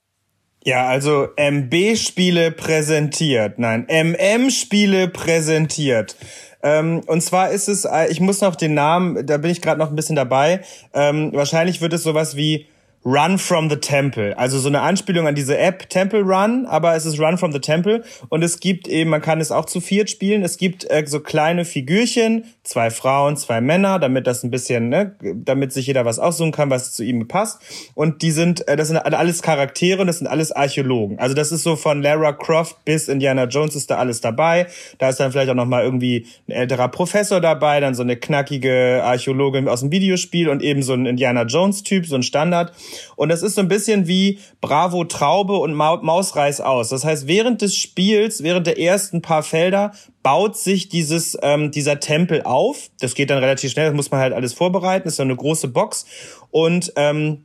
Ja, 0.67 0.87
also 0.87 1.29
MB-Spiele 1.37 2.51
präsentiert. 2.51 3.59
Nein, 3.59 3.87
MM-Spiele 3.87 5.09
präsentiert. 5.09 6.17
Ähm, 6.62 7.03
und 7.07 7.21
zwar 7.21 7.51
ist 7.51 7.69
es, 7.69 7.85
äh, 7.85 8.07
ich 8.11 8.21
muss 8.21 8.41
noch 8.41 8.57
den 8.57 8.73
Namen, 8.73 9.27
da 9.27 9.37
bin 9.37 9.51
ich 9.51 9.61
gerade 9.61 9.79
noch 9.79 9.91
ein 9.91 9.97
bisschen 9.97 10.17
dabei. 10.17 10.62
Ähm, 10.95 11.31
wahrscheinlich 11.35 11.83
wird 11.83 11.93
es 11.93 12.03
sowas 12.03 12.35
wie 12.37 12.67
Run 13.05 13.39
from 13.39 13.69
the 13.69 13.77
Temple. 13.77 14.37
Also 14.39 14.59
so 14.59 14.69
eine 14.69 14.81
Anspielung 14.81 15.27
an 15.27 15.35
diese 15.35 15.59
App 15.59 15.91
Temple 15.91 16.23
Run, 16.23 16.65
aber 16.67 16.95
es 16.95 17.05
ist 17.05 17.21
Run 17.21 17.37
from 17.37 17.53
the 17.53 17.59
Temple 17.59 18.03
und 18.31 18.43
es 18.43 18.61
gibt 18.61 18.89
eben, 18.89 19.11
man 19.11 19.21
kann 19.21 19.41
es 19.41 19.53
auch 19.53 19.67
zu 19.67 19.81
viert 19.81 20.09
spielen. 20.09 20.43
Es 20.43 20.57
gibt 20.57 20.91
äh, 20.91 21.05
so 21.07 21.21
kleine 21.21 21.67
Figürchen, 21.67 22.45
zwei 22.63 22.91
Frauen, 22.91 23.37
zwei 23.37 23.61
Männer, 23.61 23.99
damit 23.99 24.27
das 24.27 24.43
ein 24.43 24.51
bisschen, 24.51 24.89
ne, 24.89 25.17
damit 25.35 25.73
sich 25.73 25.87
jeder 25.87 26.07
was 26.07 26.19
aussuchen 26.19 26.53
kann, 26.53 26.71
was 26.71 26.95
zu 26.95 27.05
ihm 27.05 27.29
passt. 27.29 27.61
Und 27.95 28.23
die 28.23 28.31
sind, 28.31 28.67
äh, 28.69 28.77
das 28.77 28.89
sind 28.89 28.97
alles 28.97 29.43
Charaktere 29.43 30.01
und 30.01 30.07
das 30.07 30.19
sind 30.19 30.27
alles 30.27 30.51
Archäologen. 30.51 31.19
Also 31.19 31.35
das 31.35 31.53
ist 31.53 31.63
so 31.63 31.77
von 31.77 32.03
Lara 32.03 32.33
Croft 32.33 32.87
bis 32.87 33.09
Indiana 33.09 33.45
Jones 33.45 33.77
ist 33.77 33.91
da 33.91 33.97
alles 33.97 34.23
dabei. 34.23 34.67
Da 34.97 35.11
ist 35.11 35.21
dann 35.21 35.31
vielleicht 35.31 35.51
auch 35.51 35.55
noch 35.55 35.67
mal 35.67 35.85
irgendwie 35.85 36.27
ein 36.49 36.53
älterer 36.53 36.89
Professor 36.89 37.41
dabei, 37.43 37.81
dann 37.81 37.95
so 37.95 38.03
eine 38.03 38.17
knackige 38.17 39.03
Archäologin 39.05 39.69
aus 39.69 39.81
dem 39.81 39.93
Videospiel 39.93 40.49
und 40.49 40.63
eben 40.63 40.83
so 40.83 40.95
ein 40.95 41.05
Indiana 41.05 41.43
Jones 41.43 41.83
Typ, 41.83 42.07
so 42.07 42.15
ein 42.17 42.23
Standard. 42.23 42.73
Und 43.16 43.28
das 43.28 43.42
ist 43.42 43.55
so 43.55 43.61
ein 43.61 43.68
bisschen 43.68 44.07
wie 44.07 44.38
Bravo 44.61 45.05
Traube 45.05 45.57
und 45.57 45.74
Ma 45.74 45.97
Maus 46.03 46.36
reiß 46.36 46.61
aus. 46.61 46.88
Das 46.88 47.05
heißt, 47.05 47.26
während 47.26 47.62
des 47.62 47.76
Spiels, 47.76 48.42
während 48.42 48.66
der 48.66 48.78
ersten 48.78 49.22
paar 49.22 49.42
Felder, 49.42 49.92
baut 50.22 50.57
sich 50.57 50.88
dieses, 50.88 51.36
ähm, 51.42 51.70
dieser 51.70 52.01
Tempel 52.01 52.42
auf. 52.42 52.90
Das 53.01 53.14
geht 53.14 53.30
dann 53.30 53.38
relativ 53.38 53.70
schnell, 53.70 53.86
das 53.86 53.95
muss 53.95 54.11
man 54.11 54.20
halt 54.20 54.32
alles 54.32 54.55
vorbereiten. 54.55 55.05
Das 55.05 55.14
ist 55.14 55.18
so 55.18 55.22
eine 55.22 55.36
große 55.36 55.68
Box. 55.68 56.07
Und 56.51 56.92
ähm, 56.97 57.45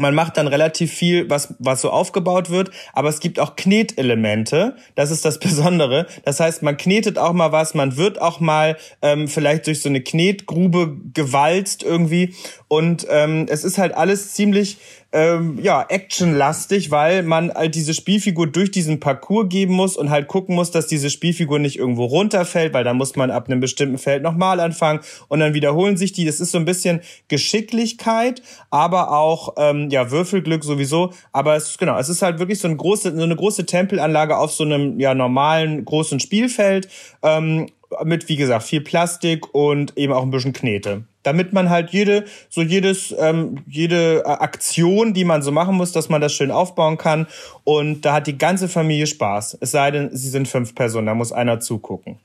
man 0.00 0.14
macht 0.14 0.36
dann 0.36 0.48
relativ 0.48 0.92
viel, 0.92 1.30
was, 1.30 1.54
was 1.58 1.82
so 1.82 1.90
aufgebaut 1.90 2.50
wird, 2.50 2.70
aber 2.92 3.08
es 3.08 3.20
gibt 3.20 3.38
auch 3.38 3.56
Knetelemente. 3.56 4.76
Das 4.94 5.10
ist 5.10 5.24
das 5.24 5.38
Besondere. 5.40 6.06
Das 6.24 6.40
heißt, 6.40 6.62
man 6.62 6.76
knetet 6.76 7.18
auch 7.18 7.32
mal 7.32 7.52
was, 7.52 7.74
man 7.74 7.96
wird 7.96 8.20
auch 8.20 8.40
mal 8.40 8.76
ähm, 9.02 9.28
vielleicht 9.28 9.66
durch 9.66 9.82
so 9.82 9.88
eine 9.88 10.00
Knetgrube 10.00 10.96
gewalzt 11.14 11.82
irgendwie. 11.82 12.34
Und 12.68 13.06
ähm, 13.10 13.46
es 13.48 13.64
ist 13.64 13.78
halt 13.78 13.94
alles 13.94 14.32
ziemlich 14.32 14.78
ähm, 15.12 15.58
ja, 15.60 15.84
actionlastig, 15.88 16.92
weil 16.92 17.24
man 17.24 17.52
halt 17.52 17.74
diese 17.74 17.94
Spielfigur 17.94 18.46
durch 18.46 18.70
diesen 18.70 19.00
Parcours 19.00 19.48
geben 19.48 19.74
muss 19.74 19.96
und 19.96 20.10
halt 20.10 20.28
gucken 20.28 20.54
muss, 20.54 20.70
dass 20.70 20.86
diese 20.86 21.10
Spielfigur 21.10 21.58
nicht 21.58 21.78
irgendwo 21.78 22.04
runterfällt, 22.04 22.72
weil 22.72 22.84
dann 22.84 22.96
muss 22.96 23.16
man 23.16 23.30
ab 23.32 23.46
einem 23.48 23.58
bestimmten 23.58 23.98
Feld 23.98 24.22
nochmal 24.22 24.60
anfangen 24.60 25.00
und 25.26 25.40
dann 25.40 25.52
wiederholen 25.52 25.96
sich 25.96 26.12
die. 26.12 26.24
Das 26.24 26.38
ist 26.38 26.52
so 26.52 26.58
ein 26.58 26.64
bisschen 26.64 27.00
Geschicklichkeit, 27.26 28.40
aber 28.70 29.10
auch 29.10 29.54
ähm, 29.56 29.90
ja 29.90 30.12
Würfelglück 30.12 30.62
sowieso. 30.62 31.12
Aber 31.32 31.56
es 31.56 31.76
genau, 31.76 31.98
es 31.98 32.08
ist 32.08 32.22
halt 32.22 32.38
wirklich 32.38 32.60
so 32.60 32.68
eine 32.68 32.76
große, 32.76 33.16
so 33.16 33.22
eine 33.22 33.36
große 33.36 33.66
Tempelanlage 33.66 34.36
auf 34.36 34.52
so 34.52 34.62
einem 34.62 35.00
ja 35.00 35.14
normalen 35.14 35.84
großen 35.84 36.20
Spielfeld. 36.20 36.88
Ähm, 37.22 37.66
mit, 38.04 38.28
wie 38.28 38.36
gesagt, 38.36 38.62
viel 38.62 38.82
Plastik 38.82 39.52
und 39.52 39.96
eben 39.98 40.12
auch 40.12 40.22
ein 40.22 40.30
bisschen 40.30 40.52
Knete. 40.52 41.02
Damit 41.22 41.52
man 41.52 41.68
halt 41.68 41.90
jede, 41.90 42.24
so 42.48 42.62
jedes, 42.62 43.14
ähm, 43.18 43.62
jede 43.66 44.24
Aktion, 44.24 45.12
die 45.12 45.24
man 45.24 45.42
so 45.42 45.52
machen 45.52 45.76
muss, 45.76 45.92
dass 45.92 46.08
man 46.08 46.20
das 46.20 46.32
schön 46.32 46.50
aufbauen 46.50 46.96
kann. 46.96 47.26
Und 47.64 48.02
da 48.02 48.14
hat 48.14 48.26
die 48.26 48.38
ganze 48.38 48.68
Familie 48.68 49.06
Spaß. 49.06 49.58
Es 49.60 49.70
sei 49.72 49.90
denn, 49.90 50.16
sie 50.16 50.30
sind 50.30 50.48
fünf 50.48 50.74
Personen, 50.74 51.06
da 51.06 51.14
muss 51.14 51.32
einer 51.32 51.60
zugucken. 51.60 52.18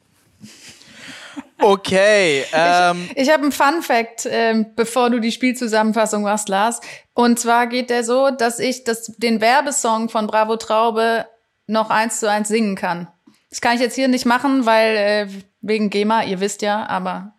Okay. 1.61 2.43
Ähm. 2.53 3.09
Ich, 3.15 3.23
ich 3.23 3.29
habe 3.31 3.43
einen 3.43 3.51
Fun 3.51 3.81
Fact, 3.81 4.27
ähm, 4.29 4.67
bevor 4.75 5.09
du 5.09 5.19
die 5.19 5.31
Spielzusammenfassung 5.31 6.23
machst, 6.23 6.49
Lars. 6.49 6.81
Und 7.13 7.39
zwar 7.39 7.67
geht 7.67 7.89
der 7.89 8.03
so, 8.03 8.29
dass 8.29 8.59
ich 8.59 8.83
das, 8.83 9.05
den 9.17 9.41
Werbesong 9.41 10.09
von 10.09 10.27
Bravo 10.27 10.57
Traube 10.57 11.25
noch 11.67 11.89
eins 11.89 12.19
zu 12.19 12.29
eins 12.29 12.49
singen 12.49 12.75
kann. 12.75 13.07
Das 13.49 13.61
kann 13.61 13.75
ich 13.75 13.81
jetzt 13.81 13.95
hier 13.95 14.07
nicht 14.07 14.25
machen, 14.25 14.65
weil 14.65 14.95
äh, 14.95 15.27
wegen 15.61 15.89
GEMA, 15.89 16.23
ihr 16.23 16.39
wisst 16.39 16.61
ja, 16.61 16.87
aber. 16.87 17.33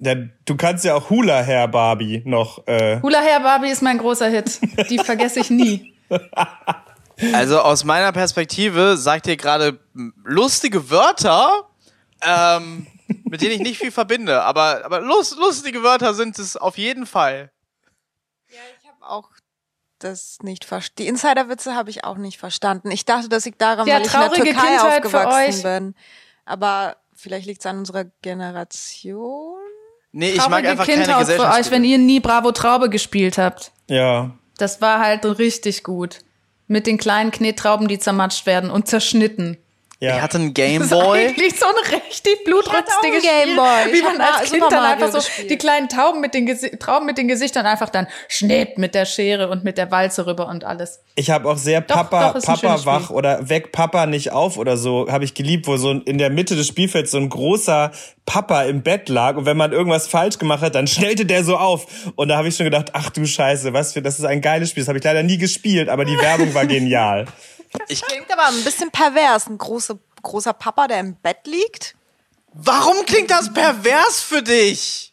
Ja, 0.00 0.14
du 0.44 0.56
kannst 0.56 0.84
ja 0.84 0.94
auch 0.94 1.10
Hula 1.10 1.42
Hair 1.44 1.68
Barbie 1.68 2.22
noch. 2.24 2.66
Äh 2.66 3.00
Hula 3.02 3.20
Hair 3.20 3.40
Barbie 3.40 3.70
ist 3.70 3.82
mein 3.82 3.98
großer 3.98 4.28
Hit. 4.28 4.60
Die 4.90 4.98
vergesse 4.98 5.40
ich 5.40 5.50
nie. 5.50 5.94
Also 7.32 7.60
aus 7.60 7.82
meiner 7.82 8.12
Perspektive 8.12 8.96
sagt 8.96 9.26
ihr 9.26 9.36
gerade 9.36 9.80
lustige 10.22 10.88
Wörter, 10.88 11.68
ähm, 12.22 12.86
mit 13.24 13.40
denen 13.42 13.54
ich 13.54 13.60
nicht 13.60 13.78
viel 13.78 13.90
verbinde. 13.90 14.42
Aber, 14.44 14.84
aber 14.84 15.00
lust, 15.00 15.36
lustige 15.36 15.82
Wörter 15.82 16.14
sind 16.14 16.38
es 16.38 16.56
auf 16.56 16.78
jeden 16.78 17.06
Fall. 17.06 17.50
Ja, 18.50 18.58
ich 18.80 18.88
habe 18.88 19.04
auch 19.04 19.30
das 19.98 20.38
nicht 20.42 20.64
verstanden. 20.64 20.94
Die 20.98 21.06
Insiderwitze 21.08 21.74
habe 21.74 21.90
ich 21.90 22.04
auch 22.04 22.18
nicht 22.18 22.38
verstanden. 22.38 22.92
Ich 22.92 23.04
dachte, 23.04 23.28
das 23.28 23.44
liegt 23.46 23.60
daran, 23.60 23.88
Ja, 23.88 23.96
weil 23.96 24.02
ich 24.02 24.06
in 24.06 24.12
der 24.12 24.20
traurige 24.28 24.44
Türkei 24.44 24.60
Kindheit 24.68 24.80
für 24.80 25.18
aufgewachsen 25.18 25.54
euch. 25.56 25.62
bin. 25.64 25.94
Aber 26.44 26.96
vielleicht 27.16 27.46
liegt 27.46 27.62
es 27.62 27.66
an 27.66 27.78
unserer 27.78 28.04
Generation. 28.22 29.57
Nee, 30.12 30.30
ich 30.30 30.48
mag 30.48 30.64
einfach 30.64 30.86
keine 30.86 31.02
Kindheit 31.02 31.16
für 31.16 31.32
Gesellschaft. 31.32 31.58
euch, 31.58 31.70
wenn 31.70 31.84
ihr 31.84 31.98
nie 31.98 32.20
Bravo 32.20 32.52
Traube 32.52 32.88
gespielt 32.90 33.38
habt. 33.38 33.72
ja. 33.88 34.32
Das 34.56 34.80
war 34.80 34.98
halt 34.98 35.24
richtig 35.38 35.84
gut. 35.84 36.18
Mit 36.66 36.88
den 36.88 36.98
kleinen 36.98 37.30
Knettrauben, 37.30 37.86
die 37.86 38.00
zermatscht 38.00 38.44
werden 38.44 38.70
und 38.70 38.88
zerschnitten. 38.88 39.56
Ja. 40.00 40.14
Ich 40.16 40.22
hatte 40.22 40.38
einen 40.38 40.54
Das 40.54 40.64
ist 40.64 40.90
Gameboy. 40.90 41.26
eigentlich 41.26 41.58
so 41.58 41.66
ein 41.66 41.92
richtig 41.92 42.44
blutrünstiges 42.44 43.22
Gameboy. 43.24 43.92
wie 43.92 44.02
man 44.02 44.20
als 44.20 44.48
Kind 44.52 44.62
dann 44.70 44.84
einfach 44.84 45.08
so 45.10 45.18
gespielt. 45.18 45.50
die 45.50 45.58
kleinen 45.58 45.88
Tauben 45.88 46.20
mit 46.20 46.34
den 46.34 46.46
Gesi 46.46 46.70
Trauben 46.78 47.04
mit 47.04 47.18
den 47.18 47.26
Gesichtern 47.26 47.66
einfach 47.66 47.88
dann 47.88 48.06
schnitt 48.28 48.78
mit 48.78 48.94
der 48.94 49.06
Schere 49.06 49.48
und 49.48 49.64
mit 49.64 49.76
der 49.76 49.90
Walze 49.90 50.26
rüber 50.26 50.46
und 50.46 50.62
alles. 50.62 51.00
Ich 51.16 51.30
habe 51.30 51.50
auch 51.50 51.56
sehr 51.56 51.80
Doch, 51.80 51.96
Papa, 51.96 52.32
doch, 52.34 52.42
Papa 52.44 52.84
wach 52.86 53.04
Spiel. 53.06 53.16
oder 53.16 53.48
Weck 53.48 53.72
Papa 53.72 54.06
nicht 54.06 54.30
auf 54.30 54.56
oder 54.56 54.76
so, 54.76 55.08
habe 55.10 55.24
ich 55.24 55.34
geliebt, 55.34 55.66
wo 55.66 55.76
so 55.76 55.90
in 55.90 56.18
der 56.18 56.30
Mitte 56.30 56.54
des 56.54 56.68
Spielfelds 56.68 57.10
so 57.10 57.18
ein 57.18 57.28
großer 57.28 57.90
Papa 58.24 58.62
im 58.62 58.82
Bett 58.84 59.08
lag 59.08 59.36
und 59.36 59.46
wenn 59.46 59.56
man 59.56 59.72
irgendwas 59.72 60.06
falsch 60.06 60.38
gemacht 60.38 60.62
hat, 60.62 60.76
dann 60.76 60.86
schnellte 60.86 61.26
der 61.26 61.42
so 61.42 61.56
auf 61.56 61.86
und 62.14 62.28
da 62.28 62.36
habe 62.36 62.46
ich 62.46 62.54
schon 62.56 62.64
gedacht, 62.64 62.90
ach 62.92 63.10
du 63.10 63.26
Scheiße, 63.26 63.72
was 63.72 63.94
für, 63.94 64.00
das 64.02 64.20
ist 64.20 64.24
ein 64.26 64.42
geiles 64.42 64.70
Spiel, 64.70 64.82
das 64.82 64.88
habe 64.88 64.98
ich 64.98 65.04
leider 65.04 65.24
nie 65.24 65.38
gespielt, 65.38 65.88
aber 65.88 66.04
die 66.04 66.16
Werbung 66.20 66.54
war 66.54 66.66
genial. 66.66 67.24
Klingt 67.70 68.32
aber 68.32 68.48
ein 68.48 68.64
bisschen 68.64 68.90
pervers. 68.90 69.46
Ein 69.46 69.58
große, 69.58 69.98
großer 70.22 70.52
Papa, 70.52 70.88
der 70.88 71.00
im 71.00 71.16
Bett 71.16 71.46
liegt. 71.46 71.94
Warum 72.52 73.04
klingt 73.06 73.30
das 73.30 73.52
pervers 73.52 74.20
für 74.20 74.42
dich? 74.42 75.12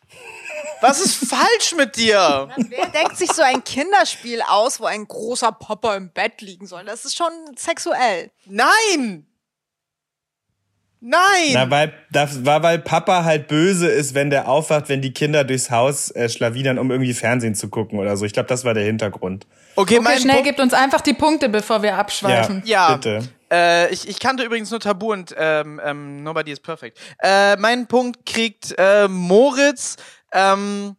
Was 0.81 0.99
ist 0.99 1.29
falsch 1.29 1.75
mit 1.75 1.95
dir? 1.95 2.49
Wer 2.69 2.87
denkt 2.87 3.17
sich 3.17 3.31
so 3.31 3.41
ein 3.41 3.63
Kinderspiel 3.63 4.41
aus, 4.41 4.79
wo 4.79 4.85
ein 4.85 5.07
großer 5.07 5.51
Papa 5.51 5.95
im 5.95 6.11
Bett 6.11 6.41
liegen 6.41 6.67
soll? 6.67 6.85
Das 6.85 7.05
ist 7.05 7.15
schon 7.15 7.31
sexuell. 7.55 8.31
Nein! 8.45 9.25
Nein! 10.99 11.51
Na, 11.53 11.69
weil, 11.69 11.93
das 12.11 12.45
war, 12.45 12.63
weil 12.63 12.79
Papa 12.79 13.23
halt 13.23 13.47
böse 13.47 13.87
ist, 13.87 14.15
wenn 14.15 14.31
der 14.31 14.47
aufwacht, 14.47 14.89
wenn 14.89 15.01
die 15.01 15.13
Kinder 15.13 15.43
durchs 15.43 15.69
Haus 15.69 16.09
äh, 16.11 16.29
schlawinern, 16.29 16.79
um 16.79 16.89
irgendwie 16.89 17.13
Fernsehen 17.13 17.53
zu 17.53 17.69
gucken 17.69 17.99
oder 17.99 18.17
so. 18.17 18.25
Ich 18.25 18.33
glaube, 18.33 18.49
das 18.49 18.65
war 18.65 18.73
der 18.73 18.85
Hintergrund. 18.85 19.45
Okay, 19.75 19.99
Okay, 19.99 20.19
schnell, 20.19 20.35
Punkt, 20.35 20.47
gebt 20.47 20.59
uns 20.59 20.73
einfach 20.73 21.01
die 21.01 21.13
Punkte, 21.13 21.49
bevor 21.49 21.81
wir 21.81 21.97
abschweifen. 21.97 22.63
Ja, 22.65 22.95
Bitte. 22.95 23.27
Äh, 23.51 23.93
ich, 23.93 24.07
ich 24.07 24.19
kannte 24.19 24.43
übrigens 24.43 24.71
nur 24.71 24.79
Tabu 24.79 25.13
und 25.13 25.33
ähm, 25.37 25.79
ähm, 25.83 26.23
Nobody 26.23 26.51
is 26.51 26.59
Perfect. 26.59 26.99
Äh, 27.19 27.55
mein 27.57 27.87
Punkt 27.87 28.25
kriegt 28.25 28.73
äh, 28.77 29.07
Moritz. 29.07 29.97
Ähm, 30.31 30.95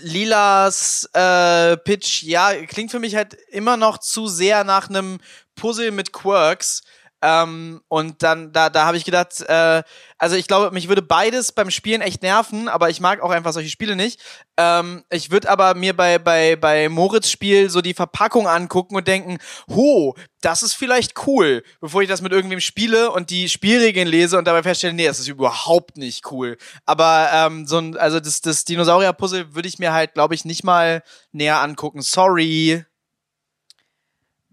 Lilas 0.00 1.08
äh, 1.12 1.76
Pitch, 1.76 2.24
ja, 2.24 2.52
klingt 2.66 2.90
für 2.90 2.98
mich 2.98 3.14
halt 3.14 3.34
immer 3.50 3.76
noch 3.76 3.98
zu 3.98 4.26
sehr 4.26 4.64
nach 4.64 4.88
einem 4.88 5.20
Puzzle 5.54 5.92
mit 5.92 6.12
Quirks. 6.12 6.82
Ähm, 7.26 7.80
und 7.88 8.22
dann, 8.22 8.52
da, 8.52 8.68
da 8.68 8.84
habe 8.84 8.98
ich 8.98 9.06
gedacht, 9.06 9.40
äh, 9.48 9.82
also 10.18 10.36
ich 10.36 10.46
glaube, 10.46 10.72
mich 10.72 10.88
würde 10.88 11.00
beides 11.00 11.52
beim 11.52 11.70
Spielen 11.70 12.02
echt 12.02 12.22
nerven, 12.22 12.68
aber 12.68 12.90
ich 12.90 13.00
mag 13.00 13.22
auch 13.22 13.30
einfach 13.30 13.54
solche 13.54 13.70
Spiele 13.70 13.96
nicht. 13.96 14.20
Ähm, 14.58 15.04
ich 15.08 15.30
würde 15.30 15.48
aber 15.48 15.74
mir 15.74 15.96
bei, 15.96 16.18
bei, 16.18 16.54
bei 16.54 16.90
Moritz 16.90 17.30
Spiel 17.30 17.70
so 17.70 17.80
die 17.80 17.94
Verpackung 17.94 18.46
angucken 18.46 18.94
und 18.94 19.08
denken, 19.08 19.38
ho, 19.70 20.14
das 20.42 20.62
ist 20.62 20.74
vielleicht 20.74 21.26
cool, 21.26 21.64
bevor 21.80 22.02
ich 22.02 22.10
das 22.10 22.20
mit 22.20 22.32
irgendwem 22.32 22.60
spiele 22.60 23.10
und 23.10 23.30
die 23.30 23.48
Spielregeln 23.48 24.06
lese 24.06 24.36
und 24.36 24.46
dabei 24.46 24.62
feststelle, 24.62 24.92
nee, 24.92 25.06
das 25.06 25.18
ist 25.18 25.28
überhaupt 25.28 25.96
nicht 25.96 26.30
cool. 26.30 26.58
Aber 26.84 27.30
ähm, 27.32 27.66
so 27.66 27.78
ein, 27.78 27.96
also 27.96 28.20
das, 28.20 28.42
das 28.42 28.66
Dinosaurier-Puzzle 28.66 29.54
würde 29.54 29.68
ich 29.68 29.78
mir 29.78 29.94
halt, 29.94 30.12
glaube 30.12 30.34
ich, 30.34 30.44
nicht 30.44 30.62
mal 30.62 31.02
näher 31.32 31.62
angucken. 31.62 32.02
Sorry. 32.02 32.84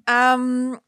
Ähm, 0.08 0.80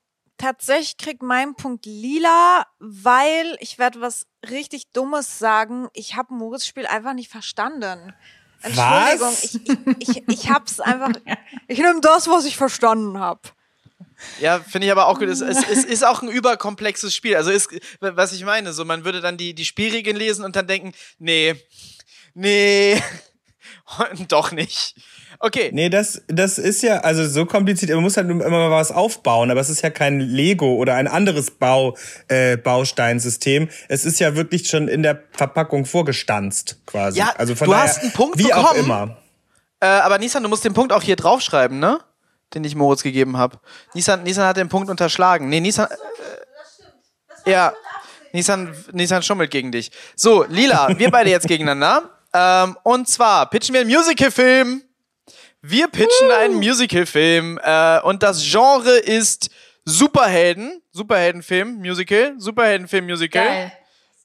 tatsächlich 0.43 0.97
kriegt 0.97 1.21
mein 1.21 1.55
Punkt 1.55 1.85
lila, 1.85 2.67
weil 2.79 3.55
ich 3.59 3.79
werde 3.79 4.01
was 4.01 4.27
richtig 4.49 4.91
Dummes 4.91 5.39
sagen. 5.39 5.87
Ich 5.93 6.15
habe 6.15 6.33
Moritz 6.33 6.65
Spiel 6.65 6.85
einfach 6.85 7.13
nicht 7.13 7.31
verstanden. 7.31 8.13
Entschuldigung, 8.61 9.29
Was? 9.29 9.43
ich, 9.43 9.69
ich, 9.99 10.09
ich, 10.09 10.23
ich 10.27 10.49
hab's 10.49 10.79
einfach. 10.79 11.11
Ich 11.67 11.79
nehme 11.79 12.01
das, 12.01 12.27
was 12.27 12.43
ich 12.45 12.57
verstanden 12.57 13.19
habe. 13.19 13.41
Ja, 14.39 14.59
finde 14.59 14.85
ich 14.87 14.91
aber 14.91 15.07
auch 15.07 15.17
gut. 15.17 15.29
Es, 15.29 15.41
es, 15.41 15.57
es 15.67 15.85
ist 15.85 16.05
auch 16.05 16.21
ein 16.21 16.27
überkomplexes 16.29 17.15
Spiel. 17.15 17.35
Also 17.35 17.51
ist, 17.51 17.69
was 17.99 18.33
ich 18.33 18.43
meine, 18.43 18.73
so 18.73 18.83
man 18.85 19.05
würde 19.05 19.21
dann 19.21 19.37
die, 19.37 19.53
die 19.53 19.65
Spielregeln 19.65 20.17
lesen 20.17 20.43
und 20.43 20.55
dann 20.55 20.67
denken, 20.67 20.93
nee, 21.19 21.55
nee, 22.34 23.01
doch 24.27 24.51
nicht. 24.51 24.95
Okay. 25.39 25.72
Nee, 25.73 25.89
das, 25.89 26.22
das 26.27 26.57
ist 26.57 26.81
ja, 26.84 26.99
also 26.99 27.27
so 27.27 27.45
kompliziert, 27.45 27.91
man 27.91 28.03
muss 28.03 28.18
halt 28.18 28.30
immer 28.30 28.49
mal 28.49 28.72
was 28.72 28.91
aufbauen, 28.91 29.51
aber 29.51 29.60
es 29.60 29.69
ist 29.69 29.81
ja 29.81 29.89
kein 29.89 30.19
Lego 30.19 30.76
oder 30.76 30.95
ein 30.95 31.07
anderes 31.07 31.51
Bau, 31.51 31.97
äh, 32.27 32.57
Bausteinsystem. 32.57 33.69
Es 33.89 34.05
ist 34.05 34.19
ja 34.19 34.35
wirklich 34.35 34.68
schon 34.68 34.88
in 34.88 35.03
der 35.03 35.23
Verpackung 35.31 35.85
vorgestanzt, 35.85 36.77
quasi. 36.85 37.19
Ja, 37.19 37.34
also 37.38 37.55
von 37.55 37.68
du 37.68 37.73
daher, 37.73 37.88
hast 37.88 38.01
einen 38.01 38.11
Punkt 38.11 38.39
wie 38.39 38.53
auch 38.53 38.73
bekommen. 38.73 38.85
immer. 38.85 39.18
Äh, 39.80 39.88
aber 39.88 40.18
Nissan, 40.18 40.43
du 40.43 40.49
musst 40.49 40.64
den 40.64 40.73
Punkt 40.73 40.93
auch 40.93 41.01
hier 41.03 41.15
draufschreiben, 41.15 41.80
ne? 41.80 41.99
Den 42.53 42.64
ich 42.64 42.76
Moritz 42.76 43.03
gegeben 43.03 43.38
habe. 43.38 43.60
Nissan, 43.93 44.23
Nissan 44.23 44.45
hat 44.45 44.57
den 44.57 44.69
Punkt 44.69 44.89
unterschlagen. 44.89 45.49
Nee, 45.49 45.60
Nissan. 45.60 45.88
Äh, 47.45 47.51
ja. 47.51 47.73
Nissan, 48.31 48.76
Nissan 48.93 49.22
schummelt 49.22 49.51
gegen 49.51 49.72
dich. 49.72 49.91
So, 50.15 50.45
Lila, 50.47 50.97
wir 50.97 51.11
beide 51.11 51.30
jetzt 51.30 51.47
gegeneinander. 51.47 52.10
Ähm, 52.34 52.77
und 52.84 53.07
zwar 53.07 53.49
pitchen 53.49 53.73
wir 53.73 53.81
einen 53.81 53.91
Musical-Film. 53.91 54.81
Wir 55.65 55.88
pitchen 55.88 56.30
einen 56.30 56.56
Musical-Film. 56.56 57.57
Äh, 57.64 58.02
und 58.02 58.22
das 58.22 58.44
Genre 58.44 58.98
ist 58.98 59.49
Superhelden. 59.85 60.81
Superheldenfilm, 60.91 61.77
Musical. 61.77 62.35
Superheldenfilm, 62.38 63.06
Musical. 63.06 63.45
Geil. 63.45 63.72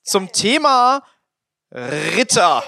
Zum 0.03 0.33
Thema 0.33 1.03
Ritter. 1.71 2.63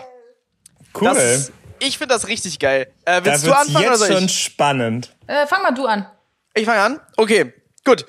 Cool. 0.95 1.09
Das, 1.09 1.53
Ich 1.81 1.99
finde 1.99 2.15
das 2.15 2.29
richtig 2.29 2.59
geil. 2.61 2.93
Äh, 3.05 3.21
Da 3.21 3.25
willst 3.25 3.45
du 3.45 3.49
wird's 3.49 3.61
anfangen 3.61 3.87
oder 3.87 3.91
jetzt 3.97 3.99
soll 4.07 4.13
schon 4.13 4.25
ich? 4.27 4.39
spannend. 4.43 5.17
Äh, 5.27 5.47
fang 5.47 5.63
mal 5.63 5.73
du 5.73 5.87
an. 5.87 6.07
Ich 6.55 6.65
fange 6.65 6.81
an. 6.83 7.01
Okay, 7.17 7.53
gut. 7.85 8.07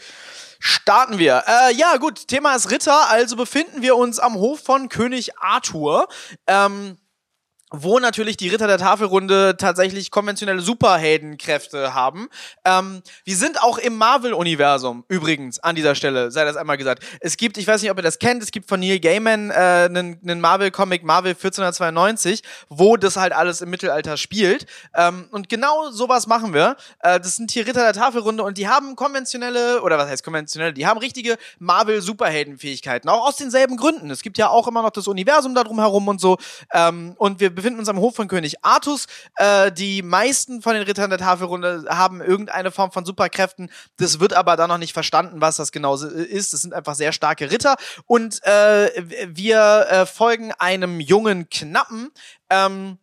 Starten 0.59 1.17
wir. 1.17 1.43
Äh, 1.47 1.73
ja, 1.73 1.97
gut. 1.97 2.27
Thema 2.27 2.55
ist 2.55 2.69
Ritter. 2.69 3.09
Also 3.09 3.35
befinden 3.35 3.81
wir 3.81 3.95
uns 3.95 4.19
am 4.19 4.35
Hof 4.35 4.61
von 4.61 4.89
König 4.89 5.37
Arthur. 5.39 6.07
Ähm, 6.45 6.97
wo 7.71 7.99
natürlich 7.99 8.35
die 8.35 8.49
Ritter 8.49 8.67
der 8.67 8.77
Tafelrunde 8.77 9.55
tatsächlich 9.57 10.11
konventionelle 10.11 10.61
Superheldenkräfte 10.61 11.93
haben. 11.93 12.27
Ähm, 12.65 13.01
wir 13.23 13.35
sind 13.37 13.61
auch 13.63 13.77
im 13.77 13.95
Marvel-Universum, 13.95 15.05
übrigens, 15.07 15.59
an 15.59 15.75
dieser 15.75 15.95
Stelle, 15.95 16.31
sei 16.31 16.43
das 16.43 16.57
einmal 16.57 16.77
gesagt. 16.77 17.03
Es 17.21 17.37
gibt, 17.37 17.57
ich 17.57 17.65
weiß 17.65 17.81
nicht, 17.81 17.89
ob 17.89 17.97
ihr 17.97 18.03
das 18.03 18.19
kennt, 18.19 18.43
es 18.43 18.51
gibt 18.51 18.67
von 18.67 18.81
Neil 18.81 18.99
Gaiman 18.99 19.51
äh, 19.51 19.53
einen, 19.53 20.19
einen 20.21 20.41
Marvel-Comic, 20.41 21.03
Marvel 21.03 21.31
1492, 21.31 22.43
wo 22.67 22.97
das 22.97 23.15
halt 23.15 23.31
alles 23.31 23.61
im 23.61 23.69
Mittelalter 23.69 24.17
spielt. 24.17 24.65
Ähm, 24.93 25.29
und 25.31 25.47
genau 25.47 25.91
sowas 25.91 26.27
machen 26.27 26.53
wir. 26.53 26.75
Äh, 26.99 27.21
das 27.21 27.37
sind 27.37 27.51
hier 27.51 27.65
Ritter 27.65 27.83
der 27.83 27.93
Tafelrunde 27.93 28.43
und 28.43 28.57
die 28.57 28.67
haben 28.67 28.97
konventionelle, 28.97 29.81
oder 29.81 29.97
was 29.97 30.09
heißt 30.09 30.25
konventionelle, 30.25 30.73
die 30.73 30.85
haben 30.87 30.97
richtige 30.97 31.37
Marvel-Superheldenfähigkeiten, 31.59 33.09
auch 33.09 33.25
aus 33.25 33.37
denselben 33.37 33.77
Gründen. 33.77 34.11
Es 34.11 34.23
gibt 34.23 34.37
ja 34.37 34.49
auch 34.49 34.67
immer 34.67 34.81
noch 34.81 34.89
das 34.89 35.07
Universum 35.07 35.55
da 35.55 35.63
drum 35.63 35.79
herum 35.79 36.09
und 36.09 36.19
so. 36.19 36.37
Ähm, 36.73 37.13
und 37.17 37.39
wir 37.39 37.60
befinden 37.61 37.79
uns 37.79 37.89
am 37.89 37.99
Hof 37.99 38.15
von 38.15 38.27
König 38.27 38.63
Artus. 38.63 39.05
Äh, 39.35 39.71
die 39.71 40.01
meisten 40.01 40.61
von 40.61 40.73
den 40.73 40.83
Rittern 40.83 41.09
der 41.09 41.19
Tafelrunde 41.19 41.85
haben 41.89 42.21
irgendeine 42.21 42.71
Form 42.71 42.91
von 42.91 43.05
Superkräften. 43.05 43.71
Das 43.97 44.19
wird 44.19 44.33
aber 44.33 44.57
dann 44.57 44.69
noch 44.69 44.77
nicht 44.77 44.93
verstanden, 44.93 45.41
was 45.41 45.57
das 45.57 45.71
genau 45.71 45.95
ist. 45.95 46.53
Das 46.53 46.61
sind 46.61 46.73
einfach 46.73 46.95
sehr 46.95 47.11
starke 47.13 47.51
Ritter. 47.51 47.75
Und 48.07 48.43
äh, 48.45 48.89
wir 49.27 49.87
äh, 49.89 50.05
folgen 50.05 50.51
einem 50.53 50.99
jungen 50.99 51.49
Knappen. 51.49 52.11
Ähm, 52.49 52.97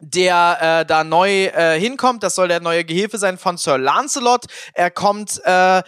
der 0.00 0.58
äh, 0.60 0.86
da 0.86 1.02
neu 1.02 1.46
äh, 1.46 1.80
hinkommt. 1.80 2.22
Das 2.22 2.34
soll 2.34 2.48
der 2.48 2.60
neue 2.60 2.84
Gehilfe 2.84 3.16
sein 3.16 3.38
von 3.38 3.56
Sir 3.56 3.78
Lancelot. 3.78 4.44
Er 4.74 4.90
kommt 4.90 5.40
äh, 5.44 5.82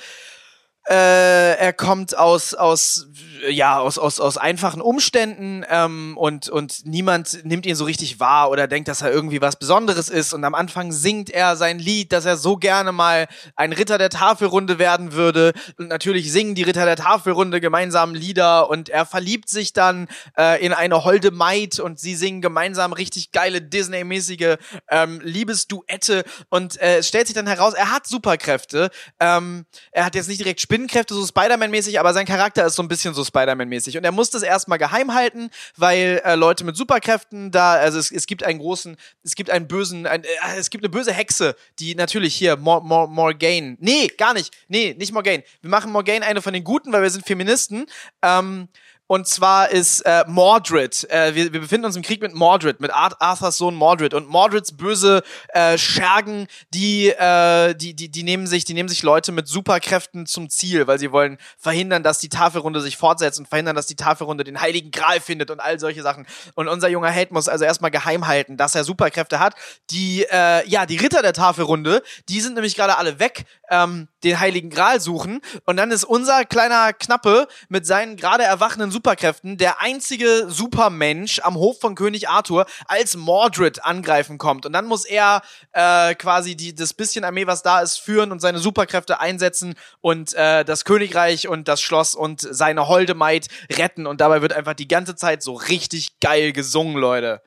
äh, 0.88 1.56
er 1.56 1.72
kommt 1.72 2.16
aus 2.16 2.54
aus 2.54 3.08
ja 3.50 3.78
aus 3.78 3.98
aus 3.98 4.20
aus 4.20 4.36
einfachen 4.36 4.80
Umständen 4.80 5.64
ähm, 5.68 6.16
und 6.16 6.48
und 6.48 6.86
niemand 6.86 7.44
nimmt 7.44 7.66
ihn 7.66 7.74
so 7.74 7.84
richtig 7.84 8.20
wahr 8.20 8.50
oder 8.50 8.68
denkt, 8.68 8.88
dass 8.88 9.02
er 9.02 9.10
irgendwie 9.10 9.40
was 9.40 9.56
Besonderes 9.56 10.08
ist. 10.08 10.32
Und 10.32 10.44
am 10.44 10.54
Anfang 10.54 10.92
singt 10.92 11.30
er 11.30 11.56
sein 11.56 11.80
Lied, 11.80 12.12
dass 12.12 12.24
er 12.24 12.36
so 12.36 12.56
gerne 12.56 12.92
mal 12.92 13.26
ein 13.56 13.72
Ritter 13.72 13.98
der 13.98 14.10
Tafelrunde 14.10 14.78
werden 14.78 15.12
würde. 15.12 15.52
Und 15.76 15.88
natürlich 15.88 16.30
singen 16.30 16.54
die 16.54 16.62
Ritter 16.62 16.84
der 16.84 16.96
Tafelrunde 16.96 17.60
gemeinsam 17.60 18.14
Lieder 18.14 18.70
und 18.70 18.88
er 18.88 19.06
verliebt 19.06 19.48
sich 19.48 19.72
dann 19.72 20.06
äh, 20.38 20.64
in 20.64 20.72
eine 20.72 21.02
holde 21.04 21.32
Maid 21.32 21.80
und 21.80 21.98
sie 21.98 22.14
singen 22.14 22.40
gemeinsam 22.40 22.92
richtig 22.92 23.32
geile 23.32 23.60
Disney-mäßige 23.60 24.56
ähm, 24.88 25.20
Liebesduette. 25.22 26.24
Und 26.48 26.80
äh, 26.80 26.98
es 26.98 27.08
stellt 27.08 27.26
sich 27.26 27.34
dann 27.34 27.48
heraus, 27.48 27.74
er 27.74 27.90
hat 27.90 28.06
Superkräfte. 28.06 28.90
Ähm, 29.18 29.66
er 29.90 30.04
hat 30.04 30.14
jetzt 30.14 30.28
nicht 30.28 30.40
direkt 30.40 30.60
Spinnenkräfte, 30.76 31.14
so 31.14 31.26
Spider-Man-mäßig, 31.26 31.98
aber 31.98 32.12
sein 32.12 32.26
Charakter 32.26 32.66
ist 32.66 32.74
so 32.74 32.82
ein 32.82 32.88
bisschen 32.88 33.14
so 33.14 33.24
Spider-Man-mäßig. 33.24 33.96
Und 33.96 34.04
er 34.04 34.12
muss 34.12 34.28
das 34.28 34.42
erstmal 34.42 34.76
geheim 34.76 35.14
halten, 35.14 35.48
weil 35.78 36.20
äh, 36.22 36.34
Leute 36.34 36.64
mit 36.64 36.76
Superkräften 36.76 37.50
da, 37.50 37.76
also 37.76 37.98
es, 37.98 38.12
es 38.12 38.26
gibt 38.26 38.44
einen 38.44 38.58
großen, 38.58 38.98
es 39.24 39.34
gibt 39.34 39.48
einen 39.48 39.68
bösen, 39.68 40.06
ein, 40.06 40.22
äh, 40.24 40.28
es 40.58 40.68
gibt 40.68 40.84
eine 40.84 40.90
böse 40.90 41.14
Hexe, 41.14 41.56
die 41.78 41.94
natürlich 41.94 42.34
hier, 42.34 42.58
Mor 42.58 42.82
Mor 42.82 43.08
Morgaine, 43.08 43.78
nee, 43.80 44.08
gar 44.18 44.34
nicht, 44.34 44.54
nee, 44.68 44.94
nicht 44.98 45.12
Morgaine. 45.12 45.44
Wir 45.62 45.70
machen 45.70 45.90
Morgaine 45.92 46.26
eine 46.26 46.42
von 46.42 46.52
den 46.52 46.62
Guten, 46.62 46.92
weil 46.92 47.00
wir 47.00 47.10
sind 47.10 47.26
Feministen. 47.26 47.86
Ähm, 48.20 48.68
und 49.06 49.26
zwar 49.28 49.70
ist 49.70 50.00
äh, 50.00 50.24
Mordred. 50.26 51.08
Äh, 51.10 51.34
wir, 51.34 51.52
wir 51.52 51.60
befinden 51.60 51.86
uns 51.86 51.96
im 51.96 52.02
Krieg 52.02 52.20
mit 52.20 52.34
Mordred, 52.34 52.80
mit 52.80 52.92
Ar 52.92 53.14
Arthurs 53.20 53.56
Sohn 53.56 53.74
Mordred. 53.74 54.14
Und 54.14 54.28
Mordreds 54.28 54.76
böse 54.76 55.22
äh, 55.50 55.78
Schergen, 55.78 56.48
die, 56.74 57.08
äh, 57.10 57.74
die, 57.74 57.94
die, 57.94 58.08
die 58.08 58.22
nehmen 58.24 58.46
sich, 58.46 58.64
die 58.64 58.74
nehmen 58.74 58.88
sich 58.88 59.02
Leute 59.02 59.30
mit 59.30 59.46
Superkräften 59.46 60.26
zum 60.26 60.50
Ziel, 60.50 60.86
weil 60.86 60.98
sie 60.98 61.12
wollen 61.12 61.38
verhindern, 61.56 62.02
dass 62.02 62.18
die 62.18 62.28
Tafelrunde 62.28 62.80
sich 62.80 62.96
fortsetzt 62.96 63.38
und 63.38 63.48
verhindern, 63.48 63.76
dass 63.76 63.86
die 63.86 63.96
Tafelrunde 63.96 64.42
den 64.42 64.60
Heiligen 64.60 64.90
Gral 64.90 65.20
findet 65.20 65.50
und 65.50 65.60
all 65.60 65.78
solche 65.78 66.02
Sachen. 66.02 66.26
Und 66.54 66.66
unser 66.66 66.88
junger 66.88 67.10
Held 67.10 67.30
muss 67.30 67.48
also 67.48 67.64
erstmal 67.64 67.92
geheim 67.92 68.26
halten, 68.26 68.56
dass 68.56 68.74
er 68.74 68.82
Superkräfte 68.82 69.38
hat. 69.38 69.54
Die, 69.90 70.26
äh, 70.30 70.68
ja, 70.68 70.84
die 70.84 70.96
Ritter 70.96 71.22
der 71.22 71.32
Tafelrunde, 71.32 72.02
die 72.28 72.40
sind 72.40 72.54
nämlich 72.54 72.74
gerade 72.74 72.96
alle 72.96 73.20
weg, 73.20 73.44
ähm, 73.70 74.08
den 74.26 74.40
Heiligen 74.40 74.70
Gral 74.70 75.00
suchen. 75.00 75.40
Und 75.64 75.76
dann 75.76 75.90
ist 75.90 76.04
unser 76.04 76.44
kleiner 76.44 76.92
Knappe 76.92 77.46
mit 77.68 77.86
seinen 77.86 78.16
gerade 78.16 78.44
erwachenden 78.44 78.90
Superkräften 78.90 79.56
der 79.56 79.80
einzige 79.80 80.46
Supermensch 80.48 81.40
am 81.40 81.54
Hof 81.54 81.80
von 81.80 81.94
König 81.94 82.28
Arthur, 82.28 82.66
als 82.86 83.16
Mordred 83.16 83.84
angreifen 83.84 84.38
kommt. 84.38 84.66
Und 84.66 84.72
dann 84.72 84.86
muss 84.86 85.04
er 85.04 85.42
äh, 85.72 86.14
quasi 86.14 86.56
die, 86.56 86.74
das 86.74 86.92
bisschen 86.92 87.24
Armee, 87.24 87.46
was 87.46 87.62
da 87.62 87.80
ist, 87.80 87.98
führen 87.98 88.32
und 88.32 88.40
seine 88.40 88.58
Superkräfte 88.58 89.20
einsetzen 89.20 89.74
und 90.00 90.34
äh, 90.34 90.64
das 90.64 90.84
Königreich 90.84 91.48
und 91.48 91.68
das 91.68 91.80
Schloss 91.80 92.14
und 92.14 92.40
seine 92.40 92.88
holde 92.88 93.14
Maid 93.14 93.48
retten. 93.70 94.06
Und 94.06 94.20
dabei 94.20 94.42
wird 94.42 94.52
einfach 94.52 94.74
die 94.74 94.88
ganze 94.88 95.14
Zeit 95.14 95.42
so 95.42 95.54
richtig 95.54 96.20
geil 96.20 96.52
gesungen, 96.52 96.96
Leute. 96.96 97.42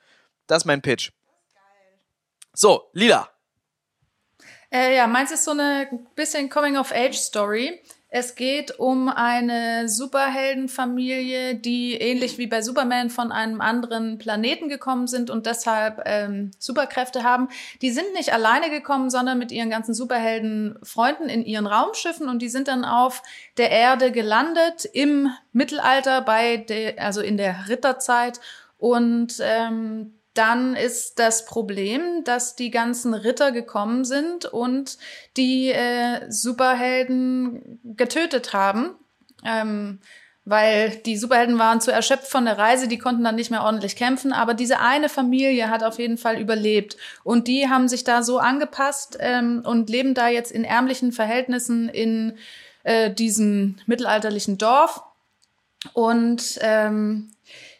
Das 0.47 0.63
ist 0.63 0.65
mein 0.65 0.81
Pitch. 0.81 1.11
So, 2.53 2.89
Lila. 2.93 3.29
Äh, 4.71 4.95
ja, 4.95 5.07
meins 5.07 5.31
ist 5.31 5.45
so 5.45 5.51
eine 5.51 5.87
bisschen 6.15 6.49
Coming-of-Age-Story. 6.49 7.81
Es 8.11 8.33
geht 8.33 8.79
um 8.79 9.07
eine 9.07 9.87
Superheldenfamilie, 9.87 11.53
die 11.55 11.93
ähnlich 11.93 12.39
wie 12.39 12.47
bei 12.47 12.63
Superman 12.63 13.11
von 13.11 13.31
einem 13.31 13.61
anderen 13.61 14.17
Planeten 14.17 14.67
gekommen 14.67 15.05
sind 15.05 15.29
und 15.29 15.45
deshalb 15.45 16.01
ähm, 16.05 16.49
Superkräfte 16.57 17.23
haben. 17.23 17.49
Die 17.83 17.91
sind 17.91 18.11
nicht 18.13 18.33
alleine 18.33 18.71
gekommen, 18.71 19.11
sondern 19.11 19.37
mit 19.37 19.51
ihren 19.51 19.69
ganzen 19.69 19.93
Superheldenfreunden 19.93 21.29
in 21.29 21.45
ihren 21.45 21.67
Raumschiffen 21.67 22.27
und 22.27 22.41
die 22.41 22.49
sind 22.49 22.67
dann 22.67 22.83
auf 22.83 23.21
der 23.57 23.69
Erde 23.69 24.11
gelandet 24.11 24.85
im 24.85 25.29
Mittelalter, 25.51 26.21
bei 26.21 26.57
der, 26.57 26.99
also 26.99 27.21
in 27.21 27.37
der 27.37 27.69
Ritterzeit 27.69 28.39
und 28.79 29.35
ähm, 29.39 30.18
dann 30.39 30.73
ist 30.73 31.19
das 31.19 31.45
Problem, 31.45 32.23
dass 32.23 32.55
die 32.55 32.71
ganzen 32.71 33.13
Ritter 33.13 33.51
gekommen 33.51 34.05
sind 34.05 34.45
und 34.45 34.97
die 35.35 35.67
äh, 35.67 36.31
Superhelden 36.31 37.81
getötet 37.83 38.53
haben. 38.53 38.95
Ähm, 39.45 39.99
weil 40.45 40.95
die 41.05 41.17
Superhelden 41.17 41.59
waren 41.59 41.81
zu 41.81 41.91
erschöpft 41.91 42.27
von 42.27 42.45
der 42.45 42.57
Reise, 42.57 42.87
die 42.87 42.97
konnten 42.97 43.23
dann 43.23 43.35
nicht 43.35 43.51
mehr 43.51 43.63
ordentlich 43.63 43.97
kämpfen, 43.97 44.31
aber 44.33 44.53
diese 44.53 44.79
eine 44.79 45.09
Familie 45.09 45.69
hat 45.69 45.83
auf 45.83 45.99
jeden 45.99 46.17
Fall 46.17 46.39
überlebt. 46.39 46.97
Und 47.23 47.47
die 47.47 47.69
haben 47.69 47.89
sich 47.89 48.05
da 48.05 48.23
so 48.23 48.39
angepasst 48.39 49.17
ähm, 49.19 49.61
und 49.65 49.89
leben 49.89 50.13
da 50.13 50.29
jetzt 50.29 50.51
in 50.51 50.63
ärmlichen 50.63 51.11
Verhältnissen 51.11 51.89
in 51.89 52.37
äh, 52.83 53.11
diesem 53.11 53.75
mittelalterlichen 53.85 54.57
Dorf. 54.57 55.03
Und 55.93 56.57
ähm, 56.61 57.29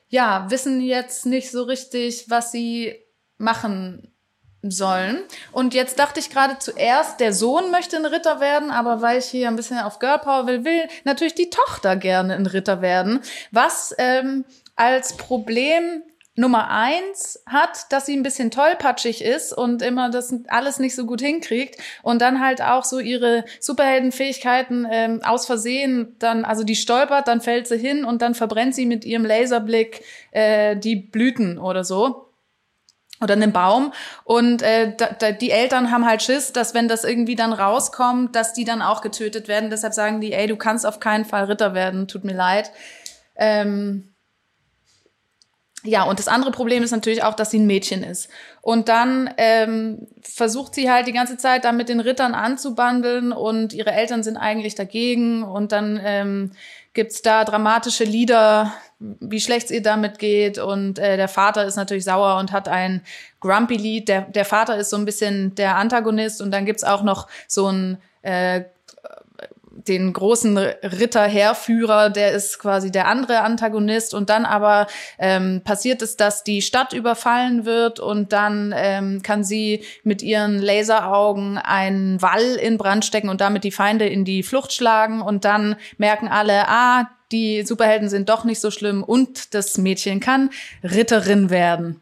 ja, 0.10 0.49
wissen 0.49 0.81
jetzt 0.81 1.26
nicht 1.26 1.52
so 1.52 1.64
richtig, 1.64 2.30
was 2.30 2.52
sie 2.52 2.95
machen 3.38 4.14
sollen. 4.61 5.23
Und 5.52 5.73
jetzt 5.73 5.99
dachte 5.99 6.19
ich 6.19 6.30
gerade 6.30 6.60
zuerst, 6.60 7.19
der 7.19 7.31
Sohn 7.31 7.72
möchte 7.72 7.95
ein 7.95 8.06
Ritter 8.06 8.41
werden, 8.41 8.72
aber 8.72 9.02
weil 9.02 9.19
ich 9.19 9.26
hier 9.26 9.48
ein 9.48 9.56
bisschen 9.56 9.80
auf 9.80 9.99
Girl 9.99 10.19
Power 10.19 10.48
will, 10.48 10.65
will 10.65 10.88
natürlich 11.06 11.36
die 11.36 11.49
Tochter 11.49 11.95
gerne 11.95 12.36
ein 12.36 12.45
Ritter 12.45 12.81
werden. 12.81 13.22
Was 13.52 13.95
ähm, 13.98 14.44
als 14.76 15.15
Problem 15.15 16.03
Nummer 16.40 16.70
eins 16.70 17.44
hat, 17.45 17.91
dass 17.91 18.06
sie 18.06 18.16
ein 18.16 18.24
bisschen 18.24 18.49
tollpatschig 18.49 19.24
ist 19.24 19.52
und 19.52 19.82
immer 19.82 20.10
das 20.10 20.34
alles 20.48 20.80
nicht 20.80 20.95
so 20.95 21.06
gut 21.06 21.22
hinkriegt 21.22 21.78
und 22.02 22.22
dann 22.22 22.40
halt 22.40 22.61
auch 22.61 22.86
so 22.86 22.99
ihre 22.99 23.44
Superheldenfähigkeiten 23.60 24.88
ähm, 24.90 25.22
aus 25.24 25.45
Versehen 25.45 26.16
dann, 26.20 26.45
also 26.45 26.64
die 26.64 26.78
stolpert, 26.78 27.28
dann 27.28 27.41
fällt 27.41 27.68
sie 27.68 27.78
hin 27.78 28.06
und 28.06 28.22
dann 28.22 28.36
verbrennt 28.36 28.74
sie 28.74 28.86
mit 28.86 29.03
ihrem 29.03 29.26
Laserblick 29.26 30.02
äh, 30.32 30.78
die 30.78 30.95
Blüten 30.95 31.57
oder 31.57 31.84
so 31.84 32.30
oder 33.22 33.34
einen 33.34 33.52
Baum 33.52 33.91
und 34.24 34.61
äh, 34.61 34.95
da, 34.95 35.07
da, 35.07 35.34
die 35.34 35.52
Eltern 35.52 35.91
haben 35.91 36.06
halt 36.06 36.24
Schiss, 36.24 36.53
dass 36.53 36.74
wenn 36.74 36.88
das 36.88 37.03
irgendwie 37.03 37.36
dann 37.36 37.52
rauskommt, 37.52 38.34
dass 38.34 38.53
die 38.53 38.64
dann 38.64 38.82
auch 38.82 39.02
getötet 39.02 39.49
werden. 39.49 39.70
Deshalb 39.70 39.94
sagen 39.94 40.22
die, 40.22 40.32
ey, 40.32 40.48
du 40.48 40.56
kannst 40.56 40.86
auf 40.86 41.02
keinen 41.02 41.26
Fall 41.26 41.44
Ritter 41.45 41.74
werden, 41.74 42.07
tut 42.07 42.24
mir 42.24 42.34
leid. 42.34 42.72
Ähm, 43.36 44.09
ja, 45.84 46.04
und 46.04 46.20
das 46.20 46.28
andere 46.28 46.52
Problem 46.52 46.84
ist 46.84 46.92
natürlich 46.92 47.24
auch, 47.24 47.34
dass 47.34 47.52
sie 47.52 47.60
ein 47.60 47.68
Mädchen 47.68 48.04
ist. 48.04 48.30
Und 48.62 48.90
dann 48.90 49.34
ähm, 49.38 50.08
versucht 50.22 50.76
sie 50.76 50.92
halt 50.92 51.08
die 51.08 51.14
ganze 51.14 51.38
Zeit 51.38 51.64
da 51.64 51.72
mit 51.72 51.88
den 51.88 52.02
Rittern 52.02 52.34
anzubandeln 52.34 53.32
und 53.32 53.74
ihre 53.74 53.92
Eltern 53.92 54.22
sind 54.22 54.36
eigentlich 54.36 54.76
dagegen. 54.76 55.44
Und 55.44 55.72
dann 55.72 56.00
ähm, 56.04 56.52
gibt's 56.94 57.22
da 57.22 57.46
dramatische 57.46 58.04
Lieder, 58.04 58.74
wie 59.00 59.40
schlecht 59.40 59.68
es 59.68 59.72
ihr 59.72 59.82
damit 59.82 60.20
geht. 60.20 60.58
Und 60.58 61.00
äh, 61.00 61.16
der 61.16 61.30
Vater 61.30 61.64
ist 61.66 61.78
natürlich 61.78 62.04
sauer 62.04 62.38
und 62.40 62.52
hat 62.52 62.68
ein 62.68 63.02
Grumpy-Lied. 63.40 64.10
Der, 64.10 64.22
der 64.22 64.46
Vater 64.46 64.76
ist 64.76 64.90
so 64.90 64.98
ein 64.98 65.06
bisschen 65.06 65.56
der 65.56 65.78
Antagonist. 65.78 66.42
Und 66.42 66.52
dann 66.52 66.66
gibt's 66.66 66.84
auch 66.84 67.04
noch 67.04 67.28
so 67.48 67.68
ein 67.72 68.00
äh, 68.22 68.64
den 69.72 70.12
großen 70.14 70.58
Ritterheerführer, 70.58 72.10
der 72.10 72.32
ist 72.32 72.60
quasi 72.60 72.91
der 72.91 73.08
andere 73.08 73.41
Antagonist 73.41 74.14
und 74.14 74.30
dann 74.30 74.46
aber 74.46 74.88
ähm, 75.18 75.62
passiert 75.64 76.02
es, 76.02 76.18
dass 76.18 76.44
die 76.44 76.62
Stadt 76.62 76.94
überfallen 76.94 77.66
wird 77.66 78.00
und 78.00 78.34
dann 78.34 78.74
ähm, 78.76 79.22
kann 79.22 79.44
sie 79.44 79.84
mit 80.04 80.22
ihren 80.22 80.60
Laseraugen 80.60 81.58
einen 81.58 82.22
Wall 82.22 82.56
in 82.56 82.78
Brand 82.78 83.06
stecken 83.06 83.30
und 83.30 83.41
damit 83.41 83.64
die 83.64 83.72
Feinde 83.72 84.08
in 84.08 84.26
die 84.26 84.44
Flucht 84.44 84.74
schlagen 84.74 85.22
und 85.22 85.46
dann 85.46 85.76
merken 85.98 86.28
alle, 86.28 86.68
ah, 86.68 87.10
die 87.32 87.64
Superhelden 87.64 88.10
sind 88.10 88.30
doch 88.30 88.44
nicht 88.44 88.60
so 88.60 88.72
schlimm 88.72 89.04
und 89.04 89.54
das 89.54 89.78
Mädchen 89.78 90.20
kann 90.20 90.50
Ritterin 90.84 91.50
werden. 91.50 92.02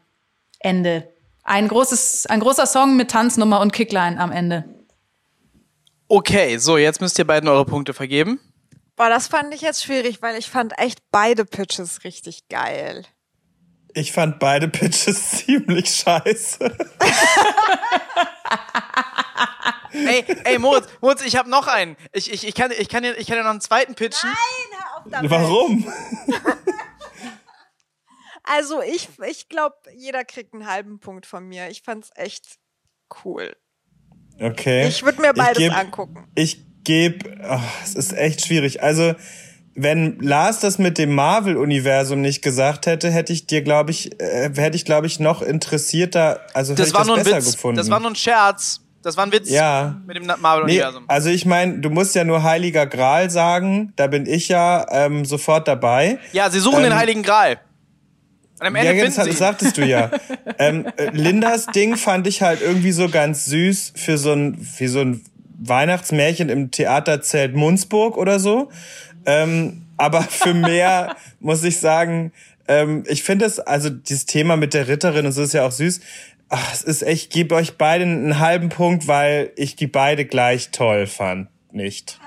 Ende. 0.58 1.08
Ein 1.44 1.68
großes, 1.68 2.26
ein 2.26 2.40
großer 2.40 2.66
Song 2.66 2.96
mit 2.96 3.10
Tanznummer 3.10 3.60
und 3.60 3.72
Kickline 3.72 4.18
am 4.18 4.32
Ende. 4.32 4.64
Okay, 6.08 6.56
so, 6.56 6.78
jetzt 6.78 7.00
müsst 7.00 7.18
ihr 7.18 7.26
beiden 7.26 7.48
eure 7.48 7.66
Punkte 7.66 7.92
vergeben. 7.92 8.40
Boah, 8.96 9.10
das 9.10 9.28
fand 9.28 9.54
ich 9.54 9.60
jetzt 9.60 9.84
schwierig, 9.84 10.22
weil 10.22 10.36
ich 10.36 10.48
fand 10.48 10.78
echt 10.78 11.02
beide 11.10 11.44
Pitches 11.44 12.02
richtig 12.02 12.48
geil. 12.48 13.04
Ich 13.94 14.12
fand 14.12 14.38
beide 14.38 14.68
Pitches 14.68 15.30
ziemlich 15.46 15.94
scheiße. 15.94 16.64
ey, 19.92 20.24
ey, 20.44 20.58
Moritz, 20.58 20.88
Moritz, 21.00 21.22
ich 21.24 21.36
habe 21.36 21.50
noch 21.50 21.66
einen. 21.66 21.96
Ich, 22.12 22.32
ich, 22.32 22.46
ich, 22.46 22.54
kann, 22.54 22.70
ich, 22.70 22.88
kann 22.88 23.04
ich 23.04 23.26
kann 23.26 23.36
dir 23.36 23.42
noch 23.42 23.50
einen 23.50 23.60
zweiten 23.60 23.94
pitchen. 23.94 24.30
Nein, 24.30 24.80
hör 24.80 24.96
auf 24.96 25.04
damit. 25.10 25.30
Warum? 25.30 25.92
Also 28.50 28.80
ich, 28.80 29.10
ich 29.26 29.50
glaube, 29.50 29.76
jeder 29.94 30.24
kriegt 30.24 30.54
einen 30.54 30.66
halben 30.66 31.00
Punkt 31.00 31.26
von 31.26 31.46
mir. 31.46 31.68
Ich 31.68 31.82
fand's 31.82 32.10
echt 32.14 32.58
cool. 33.22 33.54
Okay. 34.40 34.86
Ich 34.88 35.02
würde 35.04 35.20
mir 35.20 35.32
beides 35.32 35.58
geb, 35.58 35.76
angucken. 35.76 36.24
Ich 36.34 36.64
gebe, 36.84 37.30
es 37.82 37.94
ist 37.94 38.12
echt 38.16 38.46
schwierig. 38.46 38.82
Also 38.82 39.14
wenn 39.74 40.18
Lars 40.20 40.60
das 40.60 40.78
mit 40.78 40.98
dem 40.98 41.14
Marvel-Universum 41.14 42.20
nicht 42.20 42.42
gesagt 42.42 42.86
hätte, 42.86 43.10
hätte 43.10 43.32
ich 43.32 43.46
dir, 43.46 43.62
glaube 43.62 43.90
ich, 43.92 44.20
äh, 44.20 44.50
hätte 44.56 44.76
ich, 44.76 44.84
glaube 44.84 45.06
ich, 45.06 45.20
noch 45.20 45.40
interessierter, 45.42 46.40
also 46.52 46.74
das 46.74 46.88
hätte 46.88 46.94
war 46.94 47.00
ich 47.02 47.06
das 47.06 47.06
nur 47.06 47.16
ein 47.18 47.24
besser 47.24 47.36
Witz. 47.38 47.52
gefunden. 47.52 47.76
Das 47.76 47.90
war 47.90 48.00
nur 48.00 48.10
ein 48.10 48.16
Scherz. 48.16 48.80
Das 49.02 49.16
war 49.16 49.24
ein 49.24 49.32
Witz 49.32 49.48
Ja. 49.48 50.00
mit 50.06 50.16
dem 50.16 50.26
Marvel-Universum. 50.26 51.02
Nee, 51.04 51.08
also 51.08 51.30
ich 51.30 51.46
meine, 51.46 51.78
du 51.78 51.88
musst 51.88 52.16
ja 52.16 52.24
nur 52.24 52.42
Heiliger 52.42 52.86
Gral 52.86 53.30
sagen, 53.30 53.92
da 53.94 54.08
bin 54.08 54.26
ich 54.26 54.48
ja 54.48 54.84
ähm, 54.90 55.24
sofort 55.24 55.68
dabei. 55.68 56.18
ja, 56.32 56.50
sie 56.50 56.58
suchen 56.58 56.78
ähm, 56.78 56.84
den 56.90 56.96
Heiligen 56.96 57.22
Gral. 57.22 57.60
Und 58.60 58.66
am 58.66 58.74
Ende 58.74 58.94
ja, 58.96 59.04
das, 59.04 59.14
das 59.14 59.38
sagtest 59.38 59.76
du 59.76 59.84
ja. 59.84 60.10
ähm, 60.58 60.86
äh, 60.96 61.10
Lindas 61.10 61.66
Ding 61.66 61.96
fand 61.96 62.26
ich 62.26 62.42
halt 62.42 62.60
irgendwie 62.60 62.92
so 62.92 63.08
ganz 63.08 63.44
süß 63.46 63.92
für 63.96 64.18
so 64.18 64.32
ein, 64.32 64.58
für 64.60 64.88
so 64.88 65.00
ein 65.00 65.24
Weihnachtsmärchen 65.58 66.48
im 66.48 66.70
Theaterzelt 66.70 67.54
Munzburg 67.54 68.16
oder 68.16 68.40
so. 68.40 68.70
Ähm, 69.26 69.86
aber 69.96 70.22
für 70.22 70.54
mehr 70.54 71.16
muss 71.40 71.62
ich 71.64 71.78
sagen, 71.78 72.32
ähm, 72.66 73.04
ich 73.06 73.22
finde 73.22 73.44
es, 73.44 73.60
also 73.60 73.90
dieses 73.90 74.26
Thema 74.26 74.56
mit 74.56 74.74
der 74.74 74.88
Ritterin 74.88 75.26
und 75.26 75.32
so 75.32 75.42
ist 75.42 75.54
ja 75.54 75.66
auch 75.66 75.72
süß. 75.72 76.00
Ach, 76.48 76.72
es 76.72 76.82
ist 76.82 77.02
echt, 77.02 77.24
ich 77.24 77.30
gebe 77.30 77.54
euch 77.54 77.76
beiden 77.76 78.24
einen 78.24 78.38
halben 78.38 78.70
Punkt, 78.70 79.06
weil 79.06 79.52
ich 79.56 79.76
die 79.76 79.86
beide 79.86 80.24
gleich 80.24 80.70
toll 80.70 81.06
fand. 81.06 81.48
Nicht. 81.72 82.18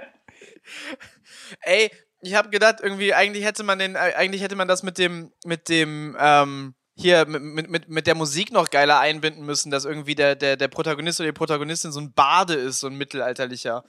Ey, 1.62 1.90
ich 2.26 2.34
habe 2.34 2.50
gedacht, 2.50 2.76
irgendwie, 2.82 3.14
eigentlich 3.14 3.44
hätte 3.44 3.62
man 3.62 3.78
den, 3.78 3.94
äh, 3.96 4.14
eigentlich 4.16 4.42
hätte 4.42 4.56
man 4.56 4.68
das 4.68 4.82
mit 4.82 4.98
dem, 4.98 5.32
mit 5.44 5.68
dem, 5.68 6.16
ähm, 6.18 6.74
hier 6.96 7.26
mit, 7.26 7.68
mit, 7.68 7.88
mit 7.88 8.06
der 8.06 8.14
Musik 8.14 8.52
noch 8.52 8.70
geiler 8.70 9.00
einbinden 9.00 9.44
müssen, 9.44 9.70
dass 9.70 9.84
irgendwie 9.84 10.14
der, 10.14 10.36
der, 10.36 10.56
der 10.56 10.68
Protagonist 10.68 11.20
oder 11.20 11.28
die 11.28 11.32
Protagonistin 11.32 11.92
so 11.92 12.00
ein 12.00 12.12
Bade 12.12 12.54
ist, 12.54 12.80
so 12.80 12.86
ein 12.86 12.96
mittelalterlicher. 12.96 13.84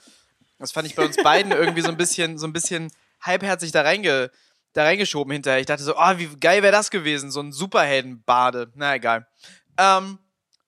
Das 0.58 0.72
fand 0.72 0.88
ich 0.88 0.96
bei 0.96 1.06
uns 1.06 1.18
beiden 1.18 1.52
irgendwie 1.52 1.82
so 1.82 1.90
ein 1.90 1.98
bisschen, 1.98 2.38
so 2.38 2.48
ein 2.48 2.54
bisschen 2.54 2.92
halbherzig 3.22 3.72
da 3.72 3.82
reinge, 3.82 4.32
da 4.74 4.84
reingeschoben 4.84 5.32
hinterher. 5.34 5.60
Ich 5.60 5.68
dachte 5.68 5.84
so, 5.84 5.96
ah, 5.98 6.18
wie 6.18 6.28
geil 6.40 6.64
wäre 6.64 6.72
das 6.72 6.90
gewesen, 6.90 7.30
so 7.30 7.42
ein 7.42 7.52
Superheldenbade. 7.52 8.72
Na 8.76 8.96
egal. 8.96 9.28
Ähm, 9.78 10.18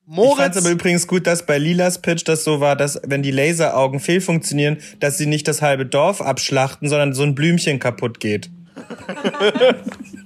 Ich 0.10 0.16
fand 0.16 0.26
Moritz. 0.26 0.56
es 0.56 0.64
aber 0.64 0.72
übrigens 0.72 1.06
gut, 1.06 1.28
dass 1.28 1.46
bei 1.46 1.58
Lilas 1.58 2.02
Pitch 2.02 2.24
das 2.26 2.46
so 2.46 2.62
war, 2.62 2.78
dass 2.78 3.00
wenn 3.04 3.24
die 3.24 3.32
Laseraugen 3.32 4.00
fehlfunktionieren, 4.00 4.82
dass 5.02 5.18
sie 5.18 5.26
nicht 5.26 5.48
das 5.50 5.62
halbe 5.62 5.86
Dorf 5.86 6.22
abschlachten, 6.22 6.88
sondern 6.88 7.14
so 7.14 7.24
ein 7.24 7.36
Blümchen 7.36 7.80
kaputt 7.80 8.20
geht. 8.22 8.50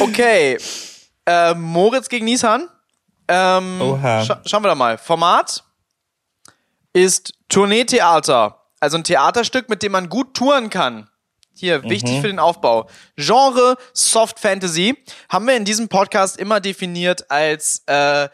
Okay. 0.00 0.58
Äh, 1.26 1.54
Moritz 1.54 2.08
gegen 2.08 2.24
Nissan. 2.24 2.68
Ähm, 3.28 3.80
Oha. 3.80 4.24
Scha 4.24 4.40
schauen 4.44 4.62
wir 4.62 4.68
doch 4.68 4.76
mal. 4.76 4.98
Format 4.98 5.64
ist 6.92 7.34
Tourneetheater. 7.48 8.62
Also 8.80 8.98
ein 8.98 9.04
Theaterstück, 9.04 9.68
mit 9.68 9.82
dem 9.82 9.92
man 9.92 10.08
gut 10.08 10.34
touren 10.34 10.70
kann. 10.70 11.08
Hier, 11.58 11.82
wichtig 11.84 12.20
für 12.20 12.26
den 12.26 12.38
Aufbau. 12.38 12.88
Genre 13.16 13.76
Soft 13.94 14.38
Fantasy 14.38 14.96
haben 15.28 15.46
wir 15.46 15.56
in 15.56 15.64
diesem 15.64 15.88
Podcast 15.88 16.38
immer 16.38 16.60
definiert 16.60 17.30
als 17.30 17.82
äh, 17.86 18.28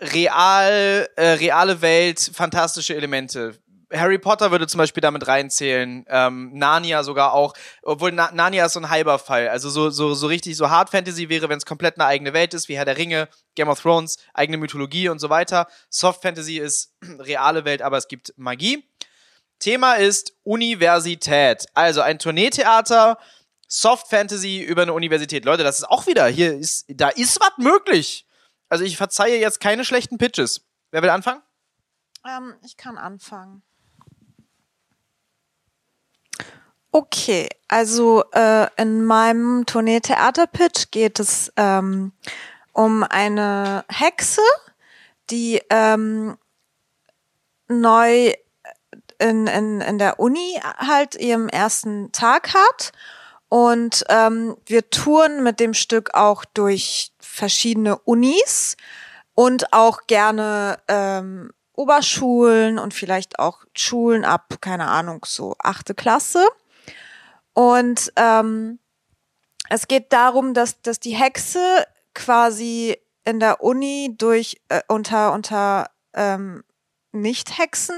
real, 0.00 1.08
äh, 1.16 1.26
reale 1.30 1.82
Welt, 1.82 2.30
fantastische 2.32 2.94
Elemente. 2.94 3.58
Harry 3.92 4.18
Potter 4.18 4.50
würde 4.50 4.66
zum 4.66 4.78
Beispiel 4.78 5.00
damit 5.00 5.26
reinzählen, 5.26 6.04
ähm, 6.08 6.50
Narnia 6.52 7.02
sogar 7.02 7.32
auch, 7.32 7.54
obwohl 7.82 8.12
Na 8.12 8.30
Narnia 8.32 8.66
ist 8.66 8.74
so 8.74 8.80
ein 8.80 8.90
halber 8.90 9.18
Fall. 9.18 9.48
Also 9.48 9.70
so, 9.70 9.90
so, 9.90 10.14
so 10.14 10.26
richtig, 10.26 10.56
so 10.56 10.68
Hard 10.68 10.90
Fantasy 10.90 11.28
wäre, 11.28 11.48
wenn 11.48 11.58
es 11.58 11.64
komplett 11.64 11.98
eine 11.98 12.06
eigene 12.06 12.34
Welt 12.34 12.52
ist, 12.54 12.68
wie 12.68 12.76
Herr 12.76 12.84
der 12.84 12.98
Ringe, 12.98 13.28
Game 13.54 13.68
of 13.68 13.80
Thrones, 13.80 14.18
eigene 14.34 14.58
Mythologie 14.58 15.08
und 15.08 15.18
so 15.20 15.30
weiter. 15.30 15.66
Soft 15.88 16.22
Fantasy 16.22 16.58
ist 16.58 16.92
reale 17.18 17.64
Welt, 17.64 17.82
aber 17.82 17.96
es 17.96 18.08
gibt 18.08 18.34
Magie. 18.36 18.84
Thema 19.58 19.94
ist 19.94 20.34
Universität. 20.44 21.66
Also 21.74 22.00
ein 22.00 22.18
Tourneetheater, 22.18 23.18
Soft 23.66 24.08
Fantasy 24.08 24.60
über 24.60 24.82
eine 24.82 24.92
Universität. 24.92 25.44
Leute, 25.44 25.62
das 25.62 25.78
ist 25.78 25.84
auch 25.84 26.06
wieder, 26.06 26.26
hier 26.26 26.56
ist, 26.56 26.86
da 26.88 27.08
ist 27.08 27.38
was 27.40 27.52
möglich. 27.58 28.26
Also 28.68 28.84
ich 28.84 28.96
verzeihe 28.96 29.38
jetzt 29.38 29.60
keine 29.60 29.84
schlechten 29.84 30.18
Pitches. 30.18 30.62
Wer 30.90 31.02
will 31.02 31.10
anfangen? 31.10 31.42
Ähm, 32.26 32.54
ich 32.64 32.76
kann 32.76 32.96
anfangen. 32.98 33.62
Okay, 36.90 37.48
also 37.68 38.24
äh, 38.32 38.66
in 38.80 39.04
meinem 39.04 39.66
Tournee-Theater-Pitch 39.66 40.90
geht 40.90 41.20
es 41.20 41.52
ähm, 41.56 42.12
um 42.72 43.04
eine 43.04 43.84
Hexe, 43.88 44.40
die 45.28 45.60
ähm, 45.68 46.38
neu 47.68 48.32
in, 49.18 49.46
in, 49.46 49.80
in 49.80 49.98
der 49.98 50.20
Uni 50.20 50.60
halt 50.78 51.14
ihren 51.14 51.48
ersten 51.48 52.12
Tag 52.12 52.54
hat. 52.54 52.92
Und 53.48 54.04
ähm, 54.08 54.56
wir 54.66 54.90
touren 54.90 55.42
mit 55.42 55.58
dem 55.58 55.72
Stück 55.74 56.14
auch 56.14 56.44
durch 56.44 57.12
verschiedene 57.18 57.98
Unis 57.98 58.76
und 59.34 59.72
auch 59.72 60.06
gerne 60.06 60.78
ähm, 60.88 61.50
Oberschulen 61.72 62.78
und 62.78 62.92
vielleicht 62.92 63.38
auch 63.38 63.64
Schulen 63.76 64.24
ab, 64.24 64.56
keine 64.60 64.88
Ahnung, 64.88 65.24
so 65.24 65.54
achte 65.60 65.94
Klasse. 65.94 66.44
Und 67.54 68.12
ähm, 68.16 68.80
es 69.70 69.86
geht 69.86 70.12
darum, 70.12 70.54
dass, 70.54 70.80
dass 70.82 71.00
die 71.00 71.14
Hexe 71.14 71.86
quasi 72.14 72.98
in 73.24 73.40
der 73.40 73.62
Uni 73.62 74.14
durch 74.18 74.60
äh, 74.68 74.80
unter 74.88 75.32
unter 75.32 75.90
ähm, 76.14 76.64
Nicht-Hexen 77.12 77.96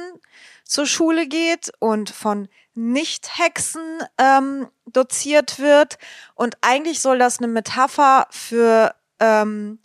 zur 0.70 0.86
Schule 0.86 1.26
geht 1.26 1.72
und 1.80 2.10
von 2.10 2.48
Nicht-Hexen 2.74 3.82
ähm, 4.18 4.68
doziert 4.86 5.58
wird. 5.58 5.98
Und 6.36 6.56
eigentlich 6.60 7.00
soll 7.00 7.18
das 7.18 7.38
eine 7.38 7.48
Metapher 7.48 8.28
für, 8.30 8.94
ähm, 9.18 9.80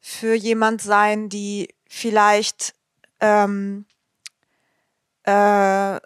für 0.00 0.34
jemand 0.34 0.82
sein, 0.82 1.28
die 1.28 1.72
vielleicht 1.88 2.74
ähm, 3.20 3.86
äh, 5.22 5.30
eine 5.30 6.00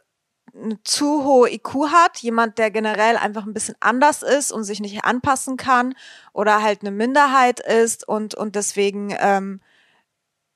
zu 0.85 1.24
hohe 1.24 1.51
IQ 1.51 1.89
hat, 1.90 2.18
jemand, 2.18 2.59
der 2.59 2.70
generell 2.70 3.16
einfach 3.16 3.47
ein 3.47 3.55
bisschen 3.55 3.76
anders 3.81 4.22
ist 4.22 4.52
und 4.52 4.64
sich 4.64 4.81
nicht 4.81 5.02
anpassen 5.05 5.56
kann 5.56 5.94
oder 6.35 6.62
halt 6.62 6.82
eine 6.82 6.90
Minderheit 6.90 7.59
ist 7.59 8.06
und, 8.06 8.35
und 8.35 8.55
deswegen 8.55 9.16
ähm, 9.18 9.62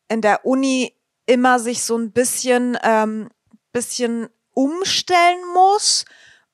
in 0.08 0.20
der 0.20 0.44
Uni 0.44 0.94
immer 1.24 1.58
sich 1.58 1.82
so 1.82 1.96
ein 1.96 2.12
bisschen, 2.12 2.78
ähm, 2.82 3.28
bisschen 3.78 4.28
umstellen 4.54 5.38
muss, 5.54 6.04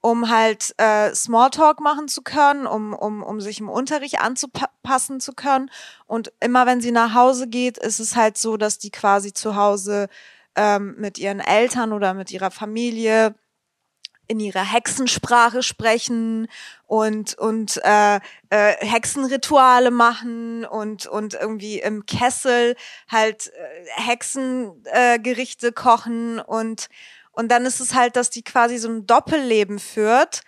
um 0.03 0.29
halt 0.29 0.75
äh, 0.77 1.15
Smalltalk 1.15 1.81
machen 1.81 2.07
zu 2.07 2.21
können, 2.21 2.67
um, 2.67 2.93
um, 2.93 3.23
um 3.23 3.41
sich 3.41 3.61
im 3.61 3.71
Unterricht 3.71 4.21
anzupassen 4.21 5.21
zu 5.21 5.33
können. 5.33 5.71
Und 6.07 6.31
immer 6.41 6.67
wenn 6.67 6.83
sie 6.83 6.93
nach 6.93 7.15
Hause 7.15 7.49
geht, 7.49 7.79
ist 7.79 8.01
es 8.01 8.15
halt 8.15 8.37
so, 8.37 8.59
dass 8.59 8.79
die 8.79 8.91
quasi 8.91 9.33
zu 9.33 9.57
Hause 9.57 10.09
ähm, 10.55 10.97
mit 10.99 11.17
ihren 11.17 11.41
Eltern 11.41 11.95
oder 11.95 12.13
mit 12.13 12.31
ihrer 12.31 12.51
Familie 12.51 13.35
in 14.27 14.41
ihrer 14.41 14.65
Hexensprache 14.65 15.63
sprechen 15.63 16.49
und 16.87 17.35
und 17.35 17.81
äh, 17.85 18.17
äh, 18.51 18.73
Hexenrituale 18.79 19.91
machen 19.91 20.65
und 20.65 21.07
und 21.07 21.35
irgendwie 21.35 21.81
im 21.81 22.07
Kessel 22.07 22.77
halt 23.09 23.49
äh, 23.49 24.01
Hexengerichte 24.01 25.69
äh, 25.69 25.73
kochen 25.73 26.41
und 26.41 26.89
und 27.33 27.49
dann 27.49 27.67
ist 27.67 27.81
es 27.81 27.95
halt, 27.95 28.17
dass 28.17 28.31
die 28.31 28.43
quasi 28.43 28.79
so 28.79 28.89
ein 28.89 29.07
Doppelleben 29.07 29.79
führt 29.79 30.43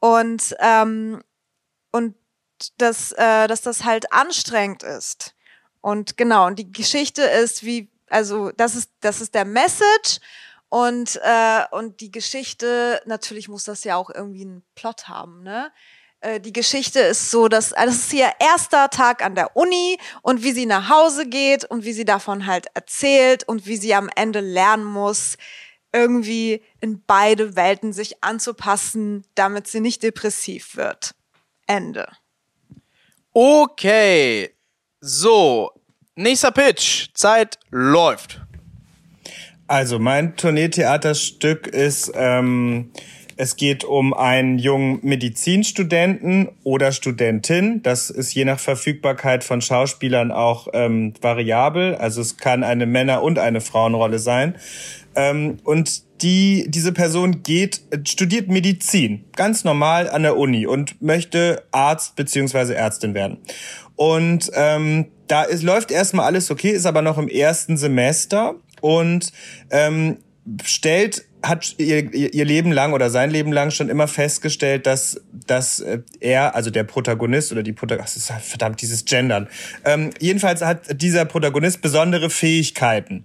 und 0.00 0.56
ähm, 0.58 1.22
und 1.92 2.16
dass 2.78 3.12
äh, 3.12 3.46
dass 3.46 3.62
das 3.62 3.84
halt 3.84 4.12
anstrengend 4.12 4.82
ist. 4.82 5.34
Und 5.80 6.16
genau 6.16 6.46
und 6.46 6.58
die 6.58 6.72
Geschichte 6.72 7.22
ist 7.22 7.64
wie 7.64 7.88
also 8.08 8.50
das 8.56 8.74
ist 8.74 8.90
das 9.00 9.20
ist 9.20 9.34
der 9.34 9.44
Message 9.44 10.18
und, 10.70 11.20
äh, 11.22 11.64
und 11.72 12.00
die 12.00 12.10
Geschichte, 12.10 13.02
natürlich 13.04 13.48
muss 13.48 13.64
das 13.64 13.84
ja 13.84 13.96
auch 13.96 14.08
irgendwie 14.08 14.42
einen 14.42 14.62
Plot 14.74 15.08
haben, 15.08 15.42
ne? 15.42 15.70
Äh, 16.20 16.38
die 16.40 16.52
Geschichte 16.52 17.00
ist 17.00 17.30
so, 17.30 17.48
dass 17.48 17.72
also 17.72 17.92
das 17.92 18.04
ist 18.04 18.12
ihr 18.12 18.30
erster 18.38 18.88
Tag 18.88 19.24
an 19.24 19.34
der 19.34 19.56
Uni 19.56 19.98
und 20.22 20.42
wie 20.42 20.52
sie 20.52 20.66
nach 20.66 20.88
Hause 20.88 21.26
geht 21.26 21.64
und 21.64 21.84
wie 21.84 21.92
sie 21.92 22.04
davon 22.04 22.46
halt 22.46 22.66
erzählt 22.74 23.46
und 23.48 23.66
wie 23.66 23.76
sie 23.76 23.94
am 23.94 24.08
Ende 24.14 24.40
lernen 24.40 24.84
muss, 24.84 25.36
irgendwie 25.92 26.62
in 26.80 27.02
beide 27.04 27.56
Welten 27.56 27.92
sich 27.92 28.22
anzupassen, 28.22 29.24
damit 29.34 29.66
sie 29.66 29.80
nicht 29.80 30.02
depressiv 30.02 30.76
wird. 30.76 31.14
Ende. 31.66 32.06
Okay. 33.32 34.54
So, 35.00 35.72
nächster 36.14 36.52
Pitch. 36.52 37.08
Zeit 37.14 37.58
läuft. 37.70 38.40
Also 39.70 40.00
mein 40.00 40.34
Tourneetheaterstück 40.34 41.68
ist, 41.68 42.10
ähm, 42.16 42.90
es 43.36 43.54
geht 43.54 43.84
um 43.84 44.12
einen 44.12 44.58
jungen 44.58 44.98
Medizinstudenten 45.02 46.48
oder 46.64 46.90
Studentin. 46.90 47.80
Das 47.84 48.10
ist 48.10 48.34
je 48.34 48.44
nach 48.44 48.58
Verfügbarkeit 48.58 49.44
von 49.44 49.60
Schauspielern 49.60 50.32
auch 50.32 50.66
ähm, 50.72 51.14
variabel. 51.20 51.94
Also 51.94 52.20
es 52.20 52.36
kann 52.36 52.64
eine 52.64 52.84
Männer- 52.84 53.22
und 53.22 53.38
eine 53.38 53.60
Frauenrolle 53.60 54.18
sein. 54.18 54.56
Ähm, 55.14 55.58
und 55.62 56.02
die, 56.20 56.66
diese 56.68 56.90
Person 56.90 57.44
geht, 57.44 57.82
studiert 58.08 58.48
Medizin, 58.48 59.24
ganz 59.36 59.62
normal 59.62 60.10
an 60.10 60.24
der 60.24 60.36
Uni 60.36 60.66
und 60.66 61.00
möchte 61.00 61.62
Arzt 61.70 62.16
beziehungsweise 62.16 62.74
Ärztin 62.74 63.14
werden. 63.14 63.38
Und 63.94 64.50
ähm, 64.52 65.06
da 65.28 65.44
ist, 65.44 65.62
läuft 65.62 65.92
erstmal 65.92 66.26
alles 66.26 66.50
okay, 66.50 66.70
ist 66.70 66.86
aber 66.86 67.02
noch 67.02 67.18
im 67.18 67.28
ersten 67.28 67.76
Semester 67.76 68.56
und 68.80 69.32
ähm, 69.70 70.18
stellt 70.64 71.24
hat 71.42 71.74
ihr, 71.78 72.12
ihr 72.12 72.44
Leben 72.44 72.72
lang 72.72 72.92
oder 72.92 73.10
sein 73.10 73.30
Leben 73.30 73.52
lang 73.52 73.70
schon 73.70 73.88
immer 73.88 74.08
festgestellt, 74.08 74.86
dass, 74.86 75.20
dass 75.46 75.80
äh, 75.80 76.00
er, 76.20 76.54
also 76.54 76.70
der 76.70 76.84
Protagonist 76.84 77.52
oder 77.52 77.62
die 77.62 77.72
Protagonistin, 77.72 78.36
verdammt, 78.40 78.82
dieses 78.82 79.04
Gendern. 79.04 79.48
Ähm, 79.84 80.10
jedenfalls 80.18 80.62
hat 80.62 81.00
dieser 81.00 81.24
Protagonist 81.24 81.82
besondere 81.82 82.30
Fähigkeiten. 82.30 83.24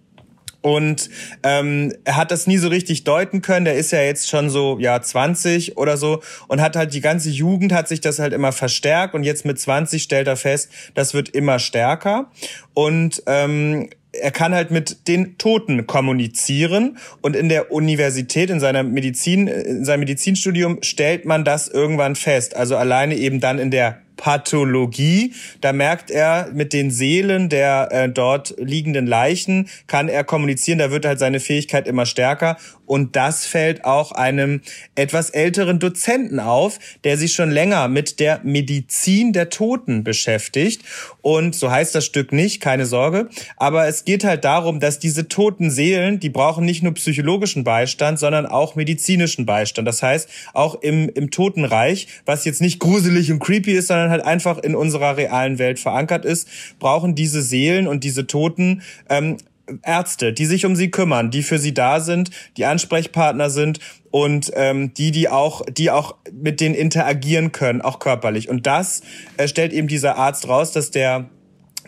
Und 0.61 1.11
ähm, 1.44 1.94
er 2.06 2.15
hat 2.15 2.32
das 2.32 2.48
nie 2.48 2.57
so 2.57 2.69
richtig 2.69 3.03
deuten 3.03 3.44
können. 3.44 3.65
Der 3.65 3.76
ist 3.76 3.91
ja 3.91 4.02
jetzt 4.02 4.27
schon 4.27 4.49
so 4.49 4.80
ja 4.80 4.99
20 4.99 5.77
oder 5.77 5.95
so 5.95 6.23
und 6.48 6.60
hat 6.60 6.76
halt 6.76 6.91
die 6.95 7.02
ganze 7.02 7.30
Jugend 7.30 7.72
hat 7.72 7.88
sich 7.88 8.02
das 8.02 8.18
halt 8.18 8.34
immer 8.34 8.52
verstärkt 8.52 9.14
und 9.14 9.23
jetzt 9.23 9.45
mit 9.45 9.60
20 9.60 10.02
stellt 10.02 10.27
er 10.27 10.38
fest, 10.38 10.72
das 10.95 11.14
wird 11.14 11.30
immer 11.30 11.60
stärker 11.60 12.32
und 12.73 13.22
ähm, 13.27 13.91
er 14.22 14.32
kann 14.32 14.54
halt 14.54 14.72
mit 14.72 15.08
den 15.08 15.38
Toten 15.38 15.88
kommunizieren 15.88 16.98
und 17.22 17.36
in 17.36 17.50
der 17.50 17.72
Universität, 17.72 18.50
in 18.50 18.60
seiner 18.60 18.84
Medizin, 18.84 19.48
in 19.48 19.86
seinem 19.86 20.02
Medizinstudium 20.02 20.80
stellt 20.82 21.26
man 21.26 21.44
das 21.44 21.68
irgendwann 21.68 22.16
fest. 22.16 22.56
Also 22.56 22.78
alleine 22.78 23.16
eben 23.16 23.40
dann 23.40 23.60
in 23.60 23.72
der 23.72 24.02
Pathologie. 24.18 25.34
Da 25.62 25.74
merkt 25.74 26.12
er, 26.12 26.50
mit 26.54 26.74
den 26.74 26.92
Seelen 26.92 27.50
der 27.50 27.90
äh, 27.92 28.10
dort 28.10 28.56
liegenden 28.58 29.08
Leichen 29.08 29.70
kann 29.88 30.10
er 30.10 30.24
kommunizieren. 30.24 30.80
Da 30.80 30.92
wird 30.92 31.06
halt 31.06 31.20
seine 31.20 31.40
Fähigkeit 31.40 31.88
immer 31.88 32.06
stärker. 32.06 32.58
Und 32.86 33.16
das 33.16 33.46
fällt 33.46 33.84
auch 33.84 34.12
einem 34.12 34.62
etwas 34.94 35.32
älteren 35.32 35.80
Dozenten 35.80 36.40
auf, 36.40 36.80
der 37.04 37.18
sich 37.18 37.34
schon 37.34 37.50
länger 37.50 37.88
mit 37.88 38.20
der 38.20 38.42
Medizin 38.44 39.34
der 39.34 39.50
Toten 39.50 40.04
beschäftigt. 40.04 40.84
Und 41.22 41.56
so 41.56 41.72
heißt 41.72 41.96
das 41.96 42.06
Stück 42.06 42.32
nicht, 42.32 42.62
keine 42.62 42.86
Sorge. 42.86 43.30
Aber 43.58 43.88
es 43.88 44.06
geht 44.06 44.24
halt 44.24 44.46
darum, 44.46 44.80
dass 44.80 45.00
diese 45.00 45.28
toten 45.28 45.72
Seelen, 45.72 46.20
die 46.20 46.30
brauchen 46.30 46.66
nicht 46.66 46.84
nur 46.84 46.94
psychologischen 46.94 47.64
Beistand, 47.64 48.20
sondern 48.20 48.46
auch 48.46 48.76
medizinischen 48.76 49.46
Beistand. 49.46 49.88
Das 49.88 50.04
heißt, 50.04 50.30
auch 50.54 50.82
im, 50.82 51.10
im 51.10 51.32
Totenreich, 51.32 52.08
was 52.26 52.46
jetzt 52.46 52.62
nicht 52.62 52.80
gruselig 52.80 53.32
und 53.32 53.40
creepy 53.40 53.72
ist, 53.72 53.88
sondern 53.88 54.05
halt 54.10 54.23
einfach 54.23 54.57
in 54.57 54.76
unserer 54.76 55.18
realen 55.18 55.60
Welt 55.60 55.80
verankert 55.80 56.26
ist, 56.26 56.48
brauchen 56.80 57.15
diese 57.15 57.41
Seelen 57.41 57.88
und 57.88 58.03
diese 58.03 58.27
Toten 58.27 58.82
ähm, 59.10 59.38
Ärzte, 59.84 60.34
die 60.34 60.45
sich 60.45 60.65
um 60.65 60.76
sie 60.76 60.91
kümmern, 60.91 61.32
die 61.32 61.44
für 61.44 61.57
sie 61.57 61.73
da 61.73 61.99
sind, 61.99 62.30
die 62.57 62.65
Ansprechpartner 62.65 63.49
sind 63.49 63.80
und 64.11 64.52
ähm, 64.56 64.94
die, 64.94 65.11
die 65.11 65.30
auch, 65.30 65.61
die 65.65 65.91
auch 65.91 66.15
mit 66.32 66.61
denen 66.61 66.76
interagieren 66.76 67.52
können, 67.52 67.82
auch 67.82 67.99
körperlich. 67.99 68.49
Und 68.49 68.68
das 68.68 69.02
äh, 69.38 69.48
stellt 69.48 69.73
eben 69.73 69.88
dieser 69.88 70.18
Arzt 70.18 70.48
raus, 70.48 70.72
dass 70.72 70.91
der 70.91 71.30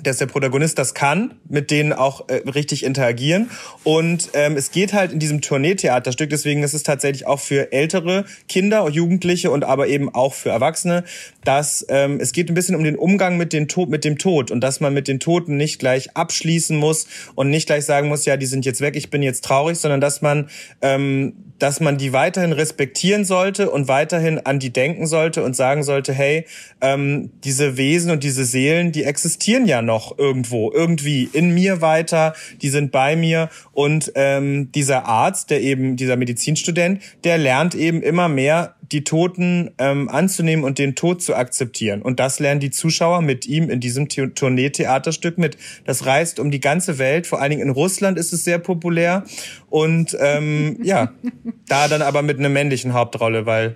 dass 0.03 0.17
der 0.17 0.27
Protagonist 0.27 0.77
das 0.77 0.93
kann, 0.93 1.35
mit 1.47 1.71
denen 1.71 1.93
auch 1.93 2.29
äh, 2.29 2.35
richtig 2.49 2.83
interagieren. 2.83 3.49
Und 3.83 4.29
ähm, 4.33 4.55
es 4.55 4.71
geht 4.71 4.93
halt 4.93 5.11
in 5.11 5.19
diesem 5.19 5.41
Tourneetheaterstück, 5.41 6.29
deswegen 6.29 6.63
ist 6.63 6.73
es 6.73 6.83
tatsächlich 6.83 7.25
auch 7.25 7.39
für 7.39 7.71
ältere 7.71 8.25
Kinder, 8.47 8.87
Jugendliche 8.89 9.51
und 9.51 9.63
aber 9.63 9.87
eben 9.87 10.13
auch 10.13 10.33
für 10.33 10.49
Erwachsene, 10.49 11.03
dass 11.43 11.85
ähm, 11.89 12.19
es 12.19 12.31
geht 12.31 12.49
ein 12.49 12.53
bisschen 12.53 12.75
um 12.75 12.83
den 12.83 12.95
Umgang 12.95 13.37
mit, 13.37 13.53
den 13.53 13.67
Tod, 13.67 13.89
mit 13.89 14.03
dem 14.03 14.17
Tod 14.17 14.51
und 14.51 14.61
dass 14.61 14.79
man 14.79 14.93
mit 14.93 15.07
den 15.07 15.19
Toten 15.19 15.57
nicht 15.57 15.79
gleich 15.79 16.15
abschließen 16.15 16.77
muss 16.77 17.07
und 17.35 17.49
nicht 17.49 17.67
gleich 17.67 17.85
sagen 17.85 18.07
muss, 18.07 18.25
ja, 18.25 18.37
die 18.37 18.45
sind 18.45 18.65
jetzt 18.65 18.81
weg, 18.81 18.95
ich 18.95 19.09
bin 19.09 19.23
jetzt 19.23 19.43
traurig, 19.43 19.77
sondern 19.77 20.01
dass 20.01 20.21
man 20.21 20.49
ähm, 20.81 21.46
dass 21.59 21.79
man 21.79 21.97
die 21.97 22.13
weiterhin 22.13 22.53
respektieren 22.53 23.25
sollte 23.25 23.69
und 23.69 23.87
weiterhin 23.87 24.39
an 24.39 24.59
die 24.59 24.71
denken 24.71 25.07
sollte 25.07 25.43
und 25.43 25.55
sagen 25.55 25.83
sollte, 25.83 26.13
hey, 26.13 26.45
ähm, 26.81 27.31
diese 27.43 27.77
Wesen 27.77 28.11
und 28.11 28.23
diese 28.23 28.45
Seelen, 28.45 28.91
die 28.91 29.03
existieren 29.03 29.65
ja 29.65 29.81
noch 29.81 30.17
irgendwo, 30.17 30.71
irgendwie 30.71 31.29
in 31.31 31.53
mir 31.53 31.81
weiter, 31.81 32.33
die 32.61 32.69
sind 32.69 32.91
bei 32.91 33.15
mir. 33.15 33.49
Und 33.73 34.11
ähm, 34.15 34.71
dieser 34.71 35.05
Arzt, 35.05 35.49
der 35.49 35.61
eben, 35.61 35.95
dieser 35.95 36.15
Medizinstudent, 36.15 37.01
der 37.23 37.37
lernt 37.37 37.75
eben 37.75 38.01
immer 38.01 38.29
mehr 38.29 38.75
die 38.91 39.03
Toten 39.03 39.71
ähm, 39.77 40.09
anzunehmen 40.09 40.63
und 40.63 40.79
den 40.79 40.95
Tod 40.95 41.21
zu 41.21 41.35
akzeptieren. 41.35 42.01
Und 42.01 42.19
das 42.19 42.39
lernen 42.39 42.59
die 42.59 42.71
Zuschauer 42.71 43.21
mit 43.21 43.45
ihm 43.45 43.69
in 43.69 43.79
diesem 43.79 44.09
The 44.09 44.27
Tournee-Theaterstück 44.27 45.37
mit. 45.37 45.57
Das 45.85 46.05
reist 46.05 46.39
um 46.39 46.51
die 46.51 46.59
ganze 46.59 46.97
Welt, 46.97 47.27
vor 47.27 47.41
allen 47.41 47.51
Dingen 47.51 47.63
in 47.63 47.69
Russland 47.69 48.17
ist 48.17 48.33
es 48.33 48.43
sehr 48.43 48.59
populär. 48.59 49.23
Und 49.69 50.17
ähm, 50.19 50.77
ja, 50.83 51.13
da 51.67 51.87
dann 51.87 52.01
aber 52.01 52.21
mit 52.21 52.39
einer 52.39 52.49
männlichen 52.49 52.93
Hauptrolle, 52.93 53.45
weil 53.45 53.75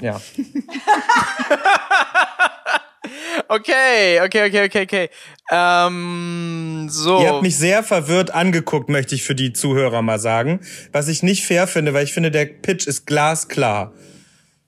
ja. 0.00 0.20
okay, 3.48 4.20
okay, 4.20 4.48
okay, 4.48 4.64
okay, 4.64 4.82
okay. 4.82 5.08
Ähm, 5.50 6.88
so. 6.90 7.20
Ihr 7.20 7.28
habt 7.28 7.42
mich 7.42 7.56
sehr 7.56 7.84
verwirrt 7.84 8.32
angeguckt, 8.32 8.88
möchte 8.88 9.14
ich 9.14 9.22
für 9.22 9.36
die 9.36 9.52
Zuhörer 9.52 10.02
mal 10.02 10.18
sagen. 10.18 10.60
Was 10.90 11.08
ich 11.08 11.22
nicht 11.22 11.46
fair 11.46 11.68
finde, 11.68 11.94
weil 11.94 12.04
ich 12.04 12.12
finde, 12.12 12.32
der 12.32 12.46
Pitch 12.46 12.88
ist 12.88 13.06
glasklar. 13.06 13.92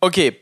Okay, 0.04 0.38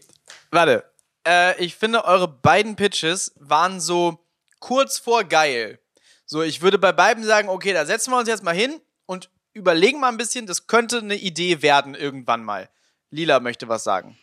warte. 0.51 0.82
Äh, 1.24 1.64
ich 1.64 1.76
finde, 1.76 2.05
eure 2.05 2.26
beiden 2.26 2.74
Pitches 2.74 3.32
waren 3.36 3.80
so 3.80 4.18
kurz 4.59 4.98
vor 4.98 5.22
geil. 5.22 5.78
So, 6.26 6.43
ich 6.43 6.62
würde 6.62 6.78
bei 6.78 6.90
beiden 6.90 7.22
sagen, 7.22 7.48
okay, 7.48 7.72
da 7.72 7.86
setzen 7.86 8.10
wir 8.10 8.18
uns 8.18 8.28
jetzt 8.28 8.43
mal 8.43 8.56
hin 8.56 8.80
und 9.06 9.30
überlegen 9.52 10.01
mal 10.01 10.09
ein 10.09 10.16
bisschen, 10.16 10.47
das 10.47 10.66
könnte 10.66 10.98
eine 10.98 11.14
Idee 11.14 11.62
werden 11.62 11.94
irgendwann 11.94 12.43
mal. 12.43 12.70
Lila 13.10 13.39
möchte 13.39 13.68
was 13.68 13.84
sagen. 13.84 14.18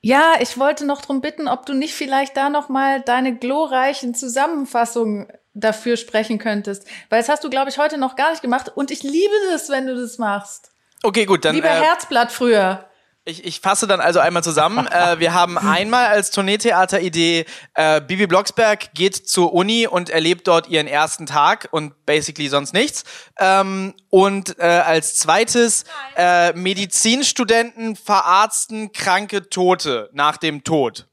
Ja, 0.00 0.32
ich 0.40 0.58
wollte 0.58 0.86
noch 0.86 1.02
drum 1.02 1.20
bitten, 1.20 1.46
ob 1.46 1.64
du 1.64 1.72
nicht 1.72 1.94
vielleicht 1.94 2.36
da 2.36 2.48
noch 2.48 2.68
mal 2.68 3.00
deine 3.00 3.36
glorreichen 3.36 4.12
Zusammenfassungen 4.16 5.28
dafür 5.54 5.96
sprechen 5.96 6.38
könntest, 6.38 6.84
weil 7.10 7.20
das 7.20 7.28
hast 7.28 7.44
du 7.44 7.50
glaube 7.50 7.70
ich 7.70 7.78
heute 7.78 7.96
noch 7.96 8.16
gar 8.16 8.30
nicht 8.32 8.42
gemacht 8.42 8.72
und 8.74 8.90
ich 8.90 9.04
liebe 9.04 9.34
das, 9.52 9.68
wenn 9.68 9.86
du 9.86 9.94
das 9.94 10.18
machst. 10.18 10.72
Okay, 11.04 11.26
gut, 11.26 11.44
dann 11.44 11.54
Lieber 11.54 11.70
äh, 11.70 11.80
Herzblatt 11.80 12.32
früher. 12.32 12.88
Ich, 13.28 13.44
ich 13.44 13.60
fasse 13.60 13.86
dann 13.86 14.00
also 14.00 14.20
einmal 14.20 14.42
zusammen. 14.42 14.86
äh, 14.90 15.20
wir 15.20 15.34
haben 15.34 15.58
einmal 15.58 16.06
als 16.06 16.30
Tourneetheater-Idee, 16.30 17.44
äh, 17.74 18.00
Bibi 18.00 18.26
Blocksberg 18.26 18.94
geht 18.94 19.16
zur 19.16 19.52
Uni 19.52 19.86
und 19.86 20.08
erlebt 20.08 20.48
dort 20.48 20.68
ihren 20.68 20.86
ersten 20.86 21.26
Tag 21.26 21.68
und 21.70 22.06
basically 22.06 22.48
sonst 22.48 22.72
nichts. 22.72 23.04
Ähm, 23.38 23.92
und 24.08 24.58
äh, 24.58 24.62
als 24.62 25.16
zweites 25.16 25.84
äh, 26.16 26.54
Medizinstudenten 26.54 27.96
verarzten 27.96 28.92
kranke 28.92 29.50
Tote 29.50 30.08
nach 30.14 30.38
dem 30.38 30.64
Tod. 30.64 31.06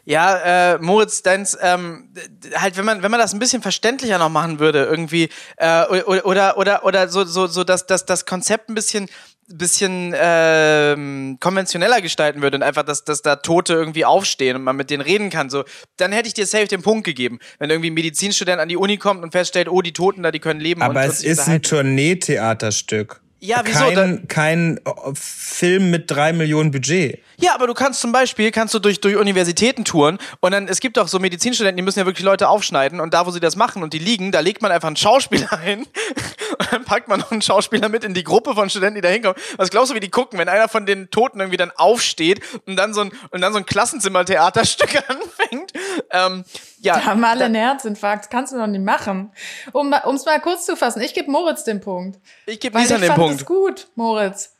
Ja, 0.04 0.74
äh, 0.74 0.78
Moritz, 0.78 1.22
deins, 1.22 1.56
ähm, 1.60 2.08
halt, 2.56 2.76
wenn 2.76 2.84
man, 2.84 3.04
wenn 3.04 3.10
man 3.12 3.20
das 3.20 3.32
ein 3.32 3.38
bisschen 3.38 3.62
verständlicher 3.62 4.18
noch 4.18 4.30
machen 4.30 4.58
würde, 4.58 4.84
irgendwie, 4.84 5.28
äh, 5.58 5.84
oder, 5.84 6.26
oder, 6.26 6.58
oder, 6.58 6.84
oder 6.84 7.08
so, 7.08 7.24
so, 7.24 7.46
so, 7.46 7.62
dass, 7.62 7.86
dass 7.86 8.04
das 8.04 8.26
Konzept 8.26 8.68
ein 8.68 8.74
bisschen, 8.74 9.08
bisschen 9.46 10.12
ähm, 10.16 11.36
konventioneller 11.38 12.00
gestalten 12.00 12.42
würde 12.42 12.56
und 12.56 12.64
einfach, 12.64 12.82
dass, 12.82 13.04
dass 13.04 13.22
da 13.22 13.36
Tote 13.36 13.74
irgendwie 13.74 14.04
aufstehen 14.04 14.56
und 14.56 14.64
man 14.64 14.74
mit 14.74 14.90
denen 14.90 15.02
reden 15.02 15.30
kann, 15.30 15.50
so, 15.50 15.64
dann 15.98 16.10
hätte 16.10 16.26
ich 16.26 16.34
dir 16.34 16.46
safe 16.46 16.66
den 16.66 16.82
Punkt 16.82 17.04
gegeben. 17.04 17.38
Wenn 17.60 17.70
irgendwie 17.70 17.90
ein 17.90 17.94
Medizinstudent 17.94 18.60
an 18.60 18.68
die 18.68 18.76
Uni 18.76 18.96
kommt 18.96 19.22
und 19.22 19.30
feststellt, 19.30 19.68
oh, 19.68 19.82
die 19.82 19.92
Toten 19.92 20.24
da, 20.24 20.32
die 20.32 20.40
können 20.40 20.58
leben 20.58 20.82
Aber 20.82 21.04
es 21.04 21.22
ist 21.22 21.48
ein. 21.48 21.62
Tourneetheaterstück. 21.62 23.21
Ja, 23.44 23.60
wieso? 23.64 23.86
Kein, 23.92 24.28
kein 24.28 24.76
äh, 24.78 24.90
Film 25.14 25.90
mit 25.90 26.08
drei 26.08 26.32
Millionen 26.32 26.70
Budget. 26.70 27.18
Ja, 27.40 27.56
aber 27.56 27.66
du 27.66 27.74
kannst 27.74 28.00
zum 28.00 28.12
Beispiel, 28.12 28.52
kannst 28.52 28.72
du 28.72 28.78
durch, 28.78 29.00
durch 29.00 29.16
Universitäten 29.16 29.84
touren 29.84 30.18
und 30.38 30.52
dann, 30.52 30.68
es 30.68 30.78
gibt 30.78 30.96
auch 30.96 31.08
so 31.08 31.18
Medizinstudenten, 31.18 31.76
die 31.76 31.82
müssen 31.82 31.98
ja 31.98 32.06
wirklich 32.06 32.24
Leute 32.24 32.48
aufschneiden 32.48 33.00
und 33.00 33.14
da, 33.14 33.26
wo 33.26 33.32
sie 33.32 33.40
das 33.40 33.56
machen 33.56 33.82
und 33.82 33.94
die 33.94 33.98
liegen, 33.98 34.30
da 34.30 34.38
legt 34.38 34.62
man 34.62 34.70
einfach 34.70 34.86
einen 34.86 34.96
Schauspieler 34.96 35.52
ein 35.58 35.80
und 35.80 36.72
dann 36.72 36.84
packt 36.84 37.08
man 37.08 37.18
noch 37.18 37.32
einen 37.32 37.42
Schauspieler 37.42 37.88
mit 37.88 38.04
in 38.04 38.14
die 38.14 38.22
Gruppe 38.22 38.54
von 38.54 38.70
Studenten, 38.70 38.94
die 38.94 39.00
da 39.00 39.08
hinkommen. 39.08 39.36
Was 39.56 39.70
glaubst 39.70 39.90
du, 39.90 39.96
wie 39.96 40.00
die 40.00 40.10
gucken, 40.10 40.38
wenn 40.38 40.48
einer 40.48 40.68
von 40.68 40.86
den 40.86 41.10
Toten 41.10 41.40
irgendwie 41.40 41.56
dann 41.56 41.72
aufsteht 41.72 42.40
und 42.66 42.76
dann 42.76 42.94
so 42.94 43.00
ein, 43.00 43.12
und 43.30 43.40
dann 43.40 43.52
so 43.52 43.58
ein 43.58 43.66
Klassenzimmertheaterstück 43.66 44.94
anfängt? 45.08 45.61
Ähm, 46.10 46.44
ja. 46.80 46.94
Da 46.94 47.04
haben 47.06 47.24
alle 47.24 47.46
einen 47.46 47.54
Herzinfarkt. 47.54 48.30
Kannst 48.30 48.52
du 48.52 48.56
noch 48.56 48.66
nicht 48.66 48.84
machen. 48.84 49.32
Um 49.72 49.92
es 49.92 50.24
mal 50.24 50.40
kurz 50.40 50.66
zu 50.66 50.76
fassen, 50.76 51.00
ich 51.00 51.14
gebe 51.14 51.30
Moritz 51.30 51.64
den 51.64 51.80
Punkt. 51.80 52.20
Ich 52.46 52.60
gebe 52.60 52.78
Lisa 52.78 52.96
ich 52.96 53.00
den 53.00 53.08
fand 53.08 53.18
Punkt. 53.18 53.40
es 53.40 53.46
gut, 53.46 53.88
Moritz. 53.94 54.54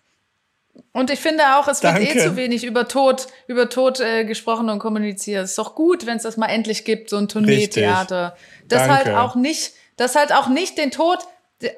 Und 0.93 1.11
ich 1.11 1.21
finde 1.21 1.57
auch, 1.57 1.69
es 1.69 1.83
wird 1.83 1.99
eh 1.99 2.07
Danke. 2.07 2.21
zu 2.21 2.37
wenig 2.37 2.65
über 2.65 2.89
Tod, 2.89 3.27
über 3.47 3.69
Tod 3.69 4.01
äh, 4.01 4.25
gesprochen 4.25 4.71
und 4.71 4.79
kommuniziert. 4.79 5.45
Es 5.45 5.51
ist 5.51 5.59
doch 5.59 5.75
gut, 5.75 6.07
wenn 6.07 6.17
es 6.17 6.23
das 6.23 6.37
mal 6.37 6.47
endlich 6.47 6.85
gibt, 6.85 7.11
so 7.11 7.17
ein 7.17 7.29
Tourneetheater. 7.29 8.37
Das 8.69 8.87
Danke. 8.87 8.95
halt 8.95 9.17
auch 9.17 9.35
nicht, 9.35 9.73
das 9.97 10.17
halt 10.17 10.33
auch 10.33 10.49
nicht 10.49 10.79
den 10.79 10.91
Tod, 10.91 11.19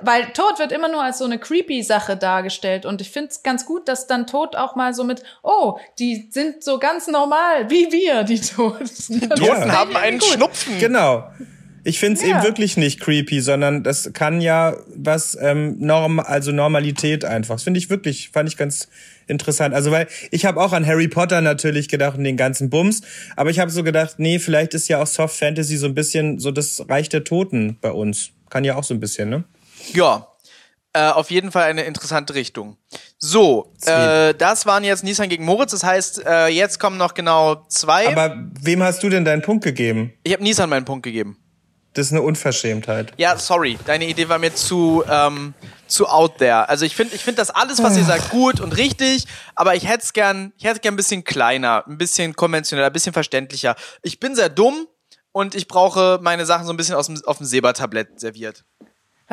weil 0.02 0.24
Tod 0.32 0.58
wird 0.58 0.72
immer 0.72 0.88
nur 0.88 1.02
als 1.02 1.18
so 1.18 1.24
eine 1.24 1.38
creepy 1.38 1.82
Sache 1.82 2.16
dargestellt. 2.16 2.86
Und 2.86 3.00
ich 3.00 3.10
finde 3.10 3.28
es 3.30 3.42
ganz 3.42 3.66
gut, 3.66 3.88
dass 3.88 4.06
dann 4.06 4.26
Tod 4.26 4.56
auch 4.56 4.76
mal 4.76 4.94
so 4.94 5.04
mit, 5.04 5.22
oh, 5.42 5.78
die 5.98 6.28
sind 6.30 6.62
so 6.64 6.78
ganz 6.78 7.06
normal, 7.06 7.70
wie 7.70 7.90
wir, 7.92 8.24
die 8.24 8.40
Toten. 8.40 8.84
Die 9.08 9.28
Toten 9.28 9.72
haben 9.72 9.96
einen 9.96 10.20
Schnupfen. 10.20 10.78
Genau. 10.78 11.24
Ich 11.86 11.98
find's 11.98 12.22
Ja. 12.22 12.28
eben 12.28 12.42
wirklich 12.42 12.78
nicht 12.78 13.00
creepy, 13.00 13.40
sondern 13.40 13.82
das 13.82 14.12
kann 14.14 14.40
ja 14.40 14.74
was 14.94 15.36
ähm, 15.40 15.76
norm 15.78 16.18
also 16.18 16.50
Normalität 16.50 17.26
einfach. 17.26 17.56
Das 17.56 17.62
finde 17.64 17.78
ich 17.78 17.90
wirklich, 17.90 18.30
fand 18.30 18.48
ich 18.48 18.56
ganz 18.56 18.88
interessant. 19.26 19.74
Also 19.74 19.90
weil 19.90 20.08
ich 20.30 20.46
habe 20.46 20.60
auch 20.62 20.72
an 20.72 20.86
Harry 20.86 21.08
Potter 21.08 21.42
natürlich 21.42 21.88
gedacht 21.88 22.16
und 22.16 22.24
den 22.24 22.38
ganzen 22.38 22.70
Bums, 22.70 23.02
aber 23.36 23.50
ich 23.50 23.58
habe 23.58 23.70
so 23.70 23.82
gedacht, 23.82 24.14
nee, 24.18 24.38
vielleicht 24.38 24.72
ist 24.72 24.88
ja 24.88 25.02
auch 25.02 25.06
Soft 25.06 25.36
Fantasy 25.38 25.76
so 25.76 25.86
ein 25.86 25.94
bisschen 25.94 26.38
so 26.38 26.50
das 26.50 26.82
Reich 26.88 27.10
der 27.10 27.22
Toten 27.24 27.76
bei 27.82 27.90
uns. 27.92 28.30
Kann 28.48 28.64
ja 28.64 28.76
auch 28.76 28.84
so 28.84 28.94
ein 28.94 29.00
bisschen, 29.00 29.28
ne? 29.28 29.44
Ja. 29.92 30.28
Äh, 30.92 31.08
auf 31.10 31.32
jeden 31.32 31.50
Fall 31.50 31.64
eine 31.64 31.82
interessante 31.84 32.34
Richtung. 32.34 32.76
So, 33.18 33.72
äh, 33.84 34.32
das 34.34 34.64
waren 34.64 34.84
jetzt 34.84 35.02
Nissan 35.02 35.28
gegen 35.28 35.44
Moritz. 35.44 35.72
Das 35.72 35.82
heißt, 35.82 36.24
äh, 36.24 36.46
jetzt 36.48 36.78
kommen 36.78 36.96
noch 36.98 37.14
genau 37.14 37.66
zwei. 37.68 38.06
Aber 38.08 38.36
wem 38.60 38.82
hast 38.82 39.02
du 39.02 39.08
denn 39.08 39.24
deinen 39.24 39.42
Punkt 39.42 39.64
gegeben? 39.64 40.12
ich 40.22 40.32
habe 40.32 40.42
Nissan 40.44 40.70
meinen 40.70 40.84
Punkt 40.84 41.02
gegeben. 41.02 41.36
Das 41.94 42.06
ist 42.06 42.12
eine 42.12 42.22
Unverschämtheit. 42.22 43.12
Ja, 43.18 43.38
sorry, 43.38 43.78
deine 43.86 44.06
Idee 44.06 44.28
war 44.28 44.38
mir 44.38 44.52
zu, 44.54 45.04
ähm, 45.08 45.54
zu 45.86 46.08
out 46.08 46.38
there. 46.38 46.68
Also 46.68 46.84
ich 46.84 46.96
finde 46.96 47.14
ich 47.14 47.22
find 47.22 47.38
das 47.38 47.50
alles, 47.50 47.82
was 47.82 47.96
ihr 47.96 48.04
sagt, 48.04 48.30
gut 48.30 48.60
und 48.60 48.76
richtig, 48.76 49.26
aber 49.54 49.76
ich 49.76 49.86
hätte 49.88 50.02
es 50.02 50.12
gern, 50.12 50.52
ich 50.58 50.64
hätte 50.64 50.80
gern 50.80 50.94
ein 50.94 50.96
bisschen 50.96 51.22
kleiner, 51.22 51.84
ein 51.86 51.96
bisschen 51.96 52.34
konventioneller, 52.34 52.88
ein 52.88 52.92
bisschen 52.92 53.12
verständlicher. 53.12 53.76
Ich 54.02 54.18
bin 54.18 54.34
sehr 54.34 54.48
dumm 54.48 54.88
und 55.30 55.54
ich 55.54 55.68
brauche 55.68 56.18
meine 56.20 56.46
Sachen 56.46 56.66
so 56.66 56.72
ein 56.72 56.76
bisschen 56.76 56.96
aus 56.96 57.06
dem, 57.06 57.20
auf 57.26 57.38
dem 57.38 57.46
Silbertablett 57.46 58.18
serviert. 58.18 58.64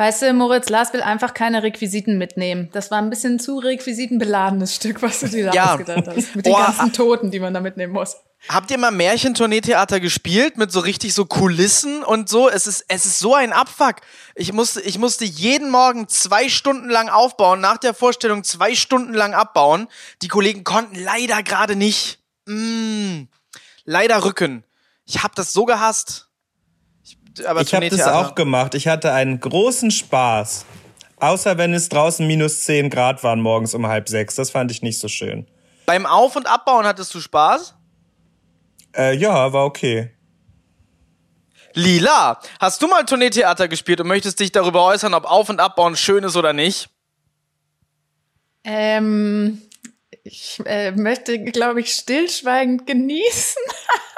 Weißt 0.02 0.22
du, 0.22 0.32
Moritz, 0.32 0.68
Lars 0.68 0.92
will 0.92 1.00
einfach 1.00 1.32
keine 1.32 1.62
Requisiten 1.62 2.18
mitnehmen. 2.18 2.68
Das 2.72 2.90
war 2.90 2.98
ein 2.98 3.08
bisschen 3.08 3.38
zu 3.38 3.60
requisitenbeladenes 3.60 4.74
Stück, 4.74 5.00
was 5.00 5.20
du 5.20 5.28
dir 5.28 5.46
da 5.46 5.52
Ja. 5.52 5.72
ausgedacht 5.74 6.08
hast. 6.08 6.34
Mit 6.34 6.44
den 6.44 6.54
ganzen 6.54 6.92
Toten, 6.92 7.30
die 7.30 7.38
man 7.38 7.54
da 7.54 7.60
mitnehmen 7.60 7.92
muss. 7.92 8.16
Habt 8.48 8.72
ihr 8.72 8.78
mal 8.78 8.90
Märchentourneetheater 8.90 10.00
gespielt 10.00 10.56
mit 10.56 10.72
so 10.72 10.80
richtig 10.80 11.14
so 11.14 11.24
Kulissen 11.24 12.02
und 12.02 12.28
so? 12.28 12.48
Es 12.50 12.66
ist, 12.66 12.84
es 12.88 13.06
ist 13.06 13.20
so 13.20 13.36
ein 13.36 13.52
Abfuck. 13.52 13.98
Ich 14.34 14.52
musste, 14.52 14.80
ich 14.80 14.98
musste 14.98 15.24
jeden 15.24 15.70
Morgen 15.70 16.08
zwei 16.08 16.48
Stunden 16.48 16.88
lang 16.88 17.08
aufbauen, 17.08 17.60
nach 17.60 17.78
der 17.78 17.94
Vorstellung 17.94 18.42
zwei 18.42 18.74
Stunden 18.74 19.14
lang 19.14 19.34
abbauen. 19.34 19.86
Die 20.22 20.26
Kollegen 20.26 20.64
konnten 20.64 20.96
leider 20.96 21.44
gerade 21.44 21.76
nicht. 21.76 22.18
Mm, 22.46 23.28
leider 23.84 24.24
Rücken. 24.24 24.64
Ich 25.06 25.22
hab 25.22 25.36
das 25.36 25.52
so 25.52 25.64
gehasst. 25.64 26.26
Ich, 27.38 27.48
aber 27.48 27.60
Ich 27.62 27.74
habe 27.74 27.88
das 27.88 28.06
auch 28.06 28.34
gemacht. 28.34 28.74
Ich 28.74 28.88
hatte 28.88 29.12
einen 29.12 29.40
großen 29.40 29.90
Spaß. 29.90 30.66
Außer 31.18 31.56
wenn 31.56 31.72
es 31.72 31.88
draußen 31.88 32.26
minus 32.26 32.64
10 32.64 32.90
Grad 32.90 33.22
waren 33.22 33.40
morgens 33.40 33.74
um 33.74 33.86
halb 33.86 34.08
sechs. 34.08 34.34
Das 34.34 34.50
fand 34.50 34.70
ich 34.70 34.82
nicht 34.82 34.98
so 34.98 35.08
schön. 35.08 35.46
Beim 35.86 36.04
Auf- 36.04 36.36
und 36.36 36.46
Abbauen 36.46 36.84
hattest 36.84 37.14
du 37.14 37.20
Spaß? 37.20 37.74
Äh, 38.96 39.16
ja, 39.16 39.52
war 39.52 39.64
okay. 39.64 40.10
Lila, 41.74 42.38
hast 42.60 42.82
du 42.82 42.86
mal 42.86 43.04
Tourneetheater 43.04 43.68
gespielt 43.68 44.00
und 44.00 44.08
möchtest 44.08 44.40
dich 44.40 44.52
darüber 44.52 44.84
äußern, 44.84 45.14
ob 45.14 45.24
Auf- 45.24 45.48
und 45.48 45.60
Abbauen 45.60 45.96
schön 45.96 46.24
ist 46.24 46.36
oder 46.36 46.52
nicht? 46.52 46.90
Ähm, 48.64 49.62
ich 50.24 50.60
äh, 50.66 50.92
möchte, 50.92 51.42
glaube 51.42 51.80
ich, 51.80 51.92
stillschweigend 51.92 52.86
genießen. 52.86 53.62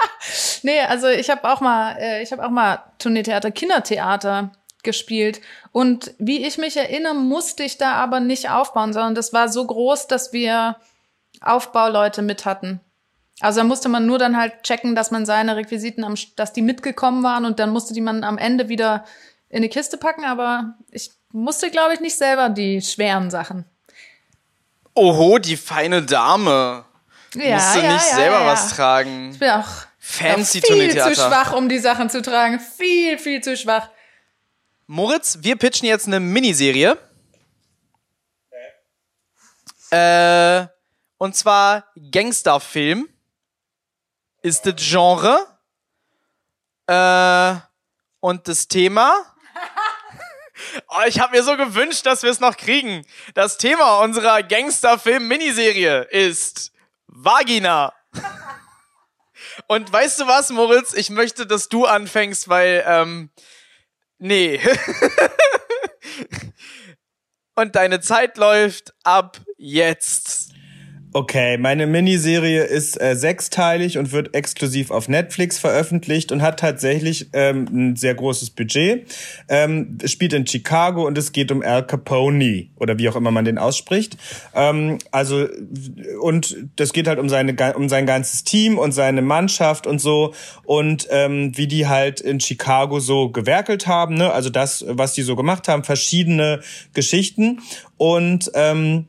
nee, 0.63 0.81
also 0.81 1.09
ich 1.09 1.31
habe 1.31 1.51
auch 1.51 1.61
mal, 1.61 1.97
äh, 1.99 2.23
ich 2.23 2.33
habe 2.33 2.45
auch 2.45 2.51
mal 2.51 2.83
Tourneetheater, 2.99 3.51
Kindertheater 3.51 4.53
gespielt. 4.83 5.41
Und 5.73 6.15
wie 6.19 6.47
ich 6.47 6.59
mich 6.59 6.77
erinnere, 6.77 7.15
musste 7.15 7.63
ich 7.63 7.79
da 7.79 7.93
aber 7.95 8.21
nicht 8.21 8.51
aufbauen, 8.51 8.93
sondern 8.93 9.15
das 9.15 9.33
war 9.33 9.49
so 9.49 9.67
groß, 9.67 10.07
dass 10.07 10.33
wir 10.33 10.77
Aufbauleute 11.41 12.23
mit 12.23 12.45
hatten. 12.45 12.81
Also 13.41 13.61
da 13.61 13.65
musste 13.65 13.89
man 13.89 14.07
nur 14.07 14.19
dann 14.19 14.37
halt 14.37 14.63
checken, 14.63 14.95
dass 14.95 15.11
man 15.11 15.27
seine 15.27 15.57
Requisiten, 15.57 16.05
am, 16.05 16.15
dass 16.37 16.53
die 16.53 16.63
mitgekommen 16.63 17.23
waren 17.25 17.45
und 17.45 17.59
dann 17.59 17.71
musste 17.71 17.95
die 17.95 18.01
man 18.01 18.23
am 18.23 18.39
Ende 18.39 18.69
wieder 18.69 19.05
in 19.49 19.63
die 19.63 19.69
Kiste 19.69 19.97
packen. 19.97 20.25
Aber 20.25 20.75
ich 20.91 21.11
musste, 21.33 21.71
glaube 21.71 21.95
ich, 21.95 22.01
nicht 22.01 22.17
selber 22.17 22.51
die 22.51 22.81
schweren 22.81 23.31
Sachen. 23.31 23.65
Oho, 24.95 25.39
die 25.39 25.57
feine 25.57 26.03
Dame. 26.03 26.85
Ja, 27.35 27.57
Musste 27.57 27.81
ja, 27.81 27.93
nicht 27.93 28.11
ja, 28.11 28.15
selber 28.15 28.41
ja, 28.41 28.47
was 28.47 28.75
tragen. 28.75 29.33
Ich 29.33 29.39
bin 29.39 29.51
auch 29.51 29.69
Fancy 29.99 30.63
auch 30.63 30.69
viel 30.69 30.91
zu 30.91 31.15
schwach, 31.15 31.53
um 31.53 31.69
die 31.69 31.79
Sachen 31.79 32.09
zu 32.11 32.23
tragen. 32.23 32.61
Viel, 32.61 33.19
viel 33.19 33.41
zu 33.41 33.57
schwach. 33.57 33.89
Moritz, 34.87 35.39
wir 35.41 35.57
pitchen 35.57 35.89
jetzt 35.89 36.07
eine 36.07 36.21
Miniserie. 36.21 36.97
Äh, 39.91 40.67
und 41.19 41.35
zwar 41.35 41.87
Gangsterfilm 42.11 43.09
ist 44.43 44.67
das 44.67 44.75
Genre. 44.77 45.47
Äh, 46.87 47.61
und 48.21 48.47
das 48.47 48.69
Thema. 48.69 49.34
Oh, 50.89 51.03
ich 51.07 51.21
habe 51.21 51.37
mir 51.37 51.43
so 51.43 51.57
gewünscht, 51.57 52.07
dass 52.07 52.23
wir 52.23 52.31
es 52.31 52.41
noch 52.41 52.57
kriegen. 52.57 53.05
Das 53.35 53.59
Thema 53.59 54.01
unserer 54.01 54.43
Gangsterfilm-Miniserie 54.43 56.03
ist 56.11 56.73
Vagina. 57.07 57.93
Und 59.67 59.93
weißt 59.93 60.21
du 60.21 60.27
was, 60.27 60.51
Moritz? 60.51 60.95
Ich 60.95 61.11
möchte, 61.11 61.47
dass 61.47 61.69
du 61.69 61.87
anfängst, 61.87 62.49
weil, 62.49 62.85
ähm, 62.87 63.31
nee. 64.19 64.61
Und 67.55 67.77
deine 67.77 68.01
Zeit 68.01 68.37
läuft 68.37 68.95
ab 69.05 69.41
jetzt. 69.57 70.54
Okay, 71.17 71.59
meine 71.59 71.87
Miniserie 71.87 72.65
ist 72.65 73.01
äh, 73.01 73.15
sechsteilig 73.15 73.99
und 73.99 74.11
wird 74.11 74.35
exklusiv 74.35 74.91
auf 74.91 75.09
Netflix 75.09 75.61
veröffentlicht 75.61 76.33
und 76.33 76.43
hat 76.43 76.59
tatsächlich 76.59 77.29
ähm, 77.33 77.69
ein 77.73 77.95
sehr 77.95 78.17
großes 78.17 78.51
Budget. 78.51 79.07
Ähm, 79.49 79.97
spielt 80.07 80.33
in 80.33 80.45
Chicago 80.45 81.07
und 81.07 81.17
es 81.17 81.31
geht 81.31 81.53
um 81.53 81.63
Al 81.63 81.87
Capone 81.87 82.67
oder 82.75 82.99
wie 82.99 83.09
auch 83.09 83.15
immer 83.15 83.31
man 83.31 83.45
den 83.45 83.59
ausspricht. 83.59 84.17
Ähm, 84.57 84.99
also 85.13 85.47
und 86.21 86.57
das 86.75 86.93
geht 86.93 87.07
halt 87.07 87.21
um 87.21 87.29
seine 87.29 87.55
um 87.77 87.89
sein 87.89 88.07
ganzes 88.07 88.43
Team 88.43 88.77
und 88.77 88.91
seine 88.91 89.23
Mannschaft 89.23 89.87
und 89.87 90.01
so 90.01 90.35
und 90.65 91.07
ähm, 91.13 91.57
wie 91.57 91.69
die 91.69 91.87
halt 91.87 92.21
in 92.21 92.41
Chicago 92.41 92.99
so 92.99 93.31
gewerkelt 93.31 93.87
haben. 93.87 94.17
Ne? 94.17 94.33
Also 94.33 94.51
das, 94.51 94.85
was 94.89 95.13
die 95.13 95.23
so 95.23 95.37
gemacht 95.37 95.69
haben, 95.69 95.85
verschiedene 95.85 96.61
Geschichten 96.93 97.61
und 97.99 98.51
ähm, 98.55 99.07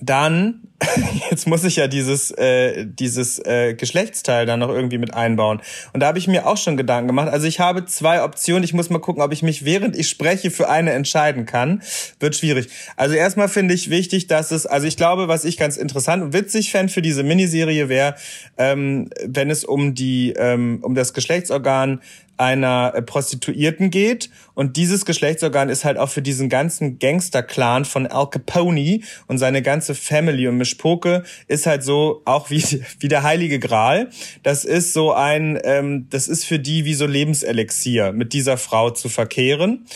dann 0.00 0.60
jetzt 1.30 1.46
muss 1.46 1.64
ich 1.64 1.76
ja 1.76 1.86
dieses 1.86 2.30
äh, 2.32 2.84
dieses 2.86 3.38
äh, 3.38 3.74
Geschlechtsteil 3.74 4.44
dann 4.46 4.60
noch 4.60 4.68
irgendwie 4.68 4.98
mit 4.98 5.14
einbauen 5.14 5.62
und 5.92 6.00
da 6.00 6.06
habe 6.06 6.18
ich 6.18 6.28
mir 6.28 6.46
auch 6.46 6.56
schon 6.56 6.76
Gedanken 6.76 7.08
gemacht. 7.08 7.28
Also 7.28 7.46
ich 7.46 7.60
habe 7.60 7.86
zwei 7.86 8.22
Optionen. 8.22 8.62
Ich 8.62 8.74
muss 8.74 8.90
mal 8.90 8.98
gucken, 8.98 9.22
ob 9.22 9.32
ich 9.32 9.42
mich 9.42 9.64
während 9.64 9.96
ich 9.96 10.08
spreche 10.08 10.50
für 10.50 10.68
eine 10.68 10.92
entscheiden 10.92 11.46
kann. 11.46 11.82
Wird 12.20 12.36
schwierig. 12.36 12.68
Also 12.96 13.14
erstmal 13.14 13.48
finde 13.48 13.74
ich 13.74 13.90
wichtig, 13.90 14.26
dass 14.26 14.50
es 14.50 14.66
also 14.66 14.86
ich 14.86 14.96
glaube, 14.96 15.28
was 15.28 15.44
ich 15.44 15.56
ganz 15.56 15.76
interessant 15.76 16.22
und 16.22 16.32
witzig 16.32 16.70
fände 16.70 16.92
für 16.92 17.02
diese 17.02 17.22
Miniserie 17.22 17.88
wäre, 17.88 18.16
ähm, 18.58 19.08
wenn 19.24 19.50
es 19.50 19.64
um 19.64 19.94
die 19.94 20.34
ähm, 20.36 20.80
um 20.82 20.94
das 20.94 21.14
Geschlechtsorgan 21.14 22.00
einer 22.38 22.92
äh, 22.94 23.02
Prostituierten 23.02 23.90
geht. 23.90 24.30
Und 24.54 24.76
dieses 24.76 25.04
Geschlechtsorgan 25.04 25.68
ist 25.68 25.84
halt 25.84 25.98
auch 25.98 26.08
für 26.08 26.22
diesen 26.22 26.48
ganzen 26.48 26.98
Gangster-Clan 26.98 27.84
von 27.84 28.06
Al 28.06 28.28
Capone 28.30 29.00
und 29.26 29.38
seine 29.38 29.62
ganze 29.62 29.94
Family 29.94 30.48
und 30.48 30.56
Mischpoke 30.66 31.22
ist 31.46 31.66
halt 31.66 31.84
so 31.84 32.22
auch 32.24 32.50
wie, 32.50 32.62
wie 32.98 33.08
der 33.08 33.22
heilige 33.22 33.58
Gral. 33.58 34.10
Das 34.42 34.64
ist 34.64 34.92
so 34.92 35.12
ein, 35.12 35.58
ähm, 35.64 36.08
das 36.10 36.28
ist 36.28 36.44
für 36.44 36.58
die 36.58 36.84
wie 36.84 36.94
so 36.94 37.06
Lebenselixier, 37.06 38.12
mit 38.12 38.32
dieser 38.32 38.58
Frau 38.58 38.90
zu 38.90 39.08
verkehren. 39.08 39.86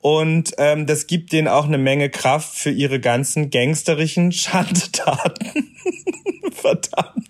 Und 0.00 0.52
ähm, 0.56 0.86
das 0.86 1.06
gibt 1.06 1.32
denen 1.32 1.48
auch 1.48 1.66
eine 1.66 1.76
Menge 1.76 2.08
Kraft 2.08 2.56
für 2.56 2.70
ihre 2.70 3.00
ganzen 3.00 3.50
gangsterischen 3.50 4.32
Schandtaten. 4.32 5.74
Verdammt. 6.52 7.29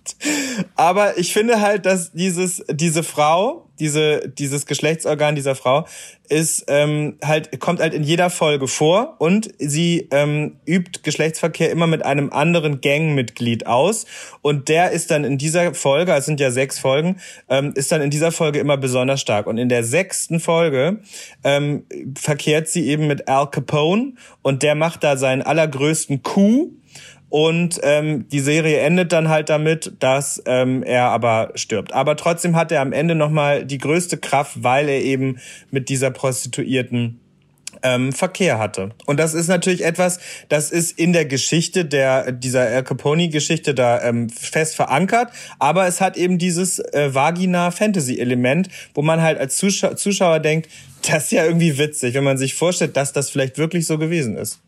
Aber 0.76 1.18
ich 1.18 1.32
finde 1.32 1.60
halt, 1.60 1.86
dass 1.86 2.12
dieses, 2.12 2.64
diese 2.70 3.02
Frau, 3.02 3.66
diese, 3.78 4.28
dieses 4.28 4.66
Geschlechtsorgan 4.66 5.34
dieser 5.34 5.54
Frau 5.54 5.86
ist 6.28 6.64
ähm, 6.68 7.16
halt, 7.24 7.58
kommt 7.60 7.80
halt 7.80 7.94
in 7.94 8.02
jeder 8.02 8.30
Folge 8.30 8.68
vor 8.68 9.16
und 9.18 9.50
sie 9.58 10.08
ähm, 10.10 10.56
übt 10.66 11.00
Geschlechtsverkehr 11.02 11.70
immer 11.70 11.86
mit 11.86 12.04
einem 12.04 12.30
anderen 12.30 12.80
Gangmitglied 12.80 13.66
aus. 13.66 14.06
Und 14.42 14.68
der 14.68 14.90
ist 14.90 15.10
dann 15.10 15.24
in 15.24 15.38
dieser 15.38 15.74
Folge, 15.74 16.12
es 16.12 16.26
sind 16.26 16.38
ja 16.38 16.50
sechs 16.50 16.78
Folgen, 16.78 17.16
ähm, 17.48 17.72
ist 17.74 17.90
dann 17.90 18.02
in 18.02 18.10
dieser 18.10 18.30
Folge 18.30 18.58
immer 18.58 18.76
besonders 18.76 19.20
stark. 19.20 19.46
Und 19.46 19.58
in 19.58 19.68
der 19.68 19.82
sechsten 19.82 20.38
Folge 20.38 21.00
ähm, 21.42 21.84
verkehrt 22.16 22.68
sie 22.68 22.86
eben 22.88 23.06
mit 23.06 23.28
Al 23.28 23.50
Capone 23.50 24.12
und 24.42 24.62
der 24.62 24.74
macht 24.74 25.02
da 25.02 25.16
seinen 25.16 25.42
allergrößten 25.42 26.22
Coup 26.22 26.70
und 27.30 27.80
ähm, 27.84 28.28
die 28.28 28.40
Serie 28.40 28.80
endet 28.80 29.12
dann 29.12 29.28
halt 29.28 29.48
damit, 29.48 29.92
dass 30.00 30.42
ähm, 30.46 30.82
er 30.82 31.04
aber 31.04 31.52
stirbt. 31.54 31.92
Aber 31.92 32.16
trotzdem 32.16 32.56
hat 32.56 32.72
er 32.72 32.80
am 32.80 32.92
Ende 32.92 33.14
nochmal 33.14 33.64
die 33.64 33.78
größte 33.78 34.18
Kraft, 34.18 34.62
weil 34.62 34.88
er 34.88 35.00
eben 35.00 35.38
mit 35.70 35.88
dieser 35.88 36.10
Prostituierten 36.10 37.20
ähm, 37.82 38.12
Verkehr 38.12 38.58
hatte. 38.58 38.90
Und 39.06 39.18
das 39.18 39.34
ist 39.34 39.46
natürlich 39.46 39.84
etwas, 39.84 40.18
das 40.48 40.72
ist 40.72 40.98
in 40.98 41.12
der 41.12 41.24
Geschichte 41.24 41.84
der 41.84 42.32
dieser 42.32 42.62
Al 42.62 42.82
Capone-Geschichte 42.82 43.74
da 43.74 44.02
ähm, 44.02 44.28
fest 44.28 44.74
verankert, 44.74 45.30
aber 45.58 45.86
es 45.86 46.00
hat 46.00 46.16
eben 46.16 46.36
dieses 46.36 46.80
äh, 46.80 47.14
Vagina-Fantasy-Element, 47.14 48.68
wo 48.94 49.02
man 49.02 49.22
halt 49.22 49.38
als 49.38 49.56
Zuschauer, 49.56 49.96
Zuschauer 49.96 50.40
denkt, 50.40 50.68
das 51.08 51.24
ist 51.24 51.32
ja 51.32 51.44
irgendwie 51.44 51.78
witzig, 51.78 52.14
wenn 52.14 52.24
man 52.24 52.38
sich 52.38 52.54
vorstellt, 52.54 52.96
dass 52.96 53.12
das 53.12 53.30
vielleicht 53.30 53.56
wirklich 53.56 53.86
so 53.86 53.98
gewesen 53.98 54.36
ist. 54.36 54.60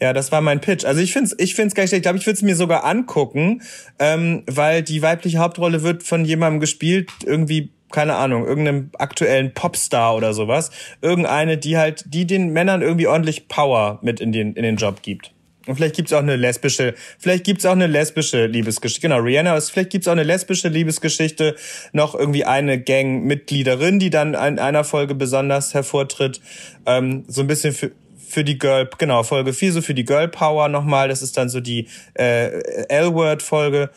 Ja, 0.00 0.12
das 0.12 0.30
war 0.30 0.42
mein 0.42 0.60
Pitch. 0.60 0.84
Also 0.84 1.00
ich 1.00 1.12
finde 1.12 1.30
es 1.30 1.38
ich 1.38 1.54
find's 1.54 1.74
gar 1.74 1.82
nicht 1.82 1.90
schlecht. 1.90 2.00
Ich 2.00 2.02
glaube, 2.02 2.18
ich 2.18 2.26
würde 2.26 2.36
es 2.36 2.42
mir 2.42 2.56
sogar 2.56 2.84
angucken, 2.84 3.62
ähm, 3.98 4.42
weil 4.46 4.82
die 4.82 5.00
weibliche 5.00 5.38
Hauptrolle 5.38 5.82
wird 5.82 6.02
von 6.02 6.24
jemandem 6.24 6.60
gespielt, 6.60 7.10
irgendwie 7.24 7.70
keine 7.92 8.16
Ahnung, 8.16 8.44
irgendeinem 8.44 8.90
aktuellen 8.98 9.54
Popstar 9.54 10.16
oder 10.16 10.34
sowas. 10.34 10.70
Irgendeine, 11.00 11.56
die 11.56 11.78
halt, 11.78 12.04
die 12.06 12.26
den 12.26 12.50
Männern 12.50 12.82
irgendwie 12.82 13.06
ordentlich 13.06 13.48
Power 13.48 14.00
mit 14.02 14.20
in 14.20 14.32
den, 14.32 14.54
in 14.54 14.64
den 14.64 14.76
Job 14.76 15.02
gibt. 15.02 15.32
Und 15.66 15.76
vielleicht 15.76 15.96
gibt's 15.96 16.12
auch 16.12 16.20
eine 16.20 16.36
lesbische, 16.36 16.94
vielleicht 17.18 17.44
gibt's 17.44 17.66
auch 17.66 17.72
eine 17.72 17.88
lesbische 17.88 18.46
Liebesgeschichte. 18.46 19.08
Genau, 19.08 19.20
Rihanna 19.20 19.56
ist, 19.56 19.70
vielleicht 19.70 19.90
gibt's 19.90 20.06
auch 20.06 20.12
eine 20.12 20.22
lesbische 20.22 20.68
Liebesgeschichte, 20.68 21.56
noch 21.92 22.14
irgendwie 22.14 22.44
eine 22.44 22.80
Gang-Mitgliederin, 22.80 23.98
die 23.98 24.10
dann 24.10 24.34
in 24.34 24.58
einer 24.58 24.84
Folge 24.84 25.14
besonders 25.14 25.74
hervortritt. 25.74 26.40
Ähm, 26.86 27.24
so 27.26 27.40
ein 27.40 27.48
bisschen 27.48 27.74
für, 27.74 27.90
für 28.36 28.44
die 28.44 28.58
Girl, 28.58 28.86
genau, 28.98 29.22
Folge 29.22 29.54
4 29.54 29.72
so 29.72 29.80
für 29.80 29.94
die 29.94 30.04
Girl 30.04 30.28
Power 30.28 30.68
nochmal. 30.68 31.08
Das 31.08 31.22
ist 31.22 31.38
dann 31.38 31.48
so 31.48 31.60
die 31.60 31.88
äh, 32.12 32.60
L-Word-Folge. 32.90 33.88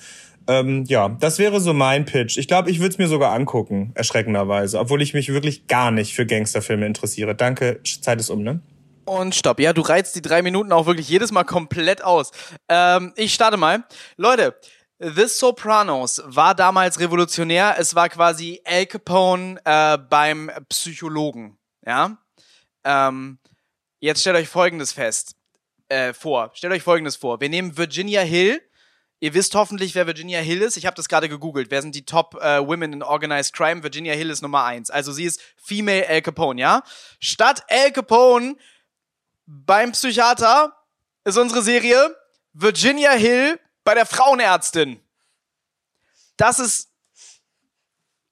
Ähm, 0.47 0.85
ja, 0.87 1.09
das 1.09 1.39
wäre 1.39 1.59
so 1.59 1.73
mein 1.73 2.05
Pitch. 2.05 2.37
Ich 2.37 2.47
glaube, 2.47 2.71
ich 2.71 2.79
würde 2.79 2.93
es 2.93 2.97
mir 2.97 3.09
sogar 3.09 3.33
angucken, 3.33 3.91
erschreckenderweise, 3.95 4.79
obwohl 4.79 5.01
ich 5.01 5.13
mich 5.13 5.27
wirklich 5.27 5.67
gar 5.67 5.91
nicht 5.91 6.15
für 6.15 6.25
Gangsterfilme 6.25 6.85
interessiere. 6.85 7.35
Danke, 7.35 7.81
Zeit 7.83 8.21
ist 8.21 8.29
um, 8.29 8.41
ne? 8.41 8.61
Und 9.03 9.35
stopp. 9.35 9.59
Ja, 9.59 9.73
du 9.73 9.81
reizt 9.81 10.15
die 10.15 10.21
drei 10.21 10.41
Minuten 10.41 10.71
auch 10.71 10.85
wirklich 10.85 11.09
jedes 11.09 11.33
Mal 11.33 11.43
komplett 11.43 12.01
aus. 12.01 12.31
Ähm, 12.69 13.11
ich 13.17 13.33
starte 13.33 13.57
mal. 13.57 13.83
Leute, 14.15 14.55
The 14.99 15.25
Sopranos 15.27 16.23
war 16.27 16.55
damals 16.55 16.97
revolutionär. 17.01 17.75
Es 17.77 17.93
war 17.93 18.07
quasi 18.07 18.61
Al 18.63 18.85
Capone 18.85 19.59
äh, 19.65 19.97
beim 19.97 20.49
Psychologen. 20.69 21.57
Ja. 21.85 22.17
Ähm, 22.85 23.38
Jetzt 23.99 24.21
stellt 24.21 24.37
euch 24.37 24.47
Folgendes 24.47 24.91
fest, 24.93 25.35
äh, 25.89 26.13
vor. 26.13 26.51
Stellt 26.53 26.73
euch 26.73 26.83
Folgendes 26.83 27.15
vor. 27.15 27.41
Wir 27.41 27.49
nehmen 27.49 27.77
Virginia 27.77 28.21
Hill. 28.21 28.61
Ihr 29.19 29.33
wisst 29.33 29.53
hoffentlich, 29.55 29.95
wer 29.95 30.07
Virginia 30.07 30.39
Hill 30.39 30.61
ist. 30.61 30.77
Ich 30.77 30.85
habe 30.85 30.95
das 30.95 31.09
gerade 31.09 31.27
gegoogelt. 31.27 31.69
Wer 31.71 31.81
sind 31.81 31.93
die 31.93 32.05
Top 32.05 32.35
äh, 32.35 32.65
Women 32.65 32.93
in 32.93 33.03
Organized 33.03 33.53
Crime? 33.53 33.83
Virginia 33.83 34.13
Hill 34.13 34.29
ist 34.29 34.41
Nummer 34.41 34.63
eins. 34.63 34.89
Also 34.89 35.11
sie 35.11 35.25
ist 35.25 35.41
Female 35.57 36.07
Al 36.07 36.21
Capone, 36.21 36.61
ja? 36.61 36.83
Statt 37.19 37.65
Al 37.69 37.91
Capone 37.91 38.55
beim 39.45 39.91
Psychiater 39.91 40.73
ist 41.25 41.37
unsere 41.37 41.61
Serie 41.61 42.15
Virginia 42.53 43.11
Hill 43.11 43.59
bei 43.83 43.93
der 43.93 44.05
Frauenärztin. 44.05 45.01
Das 46.37 46.59
ist 46.59 46.88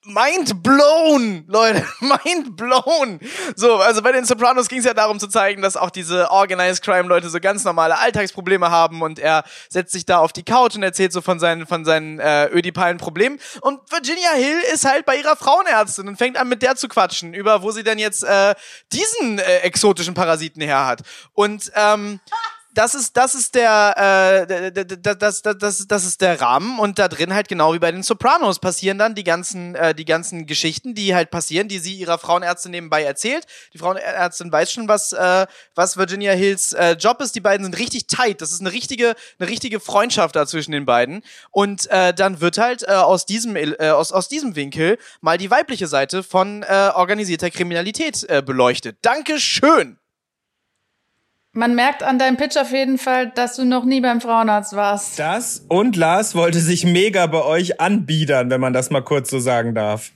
Mind 0.07 0.63
blown, 0.63 1.43
Leute, 1.47 1.85
mind 1.99 2.55
blown. 2.55 3.19
So, 3.55 3.75
also 3.75 4.01
bei 4.01 4.13
den 4.13 4.25
Sopranos 4.25 4.69
ging 4.69 4.79
es 4.79 4.85
ja 4.85 4.93
darum 4.93 5.19
zu 5.19 5.27
zeigen, 5.27 5.61
dass 5.61 5.75
auch 5.75 5.89
diese 5.89 6.31
Organized 6.31 6.81
Crime 6.81 7.09
Leute 7.09 7.29
so 7.29 7.39
ganz 7.39 7.65
normale 7.65 7.97
Alltagsprobleme 7.99 8.71
haben 8.71 9.01
und 9.01 9.19
er 9.19 9.43
setzt 9.69 9.91
sich 9.91 10.05
da 10.05 10.19
auf 10.19 10.31
die 10.31 10.43
Couch 10.43 10.75
und 10.75 10.83
erzählt 10.83 11.11
so 11.11 11.21
von 11.21 11.39
seinen 11.39 11.67
von 11.67 11.83
seinen 11.83 12.19
äh, 12.19 12.47
ödipalen 12.47 12.97
Problemen. 12.97 13.39
Und 13.61 13.79
Virginia 13.91 14.31
Hill 14.31 14.59
ist 14.73 14.85
halt 14.85 15.05
bei 15.05 15.17
ihrer 15.17 15.35
Frauenärztin 15.35 16.07
und 16.07 16.17
fängt 16.17 16.37
an 16.37 16.47
mit 16.47 16.61
der 16.61 16.75
zu 16.75 16.87
quatschen 16.87 17.33
über 17.33 17.61
wo 17.61 17.71
sie 17.71 17.83
denn 17.83 17.99
jetzt 17.99 18.23
äh, 18.23 18.55
diesen 18.93 19.39
äh, 19.39 19.57
exotischen 19.59 20.13
Parasiten 20.13 20.61
her 20.61 20.85
hat. 20.85 21.01
Und 21.33 21.71
ähm, 21.75 22.19
das 22.77 22.93
ist, 22.93 23.17
das 23.17 23.33
ist 23.33 23.55
der, 23.55 24.45
äh, 24.47 24.71
das, 24.71 25.41
das, 25.41 25.57
das, 25.57 25.87
das 25.87 26.05
ist 26.05 26.21
der 26.21 26.39
Rahmen 26.39 26.77
und 26.77 26.99
da 26.99 27.07
drin 27.07 27.33
halt 27.33 27.47
genau 27.47 27.73
wie 27.73 27.79
bei 27.79 27.91
den 27.91 28.03
Sopranos 28.03 28.59
passieren 28.59 28.99
dann 28.99 29.15
die 29.15 29.23
ganzen, 29.23 29.73
äh, 29.73 29.95
die 29.95 30.05
ganzen 30.05 30.45
Geschichten, 30.45 30.93
die 30.93 31.15
halt 31.15 31.31
passieren, 31.31 31.67
die 31.67 31.79
sie 31.79 31.95
ihrer 31.95 32.19
Frauenärztin 32.19 32.69
nebenbei 32.71 33.03
erzählt. 33.03 33.47
Die 33.73 33.79
Frauenärztin 33.79 34.51
weiß 34.51 34.71
schon, 34.71 34.87
was, 34.87 35.11
äh, 35.11 35.47
was 35.73 35.97
Virginia 35.97 36.33
Hills 36.33 36.73
äh, 36.73 36.91
Job 36.91 37.19
ist. 37.19 37.33
Die 37.33 37.41
beiden 37.41 37.63
sind 37.63 37.79
richtig 37.79 38.05
tight. 38.05 38.41
Das 38.41 38.51
ist 38.51 38.61
eine 38.61 38.71
richtige, 38.71 39.15
eine 39.39 39.49
richtige 39.49 39.79
Freundschaft 39.79 40.35
da 40.35 40.45
zwischen 40.45 40.71
den 40.71 40.85
beiden. 40.85 41.23
Und 41.49 41.89
äh, 41.89 42.13
dann 42.13 42.41
wird 42.41 42.59
halt 42.59 42.83
äh, 42.83 42.91
aus 42.91 43.25
diesem, 43.25 43.55
äh, 43.55 43.75
aus, 43.89 44.11
aus 44.11 44.27
diesem 44.27 44.55
Winkel 44.55 44.99
mal 45.19 45.39
die 45.39 45.49
weibliche 45.49 45.87
Seite 45.87 46.21
von 46.21 46.61
äh, 46.61 46.91
organisierter 46.93 47.49
Kriminalität 47.49 48.23
äh, 48.29 48.43
beleuchtet. 48.43 48.97
Dankeschön! 49.01 49.97
Man 51.57 51.73
merkt 51.73 52.03
an 52.03 52.19
deinem 52.19 52.37
Pitch 52.37 52.55
auf 52.55 52.71
jeden 52.71 52.99
Fall, 52.99 53.31
dass 53.31 53.55
du 53.55 53.65
noch 53.65 53.83
nie 53.83 53.99
beim 53.99 54.21
Frauenarzt 54.21 54.75
warst. 54.75 55.17
Das 55.17 55.65
und 55.67 55.95
Lars 55.95 56.35
wollte 56.35 56.59
sich 56.59 56.85
mega 56.85 57.25
bei 57.25 57.41
euch 57.41 57.81
anbiedern, 57.81 58.51
wenn 58.51 58.61
man 58.61 58.73
das 58.73 58.91
mal 58.91 59.01
kurz 59.01 59.31
so 59.31 59.39
sagen 59.39 59.73
darf. 59.73 60.11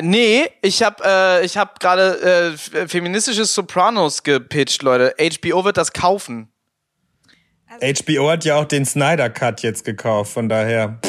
Nee, 0.00 0.48
ich 0.62 0.84
habe 0.84 1.02
äh, 1.04 1.44
ich 1.44 1.56
hab 1.56 1.80
gerade 1.80 2.54
äh, 2.72 2.86
feministisches 2.86 3.52
Sopranos 3.54 4.22
gepitcht, 4.22 4.84
Leute. 4.84 5.16
HBO 5.18 5.64
wird 5.64 5.78
das 5.78 5.92
kaufen. 5.92 6.48
HBO 7.80 8.30
hat 8.30 8.44
ja 8.44 8.54
auch 8.54 8.64
den 8.64 8.86
Snyder 8.86 9.30
Cut 9.30 9.64
jetzt 9.64 9.84
gekauft, 9.84 10.32
von 10.32 10.48
daher. 10.48 11.00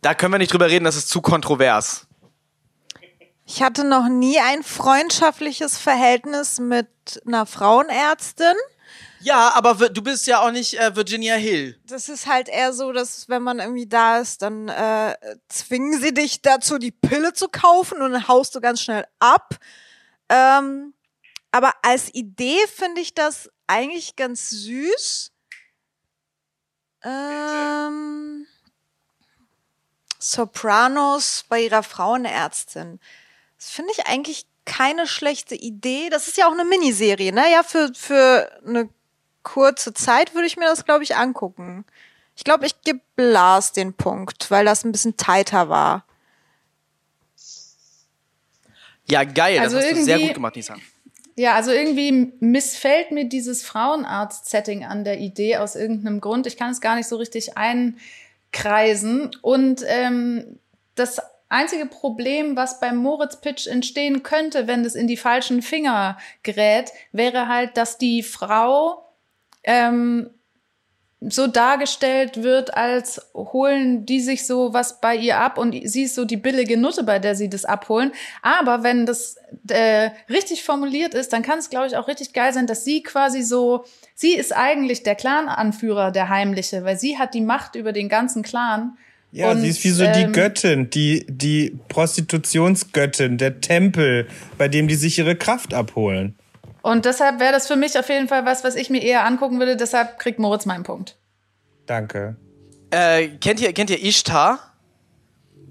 Da 0.00 0.14
können 0.14 0.32
wir 0.32 0.38
nicht 0.38 0.54
drüber 0.54 0.70
reden, 0.70 0.86
das 0.86 0.96
ist 0.96 1.10
zu 1.10 1.20
kontrovers. 1.20 2.07
Ich 3.50 3.62
hatte 3.62 3.82
noch 3.82 4.10
nie 4.10 4.38
ein 4.38 4.62
freundschaftliches 4.62 5.78
Verhältnis 5.78 6.60
mit 6.60 6.86
einer 7.26 7.46
Frauenärztin. 7.46 8.54
Ja, 9.20 9.54
aber 9.54 9.88
du 9.88 10.02
bist 10.02 10.26
ja 10.26 10.42
auch 10.42 10.50
nicht 10.50 10.78
äh, 10.78 10.94
Virginia 10.94 11.34
Hill. 11.34 11.80
Das 11.86 12.10
ist 12.10 12.26
halt 12.26 12.50
eher 12.50 12.74
so, 12.74 12.92
dass 12.92 13.26
wenn 13.30 13.42
man 13.42 13.58
irgendwie 13.58 13.86
da 13.86 14.18
ist, 14.18 14.42
dann 14.42 14.68
äh, 14.68 15.16
zwingen 15.48 15.98
sie 15.98 16.12
dich 16.12 16.42
dazu, 16.42 16.76
die 16.76 16.90
Pille 16.90 17.32
zu 17.32 17.48
kaufen 17.48 18.02
und 18.02 18.12
dann 18.12 18.28
haust 18.28 18.54
du 18.54 18.60
ganz 18.60 18.82
schnell 18.82 19.06
ab. 19.18 19.56
Ähm, 20.28 20.92
aber 21.50 21.72
als 21.80 22.12
Idee 22.14 22.66
finde 22.66 23.00
ich 23.00 23.14
das 23.14 23.48
eigentlich 23.66 24.14
ganz 24.14 24.50
süß. 24.50 25.32
Ähm, 27.02 28.46
Sopranos 30.18 31.46
bei 31.48 31.62
ihrer 31.62 31.82
Frauenärztin. 31.82 33.00
Das 33.58 33.70
finde 33.70 33.92
ich 33.92 34.06
eigentlich 34.06 34.46
keine 34.64 35.06
schlechte 35.06 35.54
Idee. 35.54 36.08
Das 36.10 36.28
ist 36.28 36.36
ja 36.36 36.46
auch 36.48 36.52
eine 36.52 36.64
Miniserie, 36.64 37.32
ne? 37.32 37.50
Ja, 37.52 37.62
für, 37.62 37.92
für 37.94 38.50
eine 38.66 38.88
kurze 39.42 39.92
Zeit 39.94 40.34
würde 40.34 40.46
ich 40.46 40.56
mir 40.56 40.66
das, 40.66 40.84
glaube 40.84 41.04
ich, 41.04 41.16
angucken. 41.16 41.84
Ich 42.36 42.44
glaube, 42.44 42.66
ich 42.66 42.80
gebe 42.82 43.00
Lars 43.16 43.72
den 43.72 43.94
Punkt, 43.94 44.50
weil 44.50 44.64
das 44.64 44.84
ein 44.84 44.92
bisschen 44.92 45.16
tighter 45.16 45.68
war. 45.68 46.04
Ja, 49.08 49.24
geil, 49.24 49.58
Also 49.58 49.76
das 49.76 49.86
hast 49.86 49.92
du 49.96 50.04
sehr 50.04 50.14
irgendwie- 50.16 50.26
gut 50.28 50.34
gemacht, 50.34 50.56
Nisa. 50.56 50.76
Ja, 51.36 51.54
also 51.54 51.70
irgendwie 51.70 52.32
missfällt 52.40 53.12
mir 53.12 53.24
dieses 53.28 53.62
Frauenarzt-Setting 53.64 54.84
an 54.84 55.04
der 55.04 55.18
Idee 55.20 55.56
aus 55.58 55.76
irgendeinem 55.76 56.20
Grund. 56.20 56.46
Ich 56.48 56.56
kann 56.56 56.70
es 56.70 56.80
gar 56.80 56.96
nicht 56.96 57.06
so 57.08 57.14
richtig 57.16 57.56
einkreisen. 57.56 59.30
Und 59.40 59.82
ähm, 59.86 60.58
das 60.96 61.20
einzige 61.48 61.86
Problem, 61.86 62.56
was 62.56 62.80
beim 62.80 62.96
Moritz-Pitch 62.96 63.66
entstehen 63.66 64.22
könnte, 64.22 64.66
wenn 64.66 64.82
das 64.82 64.94
in 64.94 65.06
die 65.06 65.16
falschen 65.16 65.62
Finger 65.62 66.18
gerät, 66.42 66.90
wäre 67.12 67.48
halt, 67.48 67.76
dass 67.76 67.98
die 67.98 68.22
Frau 68.22 69.04
ähm, 69.64 70.30
so 71.20 71.48
dargestellt 71.48 72.44
wird, 72.44 72.74
als 72.76 73.20
holen 73.34 74.06
die 74.06 74.20
sich 74.20 74.46
so 74.46 74.72
was 74.72 75.00
bei 75.00 75.16
ihr 75.16 75.38
ab 75.38 75.58
und 75.58 75.74
sie 75.88 76.04
ist 76.04 76.14
so 76.14 76.24
die 76.24 76.36
billige 76.36 76.76
Nutte, 76.76 77.02
bei 77.02 77.18
der 77.18 77.34
sie 77.34 77.50
das 77.50 77.64
abholen. 77.64 78.12
Aber 78.40 78.84
wenn 78.84 79.04
das 79.04 79.36
äh, 79.68 80.10
richtig 80.28 80.62
formuliert 80.62 81.14
ist, 81.14 81.32
dann 81.32 81.42
kann 81.42 81.58
es, 81.58 81.70
glaube 81.70 81.88
ich, 81.88 81.96
auch 81.96 82.06
richtig 82.06 82.34
geil 82.34 82.52
sein, 82.52 82.68
dass 82.68 82.84
sie 82.84 83.02
quasi 83.02 83.42
so, 83.42 83.84
sie 84.14 84.34
ist 84.34 84.56
eigentlich 84.56 85.02
der 85.02 85.16
Clan-Anführer, 85.16 86.12
der 86.12 86.28
Heimliche, 86.28 86.84
weil 86.84 86.98
sie 86.98 87.18
hat 87.18 87.34
die 87.34 87.40
Macht 87.40 87.74
über 87.74 87.92
den 87.92 88.08
ganzen 88.08 88.44
Clan. 88.44 88.96
Ja, 89.30 89.50
Und, 89.50 89.60
sie 89.60 89.68
ist 89.68 89.84
wie 89.84 89.90
so 89.90 90.04
die 90.04 90.22
ähm, 90.22 90.32
Göttin, 90.32 90.90
die, 90.90 91.26
die 91.28 91.78
Prostitutionsgöttin, 91.88 93.36
der 93.36 93.60
Tempel, 93.60 94.26
bei 94.56 94.68
dem 94.68 94.88
die 94.88 94.94
sich 94.94 95.18
ihre 95.18 95.36
Kraft 95.36 95.74
abholen. 95.74 96.36
Und 96.80 97.04
deshalb 97.04 97.38
wäre 97.40 97.52
das 97.52 97.66
für 97.66 97.76
mich 97.76 97.98
auf 97.98 98.08
jeden 98.08 98.28
Fall 98.28 98.46
was, 98.46 98.64
was 98.64 98.74
ich 98.74 98.88
mir 98.88 99.02
eher 99.02 99.26
angucken 99.26 99.58
würde. 99.58 99.76
Deshalb 99.76 100.18
kriegt 100.18 100.38
Moritz 100.38 100.64
meinen 100.64 100.84
Punkt. 100.84 101.16
Danke. 101.86 102.36
Äh, 102.90 103.28
kennt, 103.40 103.60
ihr, 103.60 103.72
kennt 103.74 103.90
ihr 103.90 104.02
Ishtar? 104.02 104.74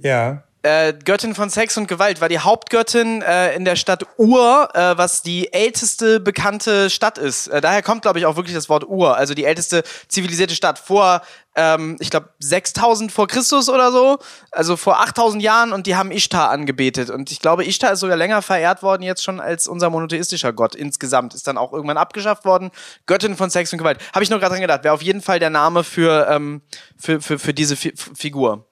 Ja. 0.03 0.43
Äh, 0.67 0.93
Göttin 1.05 1.33
von 1.33 1.49
Sex 1.49 1.77
und 1.77 1.87
Gewalt 1.87 2.19
war 2.19 2.27
die 2.27 2.39
Hauptgöttin 2.39 3.21
äh, 3.21 3.55
in 3.55 3.63
der 3.63 3.77
Stadt 3.77 4.05
Ur, 4.17 4.67
äh, 4.73 4.97
was 4.97 5.21
die 5.21 5.53
älteste 5.53 6.19
bekannte 6.19 6.89
Stadt 6.89 7.17
ist. 7.17 7.47
Äh, 7.47 7.61
daher 7.61 7.81
kommt, 7.81 8.01
glaube 8.01 8.19
ich, 8.19 8.25
auch 8.25 8.35
wirklich 8.35 8.53
das 8.53 8.67
Wort 8.67 8.85
Ur, 8.85 9.15
also 9.15 9.33
die 9.33 9.45
älteste 9.45 9.83
zivilisierte 10.09 10.55
Stadt 10.55 10.77
vor, 10.77 11.21
ähm, 11.55 11.95
ich 12.01 12.09
glaube, 12.09 12.31
6000 12.39 13.13
vor 13.13 13.29
Christus 13.29 13.69
oder 13.69 13.93
so, 13.93 14.17
also 14.51 14.75
vor 14.75 14.99
8000 14.99 15.41
Jahren 15.41 15.71
und 15.71 15.87
die 15.87 15.95
haben 15.95 16.11
Ishtar 16.11 16.49
angebetet. 16.49 17.11
Und 17.11 17.31
ich 17.31 17.39
glaube, 17.39 17.63
Ishtar 17.63 17.93
ist 17.93 18.01
sogar 18.01 18.17
länger 18.17 18.41
verehrt 18.41 18.83
worden 18.83 19.03
jetzt 19.03 19.23
schon 19.23 19.39
als 19.39 19.69
unser 19.69 19.89
monotheistischer 19.89 20.51
Gott 20.51 20.75
insgesamt. 20.75 21.33
Ist 21.33 21.47
dann 21.47 21.57
auch 21.57 21.71
irgendwann 21.71 21.97
abgeschafft 21.97 22.43
worden. 22.43 22.71
Göttin 23.05 23.37
von 23.37 23.49
Sex 23.49 23.71
und 23.71 23.79
Gewalt. 23.79 23.99
Habe 24.13 24.25
ich 24.25 24.29
nur 24.29 24.39
gerade 24.39 24.55
dran 24.55 24.61
gedacht, 24.61 24.83
wäre 24.83 24.93
auf 24.93 25.01
jeden 25.01 25.21
Fall 25.21 25.39
der 25.39 25.49
Name 25.49 25.85
für, 25.85 26.27
ähm, 26.29 26.61
für, 26.97 27.21
für, 27.21 27.39
für 27.39 27.53
diese 27.53 27.77
Fi 27.77 27.93
Figur. 27.95 28.67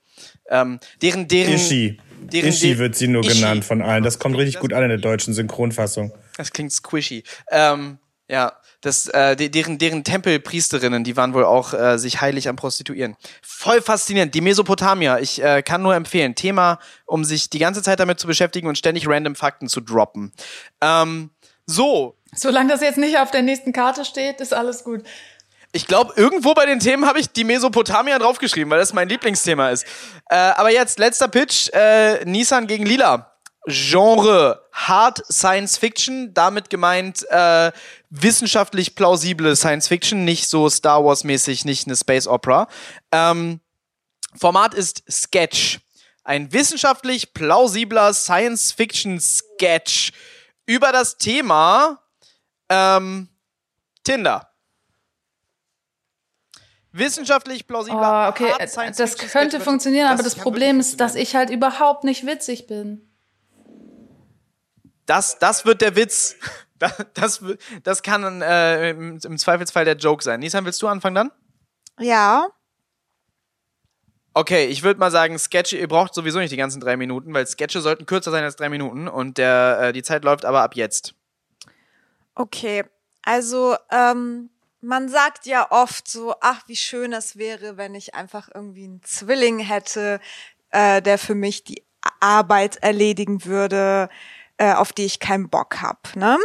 Ähm, 0.50 0.80
deren, 1.02 1.28
deren, 1.28 1.54
Ishi. 1.54 2.00
deren- 2.22 2.50
Ishi 2.50 2.78
wird 2.78 2.96
sie 2.96 3.08
nur 3.08 3.24
Ishi. 3.26 3.36
genannt 3.40 3.66
von 3.66 3.82
allen. 3.82 4.04
Das 4.04 4.20
kommt 4.20 4.38
richtig 4.38 4.56
das- 4.56 4.62
gut 4.62 4.74
an 4.74 4.84
in 4.84 4.90
der 4.90 4.98
deutschen 5.00 5.34
Synchronfassung. 5.34 6.12
Das 6.38 6.52
klingt 6.52 6.72
squishy. 6.72 7.24
Ähm, 7.52 7.98
ja, 8.28 8.54
das, 8.82 9.08
äh, 9.08 9.36
de- 9.36 9.50
deren, 9.50 9.78
deren 9.80 10.04
Tempelpriesterinnen, 10.04 11.04
die 11.04 11.18
waren 11.18 11.34
wohl 11.34 11.46
auch 11.46 11.74
äh, 11.74 11.98
sich 11.98 12.22
heilig 12.22 12.48
am 12.50 12.56
Prostituieren. 12.56 13.16
Voll 13.42 13.82
faszinierend. 13.82 14.36
Die 14.36 14.42
Mesopotamier, 14.42 15.20
ich 15.20 15.42
äh, 15.44 15.64
kann 15.64 15.82
nur 15.82 15.96
empfehlen. 15.96 16.36
Thema, 16.36 16.80
um 17.06 17.24
sich 17.24 17.50
die 17.50 17.60
ganze 17.60 17.82
Zeit 17.82 18.00
damit 18.00 18.20
zu 18.20 18.28
beschäftigen 18.28 18.68
und 18.68 18.78
ständig 18.78 19.08
random 19.08 19.36
Fakten 19.36 19.68
zu 19.68 19.82
droppen. 19.82 20.32
Ähm, 20.82 21.32
so, 21.66 22.16
Solange 22.38 22.70
das 22.70 22.82
jetzt 22.82 22.98
nicht 22.98 23.18
auf 23.18 23.32
der 23.32 23.42
nächsten 23.44 23.72
Karte 23.72 24.04
steht, 24.06 24.42
ist 24.42 24.54
alles 24.54 24.84
gut. 24.84 25.04
Ich 25.76 25.88
glaube, 25.88 26.14
irgendwo 26.16 26.54
bei 26.54 26.66
den 26.66 26.80
Themen 26.80 27.06
habe 27.06 27.20
ich 27.20 27.30
die 27.30 27.44
Mesopotamier 27.44 28.18
draufgeschrieben, 28.18 28.72
weil 28.72 28.80
das 28.80 28.94
mein 28.94 29.10
Lieblingsthema 29.10 29.72
ist. 29.72 29.86
Äh, 30.30 30.36
aber 30.36 30.72
jetzt, 30.72 31.00
letzter 31.00 31.28
Pitch, 31.28 31.70
äh, 31.74 32.24
Nissan 32.24 32.66
gegen 32.66 32.86
Lila. 32.86 33.34
Genre 33.68 34.64
Hard 34.72 35.24
Science 35.30 35.78
Fiction, 35.78 36.34
damit 36.34 36.70
gemeint 36.70 37.30
äh, 37.30 37.74
wissenschaftlich 38.10 38.96
plausible 38.96 39.56
Science 39.58 39.90
Fiction, 39.90 40.24
nicht 40.24 40.48
so 40.48 40.70
Star 40.70 41.04
Wars 41.04 41.26
mäßig, 41.26 41.66
nicht 41.66 41.88
eine 41.88 41.98
Space 41.98 42.28
Opera. 42.28 42.70
Ähm, 43.12 43.60
Format 44.34 44.74
ist 44.76 45.04
Sketch. 45.12 45.80
Ein 46.24 46.54
wissenschaftlich 46.54 47.34
plausibler 47.34 48.14
Science 48.14 48.72
Fiction 48.72 49.20
Sketch 49.20 50.14
über 50.68 50.94
das 50.94 51.18
Thema 51.18 52.02
ähm, 52.70 53.28
Tinder. 54.06 54.55
Wissenschaftlich 56.98 57.68
plausibler. 57.68 58.28
Oh, 58.28 58.30
okay, 58.30 58.52
Hard 58.52 58.62
äh, 58.62 58.92
das 58.98 59.18
könnte 59.18 59.60
funktionieren, 59.60 60.08
aber 60.08 60.18
Das 60.18 60.26
das 60.26 60.36
kann 60.36 60.44
Problem 60.44 60.80
ist, 60.80 61.00
dass 61.02 61.16
ich 61.16 61.36
halt 61.36 61.50
überhaupt 61.50 62.06
nicht 62.06 62.26
witzig 62.26 62.68
bin. 62.68 63.10
Das, 65.06 65.38
das 65.40 65.66
wird 65.66 65.82
der 65.82 65.96
Witz. 65.96 66.36
Das, 66.78 66.92
das, 67.14 67.42
das 67.84 68.04
kann 68.04 68.42
äh, 68.42 68.90
im, 68.90 69.18
im 69.24 69.38
Zweifelsfall 69.38 69.86
der 69.86 69.96
Joke 69.96 70.22
sein. 70.22 70.42
Nissan, 70.42 70.66
willst 70.66 70.82
du 70.82 70.90
anfangen 70.90 71.16
dann? 71.16 71.32
Ja. 72.02 72.48
Okay, 74.34 74.66
ich 74.66 74.84
würde 74.84 75.00
mal 75.00 75.10
sagen, 75.10 75.40
Sketche, 75.40 75.78
ihr 75.78 75.88
braucht 75.88 76.14
sowieso 76.14 76.40
nicht 76.40 76.52
die 76.52 76.58
ganzen 76.58 76.82
drei 76.82 76.98
Minuten, 76.98 77.34
weil 77.34 77.48
Sketche 77.48 77.80
sollten 77.80 78.06
kürzer 78.06 78.30
sein 78.30 78.44
als 78.44 78.58
drei 78.58 78.68
Minuten 78.68 79.08
und 79.08 79.38
der, 79.38 79.80
äh, 79.82 79.94
die 79.94 80.04
Zeit 80.04 80.26
läuft 80.26 80.44
aber 80.44 80.64
ab 80.64 80.76
jetzt. 80.76 81.16
Okay. 82.36 82.84
Also, 83.24 83.78
ähm, 83.90 84.50
man 84.86 85.10
sagt 85.10 85.46
ja 85.46 85.72
oft 85.72 86.08
so, 86.08 86.36
ach, 86.42 86.62
wie 86.68 86.76
schön 86.76 87.12
es 87.14 87.38
wäre, 87.38 87.78
wenn 87.78 87.96
ich 87.96 88.16
einfach 88.16 88.50
irgendwie 88.54 88.86
einen 88.86 89.04
Zwilling 89.04 89.60
hätte, 89.60 90.20
äh, 90.70 91.02
der 91.02 91.18
für 91.18 91.36
mich 91.36 91.64
die 91.64 91.84
Arbeit 92.20 92.78
erledigen 92.78 93.46
würde, 93.46 94.10
äh, 94.58 94.74
auf 94.74 94.94
die 94.94 95.06
ich 95.06 95.20
keinen 95.20 95.50
Bock 95.50 95.82
hab. 95.82 96.16
Ne? 96.16 96.38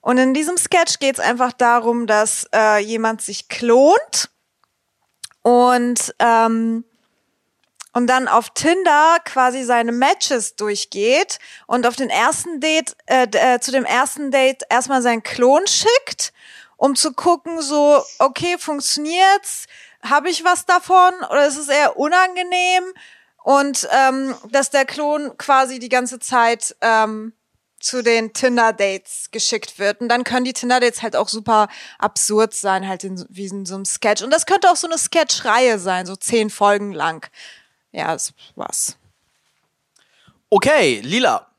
Und 0.00 0.18
in 0.18 0.34
diesem 0.34 0.56
Sketch 0.56 0.98
geht 0.98 1.18
es 1.18 1.24
einfach 1.24 1.52
darum, 1.52 2.06
dass 2.06 2.48
äh, 2.54 2.78
jemand 2.78 3.22
sich 3.22 3.48
klont 3.48 4.30
und 5.42 6.14
ähm, 6.18 6.84
und 7.96 8.08
dann 8.08 8.26
auf 8.26 8.50
Tinder 8.50 9.18
quasi 9.24 9.62
seine 9.62 9.92
Matches 9.92 10.56
durchgeht 10.56 11.38
und 11.68 11.86
auf 11.86 11.94
den 11.94 12.10
ersten 12.10 12.58
Date, 12.58 12.96
äh, 13.06 13.28
äh, 13.30 13.60
zu 13.60 13.70
dem 13.70 13.84
ersten 13.84 14.32
Date 14.32 14.64
erstmal 14.68 15.00
seinen 15.00 15.22
Klon 15.22 15.64
schickt, 15.68 16.33
um 16.84 16.96
zu 16.96 17.14
gucken, 17.14 17.62
so, 17.62 18.02
okay, 18.18 18.58
funktioniert's? 18.58 19.64
Habe 20.02 20.28
ich 20.28 20.44
was 20.44 20.66
davon? 20.66 21.14
Oder 21.30 21.46
ist 21.46 21.56
es 21.56 21.68
eher 21.68 21.96
unangenehm? 21.96 22.84
Und 23.42 23.88
ähm, 23.90 24.34
dass 24.50 24.68
der 24.68 24.84
Klon 24.84 25.38
quasi 25.38 25.78
die 25.78 25.88
ganze 25.88 26.18
Zeit 26.18 26.76
ähm, 26.82 27.32
zu 27.80 28.02
den 28.02 28.34
Tinder-Dates 28.34 29.30
geschickt 29.30 29.78
wird. 29.78 30.02
Und 30.02 30.10
dann 30.10 30.24
können 30.24 30.44
die 30.44 30.52
Tinder-Dates 30.52 31.02
halt 31.02 31.16
auch 31.16 31.28
super 31.28 31.68
absurd 31.98 32.52
sein, 32.52 32.86
halt 32.86 33.02
in, 33.02 33.24
wie 33.30 33.46
in 33.46 33.64
so 33.64 33.76
einem 33.76 33.86
Sketch. 33.86 34.22
Und 34.22 34.30
das 34.30 34.44
könnte 34.44 34.70
auch 34.70 34.76
so 34.76 34.86
eine 34.86 34.98
Sketch-Reihe 34.98 35.78
sein, 35.78 36.04
so 36.04 36.16
zehn 36.16 36.50
Folgen 36.50 36.92
lang. 36.92 37.26
Ja, 37.92 38.12
das 38.12 38.34
war's. 38.56 38.98
Okay, 40.50 41.00
Lila. 41.00 41.50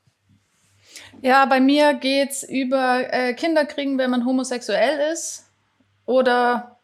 Ja, 1.22 1.46
bei 1.46 1.60
mir 1.60 1.94
geht's 1.94 2.42
über 2.42 3.12
äh, 3.12 3.32
Kinder 3.34 3.64
kriegen, 3.64 3.98
wenn 3.98 4.10
man 4.10 4.24
homosexuell 4.24 5.12
ist. 5.12 5.44
Oder 6.04 6.76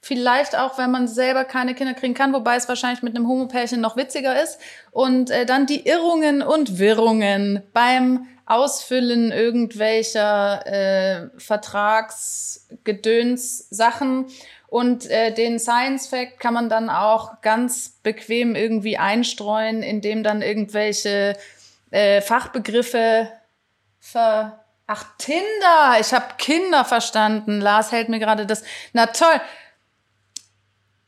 vielleicht 0.00 0.56
auch, 0.56 0.78
wenn 0.78 0.90
man 0.90 1.06
selber 1.08 1.44
keine 1.44 1.74
Kinder 1.74 1.92
kriegen 1.94 2.14
kann, 2.14 2.32
wobei 2.32 2.56
es 2.56 2.68
wahrscheinlich 2.68 3.02
mit 3.02 3.16
einem 3.16 3.28
Homopärchen 3.28 3.80
noch 3.80 3.96
witziger 3.96 4.40
ist. 4.40 4.60
Und 4.90 5.30
äh, 5.30 5.46
dann 5.46 5.66
die 5.66 5.86
Irrungen 5.86 6.42
und 6.42 6.78
Wirrungen 6.78 7.62
beim 7.72 8.26
Ausfüllen 8.46 9.32
irgendwelcher 9.32 10.66
äh, 10.66 11.28
Vertragsgedöns-Sachen. 11.38 14.26
Und 14.68 15.10
äh, 15.10 15.34
den 15.34 15.58
Science 15.58 16.06
Fact 16.06 16.38
kann 16.40 16.54
man 16.54 16.68
dann 16.68 16.90
auch 16.90 17.40
ganz 17.40 17.98
bequem 18.02 18.54
irgendwie 18.54 18.98
einstreuen, 18.98 19.82
indem 19.82 20.22
dann 20.22 20.42
irgendwelche 20.42 21.36
äh, 21.90 22.20
Fachbegriffe 22.20 23.28
ver 24.10 24.64
Ach, 24.90 25.04
Tinder. 25.18 25.98
Ich 26.00 26.14
habe 26.14 26.36
Kinder 26.38 26.82
verstanden. 26.82 27.60
Lars 27.60 27.92
hält 27.92 28.08
mir 28.08 28.18
gerade 28.18 28.46
das. 28.46 28.64
Na 28.94 29.06
toll. 29.06 29.38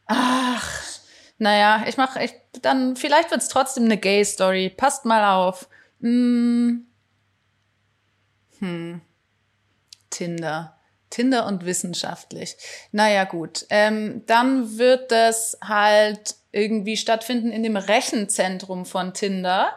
Ach, 0.04 0.82
naja, 1.38 1.84
ich 1.86 1.96
mache 1.96 2.22
ich 2.22 2.34
dann 2.60 2.94
vielleicht 2.94 3.30
wird's 3.30 3.48
trotzdem 3.48 3.84
eine 3.86 3.96
Gay 3.96 4.22
Story. 4.22 4.68
Passt 4.68 5.06
mal 5.06 5.34
auf. 5.34 5.66
Hm. 6.02 6.86
hm. 8.58 9.00
Tinder. 10.10 10.76
Tinder 11.08 11.46
und 11.46 11.64
wissenschaftlich. 11.64 12.56
Naja, 12.92 13.24
gut. 13.24 13.64
Ähm, 13.70 14.24
dann 14.26 14.76
wird 14.76 15.10
das 15.10 15.58
halt 15.64 16.36
irgendwie 16.52 16.98
stattfinden 16.98 17.50
in 17.50 17.62
dem 17.62 17.76
Rechenzentrum 17.76 18.84
von 18.84 19.14
Tinder. 19.14 19.72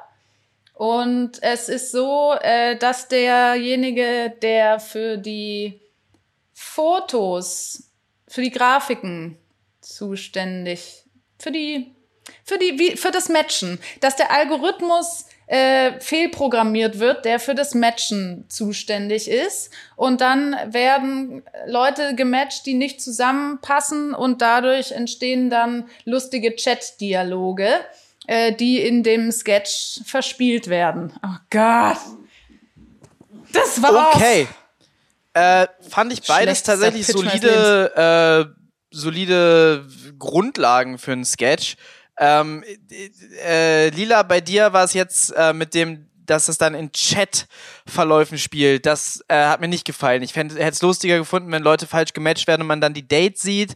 Und 0.74 1.41
es 1.41 1.70
ist 1.70 1.91
so, 1.91 2.34
äh, 2.41 2.76
dass 2.78 3.08
derjenige, 3.08 4.34
der 4.41 4.80
für 4.80 5.18
die 5.18 5.80
Fotos, 6.54 7.91
für 8.28 8.41
die 8.41 8.52
Grafiken 8.52 9.38
zuständig, 9.82 11.04
für 11.38 11.52
die, 11.52 11.95
für 12.44 12.58
die, 12.58 12.80
wie, 12.80 12.98
für 12.98 13.12
das 13.12 13.30
Matchen, 13.30 13.80
dass 14.00 14.16
der 14.16 14.32
Algorithmus 14.32 15.26
äh, 15.45 16.00
fehlprogrammiert 16.00 17.00
wird, 17.00 17.26
der 17.26 17.40
für 17.40 17.54
das 17.54 17.76
Matchen 17.76 18.45
zuständig 18.50 19.30
ist. 19.30 19.72
Und 19.95 20.22
dann 20.22 20.56
werden 20.74 21.44
Leute 21.68 22.16
gematcht, 22.16 22.66
die 22.66 22.74
nicht 22.74 23.02
zusammenpassen 23.02 24.14
und 24.14 24.41
dadurch 24.41 24.94
entstehen 24.94 25.50
dann 25.50 25.90
lustige 26.06 26.56
Chat-Dialoge 26.56 27.68
äh, 28.28 28.54
die 28.54 28.82
in 28.82 29.04
dem 29.04 29.32
Sketch 29.32 30.02
verspielt 30.06 30.68
werden. 30.68 31.14
Oh 31.24 31.38
Gott. 31.50 31.98
Das 33.52 33.82
war 33.82 34.16
Okay. 34.16 34.48
Äh, 35.34 35.68
fand 35.90 36.14
ich 36.14 36.22
beides 36.28 36.62
tatsächlich 36.62 37.08
solide, 37.08 38.54
äh, 38.56 38.64
solide 38.91 39.88
Grundlagen 40.20 41.00
für 41.00 41.12
einen 41.12 41.26
Sketch. 41.26 41.76
Ähm, 42.20 42.64
äh, 43.44 43.90
Lila, 43.90 44.22
bei 44.24 44.41
dir 44.41 44.74
war 44.74 44.84
es 44.84 44.94
jetzt 44.94 45.32
äh, 45.32 45.54
mit 45.54 45.74
dem, 45.74 46.08
dass 46.26 46.48
es 46.48 46.60
dann 46.60 46.76
in 46.76 46.91
Chat-Verläufen 46.91 48.38
spielt. 48.38 48.86
Das 48.86 49.24
äh, 49.28 49.45
hat 49.45 49.60
mir 49.60 49.68
nicht 49.68 49.86
gefallen. 49.86 50.22
Ich 50.22 50.36
hätte 50.36 50.60
es 50.60 50.82
lustiger 50.84 51.18
gefunden, 51.18 51.52
wenn 51.52 51.64
Leute 51.64 51.88
falsch 51.88 52.14
gematcht 52.14 52.48
werden 52.48 52.62
und 52.62 52.68
man 52.68 52.82
dann 52.82 52.94
die 52.94 53.08
Dates 53.08 53.41
sieht. 53.41 53.74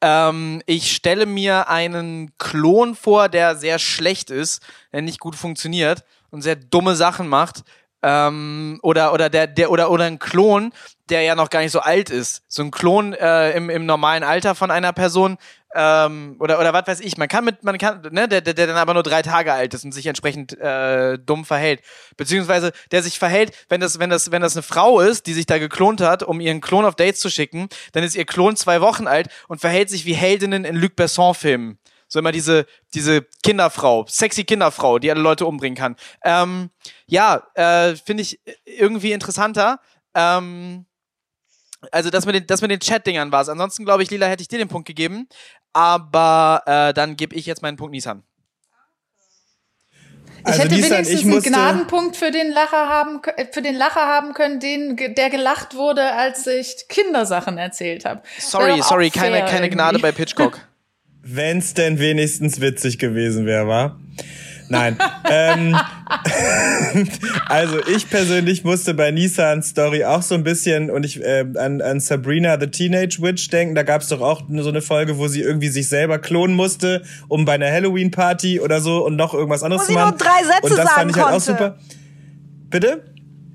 Ähm, 0.00 0.62
ich 0.66 0.94
stelle 0.94 1.26
mir 1.26 1.68
einen 1.68 2.32
Klon 2.38 2.94
vor, 2.94 3.28
der 3.28 3.56
sehr 3.56 3.78
schlecht 3.78 4.30
ist, 4.30 4.62
der 4.92 5.02
nicht 5.02 5.20
gut 5.20 5.34
funktioniert 5.34 6.04
und 6.30 6.42
sehr 6.42 6.56
dumme 6.56 6.94
Sachen 6.94 7.28
macht. 7.28 7.62
Ähm, 8.00 8.78
oder 8.82 9.12
oder 9.12 9.28
der 9.28 9.48
der 9.48 9.72
oder 9.72 9.90
oder 9.90 10.04
ein 10.04 10.20
Klon, 10.20 10.72
der 11.08 11.22
ja 11.22 11.34
noch 11.34 11.50
gar 11.50 11.60
nicht 11.60 11.72
so 11.72 11.80
alt 11.80 12.10
ist. 12.10 12.42
So 12.46 12.62
ein 12.62 12.70
Klon 12.70 13.12
äh, 13.12 13.52
im, 13.52 13.70
im 13.70 13.86
normalen 13.86 14.22
Alter 14.22 14.54
von 14.54 14.70
einer 14.70 14.92
Person 14.92 15.36
ähm, 15.74 16.36
oder 16.38 16.58
oder 16.58 16.72
was 16.72 16.86
weiß 16.86 17.00
ich. 17.00 17.16
Man 17.16 17.28
kann 17.28 17.44
mit 17.44 17.62
man 17.62 17.78
kann 17.78 18.02
ne 18.10 18.28
der 18.28 18.40
der, 18.40 18.54
der 18.54 18.66
dann 18.66 18.76
aber 18.76 18.94
nur 18.94 19.02
drei 19.02 19.22
Tage 19.22 19.52
alt 19.52 19.74
ist 19.74 19.84
und 19.84 19.92
sich 19.92 20.06
entsprechend 20.06 20.58
äh, 20.58 21.18
dumm 21.18 21.44
verhält, 21.44 21.82
beziehungsweise 22.16 22.72
der 22.90 23.02
sich 23.02 23.18
verhält, 23.18 23.52
wenn 23.68 23.80
das 23.80 23.98
wenn 23.98 24.10
das 24.10 24.30
wenn 24.30 24.42
das 24.42 24.56
eine 24.56 24.62
Frau 24.62 25.00
ist, 25.00 25.26
die 25.26 25.34
sich 25.34 25.46
da 25.46 25.58
geklont 25.58 26.00
hat, 26.00 26.22
um 26.22 26.40
ihren 26.40 26.60
Klon 26.60 26.84
auf 26.84 26.94
Dates 26.94 27.20
zu 27.20 27.30
schicken, 27.30 27.68
dann 27.92 28.04
ist 28.04 28.16
ihr 28.16 28.24
Klon 28.24 28.56
zwei 28.56 28.80
Wochen 28.80 29.06
alt 29.06 29.28
und 29.48 29.60
verhält 29.60 29.90
sich 29.90 30.06
wie 30.06 30.14
Heldinnen 30.14 30.64
in 30.64 30.76
Luc 30.76 30.96
Besson 30.96 31.34
Filmen. 31.34 31.78
So 32.08 32.18
immer 32.18 32.32
diese, 32.32 32.66
diese 32.94 33.26
Kinderfrau, 33.42 34.06
sexy 34.08 34.44
Kinderfrau, 34.44 34.98
die 34.98 35.10
alle 35.10 35.20
Leute 35.20 35.44
umbringen 35.44 35.76
kann. 35.76 35.94
Ähm, 36.24 36.70
ja, 37.06 37.46
äh, 37.54 37.96
finde 37.96 38.22
ich 38.22 38.40
irgendwie 38.64 39.12
interessanter. 39.12 39.80
Ähm, 40.14 40.86
also 41.92 42.10
das 42.10 42.26
mit 42.26 42.34
den, 42.34 42.46
das 42.46 42.60
mit 42.60 42.70
den 42.70 42.80
Chat-Dingern 42.80 43.30
war 43.30 43.42
es. 43.42 43.48
Ansonsten 43.48 43.84
glaube 43.84 44.02
ich, 44.02 44.10
Lila, 44.10 44.26
hätte 44.26 44.42
ich 44.42 44.48
dir 44.48 44.58
den 44.58 44.68
Punkt 44.68 44.88
gegeben. 44.88 45.28
Aber 45.72 46.62
äh, 46.66 46.94
dann 46.94 47.16
gebe 47.16 47.34
ich 47.34 47.46
jetzt 47.46 47.62
meinen 47.62 47.76
Punkt 47.76 47.92
Nissan. 47.92 48.22
Ich 50.40 50.46
Also, 50.46 50.62
hätte 50.62 50.74
Nissan, 50.74 50.90
wenigstens 50.90 51.20
ich 51.20 51.26
einen 51.26 51.42
Gnadenpunkt 51.42 52.16
für 52.16 52.30
den 52.30 52.50
Lacher 52.52 52.88
haben, 52.88 53.20
äh, 53.36 53.46
für 53.50 53.62
den 53.62 53.76
Lacher 53.76 54.06
haben 54.06 54.34
können, 54.34 54.60
den, 54.60 54.96
der 54.96 55.30
gelacht 55.30 55.74
wurde, 55.74 56.12
als 56.12 56.46
ich 56.46 56.86
Kindersachen 56.88 57.58
erzählt 57.58 58.04
habe. 58.04 58.22
Sorry, 58.38 58.80
sorry, 58.82 59.10
keine, 59.10 59.44
keine 59.44 59.68
Gnade 59.68 59.98
bei 59.98 60.12
Pitchcock. 60.12 60.60
Wenn's 61.22 61.74
denn 61.74 61.98
wenigstens 61.98 62.60
witzig 62.60 62.98
gewesen 62.98 63.44
wäre, 63.44 63.66
war. 63.66 64.00
Nein. 64.68 64.98
ähm, 65.30 65.76
also 67.48 67.78
ich 67.86 68.08
persönlich 68.08 68.64
musste 68.64 68.94
bei 68.94 69.10
Nissan 69.10 69.62
Story 69.62 70.04
auch 70.04 70.22
so 70.22 70.34
ein 70.34 70.44
bisschen 70.44 70.90
und 70.90 71.04
ich 71.04 71.22
äh, 71.22 71.44
an, 71.56 71.80
an 71.80 72.00
Sabrina 72.00 72.58
the 72.60 72.66
Teenage 72.66 73.18
Witch 73.20 73.48
denken. 73.48 73.74
Da 73.74 73.82
gab's 73.82 74.08
doch 74.08 74.20
auch 74.20 74.42
so 74.48 74.68
eine 74.68 74.82
Folge, 74.82 75.18
wo 75.18 75.28
sie 75.28 75.40
irgendwie 75.40 75.68
sich 75.68 75.88
selber 75.88 76.18
klonen 76.18 76.56
musste, 76.56 77.02
um 77.28 77.44
bei 77.44 77.54
einer 77.54 77.70
Halloween 77.70 78.10
Party 78.10 78.60
oder 78.60 78.80
so 78.80 79.04
und 79.04 79.16
noch 79.16 79.34
irgendwas 79.34 79.62
anderes 79.62 79.82
Wo 79.82 79.86
zu 79.86 79.92
sie 79.92 79.98
machen. 79.98 80.10
nur 80.10 80.18
drei 80.18 80.44
Sätze 80.44 80.72
und 80.72 80.78
das 80.78 80.90
fand 80.90 81.10
ich 81.10 81.16
halt 81.16 81.26
auch 81.26 81.30
konnte. 81.30 81.44
super. 81.44 81.78
Bitte? 82.70 83.04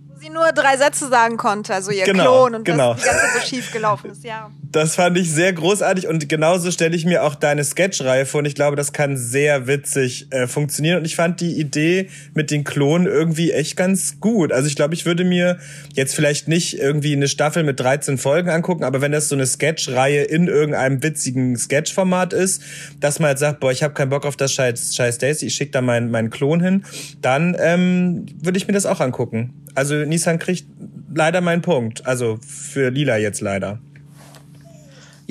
Wo 0.08 0.20
sie 0.20 0.30
nur 0.30 0.52
drei 0.52 0.78
Sätze 0.78 1.10
sagen 1.10 1.38
konnte, 1.38 1.74
also 1.74 1.92
ihr 1.92 2.06
Genau, 2.06 2.24
Klon 2.24 2.56
und 2.56 2.64
genau. 2.66 2.94
das 2.94 3.02
die 3.02 3.08
ganze 3.08 3.22
Zeit 3.22 3.34
so 3.42 3.48
schief 3.48 3.72
gelaufen 3.72 4.12
ist, 4.12 4.24
ja. 4.24 4.50
Das 4.74 4.96
fand 4.96 5.20
ich 5.20 5.32
sehr 5.32 5.54
großartig 5.54 6.08
und 6.08 6.28
genauso 6.28 6.72
stelle 6.72 6.96
ich 6.96 7.06
mir 7.06 7.24
auch 7.24 7.36
deine 7.36 7.64
Sketchreihe 7.64 8.26
vor 8.26 8.40
und 8.40 8.46
ich 8.46 8.56
glaube, 8.56 8.76
das 8.76 8.92
kann 8.92 9.18
sehr 9.18 9.68
witzig 9.68 10.26
äh, 10.32 10.48
funktionieren 10.48 10.98
und 10.98 11.06
ich 11.06 11.16
fand 11.16 11.42
die 11.42 11.60
Idee 11.60 12.10
mit 12.34 12.50
den 12.50 12.64
Klonen 12.64 13.06
irgendwie 13.06 13.52
echt 13.52 13.78
ganz 13.78 14.20
gut. 14.20 14.52
Also 14.52 14.68
ich 14.68 14.76
glaube, 14.76 14.96
ich 14.96 15.06
würde 15.06 15.26
mir 15.26 15.60
jetzt 15.94 16.16
vielleicht 16.16 16.48
nicht 16.48 16.80
irgendwie 16.80 17.14
eine 17.14 17.28
Staffel 17.28 17.62
mit 17.62 17.80
13 17.80 18.18
Folgen 18.18 18.50
angucken, 18.50 18.84
aber 18.84 19.00
wenn 19.00 19.12
das 19.12 19.30
so 19.30 19.36
eine 19.36 19.46
Sketchreihe 19.46 20.24
in 20.24 20.48
irgendeinem 20.48 21.04
witzigen 21.04 21.56
Sketchformat 21.56 22.34
ist, 22.34 22.64
dass 23.00 23.20
man 23.20 23.30
jetzt 23.30 23.42
sagt, 23.42 23.60
boah, 23.60 23.72
ich 23.72 23.84
habe 23.84 23.94
keinen 23.94 24.10
Bock 24.10 24.26
auf 24.26 24.38
das 24.38 24.54
scheiß, 24.54 24.96
scheiß 24.96 25.20
Daisy, 25.20 25.46
ich 25.46 25.54
schicke 25.54 25.72
da 25.74 25.82
meinen 25.82 26.10
meinen 26.10 26.32
Klon 26.32 26.60
hin, 26.60 26.84
dann 27.22 27.56
ähm, 27.60 28.26
würde 28.42 28.58
ich 28.58 28.66
mir 28.66 28.74
das 28.74 28.88
auch 28.88 29.02
angucken. 29.02 29.54
Also 29.76 29.94
Nissan 29.94 30.40
kriegt 30.40 30.66
leider 31.14 31.42
meinen 31.42 31.62
Punkt, 31.62 32.08
also 32.08 32.40
für 32.42 32.90
Lila 32.90 33.18
jetzt 33.18 33.40
leider. 33.40 33.80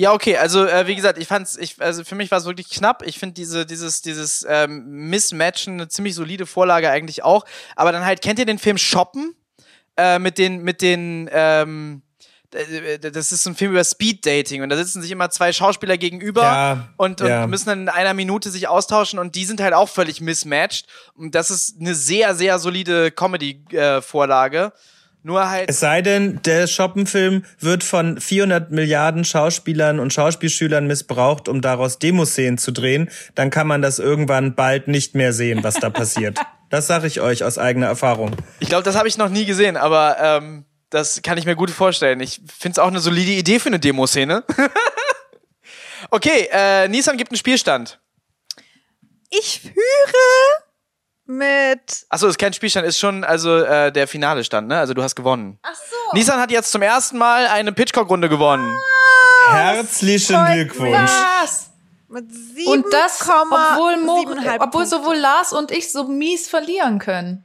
Ja, 0.03 0.11
okay, 0.11 0.35
also 0.35 0.65
äh, 0.65 0.85
wie 0.85 0.95
gesagt, 0.95 1.17
ich 1.17 1.29
fand's, 1.29 1.55
ich, 1.55 1.81
also 1.81 2.03
für 2.03 2.15
mich 2.15 2.29
war 2.29 2.37
es 2.37 2.43
wirklich 2.43 2.69
knapp. 2.69 3.03
Ich 3.05 3.19
finde 3.19 3.35
diese, 3.35 3.65
dieses, 3.65 4.01
dieses 4.01 4.45
ähm, 4.49 5.07
Mismatchen 5.09 5.75
eine 5.75 5.87
ziemlich 5.87 6.13
solide 6.13 6.45
Vorlage 6.45 6.89
eigentlich 6.89 7.23
auch. 7.23 7.45
Aber 7.77 7.93
dann 7.93 8.03
halt, 8.03 8.21
kennt 8.21 8.37
ihr 8.37 8.45
den 8.45 8.59
Film 8.59 8.77
Shoppen? 8.77 9.33
Äh, 9.95 10.19
mit 10.19 10.37
den, 10.37 10.61
mit 10.61 10.81
den, 10.81 11.29
ähm, 11.31 12.01
das 12.51 13.31
ist 13.31 13.45
ein 13.45 13.55
Film 13.55 13.71
über 13.71 13.83
Speed 13.85 14.25
Dating 14.25 14.61
und 14.61 14.69
da 14.69 14.75
sitzen 14.75 15.01
sich 15.01 15.11
immer 15.11 15.29
zwei 15.29 15.53
Schauspieler 15.53 15.97
gegenüber 15.97 16.43
Ja, 16.43 16.89
und, 16.97 17.21
und 17.21 17.27
ja. 17.27 17.47
müssen 17.47 17.67
dann 17.69 17.81
in 17.83 17.89
einer 17.89 18.13
Minute 18.13 18.51
sich 18.51 18.67
austauschen 18.67 19.19
und 19.19 19.35
die 19.35 19.45
sind 19.45 19.61
halt 19.61 19.73
auch 19.73 19.87
völlig 19.87 20.19
mismatched. 20.19 20.85
Und 21.15 21.33
das 21.33 21.49
ist 21.49 21.79
eine 21.79 21.95
sehr, 21.95 22.35
sehr 22.35 22.59
solide 22.59 23.09
Comedy-Vorlage. 23.11 24.73
Nur 25.25 25.49
halt. 25.49 25.69
Es 25.69 25.79
sei 25.79 26.01
denn, 26.01 26.41
der 26.43 26.67
Shoppenfilm 26.67 27.45
wird 27.59 27.85
von 27.85 28.19
400 28.19 28.71
Milliarden 28.71 29.23
Schauspielern 29.23 29.99
und 29.99 30.11
Schauspielschülern 30.11 30.85
missbraucht, 30.85 31.47
um 31.47 31.61
daraus 31.61 31.97
Demoszenen 31.97 32.57
zu 32.57 32.71
drehen, 32.71 33.09
dann 33.33 33.49
kann 33.49 33.65
man 33.65 33.81
das 33.81 33.99
irgendwann 33.99 34.53
bald 34.53 34.89
nicht 34.89 35.15
mehr 35.15 35.31
sehen, 35.31 35.63
was 35.63 35.75
da 35.75 35.89
passiert. 35.89 36.39
Das 36.69 36.87
sage 36.87 37.05
ich 37.05 37.21
euch 37.21 37.43
aus 37.43 37.59
eigener 37.59 37.85
Erfahrung. 37.85 38.35
Ich 38.59 38.67
glaube, 38.67 38.81
das 38.81 38.95
habe 38.95 39.07
ich 39.07 39.15
noch 39.19 39.29
nie 39.29 39.45
gesehen, 39.45 39.77
aber 39.77 40.17
ähm, 40.19 40.65
das 40.89 41.21
kann 41.21 41.37
ich 41.37 41.45
mir 41.45 41.55
gut 41.55 41.69
vorstellen. 41.69 42.19
Ich 42.19 42.41
finde 42.47 42.71
es 42.71 42.79
auch 42.79 42.87
eine 42.87 42.99
solide 42.99 43.29
Idee 43.29 43.59
für 43.59 43.67
eine 43.67 43.79
Demoszene. 43.79 44.43
okay, 46.09 46.49
äh, 46.51 46.87
Nissan 46.87 47.17
gibt 47.17 47.29
einen 47.29 47.37
Spielstand. 47.37 47.99
Ich 49.29 49.61
führe 49.61 50.62
mit. 51.37 52.05
Achso, 52.09 52.27
ist 52.27 52.37
kein 52.37 52.53
Spielstand, 52.53 52.85
ist 52.87 52.99
schon 52.99 53.23
also 53.23 53.57
äh, 53.57 53.91
der 53.91 54.07
finale 54.07 54.43
Stand, 54.43 54.67
ne? 54.67 54.77
Also 54.79 54.93
du 54.93 55.03
hast 55.03 55.15
gewonnen. 55.15 55.59
Ach 55.63 55.75
so. 55.75 55.95
Nissan 56.17 56.39
hat 56.39 56.51
jetzt 56.51 56.71
zum 56.71 56.81
ersten 56.81 57.17
Mal 57.17 57.47
eine 57.47 57.71
Pitchcock-Runde 57.73 58.29
gewonnen. 58.29 58.77
Herzlichen 59.49 60.35
freut 60.35 60.53
Glückwunsch. 60.53 61.11
Was? 61.41 61.69
Mit 62.07 62.31
7, 62.31 62.71
Und 62.71 62.85
das, 62.93 63.21
obwohl, 63.27 63.97
Mo 63.97 64.23
obwohl 64.59 64.85
sowohl 64.85 65.15
Lars 65.17 65.51
und 65.51 65.71
ich 65.71 65.91
so 65.91 66.03
mies 66.05 66.47
verlieren 66.47 66.99
können. 66.99 67.43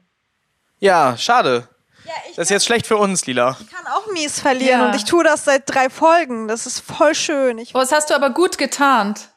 Ja, 0.78 1.16
schade. 1.16 1.68
Das 2.36 2.44
ist 2.44 2.50
jetzt 2.50 2.64
schlecht 2.66 2.86
für 2.86 2.96
uns, 2.96 3.26
Lila. 3.26 3.56
Ich 3.60 3.70
kann 3.70 3.86
auch 3.86 4.06
mies 4.12 4.40
verlieren 4.40 4.80
Ja. 4.80 4.86
und 4.86 4.94
ich 4.96 5.04
tue 5.04 5.24
das 5.24 5.44
seit 5.44 5.62
drei 5.66 5.90
Folgen. 5.90 6.48
Das 6.48 6.66
ist 6.66 6.80
voll 6.80 7.14
schön. 7.14 7.58
Ich, 7.58 7.74
Oh, 7.74 7.78
das 7.80 7.92
hast 7.92 8.10
du 8.10 8.14
aber 8.14 8.30
gut 8.30 8.56
getarnt. 8.58 9.28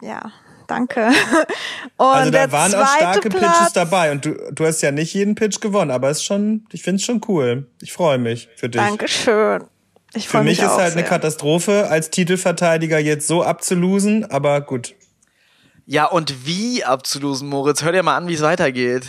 ja, 0.00 0.30
danke. 0.66 1.10
Und 1.96 2.06
Also 2.06 2.30
da 2.30 2.52
waren 2.52 2.74
auch 2.74 2.96
starke 2.96 3.28
Platz, 3.28 3.58
Pitches 3.58 3.72
dabei 3.72 4.12
und 4.12 4.24
du, 4.24 4.34
du 4.52 4.66
hast 4.66 4.82
ja 4.82 4.90
nicht 4.90 5.14
jeden 5.14 5.34
Pitch 5.34 5.60
gewonnen, 5.60 5.90
aber 5.90 6.10
es 6.10 6.18
ist 6.18 6.24
schon, 6.24 6.66
ich 6.72 6.82
find's 6.82 7.04
schon 7.04 7.20
cool. 7.28 7.66
Ich 7.80 7.92
freue 7.92 8.18
mich 8.18 8.48
für 8.56 8.68
dich. 8.68 8.80
Dankeschön. 8.80 9.64
Ich 10.14 10.26
Für 10.26 10.38
freue 10.38 10.44
mich 10.44 10.58
mich 10.60 10.66
ist 10.66 10.74
halt 10.74 10.92
eine 10.92 11.02
sehr. 11.02 11.04
Katastrophe, 11.04 11.88
als 11.88 12.10
Titelverteidiger 12.10 12.98
jetzt 12.98 13.26
so 13.26 13.42
abzulosen, 13.42 14.30
aber 14.30 14.60
gut. 14.60 14.94
Ja, 15.86 16.06
und 16.06 16.46
wie 16.46 16.84
abzulosen, 16.84 17.48
Moritz? 17.48 17.82
Hör 17.82 17.92
dir 17.92 18.02
mal 18.02 18.16
an, 18.16 18.28
wie 18.28 18.34
es 18.34 18.42
weitergeht. 18.42 19.06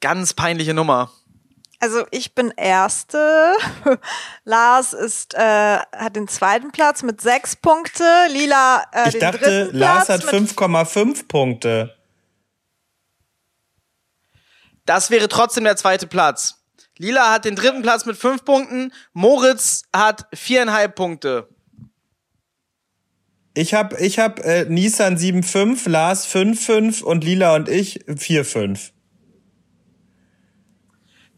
Ganz 0.00 0.34
peinliche 0.34 0.74
Nummer. 0.74 1.10
Also 1.82 2.06
ich 2.12 2.36
bin 2.36 2.52
Erste. 2.56 3.56
Lars 4.44 4.92
ist 4.92 5.34
äh, 5.34 5.78
hat 5.78 6.14
den 6.14 6.28
zweiten 6.28 6.70
Platz 6.70 7.02
mit 7.02 7.20
sechs 7.20 7.56
Punkte. 7.56 8.04
Lila 8.30 8.84
äh, 8.92 9.08
Ich 9.08 9.14
den 9.14 9.20
dachte, 9.20 9.38
dritten 9.38 9.78
Lars 9.78 10.06
Platz 10.06 10.24
hat 10.24 10.32
mit 10.32 10.50
5,5 10.50 11.26
Punkte. 11.26 11.96
Das 14.86 15.10
wäre 15.10 15.26
trotzdem 15.26 15.64
der 15.64 15.76
zweite 15.76 16.06
Platz. 16.06 16.62
Lila 16.98 17.32
hat 17.32 17.46
den 17.46 17.56
dritten 17.56 17.82
Platz 17.82 18.06
mit 18.06 18.16
fünf 18.16 18.44
Punkten. 18.44 18.92
Moritz 19.12 19.82
hat 19.92 20.28
viereinhalb 20.32 20.94
Punkte. 20.94 21.48
Ich 23.54 23.74
hab, 23.74 24.00
ich 24.00 24.20
hab 24.20 24.38
äh, 24.38 24.66
Nissan 24.66 25.16
7,5, 25.16 25.90
Lars 25.90 26.32
5,5 26.32 27.02
und 27.02 27.24
Lila 27.24 27.56
und 27.56 27.68
ich 27.68 28.04
4,5. 28.06 28.92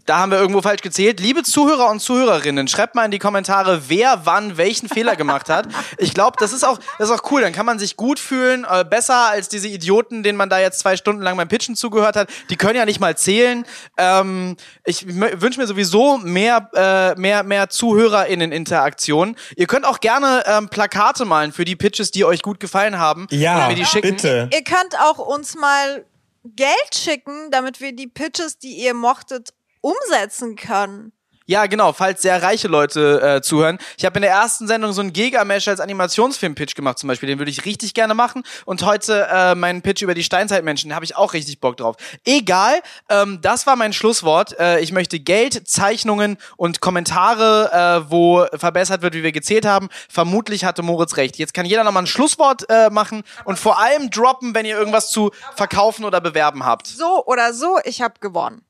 Da 0.06 0.18
haben 0.18 0.30
wir 0.30 0.38
irgendwo 0.38 0.60
falsch 0.60 0.82
gezählt. 0.82 1.18
Liebe 1.18 1.42
Zuhörer 1.42 1.88
und 1.90 2.00
Zuhörerinnen, 2.00 2.68
schreibt 2.68 2.94
mal 2.94 3.06
in 3.06 3.10
die 3.10 3.18
Kommentare, 3.18 3.88
wer 3.88 4.20
wann 4.24 4.58
welchen 4.58 4.88
Fehler 4.88 5.16
gemacht 5.16 5.48
hat. 5.48 5.66
Ich 5.96 6.12
glaube, 6.12 6.36
das 6.38 6.52
ist 6.52 6.62
auch, 6.62 6.78
das 6.98 7.08
ist 7.08 7.14
auch 7.14 7.30
cool. 7.30 7.40
Dann 7.40 7.52
kann 7.52 7.64
man 7.64 7.78
sich 7.78 7.96
gut 7.96 8.18
fühlen, 8.18 8.66
äh, 8.68 8.84
besser 8.84 9.30
als 9.30 9.48
diese 9.48 9.68
Idioten, 9.68 10.22
denen 10.22 10.36
man 10.36 10.50
da 10.50 10.58
jetzt 10.58 10.80
zwei 10.80 10.96
Stunden 10.96 11.22
lang 11.22 11.36
beim 11.36 11.48
Pitchen 11.48 11.74
zugehört 11.74 12.16
hat. 12.16 12.28
Die 12.50 12.56
können 12.56 12.76
ja 12.76 12.84
nicht 12.84 13.00
mal 13.00 13.16
zählen. 13.16 13.64
Ähm, 13.96 14.56
ich 14.84 15.06
wünsche 15.06 15.58
mir 15.58 15.66
sowieso 15.66 16.18
mehr, 16.18 16.68
äh, 16.74 17.18
mehr, 17.18 17.42
mehr 17.42 17.70
ZuhörerInnen-Interaktion. 17.70 19.36
Ihr 19.56 19.66
könnt 19.66 19.86
auch 19.86 20.00
gerne 20.00 20.44
ähm, 20.46 20.68
Plakate 20.68 21.24
malen 21.24 21.52
für 21.52 21.64
die 21.64 21.76
Pitches, 21.76 22.10
die 22.10 22.24
euch 22.26 22.42
gut 22.42 22.60
gefallen 22.60 22.98
haben. 22.98 23.26
Ja, 23.30 23.62
und 23.62 23.68
mir 23.68 23.76
die 23.76 23.86
schicken. 23.86 24.10
bitte. 24.10 24.50
Ihr 24.52 24.64
könnt 24.64 24.98
auch 25.00 25.18
uns 25.18 25.54
mal 25.54 26.04
Geld 26.44 26.94
schicken, 26.94 27.50
damit 27.50 27.80
wir 27.80 27.94
die 27.94 28.06
Pitches, 28.06 28.58
die 28.58 28.74
ihr 28.74 28.92
mochtet, 28.92 29.54
umsetzen 29.84 30.56
können. 30.56 31.12
Ja, 31.46 31.66
genau, 31.66 31.92
falls 31.92 32.22
sehr 32.22 32.42
reiche 32.42 32.68
Leute 32.68 33.20
äh, 33.20 33.42
zuhören. 33.42 33.76
Ich 33.98 34.06
habe 34.06 34.16
in 34.16 34.22
der 34.22 34.30
ersten 34.30 34.66
Sendung 34.66 34.94
so 34.94 35.02
einen 35.02 35.12
Gigamesh 35.12 35.68
als 35.68 35.78
Animationsfilm-Pitch 35.78 36.74
gemacht 36.74 36.98
zum 36.98 37.08
Beispiel. 37.08 37.26
Den 37.26 37.38
würde 37.38 37.50
ich 37.50 37.66
richtig 37.66 37.92
gerne 37.92 38.14
machen. 38.14 38.44
Und 38.64 38.82
heute 38.82 39.28
äh, 39.30 39.54
meinen 39.54 39.82
Pitch 39.82 40.00
über 40.00 40.14
die 40.14 40.24
Steinzeitmenschen. 40.24 40.88
Da 40.88 40.94
habe 40.96 41.04
ich 41.04 41.16
auch 41.16 41.34
richtig 41.34 41.60
Bock 41.60 41.76
drauf. 41.76 41.96
Egal, 42.24 42.80
ähm, 43.10 43.40
das 43.42 43.66
war 43.66 43.76
mein 43.76 43.92
Schlusswort. 43.92 44.58
Äh, 44.58 44.80
ich 44.80 44.90
möchte 44.90 45.20
Geld, 45.20 45.68
Zeichnungen 45.68 46.38
und 46.56 46.80
Kommentare, 46.80 48.04
äh, 48.06 48.10
wo 48.10 48.46
verbessert 48.54 49.02
wird, 49.02 49.12
wie 49.12 49.22
wir 49.22 49.32
gezählt 49.32 49.66
haben. 49.66 49.90
Vermutlich 50.08 50.64
hatte 50.64 50.80
Moritz 50.80 51.18
recht. 51.18 51.36
Jetzt 51.36 51.52
kann 51.52 51.66
jeder 51.66 51.84
nochmal 51.84 52.04
ein 52.04 52.06
Schlusswort 52.06 52.64
äh, 52.70 52.88
machen 52.88 53.22
und 53.44 53.58
vor 53.58 53.78
allem 53.78 54.08
droppen, 54.08 54.54
wenn 54.54 54.64
ihr 54.64 54.78
irgendwas 54.78 55.10
zu 55.10 55.30
verkaufen 55.54 56.06
oder 56.06 56.22
bewerben 56.22 56.64
habt. 56.64 56.86
So 56.86 57.22
oder 57.26 57.52
so, 57.52 57.78
ich 57.84 58.00
habe 58.00 58.14
gewonnen. 58.18 58.64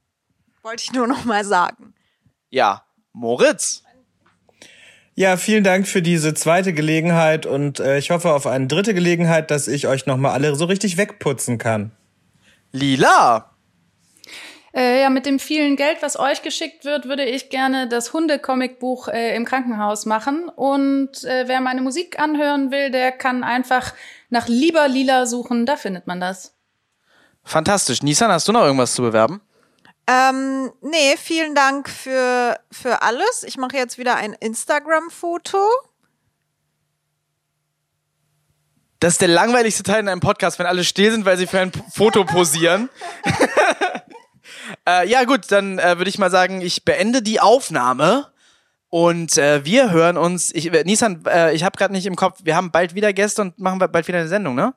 Wollte 0.64 0.82
ich 0.82 0.92
nur 0.94 1.06
noch 1.06 1.26
mal 1.26 1.44
sagen. 1.44 1.92
Ja, 2.48 2.86
Moritz. 3.12 3.82
Ja, 5.14 5.36
vielen 5.36 5.62
Dank 5.62 5.86
für 5.86 6.00
diese 6.00 6.32
zweite 6.32 6.72
Gelegenheit 6.72 7.44
und 7.44 7.80
äh, 7.80 7.98
ich 7.98 8.10
hoffe 8.10 8.32
auf 8.32 8.46
eine 8.46 8.66
dritte 8.66 8.94
Gelegenheit, 8.94 9.50
dass 9.50 9.68
ich 9.68 9.86
euch 9.88 10.06
nochmal 10.06 10.32
alle 10.32 10.56
so 10.56 10.64
richtig 10.64 10.96
wegputzen 10.96 11.58
kann. 11.58 11.92
Lila. 12.72 13.54
Äh, 14.74 15.02
ja, 15.02 15.10
mit 15.10 15.26
dem 15.26 15.38
vielen 15.38 15.76
Geld, 15.76 15.98
was 16.00 16.18
euch 16.18 16.40
geschickt 16.40 16.86
wird, 16.86 17.04
würde 17.04 17.26
ich 17.26 17.50
gerne 17.50 17.86
das 17.86 18.14
Hunde-Comic-Buch 18.14 19.08
äh, 19.08 19.36
im 19.36 19.44
Krankenhaus 19.44 20.06
machen. 20.06 20.48
Und 20.48 21.24
äh, 21.24 21.44
wer 21.46 21.60
meine 21.60 21.82
Musik 21.82 22.18
anhören 22.18 22.70
will, 22.70 22.90
der 22.90 23.12
kann 23.12 23.44
einfach 23.44 23.92
nach 24.30 24.48
Lieber 24.48 24.88
Lila 24.88 25.26
suchen. 25.26 25.66
Da 25.66 25.76
findet 25.76 26.06
man 26.06 26.20
das. 26.20 26.56
Fantastisch. 27.44 28.02
Nissan, 28.02 28.32
hast 28.32 28.48
du 28.48 28.52
noch 28.52 28.64
irgendwas 28.64 28.94
zu 28.94 29.02
bewerben? 29.02 29.42
Ähm, 30.06 30.72
nee, 30.82 31.16
vielen 31.16 31.54
Dank 31.54 31.88
für, 31.88 32.58
für 32.70 33.02
alles. 33.02 33.42
Ich 33.46 33.56
mache 33.56 33.76
jetzt 33.76 33.96
wieder 33.96 34.16
ein 34.16 34.34
Instagram-Foto. 34.34 35.58
Das 39.00 39.14
ist 39.14 39.20
der 39.20 39.28
langweiligste 39.28 39.82
Teil 39.82 40.00
in 40.00 40.08
einem 40.08 40.20
Podcast, 40.20 40.58
wenn 40.58 40.66
alle 40.66 40.84
still 40.84 41.10
sind, 41.10 41.24
weil 41.24 41.36
sie 41.36 41.46
für 41.46 41.60
ein 41.60 41.72
Foto 41.92 42.24
posieren. 42.24 42.88
äh, 44.88 45.08
ja 45.08 45.24
gut, 45.24 45.50
dann 45.50 45.78
äh, 45.78 45.98
würde 45.98 46.08
ich 46.08 46.18
mal 46.18 46.30
sagen, 46.30 46.60
ich 46.60 46.84
beende 46.84 47.22
die 47.22 47.40
Aufnahme 47.40 48.32
und 48.88 49.36
äh, 49.38 49.64
wir 49.64 49.90
hören 49.90 50.16
uns. 50.16 50.54
Ich, 50.54 50.72
äh, 50.72 50.84
Nissan, 50.84 51.24
äh, 51.26 51.54
ich 51.54 51.64
habe 51.64 51.76
gerade 51.76 51.92
nicht 51.92 52.06
im 52.06 52.16
Kopf. 52.16 52.40
Wir 52.44 52.56
haben 52.56 52.70
bald 52.70 52.94
wieder 52.94 53.12
Gäste 53.12 53.42
und 53.42 53.58
machen 53.58 53.78
bald 53.78 54.08
wieder 54.08 54.18
eine 54.18 54.28
Sendung, 54.28 54.54
ne? 54.54 54.74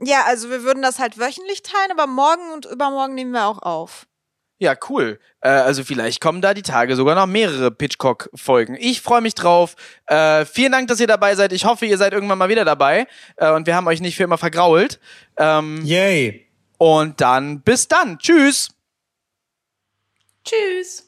Ja, 0.00 0.24
also 0.26 0.50
wir 0.50 0.62
würden 0.62 0.82
das 0.82 0.98
halt 0.98 1.18
wöchentlich 1.18 1.62
teilen, 1.62 1.90
aber 1.90 2.06
morgen 2.06 2.52
und 2.52 2.66
übermorgen 2.66 3.14
nehmen 3.14 3.32
wir 3.32 3.46
auch 3.46 3.62
auf. 3.62 4.06
Ja, 4.58 4.74
cool. 4.88 5.18
Äh, 5.40 5.48
also 5.48 5.84
vielleicht 5.84 6.20
kommen 6.20 6.40
da 6.40 6.54
die 6.54 6.62
Tage 6.62 6.96
sogar 6.96 7.14
noch 7.14 7.26
mehrere 7.26 7.70
Pitchcock-Folgen. 7.70 8.76
Ich 8.80 9.02
freue 9.02 9.20
mich 9.20 9.34
drauf. 9.34 9.76
Äh, 10.06 10.46
vielen 10.46 10.72
Dank, 10.72 10.88
dass 10.88 10.98
ihr 10.98 11.06
dabei 11.06 11.34
seid. 11.34 11.52
Ich 11.52 11.66
hoffe, 11.66 11.84
ihr 11.84 11.98
seid 11.98 12.14
irgendwann 12.14 12.38
mal 12.38 12.48
wieder 12.48 12.64
dabei 12.64 13.06
äh, 13.36 13.50
und 13.50 13.66
wir 13.66 13.76
haben 13.76 13.86
euch 13.86 14.00
nicht 14.00 14.16
für 14.16 14.24
immer 14.24 14.38
vergrault. 14.38 14.98
Ähm, 15.36 15.84
Yay! 15.84 16.46
Und 16.78 17.20
dann 17.20 17.60
bis 17.60 17.88
dann. 17.88 18.18
Tschüss. 18.18 18.70
Tschüss. 20.44 21.05